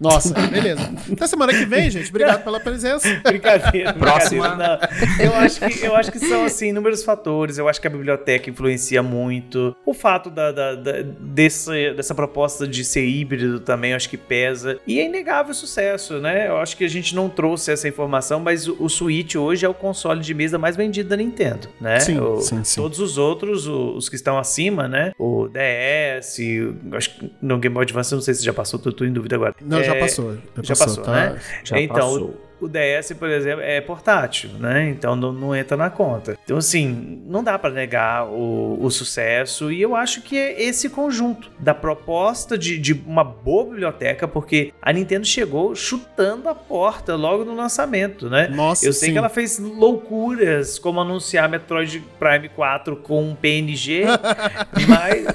Nossa, 0.00 0.32
beleza. 0.48 0.88
Até 1.12 1.26
semana 1.26 1.52
que 1.52 1.64
vem, 1.64 1.90
gente. 1.90 2.08
Obrigado 2.10 2.44
pela 2.44 2.60
presença. 2.60 3.08
Brincadeira, 3.24 3.92
Próxima. 3.94 4.48
brincadeira. 4.50 4.88
Eu 5.20 5.34
acho, 5.34 5.60
que, 5.60 5.84
eu 5.86 5.96
acho 5.96 6.12
que 6.12 6.20
são, 6.20 6.44
assim, 6.44 6.68
inúmeros 6.68 7.02
fatores. 7.02 7.58
Eu 7.58 7.68
acho 7.68 7.80
que 7.80 7.86
a 7.88 7.90
biblioteca 7.90 8.48
influencia 8.48 9.02
muito. 9.02 9.74
O 9.84 9.92
fato 9.92 10.30
da, 10.30 10.52
da- 10.52 10.74
da- 10.76 11.02
desse, 11.02 11.92
dessa 11.94 12.14
proposta 12.14 12.64
de 12.66 12.84
ser 12.84 13.04
híbrido 13.06 13.58
também, 13.58 13.90
eu 13.90 13.96
acho 13.96 14.08
que 14.08 14.16
pesa. 14.16 14.78
E 14.86 15.00
é 15.00 15.06
inegável 15.06 15.50
o 15.50 15.54
sucesso, 15.54 16.18
né? 16.20 16.46
Eu 16.48 16.58
acho 16.58 16.76
que 16.76 16.84
a 16.84 16.88
gente 16.88 17.12
não 17.16 17.28
trouxe 17.28 17.72
essa 17.72 17.88
informação, 17.88 18.38
mas 18.38 18.68
o, 18.68 18.76
o 18.78 18.88
Switch 18.88 19.34
hoje 19.34 19.66
é 19.66 19.68
o 19.68 19.74
console 19.74 20.20
de 20.20 20.32
mesa 20.32 20.58
mais 20.58 20.76
vendido 20.76 21.08
da 21.08 21.16
Nintendo, 21.16 21.68
né? 21.80 21.98
Sim, 21.98 22.20
O- 22.20 22.40
sim, 22.40 22.62
sim. 22.62 22.80
Todos 22.80 23.00
os 23.00 23.18
outros, 23.18 23.66
o- 23.66 23.96
os 23.96 24.08
que 24.08 24.14
estão 24.14 24.38
acima, 24.38 24.86
né? 24.86 25.10
O 25.18 25.48
DS, 25.48 26.38
o- 26.38 26.96
acho 26.96 27.10
que 27.16 27.32
no 27.42 27.58
Game 27.58 27.74
Boy 27.74 27.82
Advance, 27.82 28.14
não 28.14 28.22
sei 28.22 28.34
se 28.34 28.44
já 28.44 28.52
passou, 28.52 28.78
tô, 28.78 28.92
tô 28.92 29.04
em 29.04 29.12
dúvida 29.12 29.34
agora. 29.34 29.56
Não, 29.60 29.87
já 29.88 30.00
passou. 30.00 30.38
já 30.62 30.76
passou, 30.76 31.04
tá? 31.04 31.12
né? 31.12 31.40
Já 31.64 31.80
então, 31.80 31.96
passou. 31.96 32.47
O 32.60 32.68
DS, 32.68 33.12
por 33.18 33.28
exemplo, 33.28 33.62
é 33.62 33.80
portátil, 33.80 34.50
né? 34.58 34.88
Então 34.90 35.14
não, 35.14 35.32
não 35.32 35.54
entra 35.54 35.76
na 35.76 35.90
conta. 35.90 36.36
Então, 36.44 36.56
assim, 36.56 37.22
não 37.26 37.42
dá 37.42 37.58
pra 37.58 37.70
negar 37.70 38.26
o, 38.26 38.78
o 38.82 38.90
sucesso. 38.90 39.70
E 39.70 39.80
eu 39.80 39.94
acho 39.94 40.22
que 40.22 40.36
é 40.36 40.62
esse 40.62 40.88
conjunto 40.88 41.50
da 41.58 41.74
proposta 41.74 42.56
de, 42.58 42.78
de 42.78 42.92
uma 42.92 43.22
boa 43.24 43.64
biblioteca, 43.64 44.26
porque 44.26 44.72
a 44.82 44.92
Nintendo 44.92 45.26
chegou 45.26 45.74
chutando 45.74 46.48
a 46.48 46.54
porta 46.54 47.14
logo 47.14 47.44
no 47.44 47.54
lançamento, 47.54 48.28
né? 48.28 48.48
Nossa, 48.48 48.86
Eu 48.86 48.92
sei 48.92 49.08
sim. 49.08 49.12
que 49.12 49.18
ela 49.18 49.28
fez 49.28 49.58
loucuras, 49.58 50.78
como 50.78 51.00
anunciar 51.00 51.48
Metroid 51.48 52.02
Prime 52.18 52.48
4 52.48 52.96
com 52.96 53.22
um 53.30 53.34
PNG, 53.34 54.04
mas 54.88 55.26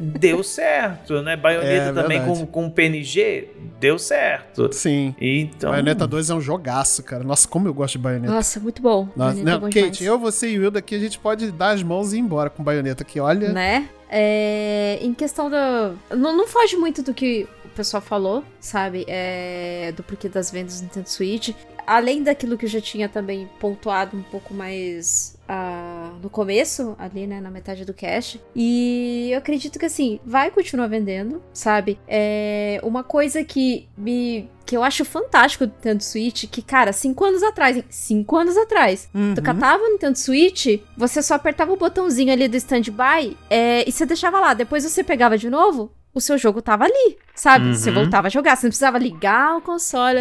deu 0.00 0.42
certo, 0.42 1.22
né? 1.22 1.36
Bayonetta 1.36 1.90
É, 1.90 1.92
também 1.92 2.24
com, 2.24 2.46
com 2.46 2.70
PNG, 2.70 3.48
deu 3.80 3.98
certo. 3.98 4.72
Sim. 4.72 5.14
Então, 5.20 5.70
Bayonetta 5.70 6.06
2 6.06 6.30
é 6.30 6.34
um 6.34 6.40
jogaço, 6.68 7.02
cara. 7.02 7.24
Nossa, 7.24 7.48
como 7.48 7.66
eu 7.66 7.74
gosto 7.74 7.92
de 7.92 7.98
Bayonetta. 7.98 8.32
Nossa, 8.32 8.60
muito 8.60 8.82
bom. 8.82 9.08
Nossa, 9.16 9.40
é 9.40 9.42
não, 9.42 9.60
bom 9.60 9.66
Kate, 9.66 9.80
demais. 9.80 10.00
eu, 10.02 10.18
você 10.18 10.50
e 10.50 10.58
o 10.58 10.62
Wilda 10.62 10.78
aqui, 10.78 10.94
a 10.94 10.98
gente 10.98 11.18
pode 11.18 11.50
dar 11.50 11.70
as 11.70 11.82
mãos 11.82 12.12
e 12.12 12.16
ir 12.16 12.20
embora 12.20 12.50
com 12.50 12.62
Bayonetta 12.62 13.02
aqui, 13.02 13.18
olha. 13.18 13.52
Né? 13.52 13.88
É, 14.08 14.98
em 15.00 15.12
questão 15.14 15.50
da. 15.50 15.92
Não, 16.10 16.36
não 16.36 16.46
foge 16.46 16.76
muito 16.76 17.02
do 17.02 17.14
que 17.14 17.46
o 17.64 17.68
pessoal 17.70 18.02
falou, 18.02 18.44
sabe? 18.60 19.04
É, 19.08 19.92
do 19.96 20.02
porquê 20.02 20.28
das 20.28 20.50
vendas 20.50 20.80
do 20.80 20.84
Nintendo 20.84 21.08
Switch. 21.08 21.50
Além 21.86 22.22
daquilo 22.22 22.58
que 22.58 22.66
eu 22.66 22.70
já 22.70 22.80
tinha 22.80 23.08
também 23.08 23.48
pontuado 23.58 24.16
um 24.16 24.22
pouco 24.22 24.52
mais 24.52 25.37
ah, 25.48 26.12
no 26.22 26.28
começo, 26.28 26.94
ali, 26.98 27.26
né? 27.26 27.40
Na 27.40 27.50
metade 27.50 27.84
do 27.84 27.94
cast. 27.94 28.38
E 28.54 29.30
eu 29.32 29.38
acredito 29.38 29.78
que 29.78 29.86
assim, 29.86 30.20
vai 30.24 30.50
continuar 30.50 30.86
vendendo, 30.88 31.42
sabe? 31.54 31.98
É 32.06 32.78
uma 32.82 33.02
coisa 33.02 33.42
que 33.42 33.88
me. 33.96 34.50
Que 34.66 34.76
eu 34.76 34.84
acho 34.84 35.02
fantástico 35.02 35.66
do 35.66 35.72
Nintendo 35.72 36.04
Switch, 36.04 36.44
que, 36.50 36.60
cara, 36.60 36.92
cinco 36.92 37.24
anos 37.24 37.42
atrás, 37.42 37.78
hein? 37.78 37.84
Cinco 37.88 38.36
anos 38.36 38.54
atrás, 38.58 39.08
Uhum. 39.14 39.34
Tu 39.34 39.40
catava 39.40 39.82
o 39.82 39.92
Nintendo 39.92 40.18
Switch, 40.18 40.80
você 40.94 41.22
só 41.22 41.34
apertava 41.34 41.72
o 41.72 41.76
botãozinho 41.76 42.30
ali 42.30 42.46
do 42.46 42.56
standby 42.56 43.34
é, 43.48 43.88
e 43.88 43.90
você 43.90 44.04
deixava 44.04 44.38
lá. 44.38 44.52
Depois 44.52 44.84
você 44.84 45.02
pegava 45.02 45.38
de 45.38 45.48
novo, 45.48 45.90
o 46.12 46.20
seu 46.20 46.36
jogo 46.36 46.60
tava 46.60 46.84
ali, 46.84 47.16
sabe? 47.34 47.66
Uhum. 47.66 47.74
Você 47.74 47.90
voltava 47.90 48.26
a 48.26 48.30
jogar, 48.30 48.56
você 48.56 48.66
não 48.66 48.70
precisava 48.70 48.98
ligar 48.98 49.56
o 49.56 49.62
console. 49.62 50.18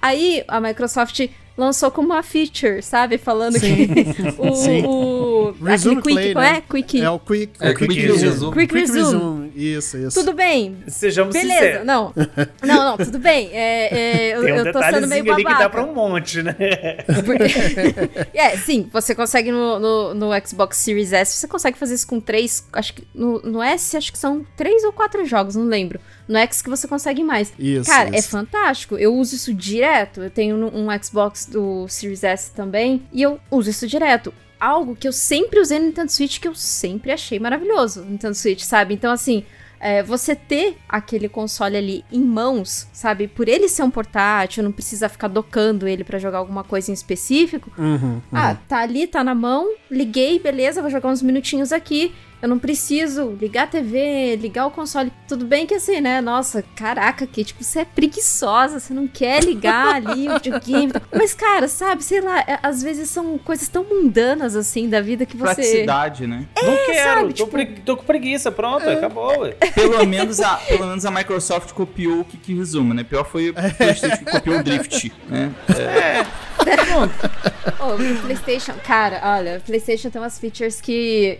Aí 0.00 0.42
a 0.48 0.60
Microsoft 0.60 1.28
lançou 1.56 1.90
como 1.90 2.08
uma 2.08 2.22
feature, 2.22 2.82
sabe? 2.82 3.18
Falando 3.18 3.58
Sim. 3.58 3.88
que 3.88 3.94
o, 4.38 4.54
Sim. 4.54 4.84
o 4.86 5.54
Resume 5.62 5.98
aquele 5.98 6.02
quick, 6.02 6.14
play, 6.14 6.32
qual 6.32 6.44
né? 6.44 6.56
é? 6.56 6.60
Quick. 6.60 7.00
É 7.00 7.10
o 7.10 7.18
Quick, 7.18 7.52
É, 7.60 7.70
o 7.70 7.74
quick, 7.74 7.88
Quick 7.94 8.00
Resume. 8.06 8.22
Resume. 8.30 8.52
Quick 8.56 8.74
Resume. 8.74 9.41
Isso, 9.54 9.96
isso. 9.98 10.18
Tudo 10.18 10.32
bem, 10.34 10.78
Sejamos 10.86 11.32
beleza. 11.32 11.54
sinceros. 11.54 11.86
Não, 11.86 12.12
não, 12.62 12.76
não, 12.84 12.96
tudo 12.96 13.18
bem. 13.18 13.50
É, 13.52 13.94
é, 14.30 14.36
eu, 14.36 14.42
Tem 14.44 14.52
um 14.52 14.56
eu 14.56 14.72
tô 14.72 14.78
sendo 14.82 15.06
meio 15.08 15.24
detalhezinho 15.24 15.34
ali 15.34 15.42
babaca. 15.44 15.56
que 15.56 15.62
dá 15.62 15.70
pra 15.70 15.84
um 15.84 15.94
monte, 15.94 16.42
né? 16.42 16.54
Porque- 17.24 18.28
é, 18.38 18.56
sim, 18.56 18.88
você 18.92 19.14
consegue 19.14 19.50
no, 19.50 19.78
no, 19.78 20.14
no 20.14 20.46
Xbox 20.46 20.76
Series 20.78 21.12
S, 21.12 21.36
você 21.36 21.48
consegue 21.48 21.78
fazer 21.78 21.94
isso 21.94 22.06
com 22.06 22.20
três. 22.20 22.66
Acho 22.72 22.94
que 22.94 23.06
no, 23.14 23.40
no 23.42 23.62
S, 23.62 23.96
acho 23.96 24.12
que 24.12 24.18
são 24.18 24.44
três 24.56 24.84
ou 24.84 24.92
quatro 24.92 25.24
jogos, 25.24 25.56
não 25.56 25.64
lembro. 25.64 26.00
No 26.28 26.38
X 26.38 26.62
que 26.62 26.70
você 26.70 26.86
consegue 26.86 27.22
mais. 27.24 27.52
Isso, 27.58 27.90
Cara, 27.90 28.10
é 28.14 28.18
isso. 28.18 28.28
fantástico. 28.30 28.96
Eu 28.96 29.14
uso 29.14 29.34
isso 29.34 29.52
direto. 29.52 30.22
Eu 30.22 30.30
tenho 30.30 30.56
um 30.56 30.82
um 30.82 31.02
Xbox 31.02 31.46
do 31.46 31.86
Series 31.88 32.24
S 32.24 32.50
também. 32.52 33.02
E 33.12 33.22
eu 33.22 33.38
uso 33.50 33.70
isso 33.70 33.86
direto. 33.86 34.32
Algo 34.62 34.94
que 34.94 35.08
eu 35.08 35.12
sempre 35.12 35.58
usei 35.58 35.80
no 35.80 35.86
Nintendo 35.86 36.12
Switch, 36.12 36.38
que 36.38 36.46
eu 36.46 36.54
sempre 36.54 37.10
achei 37.10 37.40
maravilhoso 37.40 38.02
no 38.04 38.12
Nintendo 38.12 38.34
Switch, 38.34 38.60
sabe? 38.60 38.94
Então, 38.94 39.10
assim, 39.10 39.44
é, 39.80 40.00
você 40.00 40.36
ter 40.36 40.76
aquele 40.88 41.28
console 41.28 41.76
ali 41.76 42.04
em 42.12 42.20
mãos, 42.20 42.86
sabe? 42.92 43.26
Por 43.26 43.48
ele 43.48 43.68
ser 43.68 43.82
um 43.82 43.90
portátil, 43.90 44.62
não 44.62 44.70
precisa 44.70 45.08
ficar 45.08 45.26
docando 45.26 45.88
ele 45.88 46.04
pra 46.04 46.20
jogar 46.20 46.38
alguma 46.38 46.62
coisa 46.62 46.92
em 46.92 46.94
específico. 46.94 47.72
Uhum, 47.76 47.96
uhum. 47.96 48.20
Ah, 48.30 48.54
tá 48.68 48.78
ali, 48.78 49.08
tá 49.08 49.24
na 49.24 49.34
mão, 49.34 49.74
liguei, 49.90 50.38
beleza, 50.38 50.80
vou 50.80 50.88
jogar 50.88 51.08
uns 51.08 51.20
minutinhos 51.20 51.72
aqui. 51.72 52.14
Eu 52.42 52.48
não 52.48 52.58
preciso 52.58 53.36
ligar 53.40 53.62
a 53.64 53.66
TV, 53.68 54.34
ligar 54.36 54.66
o 54.66 54.70
console. 54.72 55.12
Tudo 55.28 55.44
bem 55.46 55.64
que 55.64 55.74
assim, 55.74 56.00
né? 56.00 56.20
Nossa, 56.20 56.62
caraca, 56.74 57.24
Kate, 57.24 57.54
você 57.58 57.80
é 57.80 57.84
preguiçosa, 57.84 58.80
você 58.80 58.92
não 58.92 59.06
quer 59.06 59.44
ligar 59.44 59.94
ali 60.02 60.28
o 60.28 60.32
videogame. 60.34 60.92
Mas, 61.14 61.32
cara, 61.34 61.68
sabe, 61.68 62.02
sei 62.02 62.20
lá, 62.20 62.40
é- 62.40 62.58
às 62.62 62.82
vezes 62.82 63.08
são 63.10 63.38
coisas 63.38 63.68
tão 63.68 63.84
mundanas 63.84 64.56
assim 64.56 64.88
da 64.88 65.00
vida 65.00 65.24
que 65.24 65.36
você. 65.36 65.54
Praticidade, 65.54 66.26
né? 66.26 66.44
Não 66.60 66.76
quero, 66.84 67.08
sabe, 67.14 67.26
tô, 67.28 67.32
tipo- 67.34 67.50
pregui- 67.50 67.80
tô 67.82 67.96
com 67.96 68.02
preguiça, 68.04 68.50
pronto, 68.50 68.88
acabou. 68.90 69.40
ué. 69.42 69.52
Pelo 69.74 70.04
menos, 70.04 70.40
a, 70.40 70.56
pelo 70.56 70.86
menos 70.86 71.06
a 71.06 71.10
Microsoft 71.12 71.72
copiou 71.72 72.20
o 72.20 72.24
Kick 72.24 72.52
Resume, 72.54 72.92
né? 72.92 73.04
Pior 73.04 73.24
foi 73.24 73.50
o 73.50 73.54
PlayStation 73.78 74.16
que 74.16 74.24
copiou 74.32 74.58
o 74.58 74.62
Drift, 74.64 75.12
né? 75.28 75.52
Ô, 76.51 76.51
o 77.80 78.20
PlayStation, 78.22 78.72
cara, 78.84 79.20
olha, 79.36 79.58
o 79.58 79.60
PlayStation 79.60 80.10
tem 80.10 80.20
umas 80.20 80.38
features 80.38 80.80
que. 80.80 81.38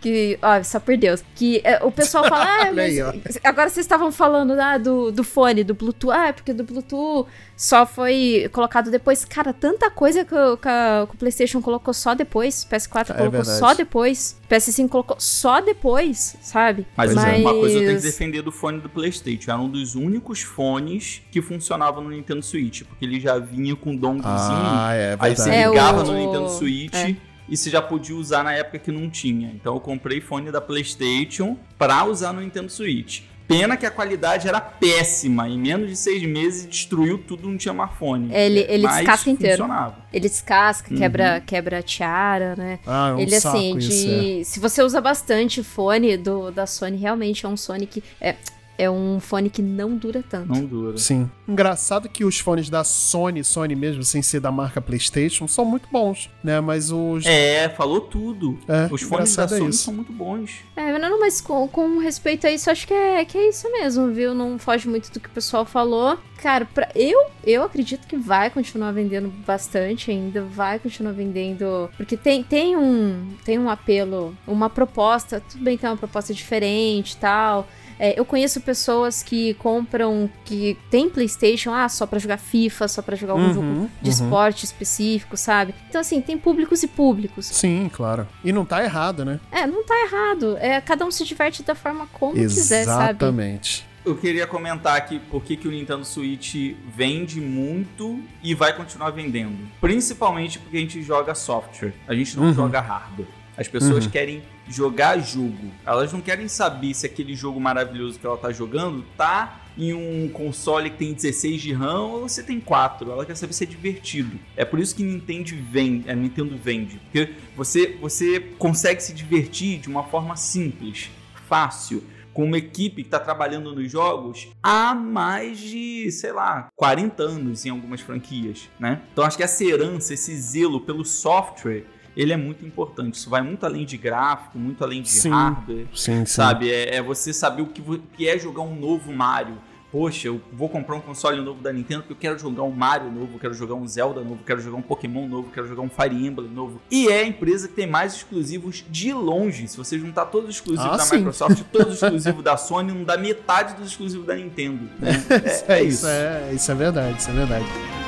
que. 0.00 0.38
Ó, 0.42 0.62
só 0.62 0.80
por 0.80 0.96
Deus. 0.96 1.22
Que 1.34 1.60
é, 1.64 1.82
o 1.84 1.90
pessoal 1.90 2.24
fala, 2.24 2.44
ah, 2.44 2.72
mas. 2.74 3.38
Agora 3.42 3.68
vocês 3.68 3.84
estavam 3.84 4.10
falando 4.10 4.52
ah, 4.60 4.78
do, 4.78 5.10
do 5.10 5.24
fone, 5.24 5.64
do 5.64 5.74
Bluetooth. 5.74 6.12
Ah, 6.12 6.28
é 6.28 6.32
porque 6.32 6.52
do 6.52 6.64
Bluetooth 6.64 7.28
só 7.56 7.86
foi 7.86 8.48
colocado 8.52 8.90
depois. 8.90 9.24
Cara, 9.24 9.52
tanta 9.52 9.90
coisa 9.90 10.24
que, 10.24 10.34
o- 10.34 10.56
que 10.56 10.68
o 11.12 11.16
PlayStation 11.16 11.62
colocou 11.62 11.94
só 11.94 12.14
depois. 12.14 12.64
PS4 12.64 13.10
É 13.10 13.14
colocou 13.14 13.30
verdade. 13.30 13.58
só 13.58 13.74
depois. 13.74 14.36
PS5 14.50 14.88
colocou 14.88 15.16
só 15.20 15.60
depois, 15.60 16.36
sabe? 16.42 16.86
Mas, 16.96 17.12
uma 17.12 17.52
coisa 17.54 17.78
eu 17.78 17.86
tenho 17.86 17.96
que 17.96 18.02
defender 18.02 18.42
do 18.42 18.50
fone 18.52 18.80
do 18.80 18.88
PlayStation. 18.88 19.50
Era 19.52 19.60
um 19.60 19.68
dos 19.68 19.94
únicos 19.94 20.40
fones 20.42 21.22
que 21.30 21.40
funcionava 21.40 22.00
no 22.00 22.10
Nintendo 22.10 22.42
Switch, 22.42 22.82
porque 22.82 23.04
ele 23.04 23.20
já 23.20 23.38
vinha 23.38 23.76
com 23.76 23.94
donglezinho. 23.94 24.26
Ah, 24.64 24.92
é 24.94 25.16
Aí 25.18 25.36
você 25.36 25.44
verdade. 25.50 25.50
É, 25.64 25.68
ligava 25.68 26.02
o- 26.02 26.06
no 26.06 26.14
Nintendo 26.14 26.48
Switch 26.50 26.94
é. 26.94 27.16
e 27.48 27.56
você 27.56 27.70
já 27.70 27.80
podia 27.80 28.16
usar 28.16 28.42
na 28.42 28.52
época 28.52 28.78
que 28.80 28.90
não 28.90 29.08
tinha. 29.08 29.50
Então 29.54 29.74
eu 29.74 29.80
comprei 29.80 30.20
fone 30.20 30.50
da 30.50 30.60
PlayStation 30.60 31.56
pra 31.78 32.04
usar 32.04 32.32
no 32.32 32.40
Nintendo 32.40 32.70
Switch. 32.70 33.22
Pena 33.46 33.76
que 33.76 33.84
a 33.84 33.90
qualidade 33.90 34.48
era 34.48 34.60
péssima. 34.60 35.48
Em 35.48 35.58
menos 35.58 35.90
de 35.90 35.96
seis 35.96 36.22
meses 36.22 36.66
destruiu 36.66 37.18
tudo, 37.18 37.48
não 37.48 37.58
tinha 37.58 37.74
mais 37.74 37.90
fone. 37.98 38.34
Ele- 38.34 38.64
ele 38.68 38.84
Mas 38.84 38.96
descasca 38.96 39.30
inteiro. 39.30 39.62
funcionava. 39.64 39.96
Ele 40.12 40.28
descasca, 40.28 40.94
quebra, 40.94 41.42
quebra 41.44 41.78
a 41.78 41.82
tiara, 41.82 42.54
né? 42.56 42.78
Ah, 42.86 43.08
é 43.10 43.12
um 43.12 43.18
ele 43.18 43.38
saco 43.40 43.56
assim, 43.58 43.76
isso, 43.78 43.88
de. 43.90 44.44
Se 44.44 44.58
você 44.60 44.82
usa 44.82 45.00
bastante 45.00 45.62
fone 45.62 46.16
do, 46.16 46.50
da 46.50 46.66
Sony, 46.66 46.96
realmente 46.96 47.44
é 47.44 47.48
um 47.48 47.56
Sony 47.56 47.86
que. 47.86 48.02
É, 48.20 48.34
é 48.76 48.90
um 48.90 49.20
fone 49.20 49.48
que 49.48 49.62
não 49.62 49.96
dura 49.96 50.22
tanto. 50.28 50.48
Não 50.48 50.64
dura. 50.64 50.98
Sim. 50.98 51.30
Engraçado 51.46 52.08
que 52.08 52.24
os 52.24 52.38
fones 52.38 52.68
da 52.68 52.82
Sony, 52.84 53.44
Sony 53.44 53.74
mesmo, 53.74 54.02
sem 54.02 54.22
ser 54.22 54.40
da 54.40 54.50
marca 54.50 54.80
PlayStation, 54.80 55.46
são 55.46 55.64
muito 55.64 55.88
bons, 55.90 56.30
né? 56.42 56.60
Mas 56.60 56.90
os. 56.90 57.24
É, 57.26 57.68
falou 57.68 58.00
tudo. 58.00 58.58
É, 58.68 58.88
Os 58.92 59.02
fones 59.02 59.34
da 59.36 59.44
é 59.44 59.48
Sony 59.48 59.72
são 59.72 59.94
muito 59.94 60.12
bons. 60.12 60.60
É, 60.76 60.98
não, 60.98 61.20
mas 61.20 61.40
com, 61.40 61.66
com 61.68 61.98
respeito 61.98 62.46
a 62.46 62.50
isso, 62.50 62.70
acho 62.70 62.86
que 62.86 62.94
é, 62.94 63.24
que 63.24 63.38
é 63.38 63.48
isso 63.48 63.70
mesmo, 63.70 64.12
viu? 64.12 64.34
Não 64.34 64.58
foge 64.58 64.88
muito 64.88 65.12
do 65.12 65.20
que 65.20 65.28
o 65.28 65.32
pessoal 65.32 65.64
falou. 65.64 66.18
Cara, 66.42 66.66
pra, 66.66 66.88
eu, 66.94 67.26
eu 67.44 67.62
acredito 67.62 68.06
que 68.06 68.16
vai 68.16 68.50
continuar 68.50 68.92
vendendo 68.92 69.32
bastante 69.46 70.10
ainda, 70.10 70.42
vai 70.42 70.78
continuar 70.78 71.12
vendendo. 71.12 71.88
Porque 71.96 72.16
tem, 72.16 72.42
tem, 72.42 72.76
um, 72.76 73.34
tem 73.44 73.58
um 73.58 73.70
apelo, 73.70 74.36
uma 74.46 74.68
proposta, 74.68 75.40
tudo 75.40 75.64
bem 75.64 75.78
que 75.78 75.86
é 75.86 75.88
uma 75.88 75.96
proposta 75.96 76.34
diferente 76.34 77.12
e 77.12 77.16
tal. 77.16 77.66
É, 77.98 78.18
eu 78.18 78.24
conheço 78.24 78.60
pessoas 78.60 79.22
que 79.22 79.54
compram, 79.54 80.28
que 80.44 80.76
tem 80.90 81.08
PlayStation, 81.08 81.72
ah, 81.72 81.88
só 81.88 82.06
pra 82.06 82.18
jogar 82.18 82.38
FIFA, 82.38 82.88
só 82.88 83.02
pra 83.02 83.16
jogar 83.16 83.34
algum 83.34 83.44
Uhum, 83.46 83.54
jogo 83.54 83.90
de 84.02 84.08
uhum. 84.10 84.14
esporte 84.14 84.64
específico, 84.64 85.36
sabe? 85.36 85.74
Então, 85.88 86.00
assim, 86.00 86.20
tem 86.20 86.36
públicos 86.38 86.82
e 86.82 86.86
públicos. 86.88 87.46
Sim, 87.46 87.90
claro. 87.92 88.26
E 88.44 88.52
não 88.52 88.64
tá 88.64 88.82
errado, 88.84 89.24
né? 89.24 89.38
É, 89.52 89.66
não 89.66 89.84
tá 89.84 89.94
errado. 90.06 90.56
É, 90.58 90.80
cada 90.80 91.04
um 91.04 91.10
se 91.10 91.24
diverte 91.24 91.62
da 91.62 91.74
forma 91.74 92.06
como 92.12 92.34
quiser, 92.34 92.84
sabe? 92.84 93.02
Exatamente. 93.10 93.86
Eu 94.04 94.14
queria 94.16 94.46
comentar 94.46 94.96
aqui 94.98 95.18
por 95.30 95.42
que, 95.42 95.56
que 95.56 95.66
o 95.66 95.70
Nintendo 95.70 96.04
Switch 96.04 96.74
vende 96.94 97.40
muito 97.40 98.20
e 98.42 98.54
vai 98.54 98.76
continuar 98.76 99.10
vendendo. 99.10 99.56
Principalmente 99.80 100.58
porque 100.58 100.76
a 100.76 100.80
gente 100.80 101.02
joga 101.02 101.34
software, 101.34 101.94
a 102.06 102.14
gente 102.14 102.36
não 102.36 102.44
Uhum. 102.48 102.52
joga 102.54 102.80
hardware. 102.80 103.28
As 103.56 103.66
pessoas 103.66 104.04
Uhum. 104.04 104.10
querem 104.10 104.42
jogar 104.68 105.18
jogo. 105.18 105.70
Elas 105.84 106.12
não 106.12 106.20
querem 106.20 106.48
saber 106.48 106.94
se 106.94 107.06
aquele 107.06 107.34
jogo 107.34 107.60
maravilhoso 107.60 108.18
que 108.18 108.26
ela 108.26 108.36
tá 108.36 108.52
jogando 108.52 109.04
tá 109.16 109.60
em 109.76 109.92
um 109.92 110.28
console 110.28 110.90
que 110.90 110.98
tem 110.98 111.12
16 111.12 111.60
de 111.60 111.72
RAM 111.72 112.02
ou 112.02 112.28
você 112.28 112.42
tem 112.42 112.60
4. 112.60 113.10
Ela 113.10 113.26
quer 113.26 113.36
saber 113.36 113.52
se 113.52 113.64
é 113.64 113.66
divertido. 113.66 114.38
É 114.56 114.64
por 114.64 114.78
isso 114.78 114.94
que 114.94 115.02
Nintendo 115.02 115.54
vende, 115.70 116.08
a 116.10 116.14
Nintendo 116.14 116.56
vende. 116.56 116.98
Porque 116.98 117.34
você, 117.56 117.96
você 118.00 118.40
consegue 118.58 119.02
se 119.02 119.12
divertir 119.12 119.80
de 119.80 119.88
uma 119.88 120.04
forma 120.04 120.36
simples, 120.36 121.10
fácil 121.48 122.02
com 122.32 122.44
uma 122.44 122.58
equipe 122.58 123.02
que 123.02 123.08
está 123.08 123.20
trabalhando 123.20 123.72
nos 123.72 123.90
jogos 123.90 124.48
há 124.60 124.92
mais 124.92 125.58
de, 125.58 126.10
sei 126.10 126.32
lá, 126.32 126.68
40 126.74 127.22
anos 127.22 127.64
em 127.64 127.70
algumas 127.70 128.00
franquias, 128.00 128.68
né? 128.78 129.02
Então 129.12 129.24
acho 129.24 129.36
que 129.36 129.44
essa 129.44 129.64
herança, 129.64 130.12
esse 130.12 130.36
zelo 130.36 130.80
pelo 130.80 131.04
software, 131.04 131.84
ele 132.16 132.32
é 132.32 132.36
muito 132.36 132.64
importante. 132.64 133.14
Isso 133.14 133.28
vai 133.30 133.42
muito 133.42 133.64
além 133.66 133.84
de 133.84 133.96
gráfico, 133.96 134.58
muito 134.58 134.82
além 134.84 135.02
de 135.02 135.08
Sim. 135.10 135.30
hardware, 135.30 135.86
Sim, 135.94 136.18
sim. 136.20 136.26
sabe? 136.26 136.70
É, 136.70 136.96
é 136.96 137.02
você 137.02 137.32
saber 137.32 137.62
o 137.62 137.66
que, 137.66 137.82
que 138.16 138.28
é 138.28 138.38
jogar 138.38 138.62
um 138.62 138.74
novo 138.74 139.12
Mario. 139.12 139.56
Poxa, 139.92 140.26
eu 140.26 140.40
vou 140.52 140.68
comprar 140.68 140.96
um 140.96 141.00
console 141.00 141.40
novo 141.40 141.62
da 141.62 141.72
Nintendo 141.72 142.00
porque 142.02 142.14
eu 142.14 142.16
quero 142.16 142.36
jogar 142.36 142.64
um 142.64 142.72
Mario 142.72 143.12
novo, 143.12 143.38
quero 143.38 143.54
jogar 143.54 143.76
um 143.76 143.86
Zelda 143.86 144.22
novo, 144.22 144.40
quero 144.44 144.60
jogar 144.60 144.76
um 144.76 144.82
Pokémon 144.82 145.28
novo, 145.28 145.50
quero 145.54 145.68
jogar 145.68 145.82
um 145.82 145.88
Fire 145.88 146.12
Emblem 146.26 146.48
novo. 146.50 146.80
E 146.90 147.06
é 147.06 147.20
a 147.20 147.24
empresa 147.28 147.68
que 147.68 147.74
tem 147.74 147.86
mais 147.86 148.14
exclusivos 148.14 148.84
de 148.90 149.12
longe. 149.12 149.68
Se 149.68 149.76
você 149.76 149.96
juntar 149.96 150.24
todos 150.26 150.48
os 150.48 150.56
exclusivos 150.56 150.90
Ah, 150.94 150.96
da 150.96 151.04
sim. 151.04 151.18
Microsoft, 151.18 151.62
todos 151.70 151.94
os 151.94 152.02
exclusivos 152.02 152.42
da 152.42 152.56
Sony, 152.56 152.90
não 152.92 153.04
dá 153.04 153.16
metade 153.16 153.74
dos 153.74 153.86
exclusivos 153.90 154.26
da 154.26 154.34
Nintendo. 154.34 154.88
né? 154.98 155.12
Isso 155.46 155.64
é, 155.68 155.82
isso. 155.84 156.06
é, 156.08 156.52
isso 156.52 156.72
é 156.72 156.74
verdade, 156.74 157.20
isso 157.20 157.30
é 157.30 157.32
verdade. 157.32 158.03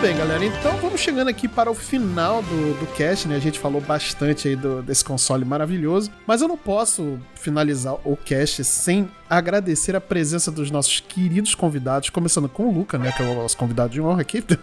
Bem, 0.00 0.16
galera. 0.16 0.44
Então 0.44 0.76
vamos 0.78 1.00
chegando 1.00 1.28
aqui 1.28 1.46
para 1.46 1.70
o 1.70 1.74
final 1.74 2.42
do, 2.42 2.74
do 2.80 2.86
cast, 2.94 3.28
né? 3.28 3.36
A 3.36 3.40
gente 3.40 3.58
falou 3.58 3.80
bastante 3.80 4.48
aí 4.48 4.56
do- 4.56 4.82
desse 4.82 5.04
console 5.04 5.44
maravilhoso, 5.44 6.10
mas 6.26 6.40
eu 6.40 6.48
não 6.48 6.56
posso 6.56 7.18
finalizar 7.34 7.94
o 8.04 8.16
cast 8.16 8.64
sem 8.64 9.08
agradecer 9.28 9.94
a 9.94 10.00
presença 10.00 10.50
dos 10.50 10.70
nossos 10.70 11.00
queridos 11.00 11.54
convidados, 11.54 12.08
começando 12.10 12.48
com 12.48 12.64
o 12.68 12.72
Luca, 12.72 12.96
né? 12.98 13.12
Que 13.12 13.22
é 13.22 13.26
o 13.26 13.34
nosso 13.34 13.56
convidado 13.56 13.92
de 13.92 14.00
honra 14.00 14.22
aqui. 14.22 14.42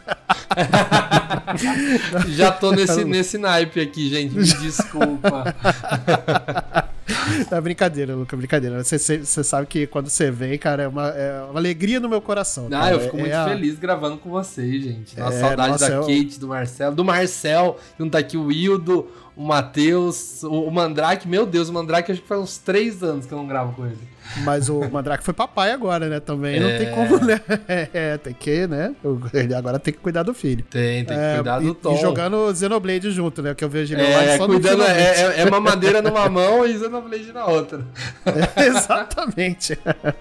Já 2.29 2.51
tô 2.51 2.71
nesse, 2.71 3.05
nesse 3.05 3.38
naipe 3.38 3.79
aqui, 3.79 4.09
gente. 4.09 4.33
Me 4.35 4.43
desculpa. 4.43 5.55
É 7.51 7.59
brincadeira, 7.61 8.15
Luca, 8.15 8.35
brincadeira. 8.35 8.83
Você, 8.83 8.97
você- 8.97 9.43
sabe 9.43 9.67
que 9.67 9.85
quando 9.88 10.09
você 10.09 10.29
vem, 10.31 10.57
cara, 10.57 10.83
é 10.83 10.88
uma, 10.88 11.07
é 11.09 11.41
uma 11.43 11.59
alegria 11.59 11.99
no 11.99 12.07
meu 12.09 12.21
coração. 12.21 12.67
Ah, 12.67 12.69
cara. 12.69 12.91
eu 12.95 12.99
fico 13.01 13.17
É 13.17 13.19
muito 13.19 13.33
a- 13.33 13.47
feliz 13.49 13.77
gravando 13.79 14.17
com 14.17 14.29
vocês, 14.29 14.83
gente. 14.83 15.17
Nossa, 15.17 15.26
É, 15.30 15.39
saudade 15.39 15.71
nossa, 15.71 15.89
da 15.89 15.95
eu- 15.95 16.01
Kate, 16.01 16.39
do 16.39 16.47
Marcelo. 16.47 16.95
Do 16.95 17.05
Marcel, 17.05 17.78
não 17.99 18.09
tá 18.09 18.17
aqui, 18.19 18.38
o 18.38 18.45
Wildo, 18.45 19.07
o 19.36 19.43
Matheus, 19.45 20.43
o, 20.43 20.63
o 20.63 20.71
Mandrake. 20.71 21.28
Meu 21.28 21.45
Deus, 21.45 21.69
o 21.69 21.73
Mandrake 21.73 22.11
acho 22.11 22.21
que 22.21 22.28
faz 22.28 22.41
uns 22.41 22.57
três 22.57 23.03
anos 23.03 23.25
que 23.25 23.34
eu 23.34 23.38
não 23.38 23.47
gravo 23.47 23.73
com 23.73 23.86
ele. 23.86 23.97
Mas 24.43 24.67
o 24.67 24.82
Mandrake 24.89 25.23
foi 25.23 25.34
papai 25.34 25.71
agora, 25.71 26.09
né? 26.09 26.19
Também 26.19 26.59
não 26.59 26.67
É. 26.67 26.78
tem 26.78 26.91
como, 26.91 27.17
né? 27.23 27.39
É, 27.93 28.17
tem 28.17 28.34
que, 28.34 28.67
né? 28.67 28.93
Ele 29.34 29.53
agora 29.55 29.80
tem 29.80 29.93
que 29.93 30.01
cuidar 30.01 30.23
do 30.23 30.34
filho. 30.34 30.65
Tem, 30.69 31.05
tem 31.05 31.15
que 31.17 31.23
É, 31.23 31.36
cuidar 31.36 31.61
e, 31.61 31.65
do 31.67 31.73
Tom. 31.73 31.95
e 31.95 32.01
jogando 32.01 32.53
Xenoblade 32.53 33.09
junto, 33.11 33.41
né? 33.41 33.55
Que 33.55 33.63
eu 33.63 33.69
vejo 33.69 33.93
ele 33.93 34.01
É, 34.01 34.17
lá 34.32 34.38
só 34.38 34.45
no 34.47 34.55
cuidando, 34.55 34.84
é, 34.84 35.38
é, 35.38 35.41
é 35.43 35.49
mamadeira 35.49 36.01
numa 36.01 36.28
mão 36.28 36.65
e 36.65 36.78
Xenoblade 36.78 37.32
na 37.32 37.45
outra. 37.45 37.86
Exatamente. 38.57 39.78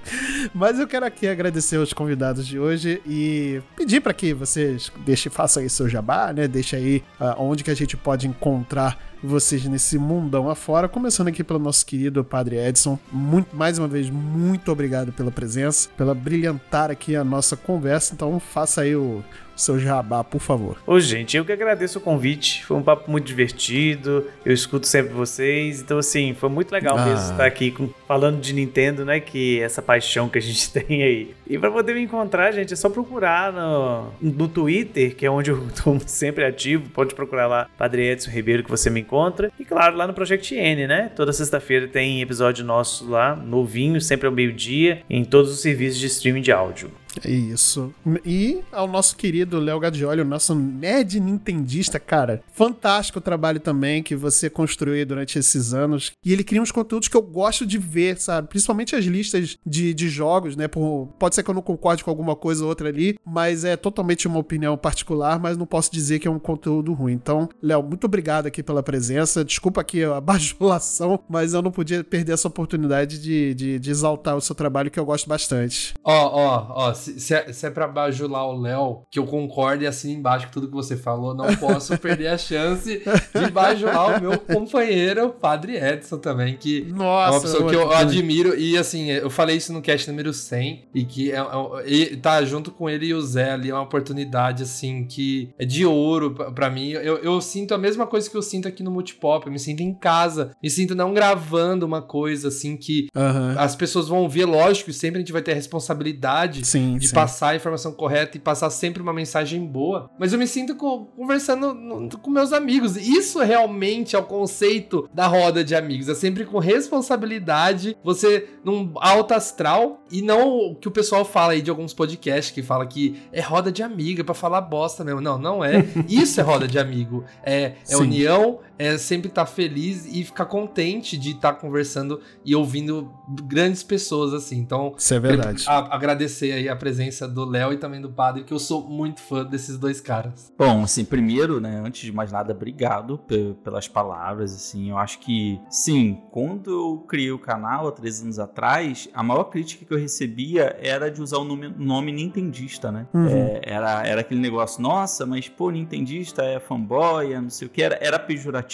Mas 0.55 0.79
eu 0.79 0.87
quero 0.87 1.05
aqui 1.07 1.27
agradecer 1.27 1.77
os 1.79 1.93
convidados 1.93 2.47
de 2.47 2.59
hoje 2.61 3.01
e 3.07 3.61
pedir 3.77 4.01
para 4.01 4.13
que 4.15 4.33
vocês 4.33 4.91
deixem, 5.05 5.31
façam 5.31 5.63
aí 5.63 5.71
seu 5.71 5.89
jabá, 5.89 6.33
né? 6.33 6.47
Deixa 6.49 6.77
aí 6.77 7.03
ah, 7.21 7.37
onde 7.39 7.65
que 7.65 7.71
a 7.71 7.75
gente 7.75 7.97
pode 7.97 8.27
encontrar 8.27 8.99
vocês 9.23 9.65
nesse 9.67 9.99
mundão 9.99 10.49
afora. 10.49 10.89
Começando 10.89 11.29
aqui 11.29 11.43
pelo 11.43 11.59
nosso 11.59 11.85
querido 11.85 12.23
Padre 12.25 12.57
Edson. 12.57 12.99
Muito, 13.13 13.55
mais 13.57 13.79
uma 13.79 13.89
vez, 13.89 14.09
muito 14.11 14.71
obrigado 14.71 15.13
pela 15.13 15.31
presença, 15.31 15.89
pela 15.97 16.15
brilhantar 16.15 16.91
aqui 16.91 17.17
a 17.17 17.25
nossa 17.25 17.57
conversa. 17.57 18.15
Então 18.15 18.39
faça 18.39 18.83
aí 18.83 18.95
o 18.95 19.23
seu 19.57 19.79
jabá, 19.79 20.23
por 20.23 20.39
favor. 20.41 20.77
Ô, 20.87 21.01
gente, 21.01 21.35
eu 21.35 21.43
que 21.43 21.51
agradeço 21.51 21.99
o 21.99 22.03
convite. 22.03 22.63
Foi 22.67 22.77
um 22.77 22.83
papo 22.83 23.11
muito 23.11 23.25
divertido. 23.27 24.27
Eu 24.45 24.53
escuto 24.53 24.87
sempre 24.87 25.15
vocês. 25.15 25.81
Então, 25.81 25.97
assim, 25.99 26.35
foi 26.39 26.51
muito 26.51 26.71
legal 26.71 26.99
Ah. 26.99 27.07
mesmo 27.07 27.31
estar 27.31 27.47
aqui 27.47 27.71
com- 27.71 27.89
falando 28.07 28.39
de 28.39 28.53
Nintendo, 28.53 29.03
né? 29.05 29.19
Que 29.19 29.61
essa 29.63 29.81
paixão 29.81 30.29
que 30.29 30.37
a 30.37 30.43
gente 30.43 30.71
tem 30.73 31.03
aí. 31.03 31.35
E 31.49 31.59
pra 31.59 31.71
poder 31.71 31.95
me 31.95 32.03
encontrar, 32.03 32.53
gente, 32.53 32.75
é 32.75 32.77
só 32.77 32.91
procurar 32.91 33.51
no, 33.51 34.11
no 34.21 34.47
Twitter, 34.47 35.17
que 35.17 35.25
é 35.25 35.31
onde 35.31 35.51
eu 35.51 35.67
tô 35.83 35.99
sempre 36.07 36.45
ativo. 36.45 36.91
Pode 36.91 37.15
procurar 37.15 37.47
lá, 37.47 37.67
Padre 37.79 38.11
Edson 38.11 38.31
Ribeiro, 38.31 38.63
que 38.63 38.71
você 38.71 38.91
me 38.91 39.01
encontra. 39.07 39.51
E, 39.59 39.65
claro, 39.65 39.97
lá 39.97 40.07
no 40.07 40.13
Project 40.13 40.55
N, 40.55 40.87
né? 40.87 41.11
Toda 41.15 41.33
sexta-feira 41.33 41.87
tem 41.87 42.21
episódio 42.21 42.65
nosso 42.65 43.09
lá, 43.09 43.35
novinho, 43.37 44.01
sempre 44.01 44.27
ao 44.27 44.33
meio-dia, 44.33 45.03
em 45.09 45.25
todos 45.25 45.51
os 45.53 45.61
serviços 45.61 45.99
de 45.99 46.07
streaming 46.07 46.43
de 46.43 46.53
áudio. 46.53 46.91
É 47.25 47.31
isso. 47.31 47.93
E 48.25 48.61
ao 48.73 48.87
nosso 48.87 49.17
querido 49.17 49.59
Léo 49.59 49.79
Gadioli, 49.81 50.21
o 50.21 50.25
nosso 50.25 50.55
nerd 50.55 51.19
nintendista, 51.21 51.99
cara. 51.99 52.43
Fantástico 52.53 53.19
o 53.19 53.23
trabalho 53.23 53.61
também 53.61 54.03
que 54.03 54.15
você 54.15 54.49
construiu 54.51 55.05
durante 55.07 55.39
esses 55.39 55.73
anos. 55.75 56.13
E 56.25 56.33
ele 56.33 56.45
cria 56.45 56.61
uns 56.63 56.73
conteúdos 56.73 57.09
que 57.09 57.17
eu 57.17 57.23
gosto 57.23 57.67
de 57.67 57.79
ver, 57.79 58.19
sabe? 58.19 58.49
Principalmente 58.49 58.95
as 58.95 59.05
listas 59.05 59.57
de, 59.67 59.93
de 59.95 60.09
jogos, 60.09 60.57
né? 60.57 60.69
Por- 60.69 61.09
pode 61.19 61.35
ser 61.35 61.43
que 61.43 61.51
eu 61.51 61.55
não 61.55 61.63
concorde 61.63 62.05
com 62.05 62.11
alguma 62.11 62.37
coisa 62.37 62.63
ou 62.63 62.69
outra 62.69 62.89
ali, 62.89 63.17
mas 63.25 63.65
é 63.65 63.77
totalmente 63.77 64.27
uma 64.29 64.39
opinião 64.39 64.77
particular, 64.77 65.39
mas 65.39 65.57
não 65.57 65.67
posso 65.67 65.91
dizer 65.93 66.19
que 66.19 66.29
é 66.29 66.31
um 66.31 66.39
conteúdo 66.39 66.93
ruim. 66.93 67.13
Então, 67.13 67.49
Léo, 67.63 67.83
muito 67.83 68.05
obrigado 68.05 68.47
aqui 68.47 68.63
pela 68.63 68.83
presença. 68.83 69.45
Desculpa 69.45 69.81
aqui 69.81 70.05
a 70.05 70.21
bajulação, 70.61 71.21
mas 71.29 71.55
eu 71.55 71.63
não 71.63 71.71
podia 71.71 72.03
perder 72.05 72.33
essa 72.33 72.49
oportunidade 72.49 73.21
de, 73.21 73.55
de, 73.55 73.79
de 73.79 73.91
exaltar 73.91 74.37
o 74.37 74.41
seu 74.41 74.55
trabalho 74.55 74.91
que 74.91 74.99
eu 74.99 75.05
gosto 75.05 75.29
bastante. 75.29 75.95
Ó, 76.05 76.13
ó, 76.13 76.67
ó, 76.89 76.95
se, 77.07 77.21
se 77.21 77.35
é, 77.35 77.53
se 77.53 77.67
é 77.67 77.71
pra 77.71 77.87
bajular 77.87 78.47
o 78.49 78.61
Léo, 78.61 79.03
que 79.11 79.19
eu 79.19 79.27
concordo 79.27 79.85
e 79.85 79.87
assim 79.87 80.13
embaixo 80.15 80.47
com 80.47 80.53
tudo 80.53 80.69
que 80.69 80.75
você 80.75 80.97
falou, 80.97 81.35
não 81.35 81.55
posso 81.57 81.97
perder 81.99 82.29
a 82.29 82.39
chance 82.39 83.03
de 83.35 83.51
bajular 83.51 84.19
o 84.19 84.21
meu 84.21 84.39
companheiro, 84.39 85.27
o 85.27 85.31
Padre 85.31 85.77
Edson 85.77 86.19
também, 86.19 86.57
que 86.57 86.87
é 86.89 86.93
Nossa, 86.93 87.33
uma 87.33 87.41
pessoa 87.41 87.71
que 87.71 87.77
eu 87.77 87.93
admiro. 87.93 88.59
E 88.59 88.77
assim, 88.77 89.11
eu 89.11 89.31
falei 89.31 89.57
isso 89.57 89.73
no 89.73 89.81
cast 89.83 90.09
número 90.11 90.33
100, 90.33 90.89
e 90.95 91.05
que 91.05 91.31
é, 91.33 91.37
é- 91.85 92.17
tá 92.17 92.45
junto 92.45 92.71
com 92.71 92.89
ele 92.89 93.07
e 93.07 93.15
o 93.15 93.21
Zé 93.23 93.53
ali, 93.53 93.71
é 93.71 93.75
uma 93.75 93.83
oportunidade 93.83 94.63
assim 94.63 95.05
que 95.05 95.51
é 95.59 95.65
de 95.65 95.85
ouro 95.87 96.33
pra, 96.33 96.51
pra 96.51 96.71
mim. 96.71 96.91
Eu, 96.91 97.19
eu 97.19 97.41
sinto 97.41 97.75
a 97.75 97.79
mesma 97.79 98.07
coisa 98.07 98.29
que 98.29 98.37
eu 98.37 98.43
sinto 98.43 98.67
aqui 98.69 98.83
no 98.83 98.91
Multipop, 98.91 99.47
eu 99.47 99.53
me 99.53 99.59
sinto 99.59 99.83
em 99.83 99.95
casa, 99.95 100.51
me 100.63 100.71
sinto 100.71 100.95
não 100.95 101.13
gravando 101.15 101.87
uma 101.87 102.03
coisa 102.03 102.49
assim 102.49 102.77
que 102.77 103.07
Aham. 103.15 103.55
as 103.59 103.77
pessoas 103.77 104.09
vão 104.09 104.29
ver, 104.29 104.45
lógico, 104.47 104.91
e 104.91 104.95
sempre 104.95 105.19
a 105.19 105.21
gente 105.21 105.33
vai 105.33 105.43
ter 105.43 105.53
a 105.53 105.55
responsabilidade 105.55 106.65
Sim. 106.67 106.96
Sim, 106.97 107.01
de 107.01 107.09
sim. 107.09 107.15
passar 107.15 107.51
a 107.51 107.57
informação 107.57 107.93
correta 107.93 108.37
e 108.37 108.41
passar 108.41 108.71
sempre 108.71 109.03
uma 109.03 109.13
mensagem 109.13 109.65
boa. 109.65 110.11
Mas 110.19 110.33
eu 110.33 110.39
me 110.39 110.47
sinto 110.47 110.75
co- 110.77 111.07
conversando 111.17 111.73
no- 111.75 112.09
com 112.19 112.31
meus 112.31 112.53
amigos. 112.53 112.97
Isso 112.97 113.39
realmente 113.41 114.17
é 114.17 114.19
o 114.19 114.23
conceito 114.25 115.09
da 115.13 115.27
roda 115.27 115.63
de 115.65 115.75
amigos. 115.75 116.09
É 116.09 116.15
sempre 116.15 116.45
com 116.45 116.59
responsabilidade, 116.59 117.97
você 118.03 118.49
num 118.65 118.93
alto 118.97 119.33
astral 119.35 120.03
e 120.11 120.23
não 120.23 120.49
o 120.71 120.75
que 120.75 120.89
o 120.89 120.91
pessoal 120.91 121.25
fala 121.25 121.53
aí 121.53 121.63
de 121.63 121.71
alguns 121.71 121.95
podcasts 121.95 122.53
que 122.55 122.63
fala 122.63 122.87
que 122.87 123.17
é 123.33 123.41
roda 123.41 123.71
de 123.73 123.83
amigo, 123.83 124.21
é 124.21 124.25
pra 124.25 124.35
falar 124.35 124.61
bosta 124.61 125.05
mesmo. 125.05 125.21
Não, 125.21 125.39
não 125.39 125.65
é. 125.65 125.85
Isso 126.09 126.41
é 126.41 126.43
roda 126.43 126.67
de 126.69 126.79
amigo. 126.79 127.25
É, 127.43 127.63
é 127.63 127.75
Sim. 127.85 127.97
união, 128.03 128.59
é 128.79 128.97
sempre 128.99 129.29
estar 129.29 129.47
feliz 129.47 130.07
e 130.07 130.25
ficar 130.25 130.47
contente 130.47 131.17
de 131.17 131.31
estar 131.31 131.55
conversando 131.55 132.21
e 132.45 132.55
ouvindo 132.55 133.11
grandes 133.45 133.83
pessoas 133.83 134.33
assim. 134.35 134.57
Então, 134.59 134.95
Isso 134.97 135.15
é 135.15 135.19
verdade. 135.21 135.65
a- 135.67 135.95
agradecer 135.95 136.53
aí 136.53 136.69
a 136.69 136.77
presença 136.77 137.27
do 137.27 137.45
Léo 137.45 137.73
e 137.73 137.77
também 137.79 138.01
do 138.01 138.11
Padre, 138.11 138.45
que 138.45 138.53
eu 138.53 138.59
sou 138.59 138.83
muito 138.89 139.21
fã 139.21 139.45
desses 139.45 139.79
dois 139.79 140.01
caras. 140.01 140.53
Bom, 140.59 140.83
assim, 140.85 141.05
primeiro, 141.05 141.61
né, 141.61 141.83
antes 141.85 142.03
de 142.03 142.13
mais 142.13 142.31
nada, 142.33 142.53
obrigado 142.53 143.19
pe- 143.19 143.55
pelas 143.65 143.89
palavras, 143.89 144.55
assim, 144.55 144.91
eu 144.91 144.99
acho 144.99 145.19
que, 145.21 145.61
sim, 145.71 146.21
quando 146.31 146.71
eu 146.71 146.99
criei 147.09 147.33
o 147.33 147.39
canal 147.39 147.89
há 147.89 147.93
três 147.93 148.21
anos 148.23 148.39
atrás, 148.39 149.09
a 149.15 149.23
maior 149.23 149.45
crítica 149.45 149.85
que 149.85 149.93
eu 149.93 149.99
recebia 149.99 150.77
era 150.81 151.11
de 151.11 151.23
usar 151.23 151.39
o 151.39 151.45
nome, 151.45 151.69
nome 151.77 152.13
nintendista, 152.13 152.93
né? 152.93 153.07
Uhum. 153.15 153.27
É, 153.29 153.61
era, 153.65 154.07
era 154.07 154.21
aquele 154.21 154.41
negócio, 154.41 154.83
nossa, 154.83 155.25
mas 155.25 155.49
pô, 155.49 155.71
nintendista 155.71 156.43
é 156.43 156.61
fanboy, 156.61 157.33
é 157.33 157.41
não 157.41 157.51
sei 157.51 157.67
o 157.67 157.71
que, 157.71 157.83
era, 157.83 157.99
era 158.01 158.19
pejorativo, 158.19 158.66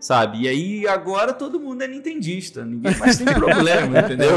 sabe? 0.00 0.42
E 0.42 0.48
aí 0.48 0.88
agora 0.88 1.32
todo 1.32 1.60
mundo 1.60 1.82
é 1.82 1.88
nintendista, 1.88 2.64
ninguém 2.64 2.96
mais 2.96 3.18
tem 3.18 3.26
problema, 3.34 4.00
entendeu? 4.00 4.36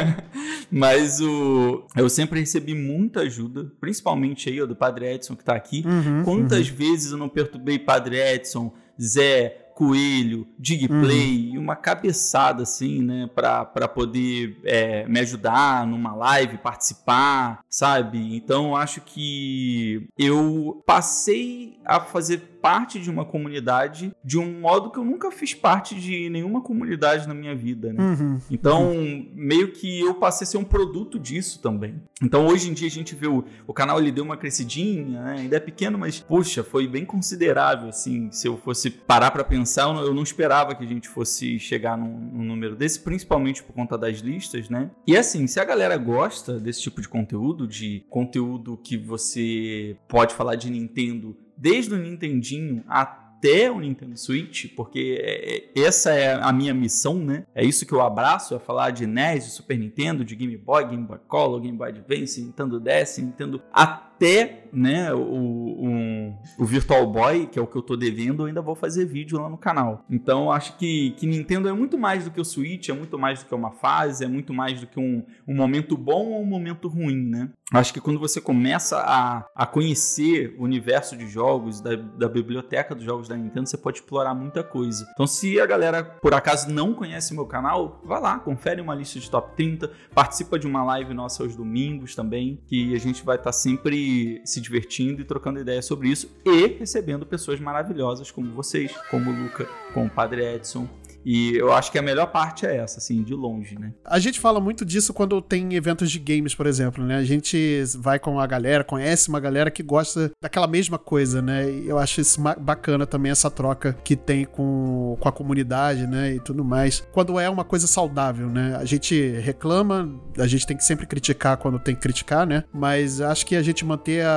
Mas 0.70 1.20
o, 1.20 1.84
eu 1.96 2.08
sempre 2.08 2.40
recebi 2.40 2.74
muita 2.74 3.20
ajuda, 3.20 3.70
principalmente 3.80 4.48
aí 4.48 4.62
ó, 4.62 4.66
do 4.66 4.76
Padre 4.76 5.14
Edson 5.14 5.34
que 5.34 5.44
tá 5.44 5.54
aqui. 5.54 5.82
Uhum, 5.86 6.22
Quantas 6.24 6.68
vezes 6.68 7.12
eu 7.12 7.18
não 7.18 7.28
perturbei 7.28 7.78
Padre 7.78 8.20
Edson, 8.20 8.72
Zé, 9.00 9.70
Coelho, 9.80 10.46
Digplay, 10.58 11.52
e 11.54 11.58
uma 11.58 11.74
cabeçada 11.74 12.64
assim, 12.64 13.00
né, 13.00 13.30
pra, 13.34 13.64
pra 13.64 13.88
poder 13.88 14.58
é, 14.62 15.06
me 15.08 15.18
ajudar 15.20 15.86
numa 15.86 16.14
live, 16.14 16.58
participar, 16.58 17.64
sabe? 17.66 18.36
Então 18.36 18.66
eu 18.66 18.76
acho 18.76 19.00
que 19.00 20.06
eu 20.18 20.82
passei 20.84 21.78
a 21.82 21.98
fazer 21.98 22.59
parte 22.60 23.00
de 23.00 23.10
uma 23.10 23.24
comunidade 23.24 24.12
de 24.24 24.38
um 24.38 24.60
modo 24.60 24.90
que 24.90 24.98
eu 24.98 25.04
nunca 25.04 25.30
fiz 25.30 25.54
parte 25.54 25.94
de 25.94 26.28
nenhuma 26.28 26.60
comunidade 26.60 27.26
na 27.26 27.34
minha 27.34 27.54
vida, 27.54 27.92
né? 27.92 28.02
Uhum. 28.02 28.38
Então, 28.50 28.92
meio 29.34 29.72
que 29.72 30.00
eu 30.00 30.14
passei 30.14 30.44
a 30.44 30.50
ser 30.50 30.58
um 30.58 30.64
produto 30.64 31.18
disso 31.18 31.60
também. 31.60 32.00
Então, 32.22 32.46
hoje 32.46 32.70
em 32.70 32.72
dia, 32.72 32.86
a 32.86 32.90
gente 32.90 33.14
vê 33.14 33.26
o, 33.26 33.44
o 33.66 33.72
canal, 33.72 33.98
ele 33.98 34.12
deu 34.12 34.24
uma 34.24 34.36
crescidinha, 34.36 35.22
né? 35.22 35.36
ainda 35.38 35.56
é 35.56 35.60
pequeno, 35.60 35.98
mas, 35.98 36.20
puxa, 36.20 36.62
foi 36.62 36.86
bem 36.86 37.04
considerável, 37.04 37.88
assim. 37.88 38.30
Se 38.30 38.46
eu 38.46 38.56
fosse 38.56 38.90
parar 38.90 39.30
pra 39.30 39.42
pensar, 39.42 39.84
eu 39.84 39.94
não, 39.94 40.02
eu 40.02 40.14
não 40.14 40.22
esperava 40.22 40.74
que 40.74 40.84
a 40.84 40.86
gente 40.86 41.08
fosse 41.08 41.58
chegar 41.58 41.96
num, 41.96 42.18
num 42.32 42.44
número 42.44 42.76
desse, 42.76 43.00
principalmente 43.00 43.62
por 43.62 43.72
conta 43.72 43.96
das 43.96 44.18
listas, 44.18 44.68
né? 44.68 44.90
E 45.06 45.16
assim, 45.16 45.46
se 45.46 45.58
a 45.58 45.64
galera 45.64 45.96
gosta 45.96 46.58
desse 46.58 46.82
tipo 46.82 47.00
de 47.00 47.08
conteúdo, 47.08 47.66
de 47.66 48.04
conteúdo 48.08 48.78
que 48.82 48.96
você 48.96 49.96
pode 50.08 50.34
falar 50.34 50.56
de 50.56 50.70
Nintendo 50.70 51.36
desde 51.60 51.94
o 51.94 51.98
Nintendinho 51.98 52.82
até 52.88 53.70
o 53.70 53.80
Nintendo 53.80 54.16
Switch, 54.18 54.66
porque 54.74 55.18
é- 55.22 55.80
é- 55.80 55.86
essa 55.86 56.10
é 56.12 56.34
a 56.34 56.52
minha 56.52 56.74
missão, 56.74 57.14
né? 57.18 57.44
É 57.54 57.64
isso 57.64 57.86
que 57.86 57.92
eu 57.92 58.00
abraço, 58.00 58.54
é 58.54 58.58
falar 58.58 58.90
de 58.90 59.06
NES, 59.06 59.44
de 59.44 59.50
Super 59.52 59.78
Nintendo, 59.78 60.24
de 60.24 60.34
Game 60.34 60.56
Boy, 60.56 60.86
Game 60.88 61.04
Boy 61.04 61.18
Color, 61.28 61.60
Game 61.60 61.76
Boy 61.76 61.88
Advance, 61.88 62.40
Nintendo 62.42 62.78
DS, 62.80 63.18
Nintendo 63.22 63.62
até, 63.72 64.59
né, 64.72 65.12
o, 65.12 65.20
o, 65.20 66.34
o 66.58 66.64
Virtual 66.64 67.06
Boy, 67.06 67.46
que 67.46 67.58
é 67.58 67.62
o 67.62 67.66
que 67.66 67.76
eu 67.76 67.82
tô 67.82 67.96
devendo, 67.96 68.42
eu 68.42 68.46
ainda 68.46 68.62
vou 68.62 68.74
fazer 68.74 69.04
vídeo 69.04 69.40
lá 69.40 69.48
no 69.48 69.58
canal. 69.58 70.04
Então 70.10 70.50
acho 70.50 70.76
que, 70.76 71.12
que 71.12 71.26
Nintendo 71.26 71.68
é 71.68 71.72
muito 71.72 71.98
mais 71.98 72.24
do 72.24 72.30
que 72.30 72.40
o 72.40 72.44
Switch, 72.44 72.88
é 72.88 72.92
muito 72.92 73.18
mais 73.18 73.40
do 73.40 73.46
que 73.46 73.54
uma 73.54 73.72
fase, 73.72 74.24
é 74.24 74.28
muito 74.28 74.52
mais 74.52 74.80
do 74.80 74.86
que 74.86 74.98
um, 74.98 75.24
um 75.46 75.54
momento 75.54 75.96
bom 75.96 76.26
ou 76.28 76.42
um 76.42 76.46
momento 76.46 76.88
ruim, 76.88 77.28
né? 77.28 77.50
Acho 77.72 77.92
que 77.92 78.00
quando 78.00 78.18
você 78.18 78.40
começa 78.40 78.98
a, 78.98 79.46
a 79.54 79.64
conhecer 79.64 80.56
o 80.58 80.64
universo 80.64 81.16
de 81.16 81.28
jogos, 81.28 81.80
da, 81.80 81.94
da 81.94 82.28
biblioteca 82.28 82.96
dos 82.96 83.04
jogos 83.04 83.28
da 83.28 83.36
Nintendo, 83.36 83.68
você 83.68 83.78
pode 83.78 83.98
explorar 83.98 84.34
muita 84.34 84.64
coisa. 84.64 85.06
Então, 85.12 85.24
se 85.24 85.60
a 85.60 85.66
galera 85.66 86.02
por 86.02 86.34
acaso 86.34 86.68
não 86.68 86.92
conhece 86.92 87.32
meu 87.32 87.46
canal, 87.46 88.02
vai 88.04 88.20
lá, 88.20 88.40
confere 88.40 88.80
uma 88.80 88.92
lista 88.92 89.20
de 89.20 89.30
top 89.30 89.54
30, 89.54 89.88
participa 90.12 90.58
de 90.58 90.66
uma 90.66 90.82
live 90.82 91.14
nossa 91.14 91.44
aos 91.44 91.54
domingos 91.54 92.16
também, 92.16 92.60
que 92.66 92.92
a 92.92 92.98
gente 92.98 93.24
vai 93.24 93.36
estar 93.36 93.52
sempre 93.52 94.42
se 94.44 94.59
divertindo 94.60 95.20
e 95.20 95.24
trocando 95.24 95.60
ideias 95.60 95.84
sobre 95.84 96.08
isso 96.08 96.30
e 96.44 96.66
recebendo 96.66 97.26
pessoas 97.26 97.60
maravilhosas 97.60 98.30
como 98.30 98.52
vocês, 98.52 98.92
como 99.10 99.30
o 99.30 99.42
Luca, 99.44 99.66
como 99.92 100.06
o 100.06 100.10
Padre 100.10 100.44
Edson. 100.44 100.88
E 101.24 101.54
eu 101.56 101.72
acho 101.72 101.90
que 101.92 101.98
a 101.98 102.02
melhor 102.02 102.26
parte 102.26 102.64
é 102.66 102.76
essa, 102.76 102.98
assim, 102.98 103.22
de 103.22 103.34
longe, 103.34 103.78
né? 103.78 103.92
A 104.04 104.18
gente 104.18 104.40
fala 104.40 104.60
muito 104.60 104.84
disso 104.84 105.12
quando 105.12 105.40
tem 105.42 105.74
eventos 105.74 106.10
de 106.10 106.18
games, 106.18 106.54
por 106.54 106.66
exemplo, 106.66 107.04
né? 107.04 107.16
A 107.16 107.24
gente 107.24 107.82
vai 107.98 108.18
com 108.18 108.40
a 108.40 108.46
galera, 108.46 108.82
conhece 108.84 109.28
uma 109.28 109.40
galera 109.40 109.70
que 109.70 109.82
gosta 109.82 110.30
daquela 110.42 110.66
mesma 110.66 110.98
coisa, 110.98 111.42
né? 111.42 111.70
E 111.70 111.88
eu 111.88 111.98
acho 111.98 112.20
isso 112.20 112.40
bacana 112.60 113.06
também, 113.06 113.30
essa 113.32 113.50
troca 113.50 113.96
que 114.04 114.16
tem 114.16 114.44
com, 114.44 115.16
com 115.20 115.28
a 115.28 115.32
comunidade, 115.32 116.06
né? 116.06 116.34
E 116.34 116.40
tudo 116.40 116.64
mais. 116.64 117.04
Quando 117.12 117.38
é 117.38 117.48
uma 117.48 117.64
coisa 117.64 117.86
saudável, 117.86 118.48
né? 118.48 118.76
A 118.80 118.84
gente 118.84 119.30
reclama, 119.40 120.10
a 120.38 120.46
gente 120.46 120.66
tem 120.66 120.76
que 120.76 120.84
sempre 120.84 121.06
criticar 121.06 121.56
quando 121.56 121.78
tem 121.78 121.94
que 121.94 122.00
criticar, 122.00 122.46
né? 122.46 122.64
Mas 122.72 123.20
acho 123.20 123.44
que 123.46 123.56
a 123.56 123.62
gente 123.62 123.84
manter 123.84 124.24
a- 124.24 124.30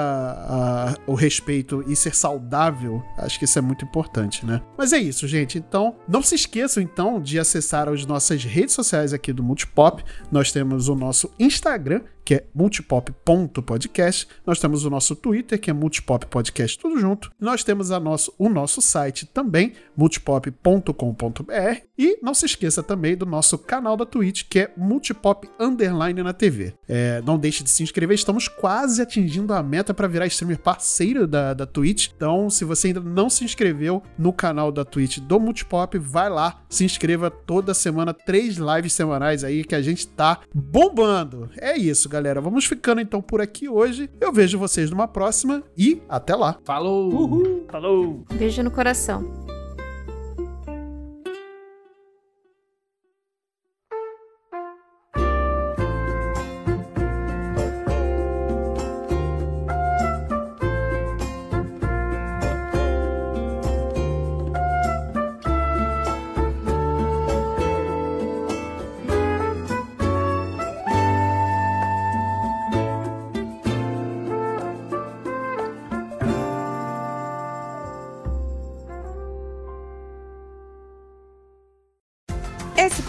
a- 0.50 0.96
o 1.08 1.14
respeito 1.16 1.84
e 1.88 1.96
ser 1.96 2.14
saudável, 2.16 3.02
acho 3.18 3.40
que 3.40 3.46
isso 3.46 3.58
é 3.58 3.62
muito 3.62 3.86
importante, 3.86 4.46
né? 4.46 4.62
Mas 4.78 4.92
é 4.94 4.98
isso, 4.98 5.28
gente. 5.28 5.58
Então, 5.58 5.96
não 6.08 6.22
se 6.22 6.36
esqueçam 6.74 6.84
então 6.84 7.22
de 7.22 7.40
acessar 7.40 7.88
as 7.88 8.06
nossas 8.06 8.44
redes 8.44 8.74
sociais 8.74 9.14
aqui 9.14 9.32
do 9.32 9.44
Multipop. 9.44 10.04
Nós 10.32 10.52
temos 10.52 10.88
o 10.88 10.96
nosso 10.96 11.32
Instagram, 11.40 12.02
que 12.24 12.36
é 12.36 12.46
multipop.podcast. 12.54 14.28
Nós 14.46 14.60
temos 14.60 14.86
o 14.86 14.90
nosso 14.90 15.16
Twitter, 15.16 15.60
que 15.60 15.70
é 15.70 15.74
multipop 15.74 16.26
podcast 16.28 16.78
tudo 16.78 17.00
junto. 17.00 17.32
Nós 17.40 17.64
temos 17.64 17.92
a 17.92 18.00
nosso, 18.00 18.34
o 18.38 18.50
nosso 18.50 18.82
site 18.82 19.26
também, 19.26 19.74
multipop.com.br. 19.96 21.82
E 21.98 22.18
não 22.22 22.34
se 22.34 22.46
esqueça 22.46 22.82
também 22.82 23.16
do 23.16 23.26
nosso 23.26 23.58
canal 23.58 23.96
da 23.96 24.06
Twitch, 24.06 24.44
que 24.50 24.60
é 24.60 24.72
multipop 24.76 25.48
underline 25.60 26.24
na 26.24 26.34
TV. 26.34 26.74
É, 26.88 27.22
não 27.22 27.38
deixe 27.38 27.64
de 27.64 27.70
se 27.70 27.84
inscrever, 27.84 28.16
estamos 28.16 28.48
quase 28.48 29.02
atingindo 29.02 29.54
a 29.54 29.62
meta 29.62 29.94
para 29.94 30.08
virar 30.08 30.28
streamer 30.28 30.60
parceiro 30.60 31.28
da, 31.28 31.54
da 31.54 31.66
Twitch. 31.66 32.10
Então, 32.16 32.50
se 32.50 32.66
você 32.66 32.88
ainda 32.88 33.00
não 33.00 33.30
se 33.30 33.44
inscreveu 33.44 34.02
no 34.18 34.34
canal 34.34 34.72
da 34.72 34.84
Twitch 34.84 35.20
do 35.20 35.40
Multipop, 35.40 35.98
vai 36.00 36.30
lá, 36.30 36.62
se 36.70 36.84
inscreva 36.84 37.30
toda 37.30 37.74
semana, 37.74 38.14
três 38.14 38.58
lives 38.58 38.94
semanais 38.94 39.44
aí 39.44 39.64
que 39.64 39.76
a 39.76 39.82
gente 39.82 40.08
tá 40.08 40.40
bombando. 40.54 41.50
É 41.58 41.78
isso, 41.78 42.10
galera. 42.14 42.40
Vamos 42.40 42.66
ficando 42.66 43.02
então 43.02 43.22
por 43.22 43.42
aqui 43.42 43.68
hoje. 43.68 44.10
Eu 44.22 44.32
vejo 44.32 44.60
vocês 44.60 44.92
numa 44.92 45.08
próxima 45.08 45.64
e 45.76 46.00
até 46.08 46.36
lá. 46.36 46.58
Falou! 46.64 47.66
Falou! 47.72 48.24
Beijo 48.36 48.62
no 48.62 48.70
coração. 48.70 49.53